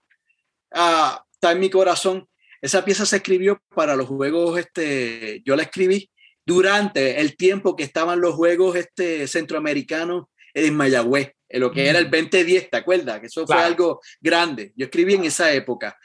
ah, 0.74 1.24
está 1.32 1.52
en 1.52 1.60
mi 1.60 1.70
corazón? 1.70 2.28
Esa 2.60 2.84
pieza 2.84 3.06
se 3.06 3.16
escribió 3.16 3.62
para 3.74 3.96
los 3.96 4.08
juegos, 4.08 4.58
este, 4.58 5.40
yo 5.46 5.56
la 5.56 5.62
escribí 5.62 6.10
durante 6.44 7.18
el 7.18 7.34
tiempo 7.34 7.76
que 7.76 7.84
estaban 7.84 8.20
los 8.20 8.34
juegos 8.34 8.76
este, 8.76 9.26
centroamericanos 9.26 10.26
en 10.52 10.76
Mayagüez, 10.76 11.32
en 11.48 11.60
lo 11.60 11.70
que 11.70 11.88
era 11.88 11.98
el 11.98 12.10
2010, 12.10 12.68
¿te 12.68 12.76
acuerdas? 12.76 13.20
Que 13.20 13.26
eso 13.26 13.46
fue 13.46 13.56
algo 13.56 14.02
grande. 14.20 14.72
Yo 14.76 14.84
escribí 14.84 15.14
en 15.14 15.24
esa 15.24 15.50
época. 15.52 15.96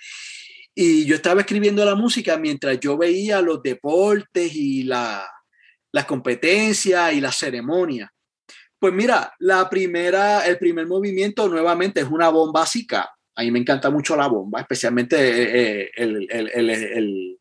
Y 0.76 1.06
yo 1.06 1.16
estaba 1.16 1.42
escribiendo 1.42 1.86
la 1.86 1.96
música 1.96 2.38
mientras 2.38 2.80
yo 2.80 2.98
veía 2.98 3.42
los 3.42 3.64
deportes 3.64 4.54
y 4.54 4.84
la, 4.84 5.26
las 5.92 6.06
competencias 6.06 7.14
y 7.14 7.22
las 7.22 7.38
ceremonias. 7.38 8.10
Pues 8.78 8.94
mira, 8.94 9.34
la 9.40 9.70
primera, 9.70 10.46
el 10.46 10.58
primer 10.58 10.86
movimiento 10.86 11.48
nuevamente 11.48 12.02
es 12.02 12.08
una 12.08 12.30
bomba 12.30 12.60
básica 12.62 13.10
a 13.36 13.44
mí 13.44 13.52
me 13.52 13.60
encanta 13.60 13.90
mucho 13.90 14.16
la 14.16 14.28
bomba, 14.28 14.62
especialmente 14.62 15.18
eh, 15.18 15.92
el, 15.98 17.38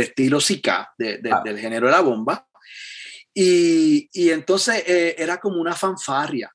estilo 0.00 0.40
Zika 0.40 0.92
ah. 0.98 1.42
del 1.44 1.58
género 1.58 1.86
de 1.86 1.92
la 1.92 2.00
bomba. 2.00 2.46
Y, 3.32 4.08
entonces 4.30 4.82
eh, 4.86 5.14
era 5.16 5.38
como 5.38 5.60
una 5.60 5.74
fanfarria, 5.74 6.52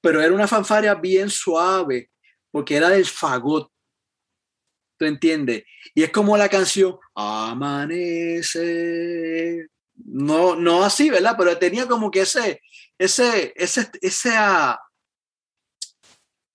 pero 0.00 0.22
era 0.22 0.32
una 0.32 0.46
fanfarria 0.46 0.94
bien 0.94 1.28
suave, 1.28 2.10
porque 2.50 2.76
era 2.76 2.88
del 2.90 3.04
fagot. 3.04 3.70
¿Tú 5.04 5.08
entiendes? 5.08 5.64
Y 5.94 6.02
es 6.02 6.10
como 6.10 6.34
la 6.34 6.48
canción 6.48 6.98
Amanece. 7.14 8.48
No, 9.96 10.56
no 10.56 10.82
así, 10.82 11.10
¿verdad? 11.10 11.34
Pero 11.36 11.58
tenía 11.58 11.86
como 11.86 12.10
que 12.10 12.22
ese, 12.22 12.62
ese, 12.96 13.52
ese, 13.54 13.90
esa, 14.00 14.80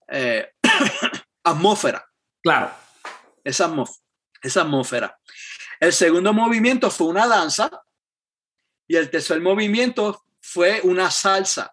eh, 0.08 0.50
atmósfera. 1.44 2.04
Claro. 2.42 2.72
Esa, 3.44 3.72
esa 4.42 4.62
atmósfera. 4.62 5.20
El 5.80 5.94
segundo 5.94 6.34
movimiento 6.34 6.90
fue 6.90 7.06
una 7.06 7.28
danza 7.28 7.70
y 8.88 8.96
el 8.96 9.12
tercer 9.12 9.40
movimiento 9.42 10.26
fue 10.42 10.82
una 10.84 11.12
salsa 11.12 11.72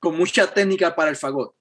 con 0.00 0.16
mucha 0.16 0.52
técnica 0.52 0.96
para 0.96 1.10
el 1.10 1.16
fagot. 1.16 1.55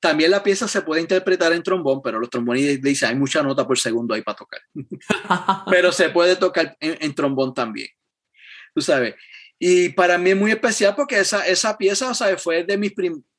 También 0.00 0.30
la 0.30 0.42
pieza 0.42 0.66
se 0.66 0.80
puede 0.82 1.02
interpretar 1.02 1.52
en 1.52 1.62
trombón, 1.62 2.00
pero 2.02 2.18
los 2.18 2.30
trombones 2.30 2.80
dicen 2.80 3.10
hay 3.10 3.16
mucha 3.16 3.42
nota 3.42 3.66
por 3.66 3.78
segundo 3.78 4.14
ahí 4.14 4.22
para 4.22 4.36
tocar. 4.36 4.60
pero 5.70 5.92
se 5.92 6.08
puede 6.08 6.36
tocar 6.36 6.76
en, 6.80 7.14
trombón 7.14 7.52
también. 7.54 7.88
Tú 8.74 8.80
sabes. 8.80 9.14
Y 9.58 9.90
para 9.90 10.16
mí 10.16 10.30
es 10.30 10.36
muy 10.36 10.50
especial 10.52 10.94
porque 10.96 11.20
esa, 11.20 11.46
esa 11.46 11.76
pieza 11.76 12.14
fue 12.38 12.64
de 12.64 12.78
mis, 12.78 12.92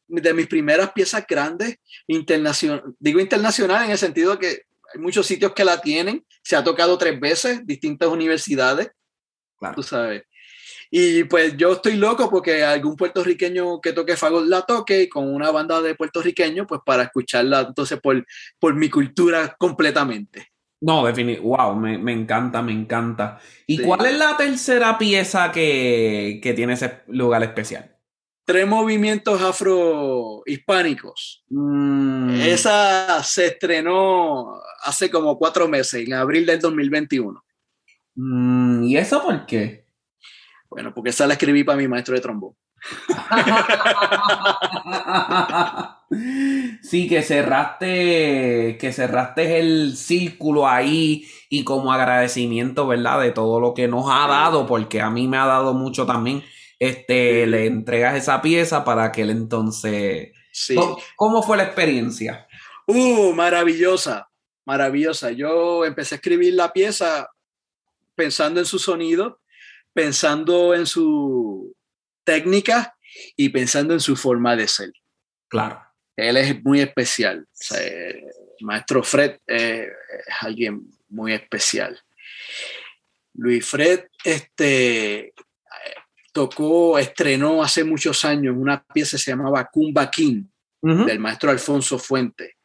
de 0.08 0.34
mis 0.34 0.48
primeras 0.48 0.92
piezas 0.92 1.26
grandes, 1.28 1.78
internacional, 2.06 2.84
digo 3.00 3.20
internacional 3.20 3.86
en 3.86 3.92
el 3.92 3.98
sentido 3.98 4.34
de 4.34 4.40
que 4.40 4.48
hay 4.94 5.00
muchos 5.00 5.26
sitios 5.26 5.54
que 5.54 5.66
la 5.66 5.82
tienen, 5.82 6.26
se 6.44 6.56
ha 6.56 6.64
tocado 6.64 6.98
tres 6.98 7.20
veces, 7.20 7.66
distintas 7.66 8.10
universidades, 8.10 8.92
tú 9.76 9.84
sabes. 9.84 10.24
Y 10.94 11.24
pues 11.24 11.56
yo 11.56 11.72
estoy 11.72 11.96
loco 11.96 12.30
porque 12.30 12.64
algún 12.64 12.98
puertorriqueño 12.98 13.80
que 13.80 13.94
toque 13.94 14.18
fagot 14.18 14.46
la 14.46 14.64
toque 14.64 15.08
con 15.08 15.34
una 15.34 15.50
banda 15.50 15.82
de 15.82 15.96
puertorriqueños, 15.96 16.68
pues 16.68 16.82
para 16.86 17.04
escucharla 17.04 17.62
entonces 17.62 18.00
por, 18.02 18.26
por 18.60 18.76
mi 18.76 18.90
cultura 18.90 19.56
completamente. 19.58 20.48
No, 20.82 21.06
definitivamente, 21.06 21.64
wow, 21.64 21.76
me, 21.76 21.98
me, 21.98 22.12
encanta, 22.12 22.62
me 22.62 22.74
encanta. 22.74 23.40
¿Y 23.68 23.80
cuál 23.80 24.06
es 24.06 24.18
la 24.18 24.36
tercera 24.36 24.98
pieza 24.98 25.52
que, 25.52 26.40
que 26.44 26.54
tiene 26.54 26.74
ese 26.74 27.04
lugar 27.08 27.42
especial? 27.44 27.92
tres 28.52 28.68
movimientos 28.68 29.42
afrohispánicos. 29.42 31.46
Mm. 31.50 32.42
Esa 32.42 33.24
se 33.24 33.46
estrenó 33.46 34.60
hace 34.84 35.10
como 35.10 35.38
cuatro 35.38 35.70
meses, 35.70 36.06
en 36.06 36.14
abril 36.14 36.46
del 36.46 36.60
2021. 36.60 37.42
Mm, 38.16 38.84
¿Y 38.84 38.98
eso 38.98 39.22
por 39.22 39.46
qué? 39.46 39.86
Bueno, 40.72 40.94
porque 40.94 41.10
esa 41.10 41.28
la 41.28 41.34
escribí 41.34 41.66
para 41.66 41.78
mi 41.78 41.90
maestro 41.90 42.16
de 42.16 42.22
trombón. 42.22 42.56
sí, 46.82 47.10
que 47.10 47.22
cerraste, 47.24 48.78
que 48.80 48.94
cerraste 48.94 49.60
el 49.60 49.98
círculo 49.98 50.66
ahí 50.66 51.28
y 51.50 51.66
como 51.66 51.92
agradecimiento, 51.92 52.88
¿verdad? 52.88 53.20
De 53.20 53.32
todo 53.32 53.60
lo 53.60 53.74
que 53.74 53.90
nos 53.90 54.06
ha 54.10 54.28
dado, 54.28 54.66
porque 54.66 55.02
a 55.02 55.10
mí 55.10 55.28
me 55.28 55.36
ha 55.38 55.46
dado 55.46 55.74
mucho 55.74 56.06
también 56.06 56.42
este, 56.80 57.46
le 57.48 57.66
entregas 57.66 58.16
esa 58.16 58.42
pieza 58.42 58.86
para 58.86 59.12
que 59.12 59.24
él 59.24 59.32
entonces... 59.32 60.32
Sí. 60.54 60.76
¿Cómo, 61.18 61.44
fue 61.44 61.58
la 61.58 61.64
experiencia? 61.64 62.48
Uh, 62.88 63.34
maravillosa, 63.34 64.30
maravillosa. 64.66 65.32
Yo 65.32 65.84
empecé 65.84 66.16
a 66.16 66.18
escribir 66.18 66.54
la 66.54 66.72
pieza 66.72 67.30
pensando 68.16 68.62
en 68.62 68.66
su 68.66 68.80
sonido, 68.80 69.41
pensando 69.94 70.74
en 70.74 70.86
su 70.86 71.76
técnica 72.24 72.96
y 73.36 73.50
pensando 73.50 73.94
en 73.94 74.00
su 74.00 74.16
forma 74.16 74.56
de 74.56 74.68
ser. 74.68 74.92
Claro. 75.48 75.82
Él 76.16 76.38
es 76.38 76.64
muy 76.64 76.82
especial. 76.82 77.48
maestro 78.62 79.04
Fred 79.04 79.38
es 79.48 79.90
alguien 80.42 80.82
muy 81.10 81.34
especial. 81.34 82.00
Luis 83.34 83.66
Fred, 83.66 84.06
este, 84.24 85.34
tocó, 86.32 86.98
estrenó 87.00 87.64
hace 87.64 87.84
muchos 87.84 88.26
años 88.26 88.56
una 88.58 88.84
pieza 88.84 89.18
que 89.18 89.24
se 89.24 89.32
llamaba 89.32 89.66
Kumba 89.66 90.10
King, 90.10 90.46
del 90.82 91.20
maestro 91.20 91.52
Alfonso 91.52 92.00
Fuente. 92.00 92.58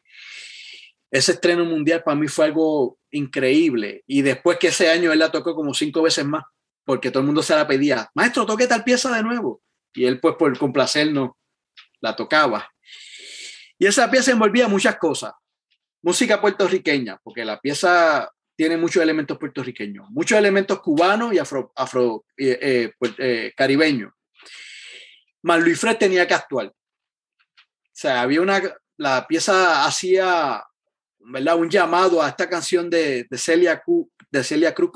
Ese 1.11 1.33
estreno 1.33 1.65
mundial 1.65 2.03
para 2.03 2.17
mí 2.17 2.27
fue 2.27 2.45
algo 2.45 2.99
increíble. 3.11 4.03
Y 4.07 4.21
después 4.23 4.57
que 4.57 4.67
ese 4.67 4.89
año 4.89 5.11
él 5.11 5.19
la 5.19 5.31
tocó 5.31 5.55
como 5.55 5.73
cinco 5.73 6.01
veces 6.01 6.25
más, 6.25 6.43
porque 6.87 7.11
todo 7.11 7.19
el 7.19 7.25
mundo 7.25 7.43
se 7.43 7.53
la 7.53 7.67
pedía, 7.67 8.09
maestro, 8.15 8.45
toque 8.45 8.65
tal 8.65 8.85
pieza 8.85 9.13
de 9.13 9.21
nuevo. 9.21 9.61
Y 9.93 10.05
él, 10.05 10.21
pues, 10.21 10.35
por 10.35 10.57
complacernos, 10.57 11.31
la 11.99 12.15
tocaba. 12.15 12.71
Y 13.77 13.85
esa 13.85 14.09
pieza 14.09 14.31
envolvía 14.31 14.69
muchas 14.69 14.95
cosas. 14.95 15.33
Música 16.01 16.39
puertorriqueña, 16.39 17.19
porque 17.21 17.43
la 17.43 17.59
pieza 17.59 18.31
tiene 18.55 18.77
muchos 18.77 19.03
elementos 19.03 19.37
puertorriqueños, 19.37 20.09
muchos 20.11 20.37
elementos 20.37 20.79
cubanos 20.79 21.33
y 21.33 21.39
afro, 21.39 21.73
afro 21.75 22.23
eh, 22.37 22.57
eh, 22.61 22.93
pues, 22.97 23.11
eh, 23.17 23.51
caribeños. 23.53 24.13
Más 25.43 25.61
Luis 25.61 25.77
Fred 25.77 25.97
tenía 25.97 26.25
que 26.25 26.35
actuar. 26.35 26.67
O 26.67 26.73
sea, 27.91 28.21
había 28.21 28.39
una, 28.39 28.61
la 28.95 29.27
pieza 29.27 29.85
hacía, 29.85 30.63
¿verdad? 31.31 31.55
Un 31.55 31.69
llamado 31.69 32.21
a 32.21 32.29
esta 32.29 32.49
canción 32.49 32.89
de, 32.89 33.25
de 33.29 33.37
Celia, 33.37 33.81
de 34.31 34.43
Celia 34.43 34.73
Cruz, 34.73 34.91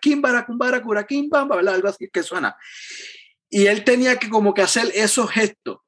Kimbara, 0.00 0.44
Kumbara, 0.44 0.82
Cura, 0.82 1.06
Kimbamba, 1.06 1.56
¿verdad? 1.56 1.74
Algo 1.74 1.88
así 1.88 2.08
que 2.12 2.22
suena. 2.22 2.56
Y 3.48 3.66
él 3.66 3.84
tenía 3.84 4.16
que 4.16 4.28
como 4.28 4.52
que 4.52 4.62
hacer 4.62 4.90
esos 4.94 5.30
gestos 5.30 5.78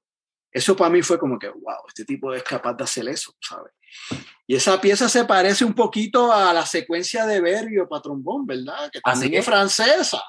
eso 0.50 0.74
para 0.76 0.90
mí 0.90 1.02
fue 1.02 1.18
como 1.18 1.38
que, 1.38 1.48
wow, 1.48 1.86
este 1.86 2.04
tipo 2.04 2.32
es 2.32 2.42
capaz 2.42 2.74
de 2.74 2.84
hacer 2.84 3.08
eso, 3.08 3.34
¿sabes? 3.40 3.72
Y 4.46 4.56
esa 4.56 4.80
pieza 4.80 5.08
se 5.08 5.24
parece 5.24 5.64
un 5.64 5.74
poquito 5.74 6.32
a 6.32 6.52
la 6.52 6.64
secuencia 6.64 7.26
de 7.26 7.40
Berio 7.40 7.88
para 7.88 8.02
trombón, 8.02 8.46
¿verdad? 8.46 8.90
Que 8.90 9.00
también 9.00 9.34
es 9.34 9.44
francesa. 9.44 10.22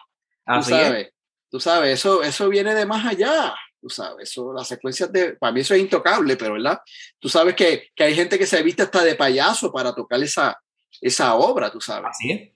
tú 0.46 0.64
sabes, 0.64 1.10
tú 1.50 1.60
sabes, 1.60 2.00
eso, 2.00 2.22
eso 2.22 2.50
viene 2.50 2.76
de 2.76 2.86
más 2.86 3.06
allá. 3.06 3.56
Tú 3.82 3.90
sabes, 3.90 4.30
eso, 4.30 4.52
las 4.54 4.68
secuencias 4.68 5.12
de, 5.12 5.34
para 5.34 5.54
mí 5.54 5.62
eso 5.62 5.74
es 5.74 5.80
intocable, 5.80 6.36
pero 6.36 6.54
¿verdad? 6.54 6.80
Tú 7.18 7.30
sabes 7.30 7.56
que, 7.56 7.90
que 7.96 8.04
hay 8.04 8.14
gente 8.14 8.38
que 8.38 8.46
se 8.46 8.62
viste 8.62 8.84
hasta 8.84 9.04
de 9.04 9.16
payaso 9.16 9.72
para 9.72 9.96
tocar 9.96 10.22
esa, 10.22 10.58
esa 11.00 11.36
obra, 11.36 11.72
tú 11.72 11.80
sabes. 11.80 12.10
Así 12.10 12.32
es. 12.32 12.52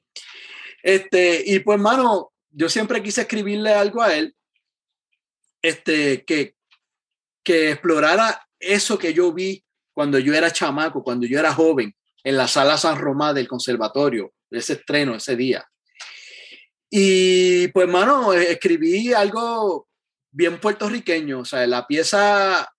Este, 0.83 1.43
y 1.45 1.59
pues, 1.59 1.79
mano, 1.79 2.33
yo 2.49 2.67
siempre 2.67 3.01
quise 3.01 3.21
escribirle 3.21 3.73
algo 3.73 4.01
a 4.01 4.13
él, 4.13 4.35
este, 5.61 6.25
que, 6.25 6.55
que 7.41 7.71
explorara 7.71 8.45
eso 8.59 8.97
que 8.97 9.13
yo 9.13 9.31
vi 9.31 9.63
cuando 9.93 10.19
yo 10.19 10.33
era 10.33 10.51
chamaco, 10.51 11.03
cuando 11.03 11.25
yo 11.25 11.39
era 11.39 11.53
joven, 11.53 11.95
en 12.23 12.37
la 12.37 12.47
sala 12.47 12.77
San 12.77 12.97
Román 12.97 13.35
del 13.35 13.47
conservatorio, 13.47 14.33
ese 14.49 14.73
estreno, 14.73 15.15
ese 15.15 15.35
día. 15.35 15.65
Y 16.89 17.69
pues, 17.69 17.87
mano, 17.87 18.33
escribí 18.33 19.13
algo 19.13 19.87
bien 20.33 20.59
puertorriqueño, 20.59 21.39
o 21.39 21.45
sea, 21.45 21.65
la 21.67 21.87
pieza 21.87 22.69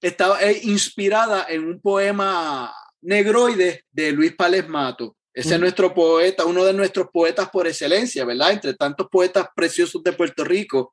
estaba 0.00 0.38
inspirada 0.62 1.46
en 1.48 1.64
un 1.64 1.80
poema 1.80 2.72
negroide 3.02 3.84
de 3.90 4.12
Luis 4.12 4.34
Pález 4.34 4.66
Mato. 4.68 5.16
Ese 5.34 5.54
es 5.54 5.60
nuestro 5.60 5.94
poeta, 5.94 6.44
uno 6.44 6.64
de 6.64 6.74
nuestros 6.74 7.08
poetas 7.10 7.48
por 7.48 7.66
excelencia, 7.66 8.24
¿verdad? 8.24 8.52
Entre 8.52 8.74
tantos 8.74 9.08
poetas 9.10 9.48
preciosos 9.54 10.02
de 10.02 10.12
Puerto 10.12 10.44
Rico, 10.44 10.92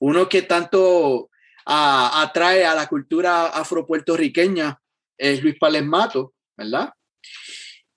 uno 0.00 0.28
que 0.28 0.42
tanto 0.42 1.30
atrae 1.64 2.64
a 2.64 2.74
la 2.74 2.86
cultura 2.86 3.46
afropuertorriqueña 3.46 4.80
es 5.16 5.42
Luis 5.42 5.56
Pález 5.58 5.84
Mato, 5.84 6.34
¿verdad? 6.56 6.92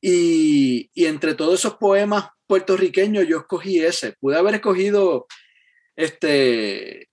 Y, 0.01 0.89
entre 0.95 1.33
todos 1.33 1.59
esos 1.59 1.75
poemas 1.75 2.29
puertorriqueños 2.47 3.27
yo 3.27 3.39
escogí 3.39 3.79
ese. 3.79 4.13
Pude 4.19 4.37
haber 4.37 4.55
escogido 4.55 5.27
este 5.95 7.08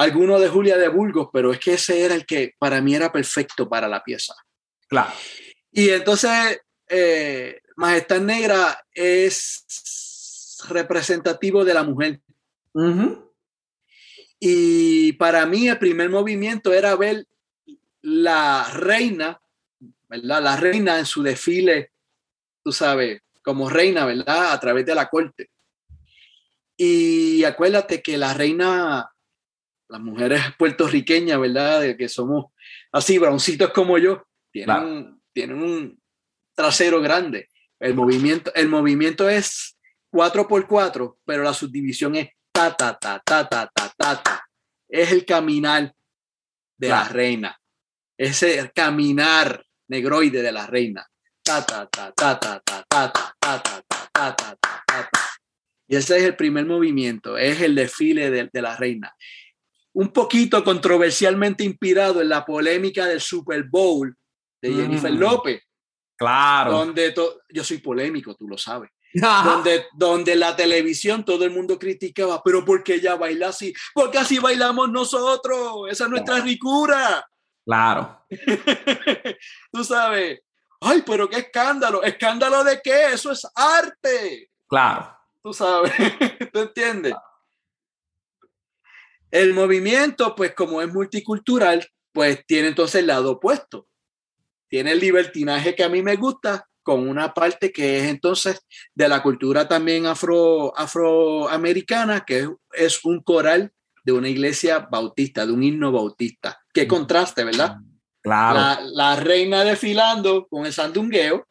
alguno 0.00 0.38
de 0.38 0.48
Julia 0.48 0.76
de 0.76 0.88
Burgos, 0.88 1.28
pero 1.32 1.52
es 1.52 1.58
que 1.58 1.74
ese 1.74 2.04
era 2.04 2.14
el 2.14 2.24
que 2.26 2.54
para 2.58 2.80
mí 2.80 2.94
era 2.94 3.12
perfecto 3.12 3.68
para 3.68 3.88
la 3.88 4.02
pieza. 4.02 4.34
Claro. 4.88 5.12
Y 5.70 5.90
entonces, 5.90 6.60
eh, 6.88 7.60
Majestad 7.76 8.20
Negra 8.20 8.84
es 8.92 9.64
representativo 10.68 11.64
de 11.64 11.74
la 11.74 11.82
mujer. 11.82 12.20
Y 14.38 15.12
para 15.12 15.44
mí 15.46 15.68
el 15.68 15.78
primer 15.78 16.08
movimiento 16.08 16.72
era 16.72 16.96
ver 16.96 17.26
la 18.02 18.70
reina, 18.72 19.40
¿verdad? 20.08 20.42
La 20.42 20.56
reina 20.56 20.98
en 20.98 21.06
su 21.06 21.22
desfile, 21.22 21.92
tú 22.64 22.72
sabes, 22.72 23.20
como 23.42 23.68
reina, 23.68 24.06
¿verdad? 24.06 24.52
A 24.52 24.60
través 24.60 24.86
de 24.86 24.94
la 24.94 25.08
corte. 25.08 25.50
Y 26.76 27.44
acuérdate 27.44 28.00
que 28.00 28.16
la 28.16 28.32
reina, 28.32 29.10
las 29.90 30.00
mujeres 30.00 30.40
puertorriqueñas, 30.58 31.38
¿verdad? 31.38 31.80
De 31.80 31.96
que 31.96 32.08
somos 32.08 32.46
así, 32.92 33.18
broncitos 33.18 33.70
como 33.72 33.98
yo, 33.98 34.24
tienen, 34.52 34.76
un, 34.76 35.22
tienen 35.32 35.62
un 35.62 36.00
trasero 36.54 37.00
grande. 37.00 37.48
El 37.78 37.94
movimiento, 37.94 38.52
el 38.54 38.68
movimiento 38.68 39.28
es 39.28 39.76
4 40.10 40.46
por 40.46 40.66
4 40.66 41.18
pero 41.24 41.42
la 41.42 41.54
subdivisión 41.54 42.14
es 42.16 42.28
ta, 42.52 42.76
ta, 42.76 42.98
ta, 42.98 43.20
ta, 43.24 43.48
ta, 43.48 43.70
ta, 43.74 43.92
ta, 43.96 44.22
ta. 44.22 44.44
Es 44.88 45.12
el 45.12 45.24
caminar 45.24 45.92
de 46.76 46.88
la 46.88 47.08
reina. 47.08 47.58
Ese 48.18 48.70
caminar 48.74 49.64
negroide 49.88 50.42
de 50.42 50.52
la 50.52 50.66
reina. 50.66 51.06
Ta, 51.42 51.64
ta, 51.64 51.86
ta, 51.86 52.12
ta, 52.12 52.38
ta, 52.38 52.60
ta, 52.60 52.82
ta, 52.88 53.12
ta, 53.12 53.34
ta, 53.40 53.62
ta, 53.62 53.82
ta, 53.88 54.10
ta, 54.12 54.36
ta, 54.36 54.56
ta. 54.86 55.20
Y 55.88 55.96
ese 55.96 56.18
es 56.18 56.22
el 56.24 56.36
primer 56.36 56.66
movimiento, 56.66 57.36
es 57.36 57.60
el 57.60 57.74
desfile 57.74 58.30
de, 58.30 58.48
de 58.52 58.62
la 58.62 58.76
reina. 58.76 59.12
Un 59.92 60.12
poquito 60.12 60.62
controversialmente 60.62 61.64
inspirado 61.64 62.20
en 62.20 62.28
la 62.28 62.44
polémica 62.44 63.06
del 63.06 63.20
Super 63.20 63.64
Bowl 63.64 64.16
de 64.62 64.72
Jennifer 64.72 65.12
López. 65.12 65.62
Claro. 66.16 66.72
Donde 66.72 67.14
yo 67.48 67.64
soy 67.64 67.78
polémico, 67.78 68.34
tú 68.34 68.46
lo 68.46 68.56
sabes 68.56 68.90
donde, 69.12 69.86
donde 69.92 70.36
la 70.36 70.54
televisión 70.54 71.24
todo 71.24 71.44
el 71.44 71.50
mundo 71.50 71.78
criticaba, 71.78 72.42
pero 72.42 72.64
¿por 72.64 72.82
qué 72.82 72.94
ella 72.94 73.16
baila 73.16 73.48
así? 73.48 73.72
Porque 73.92 74.18
así 74.18 74.38
bailamos 74.38 74.90
nosotros, 74.90 75.88
esa 75.90 76.04
es 76.04 76.10
nuestra 76.10 76.40
ricura. 76.40 77.26
Claro. 77.64 78.24
Tú 79.72 79.84
sabes, 79.84 80.40
ay, 80.80 81.02
pero 81.04 81.28
qué 81.28 81.38
escándalo, 81.38 82.02
escándalo 82.02 82.64
de 82.64 82.80
qué, 82.82 83.12
eso 83.12 83.32
es 83.32 83.46
arte. 83.54 84.50
Claro. 84.68 85.16
Tú 85.42 85.52
sabes, 85.52 85.92
¿tú 86.52 86.60
entiendes? 86.60 87.14
El 89.30 89.54
movimiento, 89.54 90.34
pues 90.34 90.54
como 90.54 90.82
es 90.82 90.92
multicultural, 90.92 91.86
pues 92.12 92.44
tiene 92.46 92.68
entonces 92.68 93.00
el 93.00 93.06
lado 93.06 93.32
opuesto. 93.32 93.86
Tiene 94.68 94.92
el 94.92 95.00
libertinaje 95.00 95.74
que 95.74 95.84
a 95.84 95.88
mí 95.88 96.02
me 96.02 96.16
gusta, 96.16 96.68
con 96.82 97.08
una 97.08 97.34
parte 97.34 97.72
que 97.72 97.98
es 97.98 98.04
entonces 98.04 98.66
de 98.94 99.08
la 99.08 99.22
cultura 99.22 99.68
también 99.68 100.06
afro, 100.06 100.76
afroamericana, 100.76 102.24
que 102.24 102.48
es, 102.72 103.04
un 103.04 103.20
coral 103.20 103.72
de 104.04 104.12
una 104.12 104.28
iglesia 104.28 104.88
bautista, 104.90 105.46
de 105.46 105.52
un 105.52 105.62
himno 105.62 105.92
bautista. 105.92 106.58
Qué 106.72 106.88
contraste, 106.88 107.44
¿verdad? 107.44 107.76
Claro. 108.22 108.82
La, 108.92 109.16
reina 109.16 109.64
desfilando 109.64 110.46
con 110.48 110.66
el 110.66 110.72
sandungueo, 110.72 111.46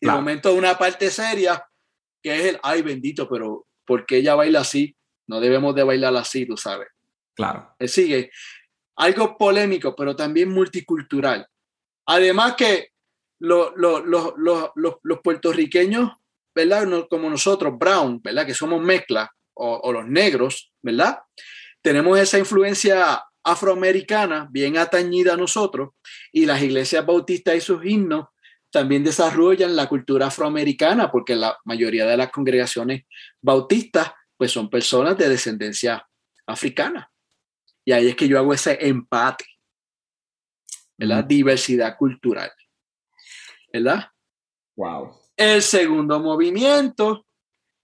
y 0.00 0.06
de 0.06 0.12
momento 0.12 0.52
una 0.52 0.76
parte 0.76 1.10
seria, 1.10 1.64
que 2.22 2.34
es 2.34 2.44
el, 2.46 2.60
ay 2.62 2.82
bendito, 2.82 3.28
pero 3.28 3.66
¿por 3.86 4.04
qué 4.04 4.18
ella 4.18 4.34
baila 4.34 4.60
así? 4.60 4.96
No 5.26 5.40
debemos 5.40 5.74
de 5.74 5.84
bailar 5.84 6.14
así, 6.16 6.44
tú 6.44 6.56
sabes. 6.56 6.88
Claro. 7.34 7.74
Sigue. 7.80 8.30
Algo 8.96 9.36
polémico, 9.36 9.94
pero 9.96 10.14
también 10.14 10.50
multicultural. 10.50 11.46
Además 12.06 12.54
que 12.56 12.88
los 13.38 13.72
puertorriqueños, 15.22 16.10
¿verdad? 16.54 17.06
como 17.08 17.30
nosotros, 17.30 17.78
brown, 17.78 18.20
¿verdad? 18.22 18.46
Que 18.46 18.54
somos 18.54 18.80
mezcla, 18.82 19.30
o, 19.54 19.92
los 19.92 20.06
negros, 20.06 20.72
¿verdad? 20.82 21.18
Tenemos 21.80 22.18
esa 22.18 22.38
influencia 22.38 23.22
afroamericana 23.44 24.48
bien 24.50 24.78
atañida 24.78 25.34
a 25.34 25.36
nosotros 25.36 25.90
y 26.30 26.46
las 26.46 26.62
iglesias 26.62 27.04
bautistas 27.04 27.56
y 27.56 27.60
sus 27.60 27.84
himnos 27.84 28.28
también 28.70 29.04
desarrollan 29.04 29.76
la 29.76 29.88
cultura 29.88 30.28
afroamericana 30.28 31.10
porque 31.10 31.34
la 31.34 31.58
mayoría 31.64 32.06
de 32.06 32.16
las 32.16 32.30
congregaciones 32.30 33.04
bautistas 33.40 34.12
pues 34.36 34.52
son 34.52 34.70
personas 34.70 35.18
de 35.18 35.28
descendencia 35.28 36.06
africana. 36.46 37.11
Y 37.84 37.92
ahí 37.92 38.08
es 38.08 38.16
que 38.16 38.28
yo 38.28 38.38
hago 38.38 38.54
ese 38.54 38.78
empate, 38.86 39.44
¿verdad? 40.96 41.24
Diversidad 41.24 41.96
cultural. 41.96 42.52
¿verdad? 43.72 44.08
Wow. 44.76 45.18
El 45.36 45.62
segundo 45.62 46.20
movimiento, 46.20 47.26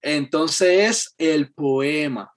entonces, 0.03 0.69
es 0.69 1.15
el 1.19 1.53
poema. 1.53 2.33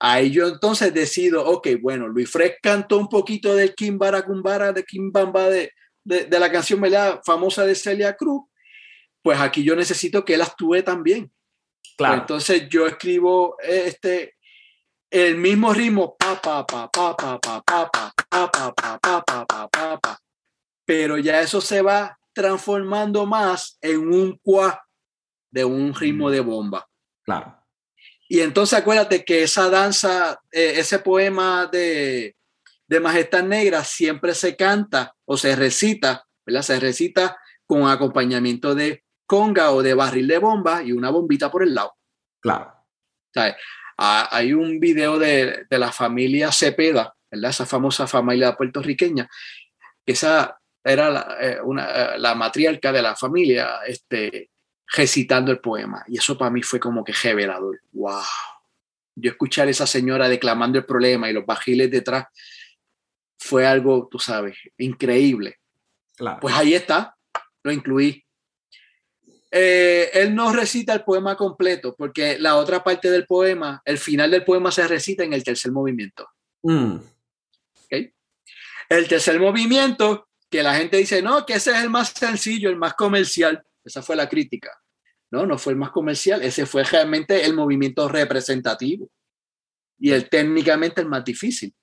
Ahí 0.00 0.30
yo 0.30 0.46
entonces 0.46 0.94
decido, 0.94 1.44
ok, 1.44 1.68
bueno, 1.80 2.06
Luis 2.06 2.30
Fred 2.30 2.52
cantó 2.62 2.98
un 2.98 3.08
poquito 3.08 3.54
del 3.56 3.74
Kimbara 3.74 4.22
Kumbara, 4.22 4.72
de 4.72 4.84
Kimbamba, 4.84 5.48
de, 5.48 5.72
de, 6.04 6.26
de, 6.26 6.38
la 6.38 6.52
canción 6.52 6.80
¿verdad? 6.80 7.20
famosa 7.26 7.66
de 7.66 7.74
Celia 7.74 8.14
Cruz, 8.16 8.42
pues 9.22 9.40
aquí 9.40 9.64
yo 9.64 9.74
necesito 9.74 10.24
que 10.24 10.34
él 10.34 10.42
actúe 10.42 10.82
también. 10.84 11.32
Claro. 11.96 12.20
entonces 12.20 12.68
yo 12.68 12.86
escribo 12.86 13.56
este, 13.60 14.36
el 15.10 15.36
mismo 15.36 15.72
ritmo, 15.72 16.16
pa, 16.16 16.40
pa, 16.40 16.66
pa, 16.66 16.90
pa, 16.90 17.16
pa, 17.16 17.38
pa, 17.40 17.62
pa, 17.62 17.90
pa, 17.90 18.12
pa, 18.28 18.50
pa, 18.50 18.72
pa, 18.72 18.98
pa, 18.98 19.22
pa, 19.22 19.46
pa, 19.46 19.68
pa, 19.68 20.00
pa. 20.00 20.18
Pero 20.84 21.18
ya 21.18 21.40
eso 21.40 21.60
se 21.60 21.82
va 21.82 22.18
transformando 22.32 23.26
más 23.26 23.78
en 23.80 24.12
un 24.12 24.38
cuá 24.42 24.82
de 25.50 25.64
un 25.64 25.94
ritmo 25.94 26.30
de 26.30 26.40
bomba. 26.40 26.86
Claro. 27.24 27.56
Y 28.28 28.40
entonces 28.40 28.78
acuérdate 28.78 29.24
que 29.24 29.42
esa 29.42 29.70
danza, 29.70 30.38
ese 30.50 30.98
poema 30.98 31.66
de, 31.66 32.36
de 32.86 33.00
Majestad 33.00 33.42
Negra 33.42 33.84
siempre 33.84 34.34
se 34.34 34.56
canta 34.56 35.14
o 35.24 35.36
se 35.36 35.56
recita, 35.56 36.26
¿verdad? 36.44 36.62
Se 36.62 36.78
recita 36.78 37.38
con 37.64 37.88
acompañamiento 37.88 38.74
de 38.74 39.04
conga 39.26 39.72
o 39.72 39.82
de 39.82 39.94
barril 39.94 40.28
de 40.28 40.38
bomba 40.38 40.82
y 40.82 40.92
una 40.92 41.10
bombita 41.10 41.50
por 41.50 41.62
el 41.62 41.74
lado. 41.74 41.94
Claro. 42.40 42.74
Hay 43.98 44.52
un 44.52 44.78
video 44.78 45.18
de, 45.18 45.66
de, 45.68 45.78
la 45.78 45.90
familia 45.90 46.52
Cepeda, 46.52 47.14
¿verdad? 47.30 47.50
Esa 47.50 47.66
famosa 47.66 48.06
familia 48.06 48.56
puertorriqueña, 48.56 49.28
que 50.06 50.12
esa 50.12 50.58
era 50.84 51.10
la, 51.10 51.36
eh, 51.40 51.58
una, 51.62 51.84
eh, 51.86 52.18
la 52.18 52.34
matriarca 52.34 52.92
de 52.92 53.02
la 53.02 53.16
familia, 53.16 53.80
este, 53.86 54.50
recitando 54.94 55.50
el 55.50 55.58
poema. 55.58 56.04
Y 56.06 56.18
eso 56.18 56.38
para 56.38 56.50
mí 56.50 56.62
fue 56.62 56.80
como 56.80 57.04
que 57.04 57.12
revelador. 57.12 57.80
¡Wow! 57.92 58.22
Yo 59.16 59.30
escuchar 59.32 59.68
a 59.68 59.70
esa 59.70 59.86
señora 59.86 60.28
declamando 60.28 60.78
el 60.78 60.84
problema 60.84 61.28
y 61.28 61.32
los 61.32 61.44
bajiles 61.44 61.90
detrás 61.90 62.26
fue 63.38 63.66
algo, 63.66 64.08
tú 64.10 64.18
sabes, 64.18 64.56
increíble. 64.78 65.58
Claro. 66.16 66.38
Pues 66.40 66.54
ahí 66.54 66.74
está, 66.74 67.16
lo 67.62 67.72
incluí. 67.72 68.24
Eh, 69.50 70.10
él 70.12 70.34
no 70.34 70.52
recita 70.52 70.92
el 70.92 71.04
poema 71.04 71.34
completo 71.34 71.94
porque 71.96 72.38
la 72.38 72.56
otra 72.56 72.84
parte 72.84 73.10
del 73.10 73.24
poema, 73.24 73.80
el 73.84 73.96
final 73.96 74.30
del 74.30 74.44
poema 74.44 74.70
se 74.70 74.86
recita 74.86 75.24
en 75.24 75.32
el 75.32 75.42
tercer 75.42 75.72
movimiento. 75.72 76.28
Mm. 76.62 76.96
¿Okay? 77.84 78.12
El 78.88 79.08
tercer 79.08 79.40
movimiento, 79.40 80.28
que 80.50 80.62
la 80.62 80.74
gente 80.74 80.96
dice, 80.96 81.22
no, 81.22 81.46
que 81.46 81.54
ese 81.54 81.70
es 81.70 81.78
el 81.78 81.90
más 81.90 82.10
sencillo, 82.10 82.68
el 82.68 82.76
más 82.76 82.94
comercial. 82.94 83.62
Esa 83.84 84.02
fue 84.02 84.16
la 84.16 84.28
crítica. 84.28 84.70
No, 85.30 85.46
no 85.46 85.58
fue 85.58 85.72
el 85.74 85.78
más 85.78 85.90
comercial, 85.90 86.42
ese 86.42 86.64
fue 86.64 86.84
realmente 86.84 87.44
el 87.44 87.54
movimiento 87.54 88.08
representativo 88.08 89.10
y 89.98 90.12
el 90.12 90.28
técnicamente 90.28 91.00
el 91.02 91.08
más 91.08 91.24
difícil. 91.24 91.74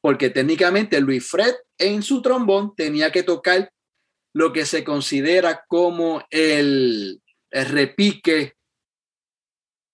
Porque 0.00 0.30
técnicamente 0.30 1.00
Luis 1.00 1.28
Fred 1.28 1.54
en 1.78 2.02
su 2.02 2.22
trombón 2.22 2.74
tenía 2.76 3.10
que 3.10 3.22
tocar 3.22 3.72
lo 4.34 4.52
que 4.52 4.66
se 4.66 4.84
considera 4.84 5.64
como 5.66 6.22
el, 6.28 7.22
repique 7.50 8.54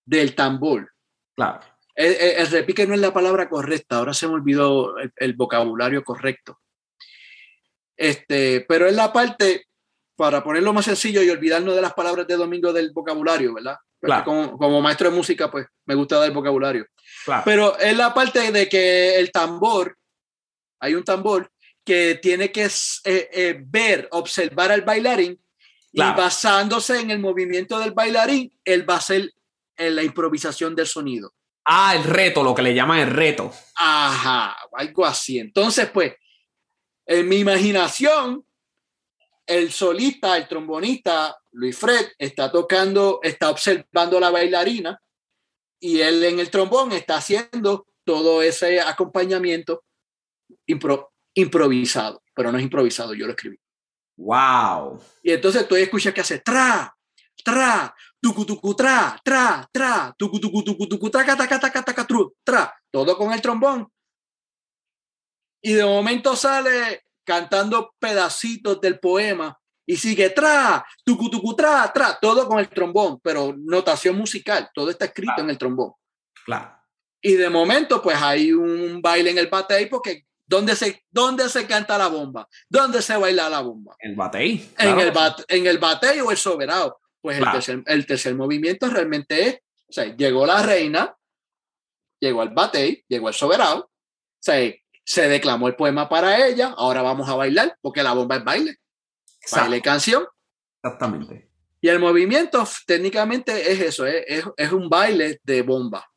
del 0.05 0.35
tambor. 0.35 0.93
Claro. 1.37 1.61
El, 1.95 2.47
repique 2.51 2.87
no 2.87 2.95
es 2.95 3.01
la 3.01 3.12
palabra 3.12 3.51
correcta, 3.51 3.99
ahora 3.99 4.15
se 4.15 4.27
me 4.27 4.35
olvidó 4.35 4.95
el, 4.99 5.35
vocabulario 5.35 6.03
correcto. 6.03 6.59
Este, 7.97 8.65
pero 8.67 8.87
es 8.87 8.97
la 8.97 9.12
parte, 9.12 9.67
para 10.17 10.43
ponerlo 10.43 10.73
más 10.73 10.87
sencillo 10.87 11.23
y 11.23 11.29
olvidarnos 11.29 11.77
de 11.77 11.83
las 11.83 11.93
palabras 11.93 12.27
de 12.27 12.37
domingo 12.37 12.73
del 12.73 12.93
vocabulario, 12.93 13.53
¿verdad? 13.55 13.77
Claro. 14.01 14.25
Como, 14.25 14.57
como, 14.57 14.81
maestro 14.81 15.11
de 15.11 15.17
música, 15.17 15.51
pues 15.51 15.67
me 15.85 15.95
gusta 15.95 16.17
dar 16.17 16.29
el 16.29 16.35
vocabulario. 16.35 16.87
Claro. 17.27 17.43
Pero 17.45 17.79
es 17.79 17.95
la 17.95 18.15
parte 18.15 18.51
de 18.51 18.67
que 18.71 19.17
el 19.17 19.31
tambor, 19.31 19.99
hay 20.81 20.95
un 20.95 21.05
tambor 21.05 21.51
que 21.85 22.16
tiene 22.16 22.52
que 22.52 22.65
eh, 22.65 23.28
eh, 23.32 23.57
ver, 23.66 24.09
observar 24.12 24.73
al 24.73 24.82
bailarín 24.82 25.40
Claro. 25.93 26.12
y 26.12 26.23
basándose 26.23 27.01
en 27.01 27.11
el 27.11 27.19
movimiento 27.19 27.78
del 27.81 27.93
bailarín, 27.93 28.52
él 28.65 28.89
va 28.89 28.94
a 28.94 28.98
hacer 28.98 29.35
eh, 29.77 29.90
la 29.90 30.02
improvisación 30.02 30.77
del 30.77 30.86
sonido. 30.86 31.35
Ah, 31.65 31.94
el 31.97 32.05
reto, 32.05 32.43
lo 32.43 32.55
que 32.55 32.62
le 32.62 32.74
llaman 32.74 33.01
el 33.01 33.11
reto. 33.11 33.52
Ajá, 33.74 34.57
algo 34.73 35.05
así. 35.05 35.39
Entonces, 35.39 35.90
pues, 35.90 36.15
en 37.07 37.28
mi 37.28 37.39
imaginación, 37.39 38.44
el 39.47 39.73
solista, 39.73 40.36
el 40.36 40.47
trombonista, 40.47 41.36
Luis 41.52 41.77
Fred, 41.77 42.12
está 42.19 42.52
tocando, 42.52 43.19
está 43.23 43.51
observando 43.51 44.19
a 44.19 44.20
la 44.20 44.31
bailarina 44.31 45.01
y 45.81 46.01
él 46.01 46.23
en 46.23 46.39
el 46.39 46.51
trombón 46.51 46.93
está 46.93 47.16
haciendo 47.16 47.86
todo 48.05 48.43
ese 48.43 48.81
acompañamiento 48.81 49.82
impro 50.66 51.12
improvisado, 51.35 52.23
pero 52.35 52.51
no 52.52 52.59
es 52.59 52.65
improvisado, 52.65 53.15
yo 53.15 53.27
lo 53.27 53.32
escribí. 53.32 53.59
Wow. 54.16 55.01
Y 55.23 55.32
entonces 55.32 55.66
tú 55.66 55.77
escuchas 55.77 56.12
que 56.12 56.20
hace 56.20 56.40
tra, 56.40 56.94
tra, 57.43 57.94
tucu 58.20 58.44
tucu 58.44 58.74
tra, 58.74 59.19
tra, 59.24 59.69
tra, 59.73 60.15
tucu 60.16 60.39
tucu 60.39 60.62
tucu 60.62 60.86
tucu 60.86 61.11
tra, 61.11 61.24
ta, 61.24 61.36
ta, 61.36 61.59
ta, 61.59 61.82
ta, 61.82 62.07
tru, 62.07 62.35
tra, 62.44 62.74
todo 62.90 63.16
con 63.16 63.32
el 63.32 63.40
trombón. 63.40 63.89
Y 65.62 65.73
de 65.73 65.85
momento 65.85 66.36
sale 66.36 67.05
cantando 67.24 67.94
pedacitos 67.98 68.81
del 68.81 68.98
poema 68.98 69.57
y 69.86 69.97
sigue 69.97 70.31
tra, 70.31 70.85
tucu 71.05 71.31
tucu 71.31 71.55
tra, 71.55 71.90
tra, 71.93 72.19
todo 72.20 72.47
con 72.47 72.59
el 72.59 72.69
trombón, 72.69 73.20
pero 73.20 73.55
notación 73.57 74.16
musical, 74.16 74.70
todo 74.74 74.90
está 74.90 75.07
escrito 75.07 75.32
Claro. 75.35 75.44
en 75.44 75.51
el 75.51 75.59
trombón. 75.59 75.93
Claro. 76.44 76.77
Y 77.23 77.35
de 77.35 77.51
momento, 77.51 78.02
pues 78.02 78.16
hay 78.20 78.52
un 78.52 79.01
baile 79.02 79.31
en 79.31 79.39
el 79.39 79.48
batey 79.48 79.86
porque 79.86 80.27
¿dónde 80.51 80.75
se, 80.75 81.05
¿dónde 81.11 81.49
se 81.49 81.65
canta 81.67 81.97
la 81.97 82.09
bomba? 82.09 82.49
¿Dónde 82.69 83.01
se 83.03 83.17
baila 83.17 83.49
la 83.49 83.61
bomba? 83.61 83.95
El 84.01 84.17
batey. 84.17 84.69
En, 84.79 84.99
el 84.99 85.13
bat, 85.13 85.41
en 85.47 85.67
el 85.67 85.79
batey 85.79 86.21
o 86.21 86.33
el 86.33 86.37
soberano. 86.37 86.97
Pues 87.21 87.37
Claro. 87.39 87.51
el, 87.59 87.65
tercer, 87.65 87.83
el 87.87 88.07
tercer 88.07 88.35
movimiento 88.35 88.89
realmente 88.89 89.47
es, 89.47 89.55
o 89.89 89.93
sea, 89.93 90.17
llegó 90.17 90.45
la 90.47 90.63
reina, 90.63 91.15
llegó 92.19 92.43
el 92.43 92.49
batey, 92.49 93.05
llegó 93.07 93.29
el 93.29 93.35
soberano, 93.35 93.81
o 93.83 93.91
sea, 94.41 94.75
se 95.05 95.29
declamó 95.29 95.69
el 95.69 95.77
poema 95.77 96.09
para 96.09 96.47
ella, 96.47 96.75
ahora 96.77 97.03
vamos 97.03 97.29
a 97.29 97.35
bailar, 97.37 97.77
porque 97.81 98.03
la 98.03 98.13
bomba 98.15 98.37
es 98.37 98.45
baile, 98.45 98.77
Exacto. 99.41 99.65
baile 99.71 99.83
canción. 99.83 100.27
Exactamente. 100.83 101.49
Y 101.81 101.89
el 101.89 101.99
movimiento 102.01 102.67
técnicamente 102.87 103.71
es 103.71 103.81
eso, 103.81 104.07
es, 104.07 104.25
es, 104.27 104.45
es 104.57 104.73
un 104.73 104.89
baile 104.89 105.41
de 105.45 105.63
bomba. 105.63 106.11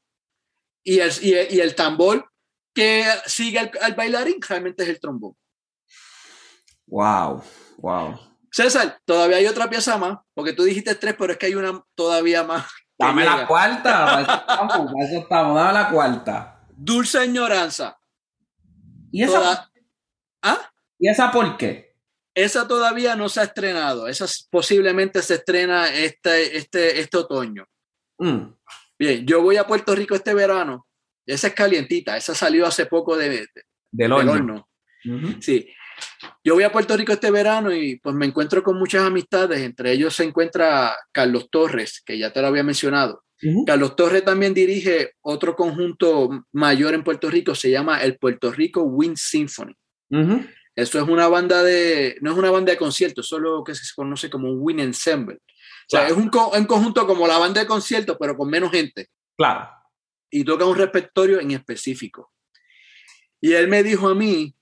Y 0.83 0.99
el, 0.99 1.11
y 1.21 1.33
el, 1.33 1.53
y 1.53 1.59
el 1.59 1.75
tambor 1.75 2.32
que 2.73 3.05
sigue 3.25 3.59
al, 3.59 3.71
al 3.81 3.93
bailarín 3.95 4.41
realmente 4.41 4.83
es 4.83 4.89
el 4.89 4.99
trombón. 4.99 5.35
Wow. 6.87 7.43
Wow. 7.77 8.19
César, 8.51 8.99
todavía 9.05 9.37
hay 9.37 9.47
otra 9.47 9.69
pieza 9.69 9.97
más, 9.97 10.19
porque 10.33 10.53
tú 10.53 10.63
dijiste 10.63 10.93
tres, 10.95 11.15
pero 11.17 11.33
es 11.33 11.39
que 11.39 11.47
hay 11.47 11.55
una 11.55 11.83
todavía 11.95 12.43
más. 12.43 12.65
Dame 12.99 13.25
la 13.25 13.47
cuarta. 13.47 14.21
estamos, 14.47 14.91
eso 15.01 15.19
estamos. 15.19 15.55
Dame 15.55 15.73
la 15.73 15.89
cuarta. 15.89 16.63
Dulce 16.75 17.19
añoranza. 17.19 17.97
¿Y 19.11 19.23
esa, 19.23 19.39
Toda- 19.39 19.71
¿Ah? 20.43 20.71
¿Y 20.99 21.09
esa 21.09 21.31
por 21.31 21.57
qué? 21.57 21.95
Esa 22.35 22.67
todavía 22.67 23.15
no 23.15 23.29
se 23.29 23.41
ha 23.41 23.43
estrenado. 23.43 24.07
Esa 24.07 24.25
posiblemente 24.49 25.21
se 25.21 25.35
estrena 25.35 25.87
este, 25.93 26.57
este, 26.57 26.99
este 26.99 27.17
otoño. 27.17 27.65
Mm, 28.19 28.53
Bien, 28.97 29.25
yo 29.25 29.41
voy 29.41 29.57
a 29.57 29.65
Puerto 29.67 29.95
Rico 29.95 30.15
este 30.15 30.33
verano. 30.33 30.87
Esa 31.25 31.47
es 31.47 31.53
calientita. 31.53 32.17
Esa 32.17 32.33
salió 32.35 32.65
hace 32.65 32.85
poco 32.85 33.15
de, 33.17 33.29
de- 33.29 33.47
Del 33.91 34.09
del 34.09 34.11
horno. 34.29 34.69
Sí. 35.41 35.67
Yo 36.43 36.55
voy 36.55 36.63
a 36.63 36.71
Puerto 36.71 36.97
Rico 36.97 37.13
este 37.13 37.29
verano 37.31 37.71
y 37.73 37.97
pues 37.99 38.15
me 38.15 38.25
encuentro 38.25 38.63
con 38.63 38.77
muchas 38.77 39.03
amistades. 39.03 39.61
Entre 39.61 39.91
ellos 39.91 40.15
se 40.15 40.23
encuentra 40.23 40.95
Carlos 41.11 41.49
Torres, 41.51 42.01
que 42.05 42.17
ya 42.17 42.31
te 42.33 42.41
lo 42.41 42.47
había 42.47 42.63
mencionado. 42.63 43.23
Carlos 43.65 43.95
Torres 43.95 44.23
también 44.23 44.53
dirige 44.53 45.11
otro 45.21 45.55
conjunto 45.55 46.45
mayor 46.53 46.93
en 46.93 47.03
Puerto 47.03 47.29
Rico, 47.29 47.53
se 47.55 47.69
llama 47.69 48.01
el 48.01 48.17
Puerto 48.17 48.51
Rico 48.51 48.81
Wind 48.83 49.17
Symphony. 49.17 49.73
Eso 50.75 50.97
es 50.99 51.07
una 51.07 51.27
banda 51.27 51.61
de, 51.61 52.17
no 52.21 52.31
es 52.31 52.37
una 52.37 52.49
banda 52.49 52.71
de 52.71 52.77
conciertos, 52.77 53.27
solo 53.27 53.63
que 53.63 53.75
se 53.75 53.83
conoce 53.95 54.29
como 54.29 54.49
un 54.49 54.57
Wind 54.61 54.79
Ensemble. 54.79 55.35
O 55.35 55.39
sea, 55.87 56.07
es 56.07 56.13
un, 56.13 56.29
co- 56.29 56.51
un 56.57 56.65
conjunto 56.65 57.05
como 57.05 57.27
la 57.27 57.37
banda 57.37 57.61
de 57.61 57.67
conciertos, 57.67 58.17
pero 58.19 58.35
con 58.37 58.49
menos 58.49 58.71
gente. 58.71 59.07
Claro. 59.37 59.69
Y 60.35 60.43
toca 60.43 60.65
un 60.65 60.75
repertorio 60.75 61.39
en 61.39 61.51
específico. 61.51 62.33
Y 63.39 63.53
él 63.53 63.67
me 63.67 63.83
dijo 63.83 64.09
a 64.09 64.15
mí, 64.15 64.55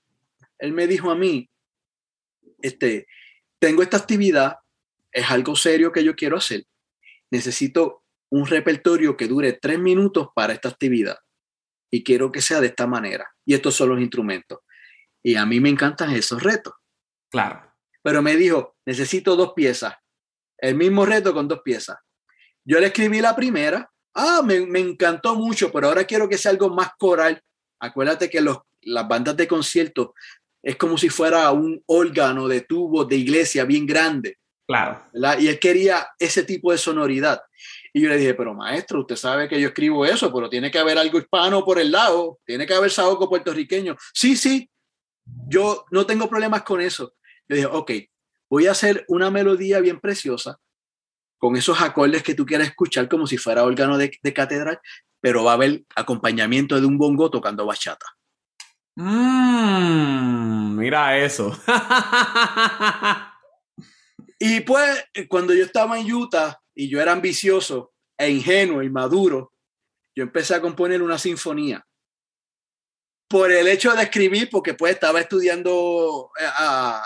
él 0.58 0.72
me 0.72 0.86
dijo 0.86 1.10
a 1.10 1.14
mí, 1.14 1.48
este, 2.60 3.06
tengo 3.58 3.82
esta 3.82 3.96
actividad, 3.96 4.56
es 5.10 5.30
algo 5.30 5.56
serio 5.56 5.90
que 5.90 6.04
yo 6.04 6.14
quiero 6.14 6.36
hacer. 6.36 6.66
Necesito 7.30 8.04
un 8.28 8.46
repertorio 8.46 9.16
que 9.16 9.28
dure 9.28 9.54
tres 9.54 9.78
minutos 9.78 10.28
para 10.34 10.52
esta 10.52 10.68
actividad. 10.68 11.16
Y 11.90 12.04
quiero 12.04 12.30
que 12.30 12.42
sea 12.42 12.60
de 12.60 12.66
esta 12.66 12.86
manera. 12.86 13.30
Y 13.46 13.54
estos 13.54 13.74
son 13.74 13.88
los 13.88 14.00
instrumentos. 14.00 14.58
Y 15.22 15.36
a 15.36 15.46
mí 15.46 15.58
me 15.58 15.70
encantan 15.70 16.10
esos 16.10 16.42
retos. 16.42 16.74
Claro. 17.30 17.72
Pero 18.02 18.20
me 18.20 18.36
dijo, 18.36 18.76
necesito 18.84 19.36
dos 19.36 19.54
piezas. 19.54 19.94
El 20.58 20.74
mismo 20.74 21.06
reto 21.06 21.32
con 21.32 21.48
dos 21.48 21.62
piezas. 21.62 21.96
Yo 22.62 22.78
le 22.78 22.88
escribí 22.88 23.22
la 23.22 23.34
primera. 23.34 23.91
Ah, 24.14 24.42
me, 24.44 24.66
me 24.66 24.80
encantó 24.80 25.34
mucho, 25.34 25.70
pero 25.72 25.88
ahora 25.88 26.04
quiero 26.04 26.28
que 26.28 26.38
sea 26.38 26.50
algo 26.50 26.70
más 26.70 26.90
coral. 26.98 27.40
Acuérdate 27.80 28.28
que 28.30 28.40
los, 28.40 28.58
las 28.82 29.08
bandas 29.08 29.36
de 29.36 29.48
concierto 29.48 30.14
es 30.62 30.76
como 30.76 30.96
si 30.96 31.08
fuera 31.08 31.50
un 31.50 31.82
órgano 31.86 32.46
de 32.46 32.60
tubo 32.60 33.04
de 33.04 33.16
iglesia 33.16 33.64
bien 33.64 33.86
grande. 33.86 34.38
Claro. 34.66 35.02
¿verdad? 35.12 35.38
Y 35.40 35.48
él 35.48 35.58
quería 35.58 36.08
ese 36.18 36.44
tipo 36.44 36.70
de 36.70 36.78
sonoridad. 36.78 37.42
Y 37.92 38.00
yo 38.00 38.08
le 38.08 38.16
dije, 38.16 38.34
pero 38.34 38.54
maestro, 38.54 39.00
usted 39.00 39.16
sabe 39.16 39.48
que 39.48 39.60
yo 39.60 39.68
escribo 39.68 40.06
eso, 40.06 40.32
pero 40.32 40.48
tiene 40.48 40.70
que 40.70 40.78
haber 40.78 40.98
algo 40.98 41.18
hispano 41.18 41.64
por 41.64 41.78
el 41.78 41.90
lado, 41.90 42.38
tiene 42.46 42.66
que 42.66 42.74
haber 42.74 42.90
saoco 42.90 43.28
puertorriqueño. 43.28 43.96
Sí, 44.14 44.36
sí, 44.36 44.70
yo 45.48 45.84
no 45.90 46.06
tengo 46.06 46.28
problemas 46.28 46.62
con 46.62 46.80
eso. 46.80 47.14
Yo 47.48 47.56
dije, 47.56 47.68
ok, 47.70 47.90
voy 48.48 48.66
a 48.66 48.72
hacer 48.72 49.04
una 49.08 49.30
melodía 49.30 49.80
bien 49.80 50.00
preciosa, 50.00 50.58
con 51.42 51.56
esos 51.56 51.80
acordes 51.80 52.22
que 52.22 52.36
tú 52.36 52.46
quieras 52.46 52.68
escuchar 52.68 53.08
como 53.08 53.26
si 53.26 53.36
fuera 53.36 53.64
órgano 53.64 53.98
de, 53.98 54.12
catedral, 54.32 54.78
pero 55.20 55.42
va 55.42 55.50
a 55.50 55.54
haber 55.54 55.82
acompañamiento 55.96 56.80
de 56.80 56.86
un 56.86 56.96
bongo 56.96 57.32
tocando 57.32 57.66
bachata. 57.66 58.06
Mmm, 58.94 60.76
mira 60.76 61.18
eso. 61.18 61.50
y 64.38 64.60
pues, 64.60 65.04
cuando 65.28 65.52
yo 65.52 65.64
estaba 65.64 65.98
en 65.98 66.12
Utah 66.12 66.60
y 66.76 66.88
yo 66.88 67.00
era 67.00 67.10
ambicioso 67.10 67.92
e 68.16 68.30
ingenuo 68.30 68.84
y 68.84 68.88
maduro, 68.88 69.52
yo 70.14 70.22
empecé 70.22 70.54
a 70.54 70.60
componer 70.60 71.02
una 71.02 71.18
sinfonía. 71.18 71.84
Por 73.28 73.50
el 73.50 73.66
hecho 73.66 73.92
de 73.94 74.04
escribir, 74.04 74.48
porque 74.48 74.74
pues 74.74 74.94
estaba 74.94 75.18
estudiando 75.18 76.30
eh, 76.38 76.44
a, 76.46 77.02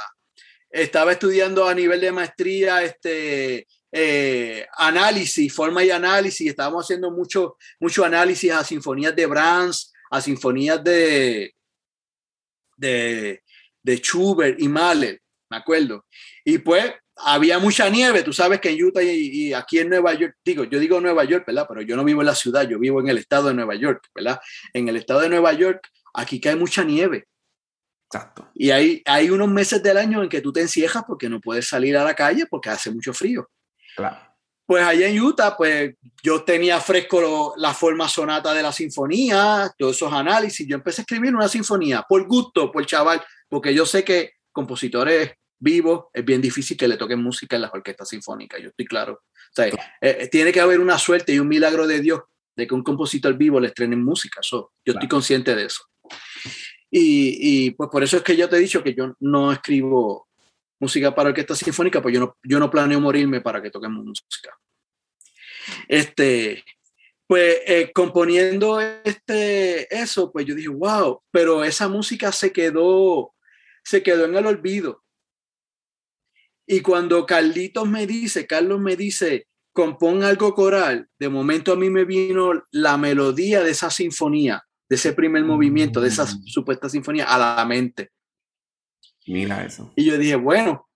estaba 0.69 1.13
estudiando 1.13 1.67
a 1.67 1.73
nivel 1.73 2.03
de 2.03 2.13
maestría 2.13 2.83
este, 2.83 3.67
eh, 3.99 4.67
análisis, 4.77 5.53
forma 5.55 5.83
y 5.83 5.91
análisis. 5.91 6.47
Estábamos 6.47 6.85
haciendo 6.85 7.11
mucho, 7.11 7.57
mucho 7.81 8.05
análisis 8.05 8.53
a 8.53 8.63
sinfonías 8.63 9.17
de 9.17 9.25
Brahms, 9.25 9.91
a 10.11 10.21
sinfonías 10.21 10.85
de, 10.85 11.55
de, 12.77 13.43
de 13.83 13.97
Schubert 13.97 14.61
y 14.61 14.69
Mahler, 14.69 15.23
me 15.49 15.57
acuerdo. 15.57 16.05
Y 16.45 16.59
pues 16.59 16.93
había 17.17 17.59
mucha 17.59 17.89
nieve, 17.89 18.23
tú 18.23 18.35
sabes 18.35 18.61
que 18.61 18.69
en 18.69 18.85
Utah 18.85 19.03
y, 19.03 19.09
y, 19.09 19.53
aquí 19.55 19.79
en 19.79 19.89
Nueva 19.89 20.13
York, 20.13 20.37
digo, 20.45 20.65
yo 20.65 20.79
digo 20.79 21.01
Nueva 21.01 21.25
York, 21.25 21.45
¿verdad? 21.47 21.65
Pero 21.67 21.81
yo 21.81 21.97
no 21.97 22.05
vivo 22.05 22.21
en 22.21 22.27
la 22.27 22.35
ciudad, 22.35 22.69
yo 22.69 22.79
vivo 22.79 23.01
en 23.01 23.09
el 23.09 23.17
estado 23.17 23.49
de 23.49 23.55
Nueva 23.55 23.77
York, 23.77 24.07
¿verdad? 24.15 24.39
En 24.75 24.89
el 24.91 24.97
estado 24.97 25.21
de 25.21 25.31
Nueva 25.31 25.55
York, 25.55 25.89
aquí 26.13 26.39
cae 26.39 26.55
mucha 26.55 26.85
nieve. 26.85 27.27
Exacto. 28.13 28.51
Y 28.55 28.71
hay, 28.71 29.03
hay 29.07 29.31
unos 29.31 29.49
meses 29.49 29.83
del 29.83 29.97
año 29.97 30.23
en 30.23 30.29
que 30.29 30.43
tú 30.43 30.53
te 30.53 30.61
enciejas 30.61 31.05
porque 31.07 31.31
no 31.31 31.41
puedes 31.41 31.67
salir 31.67 31.97
a 31.97 32.05
la 32.05 32.15
calle 32.15 32.45
porque 32.47 32.69
hace 32.69 32.91
mucho 32.91 33.15
frío. 33.15 33.49
Claro. 33.97 34.19
Pues 34.67 34.85
allá 34.85 35.09
en 35.09 35.21
Utah, 35.21 35.57
pues 35.57 35.95
yo 36.23 36.43
tenía 36.43 36.81
fresco 36.81 37.55
la 37.57 37.73
forma 37.73 38.09
sonata 38.09 38.53
de 38.53 38.63
la 38.63 38.73
sinfonía, 38.73 39.73
todos 39.79 39.95
esos 39.95 40.13
análisis. 40.13 40.67
Yo 40.67 40.77
empecé 40.77 41.01
a 41.01 41.05
escribir 41.05 41.35
una 41.35 41.49
sinfonía 41.49 42.05
por 42.09 42.27
gusto, 42.27 42.71
por 42.73 42.85
chaval, 42.85 43.23
porque 43.49 43.73
yo 43.73 43.87
sé 43.87 44.05
que 44.05 44.33
compositores 44.51 45.33
vivos 45.59 46.07
es 46.13 46.25
bien 46.25 46.43
difícil 46.43 46.77
que 46.77 46.89
le 46.89 46.97
toquen 46.97 47.23
música 47.23 47.57
en 47.57 47.63
las 47.63 47.73
orquestas 47.73 48.09
sinfónicas, 48.09 48.61
yo 48.61 48.69
estoy 48.69 48.87
claro. 48.87 49.13
O 49.13 49.55
sea, 49.55 49.71
eh, 50.01 50.29
tiene 50.31 50.53
que 50.53 50.61
haber 50.61 50.81
una 50.81 50.99
suerte 50.99 51.33
y 51.33 51.39
un 51.39 51.49
milagro 51.49 51.87
de 51.87 52.01
Dios 52.01 52.21
de 52.57 52.67
que 52.67 52.75
un 52.75 52.83
compositor 52.83 53.35
vivo 53.35 53.61
le 53.61 53.69
estrene 53.69 53.97
música. 53.97 54.41
yo 54.51 54.71
estoy 54.85 55.09
consciente 55.09 55.55
de 55.55 55.67
eso. 55.67 55.85
Y, 56.91 57.71
pues 57.73 57.91
por 57.91 58.03
eso 58.03 58.17
es 58.17 58.23
que 58.23 58.37
yo 58.37 58.49
te 58.49 58.57
he 58.57 58.61
dicho 58.61 58.83
que 58.83 58.95
yo 58.95 59.15
no 59.21 59.53
escribo 59.53 60.26
música 60.79 61.15
para 61.15 61.31
orquesta 61.31 61.55
sinfónica, 61.55 62.03
pues 62.03 62.15
yo 62.15 62.21
no, 62.21 62.37
yo 62.43 62.59
no 62.59 62.71
planeo 62.71 63.01
morirme 63.01 63.41
para 63.41 63.63
que 63.63 63.71
toquemos 63.71 64.05
música. 64.05 64.57
Este, 65.89 66.65
pues 67.27 67.59
eh, 67.67 67.91
componiendo 67.95 68.81
este, 68.81 69.95
eso, 69.95 70.31
pues 70.33 70.47
yo 70.47 70.55
dije, 70.55 70.69
wow, 70.69 71.23
pero 71.31 71.65
esa 71.65 71.89
música 71.89 72.31
se 72.33 72.53
quedó, 72.53 73.35
se 73.85 74.03
quedó 74.03 74.27
en 74.27 74.37
el 74.37 74.47
olvido. 74.47 75.03
Y 76.67 76.81
cuando 76.81 77.27
Carlitos 77.27 77.89
me 77.89 78.07
dice, 78.07 78.47
Carlos 78.47 78.81
me 78.81 78.97
dice, 78.97 79.47
compón 79.73 80.25
algo 80.25 80.55
coral, 80.55 81.09
de 81.19 81.29
momento 81.29 81.73
a 81.73 81.77
mí 81.77 81.91
me 81.91 82.05
vino 82.05 82.65
la 82.71 82.97
melodía 82.97 83.63
de 83.63 83.71
esa 83.71 83.91
sinfonía 83.91 84.67
de 84.89 84.97
ese 84.97 85.13
primer 85.13 85.45
movimiento, 85.45 86.01
de 86.01 86.09
esa 86.09 86.25
mm. 86.25 86.47
supuesta 86.47 86.89
sinfonía, 86.89 87.25
a 87.25 87.39
la 87.39 87.65
mente. 87.65 88.11
Mira 89.27 89.65
eso. 89.65 89.93
Y 89.97 90.05
yo 90.05 90.19
dije, 90.19 90.37
bueno, 90.37 90.89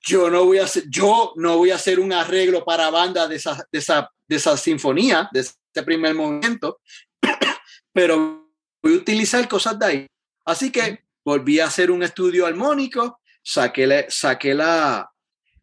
yo, 0.00 0.30
no 0.30 0.44
voy 0.44 0.58
a 0.58 0.64
hacer, 0.64 0.84
yo 0.88 1.32
no 1.36 1.56
voy 1.56 1.70
a 1.70 1.76
hacer 1.76 1.98
un 1.98 2.12
arreglo 2.12 2.64
para 2.64 2.90
banda 2.90 3.26
de 3.26 3.36
esa, 3.36 3.66
de 3.72 3.78
esa, 3.78 4.10
de 4.28 4.36
esa 4.36 4.56
sinfonía, 4.56 5.28
de 5.32 5.40
ese 5.40 5.82
primer 5.84 6.14
movimiento, 6.14 6.80
pero 7.92 8.50
voy 8.82 8.94
a 8.94 8.96
utilizar 8.96 9.48
cosas 9.48 9.78
de 9.78 9.86
ahí. 9.86 10.06
Así 10.44 10.70
que 10.70 11.04
volví 11.24 11.58
a 11.58 11.66
hacer 11.66 11.90
un 11.90 12.02
estudio 12.02 12.46
armónico, 12.46 13.20
saqué, 13.42 14.06
saqué 14.10 14.54
la, 14.54 15.10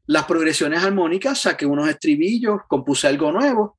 las 0.07 0.26
progresiones 0.26 0.84
armónicas, 0.84 1.40
saqué 1.40 1.68
unos 1.68 1.88
estribillos, 1.88 2.61
compuse 2.68 3.07
algo 3.07 3.32
nuevo 3.32 3.78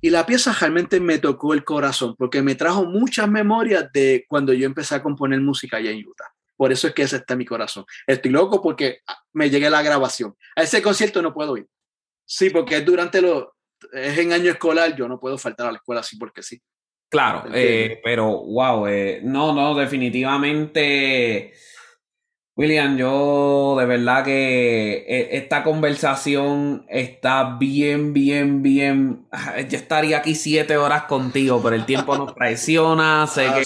y 0.00 0.10
la 0.10 0.26
pieza 0.26 0.52
realmente 0.52 1.00
me 1.00 1.18
tocó 1.18 1.54
el 1.54 1.64
corazón 1.64 2.14
porque 2.16 2.42
me 2.42 2.54
trajo 2.54 2.84
muchas 2.84 3.28
memorias 3.28 3.90
de 3.92 4.24
cuando 4.28 4.52
yo 4.52 4.66
empecé 4.66 4.94
a 4.94 5.02
componer 5.02 5.40
música 5.40 5.78
allá 5.78 5.90
en 5.90 6.06
Utah. 6.06 6.32
Por 6.56 6.72
eso 6.72 6.88
es 6.88 6.94
que 6.94 7.02
ese 7.02 7.16
está 7.16 7.34
en 7.34 7.38
mi 7.38 7.44
corazón. 7.44 7.84
Estoy 8.06 8.30
loco 8.30 8.62
porque 8.62 9.00
me 9.32 9.50
llegué 9.50 9.66
a 9.66 9.70
la 9.70 9.82
grabación. 9.82 10.34
A 10.54 10.62
ese 10.62 10.80
concierto 10.82 11.20
no 11.22 11.34
puedo 11.34 11.56
ir. 11.56 11.66
Sí, 12.24 12.50
porque 12.50 12.78
es 12.78 12.84
durante 12.84 13.20
lo 13.20 13.56
es 13.92 14.18
en 14.18 14.32
año 14.32 14.50
escolar, 14.50 14.96
yo 14.96 15.06
no 15.08 15.20
puedo 15.20 15.38
faltar 15.38 15.68
a 15.68 15.72
la 15.72 15.78
escuela 15.78 16.00
así 16.00 16.16
porque 16.16 16.42
sí. 16.42 16.60
Claro, 17.08 17.44
eh, 17.54 18.00
pero 18.02 18.26
wow, 18.26 18.86
eh, 18.88 19.20
no, 19.22 19.52
no, 19.52 19.74
definitivamente 19.74 21.54
William, 22.58 22.96
yo 22.96 23.76
de 23.78 23.84
verdad 23.84 24.24
que 24.24 25.04
e, 25.06 25.36
esta 25.36 25.62
conversación 25.62 26.86
está 26.88 27.58
bien, 27.58 28.14
bien, 28.14 28.62
bien. 28.62 29.26
Yo 29.68 29.76
estaría 29.76 30.16
aquí 30.16 30.34
siete 30.34 30.78
horas 30.78 31.02
contigo, 31.02 31.60
pero 31.62 31.76
el 31.76 31.84
tiempo 31.84 32.16
nos 32.16 32.34
traiciona. 32.34 33.26
Sé 33.32 33.48
ah, 33.48 33.58
que 33.58 33.64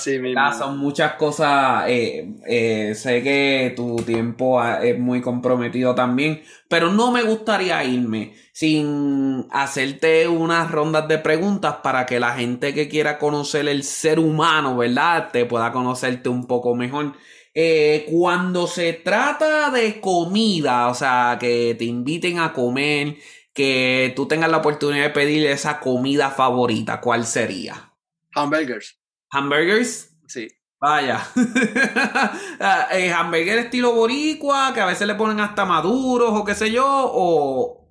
son 0.58 0.78
muchas 0.78 1.12
cosas. 1.12 1.84
Eh, 1.86 2.34
eh, 2.48 2.96
sé 2.96 3.22
que 3.22 3.72
tu 3.76 3.94
tiempo 3.98 4.60
es 4.64 4.98
muy 4.98 5.20
comprometido 5.20 5.94
también, 5.94 6.42
pero 6.66 6.90
no 6.90 7.12
me 7.12 7.22
gustaría 7.22 7.84
irme 7.84 8.34
sin 8.52 9.46
hacerte 9.52 10.26
unas 10.26 10.68
rondas 10.68 11.06
de 11.06 11.18
preguntas 11.18 11.76
para 11.82 12.06
que 12.06 12.18
la 12.18 12.32
gente 12.32 12.74
que 12.74 12.88
quiera 12.88 13.18
conocer 13.18 13.68
el 13.68 13.84
ser 13.84 14.18
humano, 14.18 14.76
¿verdad? 14.76 15.28
Te 15.32 15.46
pueda 15.46 15.70
conocerte 15.70 16.28
un 16.28 16.46
poco 16.46 16.74
mejor. 16.74 17.14
Eh, 17.52 18.06
cuando 18.10 18.66
se 18.66 18.92
trata 18.92 19.70
de 19.70 20.00
comida, 20.00 20.88
o 20.88 20.94
sea, 20.94 21.36
que 21.40 21.74
te 21.76 21.84
inviten 21.84 22.38
a 22.38 22.52
comer, 22.52 23.16
que 23.52 24.12
tú 24.14 24.28
tengas 24.28 24.50
la 24.50 24.58
oportunidad 24.58 25.04
de 25.04 25.10
pedir 25.10 25.46
esa 25.46 25.80
comida 25.80 26.30
favorita, 26.30 27.00
¿cuál 27.00 27.26
sería? 27.26 27.92
Hamburgers. 28.34 28.98
¿Hamburgers? 29.30 30.10
Sí. 30.26 30.48
Vaya. 30.80 31.26
Ah, 32.62 32.88
eh, 32.92 33.10
hamburger 33.10 33.58
estilo 33.58 33.94
boricua, 33.94 34.72
que 34.74 34.80
a 34.80 34.86
veces 34.86 35.06
le 35.06 35.14
ponen 35.14 35.40
hasta 35.40 35.64
maduros 35.64 36.30
o 36.32 36.44
qué 36.44 36.54
sé 36.54 36.70
yo, 36.70 36.84
o... 36.86 37.88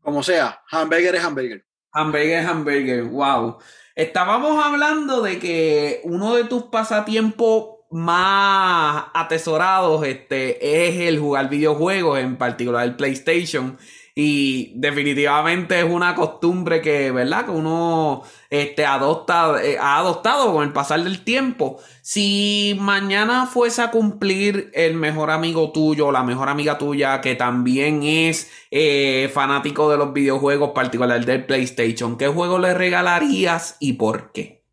Como 0.00 0.22
sea, 0.22 0.62
hamburger 0.70 1.16
es 1.16 1.24
hamburger. 1.24 1.66
Hamburger 1.92 2.38
es 2.38 2.46
hamburger, 2.46 3.02
wow. 3.04 3.58
Estábamos 3.96 4.64
hablando 4.64 5.22
de 5.22 5.40
que 5.40 6.00
uno 6.04 6.36
de 6.36 6.44
tus 6.44 6.64
pasatiempos 6.64 7.75
más 7.90 9.04
atesorados 9.14 10.04
este, 10.04 10.86
es 10.88 11.00
el 11.00 11.18
jugar 11.18 11.48
videojuegos, 11.48 12.18
en 12.18 12.36
particular 12.36 12.84
el 12.84 12.96
PlayStation. 12.96 13.78
Y 14.18 14.72
definitivamente 14.76 15.78
es 15.78 15.84
una 15.84 16.14
costumbre 16.14 16.80
que, 16.80 17.10
¿verdad? 17.10 17.44
Que 17.44 17.50
uno 17.50 18.22
este, 18.48 18.86
adopta, 18.86 19.62
eh, 19.62 19.76
ha 19.78 19.98
adoptado 19.98 20.54
con 20.54 20.64
el 20.64 20.72
pasar 20.72 21.04
del 21.04 21.22
tiempo. 21.22 21.78
Si 22.00 22.74
mañana 22.80 23.44
fuese 23.44 23.82
a 23.82 23.90
cumplir 23.90 24.70
el 24.72 24.94
mejor 24.94 25.30
amigo 25.30 25.70
tuyo, 25.70 26.10
la 26.12 26.22
mejor 26.22 26.48
amiga 26.48 26.78
tuya, 26.78 27.20
que 27.20 27.34
también 27.34 28.04
es 28.04 28.50
eh, 28.70 29.30
fanático 29.34 29.90
de 29.90 29.98
los 29.98 30.14
videojuegos, 30.14 30.70
particular 30.70 31.22
del 31.22 31.44
PlayStation, 31.44 32.16
¿qué 32.16 32.28
juego 32.28 32.58
le 32.58 32.72
regalarías 32.72 33.76
y 33.80 33.94
por 33.94 34.32
qué? 34.32 34.64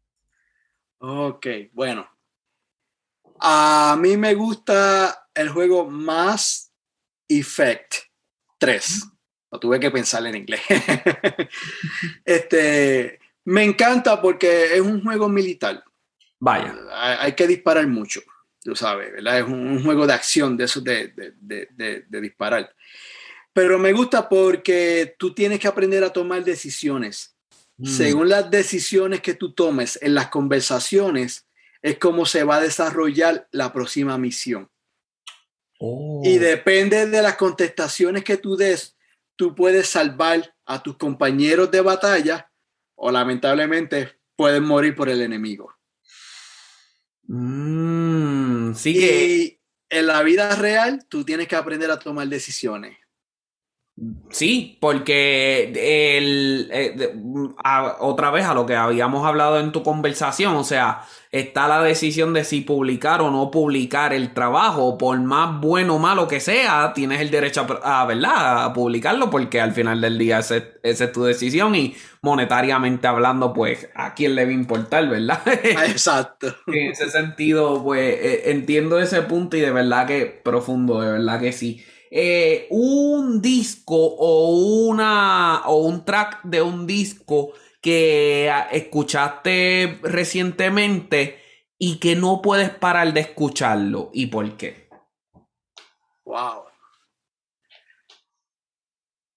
Ok, 1.00 1.48
bueno, 1.74 2.08
a 3.46 3.98
mí 4.00 4.16
me 4.16 4.34
gusta 4.36 5.28
el 5.34 5.50
juego 5.50 5.90
Mass 5.90 6.72
Effect 7.28 7.96
3. 8.58 9.04
Lo 9.52 9.60
tuve 9.60 9.82
que 9.82 9.92
pensar 9.92 10.26
en 10.26 10.36
inglés. 10.36 10.62
este, 12.26 13.20
me 13.44 13.66
encanta 13.66 14.22
porque 14.22 14.76
es 14.76 14.80
un 14.80 15.04
juego 15.04 15.28
militar. 15.28 15.84
Vaya. 16.40 16.74
Hay, 17.20 17.34
que 17.34 17.46
disparar 17.46 17.86
mucho, 17.88 18.22
tú 18.62 18.78
sabes, 18.78 19.12
¿verdad? 19.12 19.40
Es 19.40 19.46
un, 19.46 19.84
juego 19.84 20.08
de 20.08 20.14
acción, 20.14 20.56
de 20.56 20.64
eso 20.64 20.80
de, 20.80 21.14
de, 21.42 22.22
disparar. 22.22 22.74
Pero 23.52 23.78
me 23.78 23.92
gusta 23.92 24.30
porque 24.30 25.16
tú 25.20 25.34
tienes 25.34 25.60
que 25.60 25.68
aprender 25.68 26.04
a 26.06 26.14
tomar 26.14 26.46
decisiones. 26.46 27.36
Mm. 27.78 27.88
Según 27.88 28.30
las 28.30 28.50
decisiones 28.50 29.20
que 29.20 29.34
tú 29.34 29.54
tomes 29.54 30.00
en 30.02 30.16
las 30.16 30.30
conversaciones, 30.30 31.46
es 31.84 32.00
cómo 32.00 32.26
se 32.26 32.44
va 32.44 32.56
a 32.56 32.62
desarrollar 32.62 33.48
la 33.52 33.72
próxima 33.74 34.18
misión. 34.18 34.72
Y 35.80 35.86
oh. 35.86 36.40
depende 36.40 37.08
de 37.08 37.22
las 37.22 37.36
contestaciones 37.36 38.24
que 38.24 38.38
tú 38.38 38.56
des, 38.56 38.96
tú 39.36 39.54
puedes 39.54 39.90
salvar 39.90 40.56
a 40.66 40.82
tus 40.82 40.98
compañeros 40.98 41.70
de 41.72 41.82
batalla 41.82 42.50
o 42.96 43.12
lamentablemente 43.12 44.18
pueden 44.38 44.64
morir 44.64 44.96
por 44.96 45.10
el 45.10 45.22
enemigo. 45.22 45.76
Mm, 47.24 48.74
sí 48.76 48.98
y 48.98 49.60
en 49.90 50.08
la 50.08 50.24
vida 50.24 50.56
real 50.56 51.06
tú 51.10 51.26
tienes 51.26 51.50
que 51.50 51.58
aprender 51.58 51.92
a 51.92 52.00
tomar 52.00 52.28
decisiones. 52.28 52.98
Sí, 54.32 54.80
porque 54.82 56.18
el, 56.18 56.68
eh, 56.74 57.14
otra 58.00 58.32
vez 58.32 58.44
a 58.46 58.56
lo 58.56 58.66
que 58.66 58.76
habíamos 58.76 59.24
hablado 59.24 59.60
en 59.60 59.72
tu 59.72 59.84
conversación, 59.84 60.56
o 60.56 60.64
sea, 60.64 61.04
está 61.32 61.68
la 61.68 61.84
decisión 61.84 62.34
de 62.34 62.44
si 62.44 62.62
publicar 62.62 63.22
o 63.22 63.30
no 63.30 63.52
publicar 63.52 64.12
el 64.12 64.34
trabajo, 64.34 64.98
por 64.98 65.20
más 65.20 65.62
bueno 65.62 65.96
o 65.96 66.00
malo 66.00 66.28
que 66.28 66.40
sea, 66.40 66.92
tienes 66.96 67.22
el 67.22 67.30
derecho 67.30 67.68
a, 67.84 68.04
¿verdad? 68.06 68.66
a 68.66 68.74
publicarlo 68.74 69.30
porque 69.30 69.62
al 69.62 69.74
final 69.74 70.02
del 70.02 70.18
día 70.18 70.40
esa 70.40 70.64
es 70.82 71.12
tu 71.12 71.24
decisión 71.24 71.76
y 71.76 71.96
monetariamente 72.24 73.06
hablando, 73.06 73.54
pues 73.54 73.90
a 73.94 74.16
quién 74.16 74.34
le 74.34 74.46
va 74.46 74.50
a 74.50 74.54
importar, 74.54 75.08
¿verdad? 75.08 75.42
Exacto. 75.64 76.56
en 76.68 76.92
ese 76.92 77.12
sentido, 77.12 77.84
pues 77.84 78.02
eh, 78.02 78.52
entiendo 78.52 79.00
ese 79.00 79.22
punto 79.22 79.56
y 79.56 79.62
de 79.62 79.72
verdad 79.72 80.08
que 80.08 80.26
profundo, 80.26 81.00
de 81.00 81.12
verdad 81.12 81.40
que 81.40 81.52
sí. 81.52 81.84
Eh, 82.16 82.68
un 82.70 83.42
disco 83.42 83.96
o 83.96 84.52
una 84.88 85.64
o 85.66 85.78
un 85.78 86.06
track 86.06 86.44
de 86.44 86.62
un 86.62 86.86
disco 86.86 87.54
que 87.82 88.54
escuchaste 88.72 90.00
recientemente 90.04 91.42
y 91.80 91.98
que 91.98 92.16
no 92.16 92.40
puedes 92.40 92.70
parar 92.70 93.14
de 93.14 93.22
escucharlo 93.22 94.12
y 94.14 94.28
por 94.28 94.56
qué. 94.58 94.90
Wow. 96.24 96.66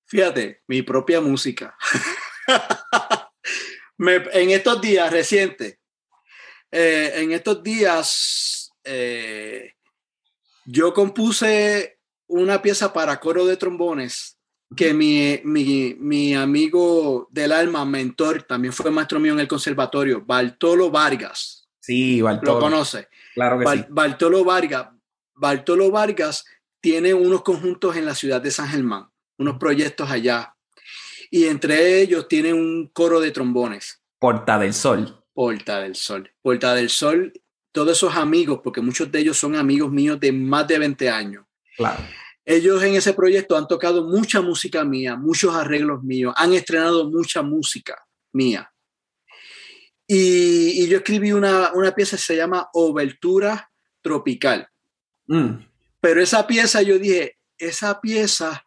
Fíjate, 0.05 0.63
mi 0.67 0.83
propia 0.83 1.23
música. 1.23 1.75
en 3.99 4.51
estos 4.51 4.83
días 4.83 5.11
recientes, 5.11 5.79
eh, 6.71 7.13
en 7.15 7.33
estos 7.33 7.63
días, 7.63 8.71
eh, 8.85 9.73
yo 10.67 10.93
compuse 10.93 11.96
una 12.29 12.63
pieza 12.63 12.93
para 12.93 13.19
coro 13.21 13.47
de 13.47 13.57
trombones 13.57 14.37
que 14.75 14.93
mi, 14.93 15.41
mi, 15.45 16.35
amigo 16.35 17.29
del 17.31 17.53
alma, 17.53 17.85
mentor, 17.85 18.43
también 18.43 18.73
fue 18.73 18.91
maestro 18.91 19.21
mío 19.21 19.33
en 19.33 19.41
el 19.41 19.49
conservatorio, 19.49 20.25
Bartolo 20.25 20.91
Vargas. 20.91 21.69
Sí, 21.79 22.21
Bartolo. 22.21 22.55
Lo 22.55 22.61
conoce. 22.61 23.09
Claro 23.35 23.61
que 23.61 23.67
sí. 23.67 23.85
Bartolo 23.89 24.45
Vargas. 24.45 24.89
Bartolo 25.35 25.91
Vargas 25.91 26.45
tiene 26.81 27.15
unos 27.15 27.43
conjuntos 27.43 27.97
en 27.97 28.07
la 28.07 28.15
ciudad 28.15 28.41
de 28.41 28.51
San 28.51 28.69
Germán, 28.69 29.09
unos 29.39 29.59
proyectos 29.59 30.11
allá. 30.11 30.57
Y 31.31 31.45
entre 31.45 32.01
ellos 32.01 32.27
tiene 32.27 32.53
un 32.53 32.89
coro 32.93 33.21
de 33.21 33.31
trombones. 33.31 34.03
Porta 34.19 34.59
del 34.59 34.75
Sol. 34.75 35.23
Porta 35.33 35.81
del 35.81 35.95
Sol. 35.95 36.33
Porta 36.43 36.75
del 36.75 36.89
Sol, 36.89 37.33
todos 37.71 37.97
esos 37.97 38.17
amigos, 38.17 38.61
porque 38.65 38.81
muchos 38.81 39.13
de 39.13 39.21
ellos 39.21 39.37
son 39.37 39.55
amigos 39.55 39.93
míos 39.93 40.19
de 40.19 40.33
más 40.33 40.67
de 40.67 40.79
20 40.79 41.11
años 41.11 41.46
Claro. 41.77 42.03
Ellos 42.45 42.83
en 42.83 42.95
ese 42.95 43.13
proyecto 43.13 43.57
han 43.57 43.67
tocado 43.67 44.05
mucha 44.05 44.41
música 44.41 44.85
mía, 44.85 45.17
muchos 45.17 45.55
arreglos 45.55 46.03
míos, 46.05 46.33
han 46.37 46.55
estrenado 46.55 47.11
mucha 47.11 47.43
música 47.43 48.07
mía. 48.33 48.73
Y, 50.07 50.87
yo 50.87 50.99
escribí 50.99 51.33
una, 51.33 51.73
pieza 51.95 52.17
que 52.17 52.23
se 52.23 52.37
llama 52.37 52.69
Obertura 52.75 53.71
Tropical. 54.01 54.69
Mm. 55.27 55.57
Pero 56.01 56.23
esa 56.23 56.47
pieza, 56.47 56.83
yo 56.83 56.99
dije, 56.99 57.37
esa 57.59 58.01
pieza, 58.01 58.65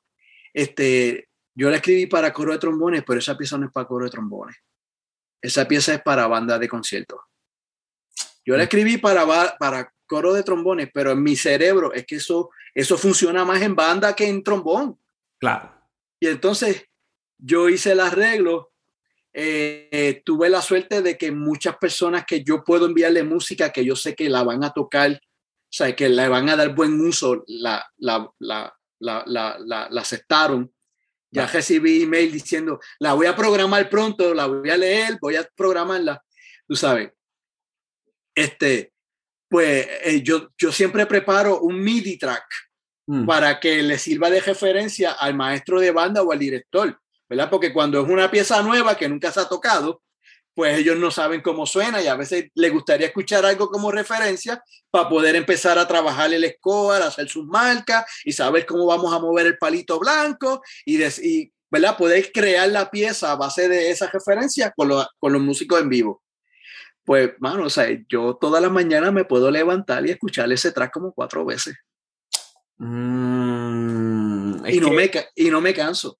este, 0.53 1.29
yo 1.55 1.69
la 1.69 1.77
escribí 1.77 2.07
para 2.07 2.33
coro 2.33 2.51
de 2.51 2.59
trombones, 2.59 3.03
pero 3.07 3.19
esa 3.19 3.37
pieza 3.37 3.57
no 3.57 3.67
es 3.67 3.71
para 3.71 3.87
coro 3.87 4.05
de 4.05 4.11
trombones. 4.11 4.57
Esa 5.41 5.65
pieza 5.65 5.93
es 5.93 6.01
para 6.01 6.27
banda 6.27 6.59
de 6.59 6.67
conciertos. 6.67 7.21
Yo 8.45 8.55
la 8.55 8.63
mm. 8.63 8.67
escribí 8.67 8.97
para, 8.97 9.55
para 9.57 9.93
coro 10.05 10.33
de 10.33 10.43
trombones, 10.43 10.89
pero 10.93 11.11
en 11.11 11.23
mi 11.23 11.37
cerebro 11.37 11.93
es 11.93 12.05
que 12.05 12.17
eso, 12.17 12.49
eso 12.79 12.97
funciona 12.97 13.43
más 13.43 13.61
en 13.61 13.75
banda 13.75 14.15
que 14.15 14.25
en 14.25 14.41
trombón. 14.41 14.97
Claro. 15.37 15.69
Y 16.17 16.27
entonces 16.27 16.85
yo 17.37 17.67
hice 17.67 17.91
el 17.91 17.99
arreglo, 17.99 18.71
eh, 19.33 20.21
tuve 20.23 20.49
la 20.49 20.61
suerte 20.61 21.01
de 21.01 21.17
que 21.17 21.29
muchas 21.31 21.75
personas 21.77 22.23
que 22.25 22.41
yo 22.41 22.63
puedo 22.63 22.85
enviarle 22.85 23.23
música, 23.23 23.71
que 23.71 23.83
yo 23.83 23.97
sé 23.97 24.15
que 24.15 24.29
la 24.29 24.43
van 24.43 24.63
a 24.63 24.71
tocar, 24.71 25.11
o 25.11 25.19
sea, 25.69 25.93
que 25.93 26.07
le 26.07 26.29
van 26.29 26.47
a 26.47 26.55
dar 26.55 26.73
buen 26.73 26.99
uso, 27.01 27.43
la, 27.47 27.85
la, 27.97 28.31
la, 28.39 28.73
la, 28.99 29.89
aceptaron. 29.99 30.73
Ya 31.31 31.47
recibí 31.47 32.03
email 32.03 32.31
diciendo, 32.31 32.79
la 32.99 33.13
voy 33.13 33.27
a 33.27 33.35
programar 33.35 33.89
pronto, 33.89 34.33
la 34.33 34.47
voy 34.47 34.69
a 34.69 34.77
leer, 34.77 35.19
voy 35.21 35.35
a 35.35 35.47
programarla. 35.53 36.23
Tú 36.65 36.77
sabes, 36.77 37.11
este, 38.33 38.93
pues 39.49 39.85
eh, 40.03 40.21
yo, 40.23 40.49
yo 40.57 40.71
siempre 40.71 41.05
preparo 41.05 41.59
un 41.59 41.79
MIDI 41.83 42.17
track 42.17 42.68
mm. 43.09 43.25
para 43.25 43.59
que 43.59 43.81
le 43.81 43.97
sirva 43.97 44.29
de 44.29 44.39
referencia 44.39 45.13
al 45.13 45.33
maestro 45.33 45.79
de 45.79 45.89
banda 45.89 46.21
o 46.21 46.31
al 46.31 46.37
director, 46.37 46.99
¿verdad? 47.27 47.49
Porque 47.49 47.73
cuando 47.73 48.01
es 48.01 48.07
una 48.07 48.29
pieza 48.29 48.61
nueva 48.61 48.95
que 48.95 49.09
nunca 49.09 49.31
se 49.31 49.39
ha 49.39 49.49
tocado, 49.49 50.03
pues 50.53 50.77
ellos 50.77 50.97
no 50.97 51.09
saben 51.09 51.41
cómo 51.41 51.65
suena 51.65 52.01
y 52.01 52.07
a 52.07 52.15
veces 52.15 52.51
les 52.53 52.71
gustaría 52.71 53.07
escuchar 53.07 53.45
algo 53.45 53.69
como 53.69 53.91
referencia 53.91 54.63
para 54.91 55.09
poder 55.09 55.35
empezar 55.35 55.79
a 55.79 55.87
trabajar 55.87 56.31
el 56.33 56.47
score, 56.57 57.01
hacer 57.01 57.27
sus 57.29 57.45
marcas 57.45 58.05
y 58.25 58.31
saber 58.31 58.65
cómo 58.65 58.85
vamos 58.85 59.11
a 59.11 59.19
mover 59.19 59.47
el 59.47 59.57
palito 59.57 59.97
blanco 59.99 60.61
y, 60.85 61.01
y 61.03 61.51
¿verdad? 61.71 61.97
Poder 61.97 62.31
crear 62.31 62.69
la 62.69 62.91
pieza 62.91 63.31
a 63.31 63.35
base 63.35 63.67
de 63.69 63.89
esa 63.89 64.07
referencia 64.07 64.71
con, 64.75 64.91
con 65.17 65.33
los 65.33 65.41
músicos 65.41 65.81
en 65.81 65.89
vivo. 65.89 66.21
Pues, 67.05 67.31
mano, 67.39 67.63
o 67.63 67.69
sea, 67.71 67.87
yo 68.07 68.37
todas 68.39 68.61
las 68.61 68.71
mañanas 68.71 69.11
me 69.13 69.25
puedo 69.25 69.49
levantar 69.49 70.05
y 70.05 70.11
escuchar 70.11 70.51
ese 70.51 70.71
track 70.71 70.91
como 70.91 71.11
cuatro 71.11 71.43
veces. 71.43 71.75
Mm, 72.79 74.65
y, 74.67 74.79
no 74.79 74.91
me, 74.91 75.11
y 75.35 75.49
no 75.49 75.61
me 75.61 75.73
canso. 75.73 76.17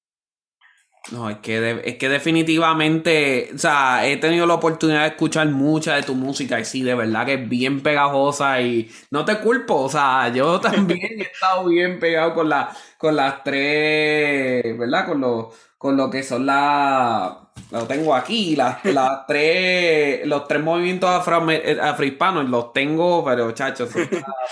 No, 1.12 1.30
es 1.30 1.38
que, 1.38 1.82
es 1.86 1.96
que 1.96 2.10
definitivamente, 2.10 3.50
o 3.56 3.58
sea, 3.58 4.06
he 4.06 4.18
tenido 4.18 4.46
la 4.46 4.56
oportunidad 4.56 5.04
de 5.04 5.08
escuchar 5.08 5.48
mucha 5.48 5.96
de 5.96 6.04
tu 6.04 6.14
música 6.14 6.60
y 6.60 6.66
sí, 6.66 6.84
de 6.84 6.94
verdad 6.94 7.26
que 7.26 7.36
es 7.36 7.50
bien 7.50 7.82
pegajosa 7.82 8.62
y 8.62 8.92
no 9.10 9.26
te 9.26 9.40
culpo, 9.40 9.76
o 9.84 9.90
sea, 9.90 10.30
yo 10.36 10.60
también 10.60 11.22
he 11.22 11.24
estado 11.24 11.66
bien 11.66 12.00
pegado 12.00 12.36
con, 12.36 12.50
la, 12.50 12.76
con 12.98 13.16
las 13.16 13.44
tres, 13.44 14.78
¿verdad? 14.78 15.08
Con, 15.08 15.22
lo, 15.22 15.52
con 15.78 15.98
lo 15.98 16.10
que 16.10 16.22
son 16.22 16.46
las 16.46 17.38
lo 17.72 17.86
tengo 17.88 18.14
aquí, 18.14 18.56
las, 18.56 18.84
las 18.86 19.26
tres, 19.26 20.28
los 20.28 20.48
tres 20.48 20.62
movimientos 20.62 21.10
afro, 21.10 21.50
eh, 21.50 21.78
afrohispanos 21.82 22.50
los 22.50 22.74
tengo, 22.74 23.24
pero 23.24 23.52
chachos, 23.52 23.90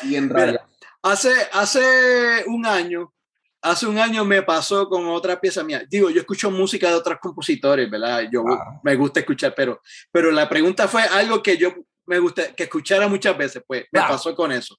bien 0.04 0.30
rayados. 0.30 0.77
Hace, 1.12 1.34
hace 1.54 2.44
un 2.48 2.66
año, 2.66 3.14
hace 3.62 3.88
un 3.88 3.98
año 3.98 4.26
me 4.26 4.44
pasó 4.44 4.90
con 4.90 5.08
otra 5.08 5.40
pieza 5.40 5.64
mía. 5.64 5.84
Digo, 5.90 6.10
yo 6.10 6.20
escucho 6.20 6.52
música 6.52 6.90
de 6.90 6.96
otros 6.96 7.18
compositores, 7.22 7.90
¿verdad? 7.90 8.24
Yo 8.32 8.44
me 8.84 8.96
gusta 8.96 9.22
escuchar, 9.22 9.54
pero, 9.56 9.82
pero 10.12 10.32
la 10.32 10.50
pregunta 10.50 10.88
fue 10.88 11.04
algo 11.04 11.42
que 11.42 11.58
yo 11.58 11.74
me 12.06 12.20
gusta 12.20 12.54
que 12.54 12.64
escuchara 12.64 13.08
muchas 13.08 13.38
veces, 13.38 13.64
pues 13.66 13.86
me 13.92 14.02
pasó 14.02 14.36
con 14.36 14.52
eso. 14.52 14.78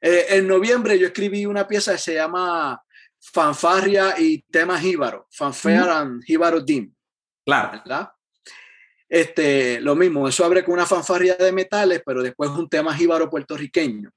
Eh, 0.00 0.26
en 0.30 0.48
noviembre 0.48 0.98
yo 0.98 1.06
escribí 1.06 1.46
una 1.46 1.66
pieza 1.66 1.92
que 1.92 1.98
se 1.98 2.14
llama 2.14 2.80
Fanfarria 3.20 4.14
y 4.18 4.42
tema 4.42 4.78
jíbaro, 4.78 5.26
Fanfare 5.30 5.90
and 5.90 6.22
Jíbaro 6.24 6.60
Dim. 6.60 6.92
Claro. 7.44 7.82
¿verdad? 7.84 8.10
Este, 9.08 9.80
lo 9.80 9.94
mismo, 9.94 10.26
eso 10.28 10.44
abre 10.44 10.64
con 10.64 10.74
una 10.74 10.86
fanfarria 10.86 11.36
de 11.36 11.52
metales, 11.52 12.02
pero 12.04 12.22
después 12.22 12.50
un 12.50 12.68
tema 12.68 12.94
jíbaro 12.94 13.30
puertorriqueño. 13.30 14.10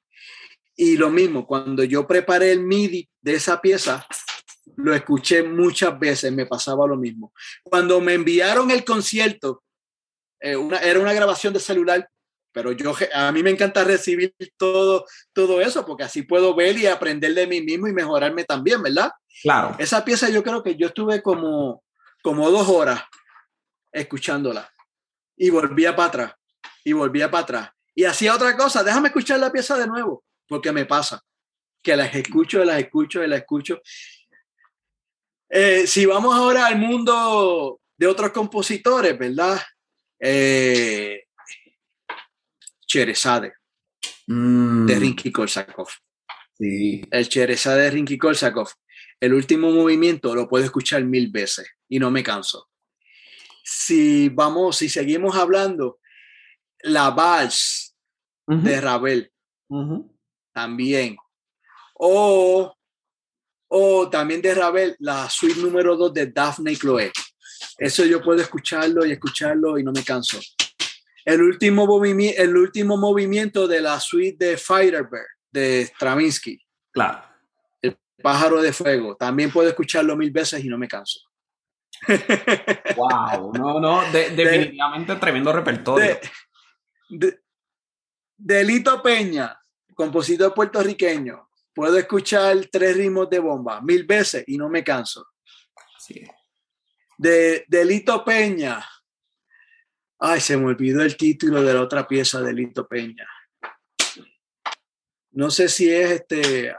Y 0.80 0.96
lo 0.96 1.10
mismo, 1.10 1.48
cuando 1.48 1.84
yo 1.84 2.06
preparé 2.06 2.52
el 2.52 2.62
MIDI 2.62 3.10
de 3.20 3.34
esa 3.34 3.60
pieza, 3.60 4.06
lo 4.76 4.94
escuché 4.94 5.42
muchas 5.42 5.98
veces, 6.00 6.32
me 6.32 6.46
pasaba 6.46 6.86
lo 6.86 6.96
mismo. 6.96 7.34
Cuando 7.64 8.00
me 8.00 8.14
enviaron 8.14 8.70
el 8.70 8.86
concierto, 8.86 9.64
eh, 10.40 10.56
una, 10.56 10.78
era 10.78 11.00
una 11.00 11.14
grabación 11.14 11.52
de 11.52 11.60
celular, 11.60 12.08
pero 12.52 12.72
yo 12.74 12.94
a 13.14 13.32
mí 13.32 13.42
me 13.42 13.50
encanta 13.50 13.84
recibir 13.84 14.36
todo, 14.56 15.06
todo 15.34 15.62
eso, 15.62 15.84
porque 15.84 16.04
así 16.04 16.22
puedo 16.22 16.56
ver 16.56 16.78
y 16.78 16.86
aprender 16.86 17.34
de 17.34 17.48
mí 17.48 17.62
mismo 17.62 17.88
y 17.88 17.94
mejorarme 17.94 18.44
también, 18.44 18.84
¿verdad? 18.84 19.12
Claro. 19.42 19.76
Esa 19.80 20.06
pieza 20.06 20.30
yo 20.30 20.44
creo 20.44 20.62
que 20.62 20.76
yo 20.76 20.88
estuve 20.88 21.24
como, 21.24 21.84
como 22.22 22.52
dos 22.52 22.70
horas 22.70 23.02
escuchándola. 23.92 24.72
Y 25.36 25.50
volvía 25.50 25.96
para 25.96 26.08
atrás. 26.08 26.34
Y 26.84 26.94
volvía 26.94 27.30
para 27.30 27.44
atrás. 27.44 27.70
Y 27.96 28.06
hacía 28.06 28.36
otra 28.36 28.56
cosa. 28.56 28.84
Déjame 28.84 29.08
escuchar 29.08 29.40
la 29.40 29.52
pieza 29.52 29.78
de 29.78 29.88
nuevo. 29.88 30.24
Porque 30.48 30.72
me 30.72 30.86
pasa. 30.86 31.24
Que 31.82 31.96
las 31.96 32.14
escucho, 32.16 32.64
las 32.64 32.80
escucho, 32.80 33.26
las 33.26 33.40
escucho. 33.40 33.82
Eh, 35.50 35.88
si 35.88 36.06
vamos 36.06 36.36
ahora 36.36 36.68
al 36.68 36.78
mundo 36.78 37.80
de 37.98 38.08
otros 38.08 38.32
compositores, 38.32 39.18
¿verdad? 39.18 39.60
Eh, 40.20 41.24
Cherezade. 42.86 43.54
de 44.26 44.34
mm. 44.34 45.00
Rinky 45.00 45.32
Korsakov. 45.32 45.90
Sí. 46.58 47.02
El 47.12 47.30
Cherezade 47.30 47.84
de 47.84 47.92
Rinky 47.92 48.18
Korsakov. 48.18 48.70
el 49.20 49.34
último 49.34 49.72
movimiento 49.72 50.36
lo 50.36 50.48
puedo 50.48 50.64
escuchar 50.64 51.04
mil 51.04 51.32
veces 51.32 51.68
y 51.90 52.00
no 52.00 52.12
me 52.12 52.24
canso. 52.24 52.70
Si 53.64 54.30
vamos, 54.30 54.78
si 54.78 54.90
seguimos 54.90 55.36
hablando, 55.36 56.00
la 56.80 57.10
vals 57.10 57.96
de 58.48 58.80
Ravel 58.80 59.32
también. 60.58 61.16
O, 61.94 62.76
o 63.68 64.10
también 64.10 64.42
de 64.42 64.56
Ravel, 64.56 64.96
la 64.98 65.30
suite 65.30 65.62
número 65.62 65.96
2 65.96 66.12
de 66.12 66.26
Daphne 66.26 66.72
y 66.72 66.76
Chloe. 66.76 67.12
Eso 67.78 68.04
yo 68.06 68.24
puedo 68.24 68.42
escucharlo 68.42 69.06
y 69.06 69.12
escucharlo 69.12 69.78
y 69.78 69.84
no 69.84 69.92
me 69.92 70.04
canso. 70.04 70.40
El 71.24 71.44
último, 71.44 71.86
movimiento, 71.86 72.42
el 72.42 72.58
último 72.58 72.98
movimiento 72.98 73.68
de 73.68 73.82
la 73.82 74.00
suite 74.00 74.48
de 74.48 74.58
Firebird 74.58 75.28
de 75.52 75.84
Stravinsky. 75.84 76.60
Claro. 76.92 77.22
El 77.80 77.96
pájaro 78.24 78.60
de 78.60 78.74
fuego. 78.74 79.16
También 79.16 79.52
puedo 79.52 79.70
escucharlo 79.70 80.18
mil 80.18 80.32
veces 80.32 80.66
y 80.66 80.70
no 80.70 80.80
me 80.80 80.88
canso. 80.88 81.20
Wow, 82.96 83.54
no, 83.54 83.80
no, 83.80 84.02
definitivamente 84.12 85.18
tremendo 85.18 85.54
repertorio. 85.54 86.18
Delito 88.36 89.04
Peña, 89.04 89.56
compositor 89.98 90.54
puertorriqueño. 90.54 91.50
Puedo 91.74 91.98
escuchar 91.98 92.70
tres 92.72 92.96
ritmos 92.96 93.30
de 93.30 93.40
bomba 93.40 93.82
mil 93.82 94.06
veces 94.06 94.44
y 94.48 94.58
no 94.58 94.70
me 94.70 94.84
canso. 94.84 95.28
Sí. 96.00 96.24
De 97.18 97.66
Delito 97.68 98.24
Peña, 98.24 98.86
Ay, 100.20 100.42
se 100.42 100.58
me 100.58 100.66
olvidó 100.66 101.04
el 101.04 101.16
título 101.16 101.62
de 101.62 101.74
la 101.74 101.82
otra 101.82 102.08
pieza 102.08 102.42
de 102.42 102.52
Lito 102.52 102.88
Peña. 102.88 103.28
No 105.32 105.52
sé 105.52 105.70
si 105.70 105.92
es 105.94 106.12
este. 106.12 106.76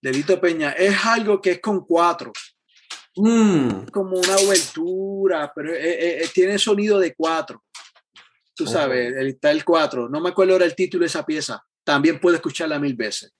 De 0.00 0.12
Lito 0.12 0.40
Peña. 0.40 0.72
Es 0.72 1.04
algo 1.06 1.40
que 1.40 1.52
es 1.52 1.60
con 1.60 1.86
cuatro. 1.86 2.32
Mm. 3.14 3.86
Como 3.92 4.16
una 4.16 4.36
obertura, 4.36 5.52
pero 5.54 5.72
tiene 6.34 6.58
sonido 6.58 6.98
de 6.98 7.14
cuatro. 7.14 7.62
Tú 8.54 8.66
sabes, 8.66 9.14
está 9.16 9.50
el 9.50 9.64
cuatro. 9.64 10.08
No 10.08 10.20
me 10.20 10.30
acuerdo 10.30 10.52
ahora 10.52 10.64
el 10.66 10.74
título 10.74 11.02
de 11.02 11.06
esa 11.06 11.24
pieza. 11.24 11.64
También 11.84 12.20
puedo 12.20 12.36
escucharla 12.36 12.78
mil 12.78 12.94
veces. 12.94 13.32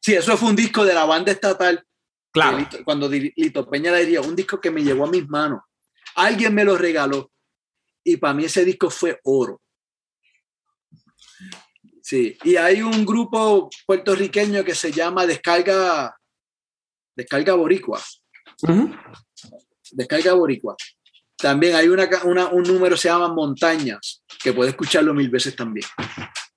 Sí, 0.00 0.14
eso 0.14 0.36
fue 0.36 0.50
un 0.50 0.56
disco 0.56 0.84
de 0.84 0.94
la 0.94 1.04
banda 1.04 1.32
estatal 1.32 1.84
Claro. 2.32 2.66
cuando 2.84 3.08
Lito 3.10 3.68
Peña 3.68 3.92
le 3.92 4.00
diría, 4.00 4.22
un 4.22 4.34
disco 4.34 4.58
que 4.58 4.70
me 4.70 4.82
llegó 4.82 5.04
a 5.04 5.10
mis 5.10 5.28
manos. 5.28 5.60
Alguien 6.14 6.54
me 6.54 6.64
lo 6.64 6.78
regaló. 6.78 7.30
Y 8.02 8.16
para 8.16 8.34
mí 8.34 8.44
ese 8.46 8.64
disco 8.64 8.90
fue 8.90 9.20
oro. 9.24 9.60
Sí, 12.02 12.36
y 12.42 12.56
hay 12.56 12.82
un 12.82 13.04
grupo 13.06 13.70
puertorriqueño 13.86 14.64
que 14.64 14.74
se 14.74 14.90
llama 14.90 15.24
Descarga, 15.26 16.16
Descarga 17.14 17.54
Boricua. 17.54 18.02
Descarga 19.92 20.32
Boricua. 20.32 20.74
También 21.42 21.74
hay 21.74 21.88
una, 21.88 22.08
un 22.52 22.62
número 22.62 22.96
se 22.96 23.08
llama 23.08 23.26
Montañas, 23.34 24.22
que 24.42 24.52
puede 24.52 24.70
escucharlo 24.70 25.12
mil 25.12 25.28
veces 25.28 25.56
también. 25.56 25.84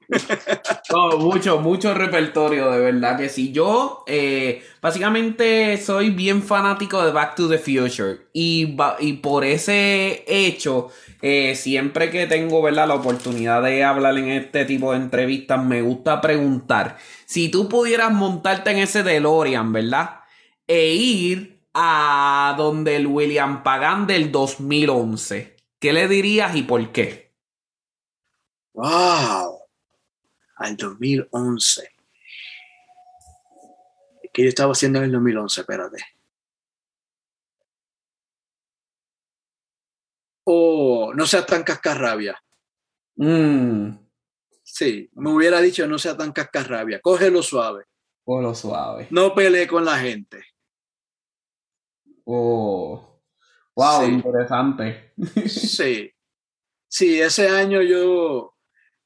mucho, 1.18 1.60
mucho 1.60 1.95
repertorio, 1.95 2.70
de 2.70 2.80
verdad 2.80 3.18
que 3.18 3.30
sí. 3.30 3.52
Yo, 3.52 4.03
eh, 4.06 4.64
básicamente, 4.84 5.78
soy 5.78 6.12
bien 6.12 6.44
fanático 6.44 7.03
de 7.03 7.12
Back 7.12 7.36
to 7.36 7.49
the 7.49 7.57
Future. 7.57 8.28
Y, 8.32 8.78
y 8.99 9.14
por 9.14 9.44
ese 9.44 10.24
hecho, 10.28 10.90
eh, 11.24 11.56
siempre 11.56 12.12
que 12.12 12.28
tengo, 12.28 12.62
¿verdad? 12.62 12.88
La 12.88 12.94
oportunidad 12.94 13.64
de 13.64 13.84
hablar 13.84 14.16
en 14.20 14.30
este 14.30 14.66
tipo 14.66 14.91
de 14.91 14.98
entrevistas, 14.98 15.66
me 15.66 15.82
gusta 15.82 16.22
preguntar 16.22 16.98
si 17.26 17.49
tú 17.49 17.68
pudieras 17.68 18.14
montarte 18.14 18.70
en 18.70 18.78
ese 18.78 19.02
DeLorean, 19.02 19.74
¿verdad? 19.74 20.20
E 20.68 20.94
ir 20.94 21.55
a 21.76 22.56
donde 22.57 22.95
el 22.95 23.06
William 23.06 23.61
Pagan 23.61 24.07
del 24.07 24.31
2011. 24.31 25.57
¿Qué 25.77 25.93
le 25.93 26.07
dirías 26.07 26.56
y 26.56 26.64
por 26.64 26.91
qué? 26.91 27.34
¡Wow! 28.73 29.65
al 30.56 30.77
2011. 30.77 31.91
¿Qué 34.34 34.43
yo 34.43 34.49
estaba 34.49 34.72
haciendo 34.72 34.99
en 34.99 35.06
el 35.06 35.11
2011? 35.11 35.61
Espérate. 35.61 35.97
Oh, 40.45 41.14
no 41.14 41.26
sea 41.26 41.45
tan 41.45 41.64
cascarrabia. 41.64 42.41
Mm. 43.15 43.97
Sí, 44.64 45.10
me 45.14 45.31
hubiera 45.31 45.61
dicho 45.61 45.88
no 45.88 45.97
sea 45.97 46.18
tan 46.18 46.31
cascarrabia. 46.31 46.99
Cógelo 47.02 47.41
suave. 47.41 47.85
Cógelo 48.23 48.53
suave. 48.53 49.07
No 49.10 49.34
pelee 49.34 49.68
con 49.68 49.85
la 49.85 49.97
gente. 49.97 50.43
Oh. 52.26 53.22
Wow, 53.76 54.06
interesante. 54.06 55.14
sí. 55.47 56.11
Sí, 56.88 57.19
ese 57.19 57.49
año 57.49 57.81
yo 57.81 58.56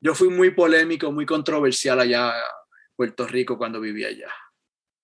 yo 0.01 0.15
fui 0.15 0.29
muy 0.29 0.51
polémico, 0.51 1.11
muy 1.11 1.25
controversial 1.25 1.99
allá 1.99 2.29
en 2.29 2.95
Puerto 2.95 3.27
Rico 3.27 3.57
cuando 3.57 3.79
vivía 3.79 4.07
allá. 4.07 4.31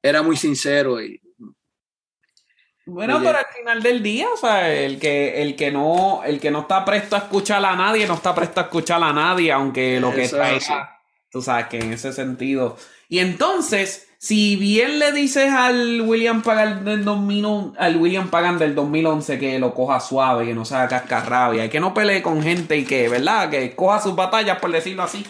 Era 0.02 0.22
muy 0.22 0.38
sincero 0.38 1.02
y... 1.02 1.22
Bueno, 2.88 3.20
pero 3.20 3.40
al 3.40 3.48
final 3.48 3.82
del 3.82 4.04
día, 4.04 4.30
o 4.32 4.38
sea, 4.38 4.72
el 4.72 5.00
que, 5.00 5.42
el 5.42 5.56
que 5.56 5.72
no, 5.72 6.22
el 6.24 6.40
que 6.40 6.52
no 6.52 6.62
está 6.62 6.86
presto 6.86 7.16
a 7.16 7.20
escuchar 7.20 7.66
a 7.66 7.76
nadie, 7.76 8.06
no 8.06 8.14
está 8.14 8.36
presto 8.36 8.60
a 8.60 8.64
escuchar 8.66 9.02
a 9.02 9.12
nadie, 9.12 9.52
aunque 9.52 10.00
lo 10.00 10.14
que 10.14 10.30
traiga, 10.30 11.02
tú 11.32 11.42
sabes 11.42 11.66
que 11.66 11.80
en 11.80 11.94
ese 11.94 12.14
sentido. 12.14 12.78
Y 13.10 13.20
entonces, 13.20 14.15
si 14.26 14.56
bien 14.56 14.98
le 14.98 15.12
dices 15.12 15.52
al 15.52 16.02
William 16.02 16.42
Pagan 16.42 16.84
del 16.84 17.06
2011, 17.06 17.78
al 17.78 17.96
William 17.98 18.32
Pagan 18.32 18.58
del 18.58 18.74
2011 18.74 19.38
que 19.38 19.60
lo 19.60 19.76
coja 19.76 20.00
suave, 20.00 20.48
que 20.48 20.56
no 20.56 20.66
sea 20.66 20.88
cascarrabia, 20.88 21.66
y 21.66 21.70
que 21.70 21.80
no 21.80 21.94
pelee 21.94 22.24
con 22.24 22.42
gente 22.42 22.76
y 22.76 22.86
que, 22.86 23.08
¿verdad? 23.08 23.52
Que 23.52 23.76
coja 23.76 24.02
sus 24.02 24.16
batallas, 24.16 24.58
por 24.60 24.72
decirlo 24.72 25.04
así. 25.04 25.24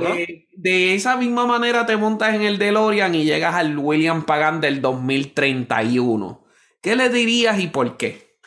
Eh, 0.00 0.46
de 0.52 0.94
esa 0.94 1.16
misma 1.16 1.44
manera 1.44 1.86
te 1.86 1.96
montas 1.96 2.32
en 2.32 2.42
el 2.42 2.56
DeLorean 2.58 3.16
y 3.16 3.24
llegas 3.24 3.56
al 3.56 3.76
William 3.76 4.24
Pagan 4.24 4.60
del 4.60 4.80
2031. 4.80 6.44
¿Qué 6.80 6.94
le 6.94 7.08
dirías 7.08 7.58
y 7.58 7.66
por 7.66 7.96
qué? 7.96 8.38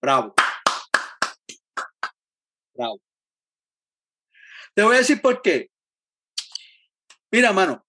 Bravo. 0.00 0.34
Bravo. 2.74 3.00
Te 4.74 4.84
voy 4.84 4.94
a 4.94 4.98
decir 4.98 5.20
por 5.20 5.42
qué. 5.42 5.68
Mira, 7.30 7.52
mano, 7.52 7.84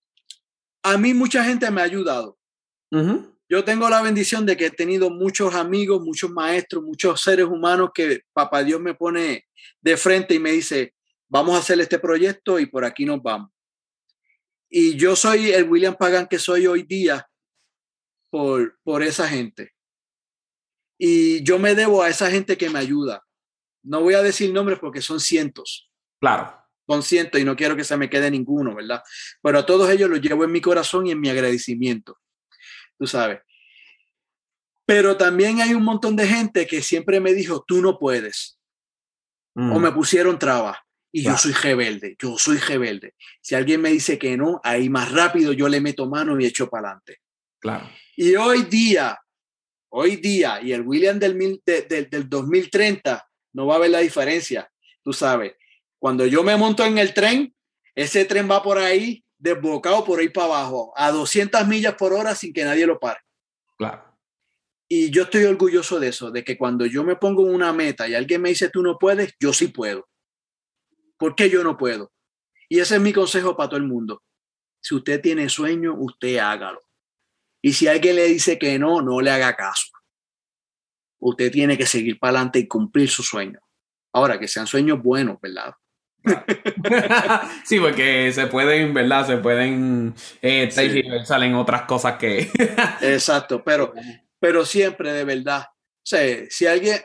a 0.83 0.97
mí 0.97 1.13
mucha 1.13 1.43
gente 1.43 1.69
me 1.71 1.81
ha 1.81 1.85
ayudado. 1.85 2.37
Yo 3.47 3.63
tengo 3.63 3.89
la 3.89 4.01
bendición 4.01 4.45
de 4.45 4.57
que 4.57 4.67
he 4.67 4.71
tenido 4.71 5.09
muchos 5.09 5.55
amigos, 5.55 6.01
muchos 6.01 6.29
maestros, 6.29 6.83
muchos 6.83 7.21
seres 7.21 7.45
humanos 7.45 7.91
que 7.93 8.21
Papá 8.33 8.63
Dios 8.63 8.79
me 8.79 8.93
pone 8.93 9.47
de 9.81 9.97
frente 9.97 10.35
y 10.35 10.39
me 10.39 10.51
dice, 10.51 10.93
vamos 11.27 11.55
a 11.55 11.59
hacer 11.59 11.79
este 11.79 11.99
proyecto 11.99 12.59
y 12.59 12.65
por 12.65 12.85
aquí 12.85 13.05
nos 13.05 13.21
vamos. 13.21 13.49
Y 14.69 14.95
yo 14.97 15.15
soy 15.15 15.51
el 15.51 15.67
William 15.67 15.95
Pagan 15.95 16.27
que 16.27 16.37
soy 16.37 16.67
hoy 16.67 16.83
día 16.83 17.27
por, 18.29 18.79
por 18.83 19.01
esa 19.01 19.27
gente. 19.27 19.73
Y 20.99 21.41
yo 21.43 21.57
me 21.57 21.73
debo 21.75 22.03
a 22.03 22.09
esa 22.09 22.29
gente 22.29 22.57
que 22.57 22.69
me 22.69 22.79
ayuda. 22.79 23.25
No 23.83 24.01
voy 24.01 24.13
a 24.13 24.21
decir 24.21 24.53
nombres 24.53 24.77
porque 24.79 25.01
son 25.01 25.19
cientos. 25.19 25.89
Claro 26.19 26.58
consciente 26.89 27.39
y 27.39 27.43
no 27.43 27.55
quiero 27.55 27.75
que 27.75 27.83
se 27.83 27.95
me 27.97 28.09
quede 28.09 28.31
ninguno, 28.31 28.73
¿verdad? 28.73 29.03
Pero 29.43 29.59
a 29.59 29.65
todos 29.65 29.87
ellos 29.91 30.09
los 30.09 30.19
llevo 30.19 30.43
en 30.43 30.51
mi 30.51 30.59
corazón 30.59 31.05
y 31.05 31.11
en 31.11 31.21
mi 31.21 31.29
agradecimiento, 31.29 32.17
tú 32.97 33.05
sabes. 33.05 33.41
Pero 34.87 35.15
también 35.15 35.61
hay 35.61 35.75
un 35.75 35.83
montón 35.83 36.15
de 36.15 36.27
gente 36.27 36.65
que 36.65 36.81
siempre 36.81 37.19
me 37.19 37.35
dijo, 37.35 37.63
tú 37.67 37.79
no 37.79 37.99
puedes. 37.99 38.59
O 39.53 39.61
mm. 39.61 39.81
me 39.83 39.91
pusieron 39.91 40.39
trabas. 40.39 40.79
Y 41.11 41.23
yo 41.23 41.37
soy 41.37 41.53
rebelde, 41.53 42.15
yo 42.19 42.39
soy 42.39 42.57
rebelde. 42.57 43.13
Si 43.39 43.53
alguien 43.53 43.81
me 43.81 43.91
dice 43.91 44.17
que 44.17 44.35
no, 44.35 44.59
ahí 44.63 44.89
más 44.89 45.11
rápido 45.11 45.53
yo 45.53 45.69
le 45.69 45.81
meto 45.81 46.09
mano 46.09 46.39
y 46.39 46.45
echo 46.45 46.69
para 46.69 46.87
adelante. 46.87 47.17
Claro. 47.59 47.87
Y 48.15 48.35
hoy 48.35 48.63
día, 48.63 49.19
hoy 49.89 50.15
día, 50.15 50.59
y 50.61 50.71
el 50.71 50.81
William 50.81 51.19
del, 51.19 51.61
del 51.65 52.29
2030 52.29 53.27
no 53.53 53.67
va 53.67 53.75
a 53.75 53.79
ver 53.79 53.91
la 53.91 53.99
diferencia, 53.99 54.71
tú 55.03 55.13
sabes. 55.13 55.53
Cuando 55.99 56.25
yo 56.25 56.43
me 56.43 56.55
monto 56.55 56.85
en 56.85 56.97
el 56.97 57.13
tren, 57.13 57.53
ese 57.93 58.25
tren 58.25 58.49
va 58.49 58.63
por 58.63 58.77
ahí, 58.77 59.23
desbocado 59.37 60.05
por 60.05 60.19
ahí 60.19 60.29
para 60.29 60.47
abajo, 60.47 60.93
a 60.95 61.11
200 61.11 61.67
millas 61.67 61.95
por 61.95 62.13
hora 62.13 62.33
sin 62.33 62.53
que 62.53 62.63
nadie 62.63 62.85
lo 62.85 62.99
pare. 62.99 63.19
Claro. 63.77 64.17
Y 64.87 65.11
yo 65.11 65.23
estoy 65.23 65.43
orgulloso 65.43 65.99
de 65.99 66.07
eso, 66.07 66.31
de 66.31 66.43
que 66.43 66.57
cuando 66.57 66.85
yo 66.85 67.03
me 67.03 67.15
pongo 67.15 67.43
una 67.43 67.71
meta 67.73 68.07
y 68.07 68.15
alguien 68.15 68.41
me 68.41 68.49
dice 68.49 68.69
tú 68.69 68.81
no 68.81 68.97
puedes, 68.97 69.35
yo 69.39 69.53
sí 69.53 69.67
puedo. 69.67 70.07
¿Por 71.17 71.35
qué 71.35 71.49
yo 71.49 71.63
no 71.63 71.77
puedo? 71.77 72.11
Y 72.69 72.79
ese 72.79 72.95
es 72.95 73.01
mi 73.01 73.13
consejo 73.13 73.55
para 73.55 73.69
todo 73.69 73.77
el 73.77 73.85
mundo. 73.85 74.23
Si 74.81 74.95
usted 74.95 75.21
tiene 75.21 75.49
sueño, 75.49 75.93
usted 75.95 76.37
hágalo. 76.37 76.81
Y 77.61 77.73
si 77.73 77.87
alguien 77.87 78.15
le 78.15 78.25
dice 78.25 78.57
que 78.57 78.79
no, 78.79 79.01
no 79.01 79.19
le 79.19 79.29
haga 79.29 79.55
caso. 79.55 79.87
Usted 81.19 81.51
tiene 81.51 81.77
que 81.77 81.85
seguir 81.85 82.17
para 82.17 82.31
adelante 82.31 82.59
y 82.59 82.67
cumplir 82.67 83.09
su 83.09 83.21
sueño. 83.21 83.59
Ahora, 84.13 84.39
que 84.39 84.47
sean 84.47 84.65
sueños 84.65 85.03
buenos, 85.03 85.39
¿verdad? 85.41 85.73
sí, 87.65 87.79
porque 87.79 88.31
se 88.31 88.47
pueden, 88.47 88.93
¿verdad? 88.93 89.25
Se 89.25 89.37
pueden 89.37 90.13
eh, 90.41 90.69
salen 91.25 91.55
otras 91.55 91.83
cosas 91.83 92.17
que. 92.17 92.49
Exacto, 93.01 93.63
pero, 93.63 93.93
pero 94.39 94.65
siempre 94.65 95.13
de 95.13 95.23
verdad. 95.23 95.65
O 95.69 96.05
sea, 96.05 96.45
si 96.49 96.67
alguien. 96.67 96.99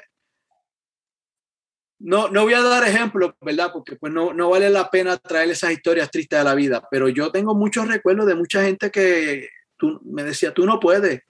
No, 2.00 2.28
no 2.28 2.42
voy 2.42 2.52
a 2.54 2.60
dar 2.60 2.86
ejemplos, 2.86 3.32
¿verdad? 3.40 3.70
Porque 3.72 3.96
pues 3.96 4.12
no, 4.12 4.34
no 4.34 4.50
vale 4.50 4.68
la 4.68 4.90
pena 4.90 5.16
traer 5.16 5.50
esas 5.50 5.70
historias 5.70 6.10
tristes 6.10 6.38
de 6.38 6.44
la 6.44 6.54
vida, 6.54 6.86
pero 6.90 7.08
yo 7.08 7.30
tengo 7.30 7.54
muchos 7.54 7.88
recuerdos 7.88 8.26
de 8.26 8.34
mucha 8.34 8.62
gente 8.62 8.90
que 8.90 9.48
tú, 9.78 10.00
me 10.04 10.22
decía, 10.22 10.52
tú 10.52 10.66
no 10.66 10.80
puedes. 10.80 11.22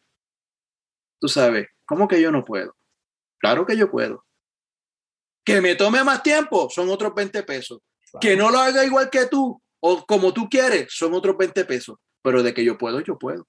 Tú 1.20 1.28
sabes, 1.28 1.68
¿cómo 1.84 2.08
que 2.08 2.20
yo 2.20 2.32
no 2.32 2.44
puedo? 2.44 2.74
Claro 3.38 3.64
que 3.66 3.76
yo 3.76 3.90
puedo. 3.90 4.23
Que 5.44 5.60
me 5.60 5.74
tome 5.74 6.02
más 6.02 6.22
tiempo, 6.22 6.68
son 6.70 6.88
otros 6.88 7.14
20 7.14 7.42
pesos. 7.42 7.80
Que 8.20 8.36
no 8.36 8.50
lo 8.50 8.58
haga 8.58 8.84
igual 8.84 9.10
que 9.10 9.26
tú 9.26 9.60
o 9.80 10.06
como 10.06 10.32
tú 10.32 10.48
quieres, 10.48 10.86
son 10.90 11.12
otros 11.12 11.36
20 11.36 11.64
pesos. 11.66 11.96
Pero 12.22 12.42
de 12.42 12.54
que 12.54 12.64
yo 12.64 12.78
puedo, 12.78 13.00
yo 13.00 13.18
puedo. 13.18 13.46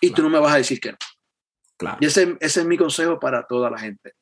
Y 0.00 0.10
tú 0.10 0.22
no 0.22 0.28
me 0.28 0.38
vas 0.38 0.52
a 0.52 0.58
decir 0.58 0.78
que 0.78 0.92
no. 0.92 0.98
Claro. 1.78 1.98
Y 2.00 2.06
ese, 2.06 2.36
ese 2.40 2.60
es 2.60 2.66
mi 2.66 2.76
consejo 2.76 3.18
para 3.18 3.46
toda 3.46 3.70
la 3.70 3.78
gente. 3.78 4.12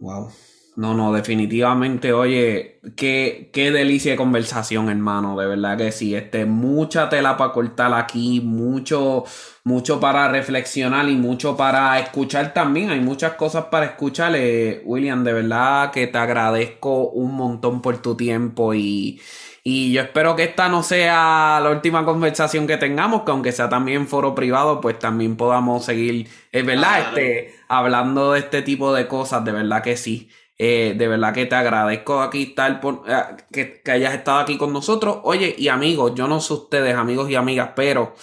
Wow. 0.00 0.32
No, 0.76 0.92
no, 0.92 1.12
definitivamente, 1.12 2.12
oye, 2.12 2.80
qué, 2.96 3.48
qué 3.52 3.70
delicia 3.70 4.10
de 4.10 4.16
conversación, 4.16 4.88
hermano, 4.88 5.38
de 5.38 5.46
verdad 5.46 5.78
que 5.78 5.92
sí, 5.92 6.16
este, 6.16 6.46
mucha 6.46 7.08
tela 7.08 7.36
para 7.36 7.52
cortar 7.52 7.94
aquí, 7.94 8.40
mucho, 8.40 9.22
mucho 9.62 10.00
para 10.00 10.26
reflexionar 10.28 11.08
y 11.08 11.14
mucho 11.14 11.56
para 11.56 12.00
escuchar 12.00 12.52
también, 12.52 12.90
hay 12.90 12.98
muchas 12.98 13.34
cosas 13.34 13.66
para 13.66 13.86
escuchar, 13.86 14.32
eh, 14.34 14.82
William, 14.84 15.22
de 15.22 15.32
verdad 15.34 15.92
que 15.92 16.08
te 16.08 16.18
agradezco 16.18 17.08
un 17.10 17.36
montón 17.36 17.80
por 17.80 17.98
tu 18.02 18.16
tiempo 18.16 18.74
y, 18.74 19.20
y 19.62 19.92
yo 19.92 20.02
espero 20.02 20.34
que 20.34 20.42
esta 20.42 20.68
no 20.68 20.82
sea 20.82 21.60
la 21.62 21.70
última 21.70 22.04
conversación 22.04 22.66
que 22.66 22.76
tengamos, 22.78 23.22
que 23.22 23.30
aunque 23.30 23.52
sea 23.52 23.68
también 23.68 24.08
foro 24.08 24.34
privado, 24.34 24.80
pues 24.80 24.98
también 24.98 25.36
podamos 25.36 25.84
seguir, 25.84 26.28
es 26.50 26.66
verdad, 26.66 27.00
este, 27.10 27.54
hablando 27.68 28.32
de 28.32 28.40
este 28.40 28.62
tipo 28.62 28.92
de 28.92 29.06
cosas, 29.06 29.44
de 29.44 29.52
verdad 29.52 29.80
que 29.82 29.96
sí. 29.96 30.28
Eh, 30.56 30.94
de 30.96 31.08
verdad 31.08 31.34
que 31.34 31.46
te 31.46 31.54
agradezco 31.56 32.20
aquí 32.20 32.44
estar 32.44 32.80
por, 32.80 33.02
eh, 33.08 33.80
que, 33.82 33.90
hayas 33.90 34.14
estado 34.14 34.38
aquí 34.38 34.56
con 34.56 34.72
nosotros. 34.72 35.18
Oye, 35.24 35.54
y 35.58 35.68
amigos, 35.68 36.12
yo 36.14 36.28
no 36.28 36.40
sé 36.40 36.52
ustedes, 36.54 36.94
amigos 36.94 37.28
y 37.30 37.34
amigas, 37.34 37.70
pero 37.74 38.14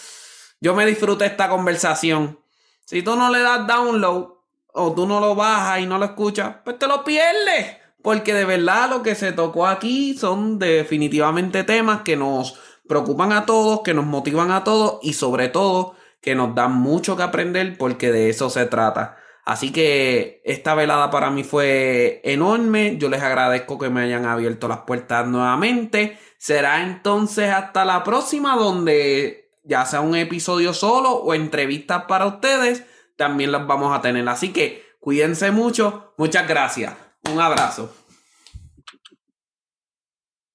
yo 0.61 0.73
me 0.73 0.85
disfruté 0.85 1.25
esta 1.25 1.49
conversación. 1.49 2.39
Si 2.85 3.01
tú 3.01 3.15
no 3.15 3.29
le 3.31 3.39
das 3.39 3.67
download 3.67 4.29
o 4.73 4.93
tú 4.93 5.07
no 5.07 5.19
lo 5.19 5.35
bajas 5.35 5.81
y 5.81 5.85
no 5.85 5.97
lo 5.97 6.05
escuchas, 6.05 6.55
pues 6.63 6.79
te 6.79 6.87
lo 6.87 7.03
pierdes. 7.03 7.77
Porque 8.01 8.33
de 8.33 8.45
verdad 8.45 8.89
lo 8.89 9.03
que 9.03 9.15
se 9.15 9.31
tocó 9.31 9.67
aquí 9.67 10.17
son 10.17 10.57
definitivamente 10.57 11.63
temas 11.63 12.01
que 12.01 12.15
nos 12.15 12.57
preocupan 12.87 13.31
a 13.31 13.45
todos, 13.45 13.81
que 13.81 13.93
nos 13.93 14.05
motivan 14.05 14.51
a 14.51 14.63
todos 14.63 14.99
y 15.03 15.13
sobre 15.13 15.49
todo 15.49 15.95
que 16.21 16.35
nos 16.35 16.55
dan 16.55 16.73
mucho 16.73 17.15
que 17.17 17.23
aprender 17.23 17.77
porque 17.77 18.11
de 18.11 18.29
eso 18.29 18.49
se 18.49 18.65
trata. 18.65 19.17
Así 19.45 19.71
que 19.71 20.41
esta 20.45 20.75
velada 20.75 21.09
para 21.09 21.31
mí 21.31 21.43
fue 21.43 22.21
enorme. 22.23 22.97
Yo 22.97 23.09
les 23.09 23.21
agradezco 23.21 23.77
que 23.77 23.89
me 23.89 24.01
hayan 24.01 24.25
abierto 24.25 24.67
las 24.67 24.79
puertas 24.79 25.27
nuevamente. 25.27 26.17
Será 26.37 26.83
entonces 26.83 27.51
hasta 27.51 27.85
la 27.85 28.03
próxima 28.03 28.55
donde 28.55 29.41
ya 29.63 29.85
sea 29.85 30.01
un 30.01 30.15
episodio 30.15 30.73
solo 30.73 31.11
o 31.11 31.33
entrevistas 31.33 32.05
para 32.07 32.25
ustedes, 32.25 32.83
también 33.15 33.51
las 33.51 33.67
vamos 33.67 33.95
a 33.95 34.01
tener. 34.01 34.27
Así 34.27 34.51
que 34.51 34.83
cuídense 34.99 35.51
mucho. 35.51 36.13
Muchas 36.17 36.47
gracias. 36.47 36.93
Un 37.31 37.39
abrazo. 37.39 37.93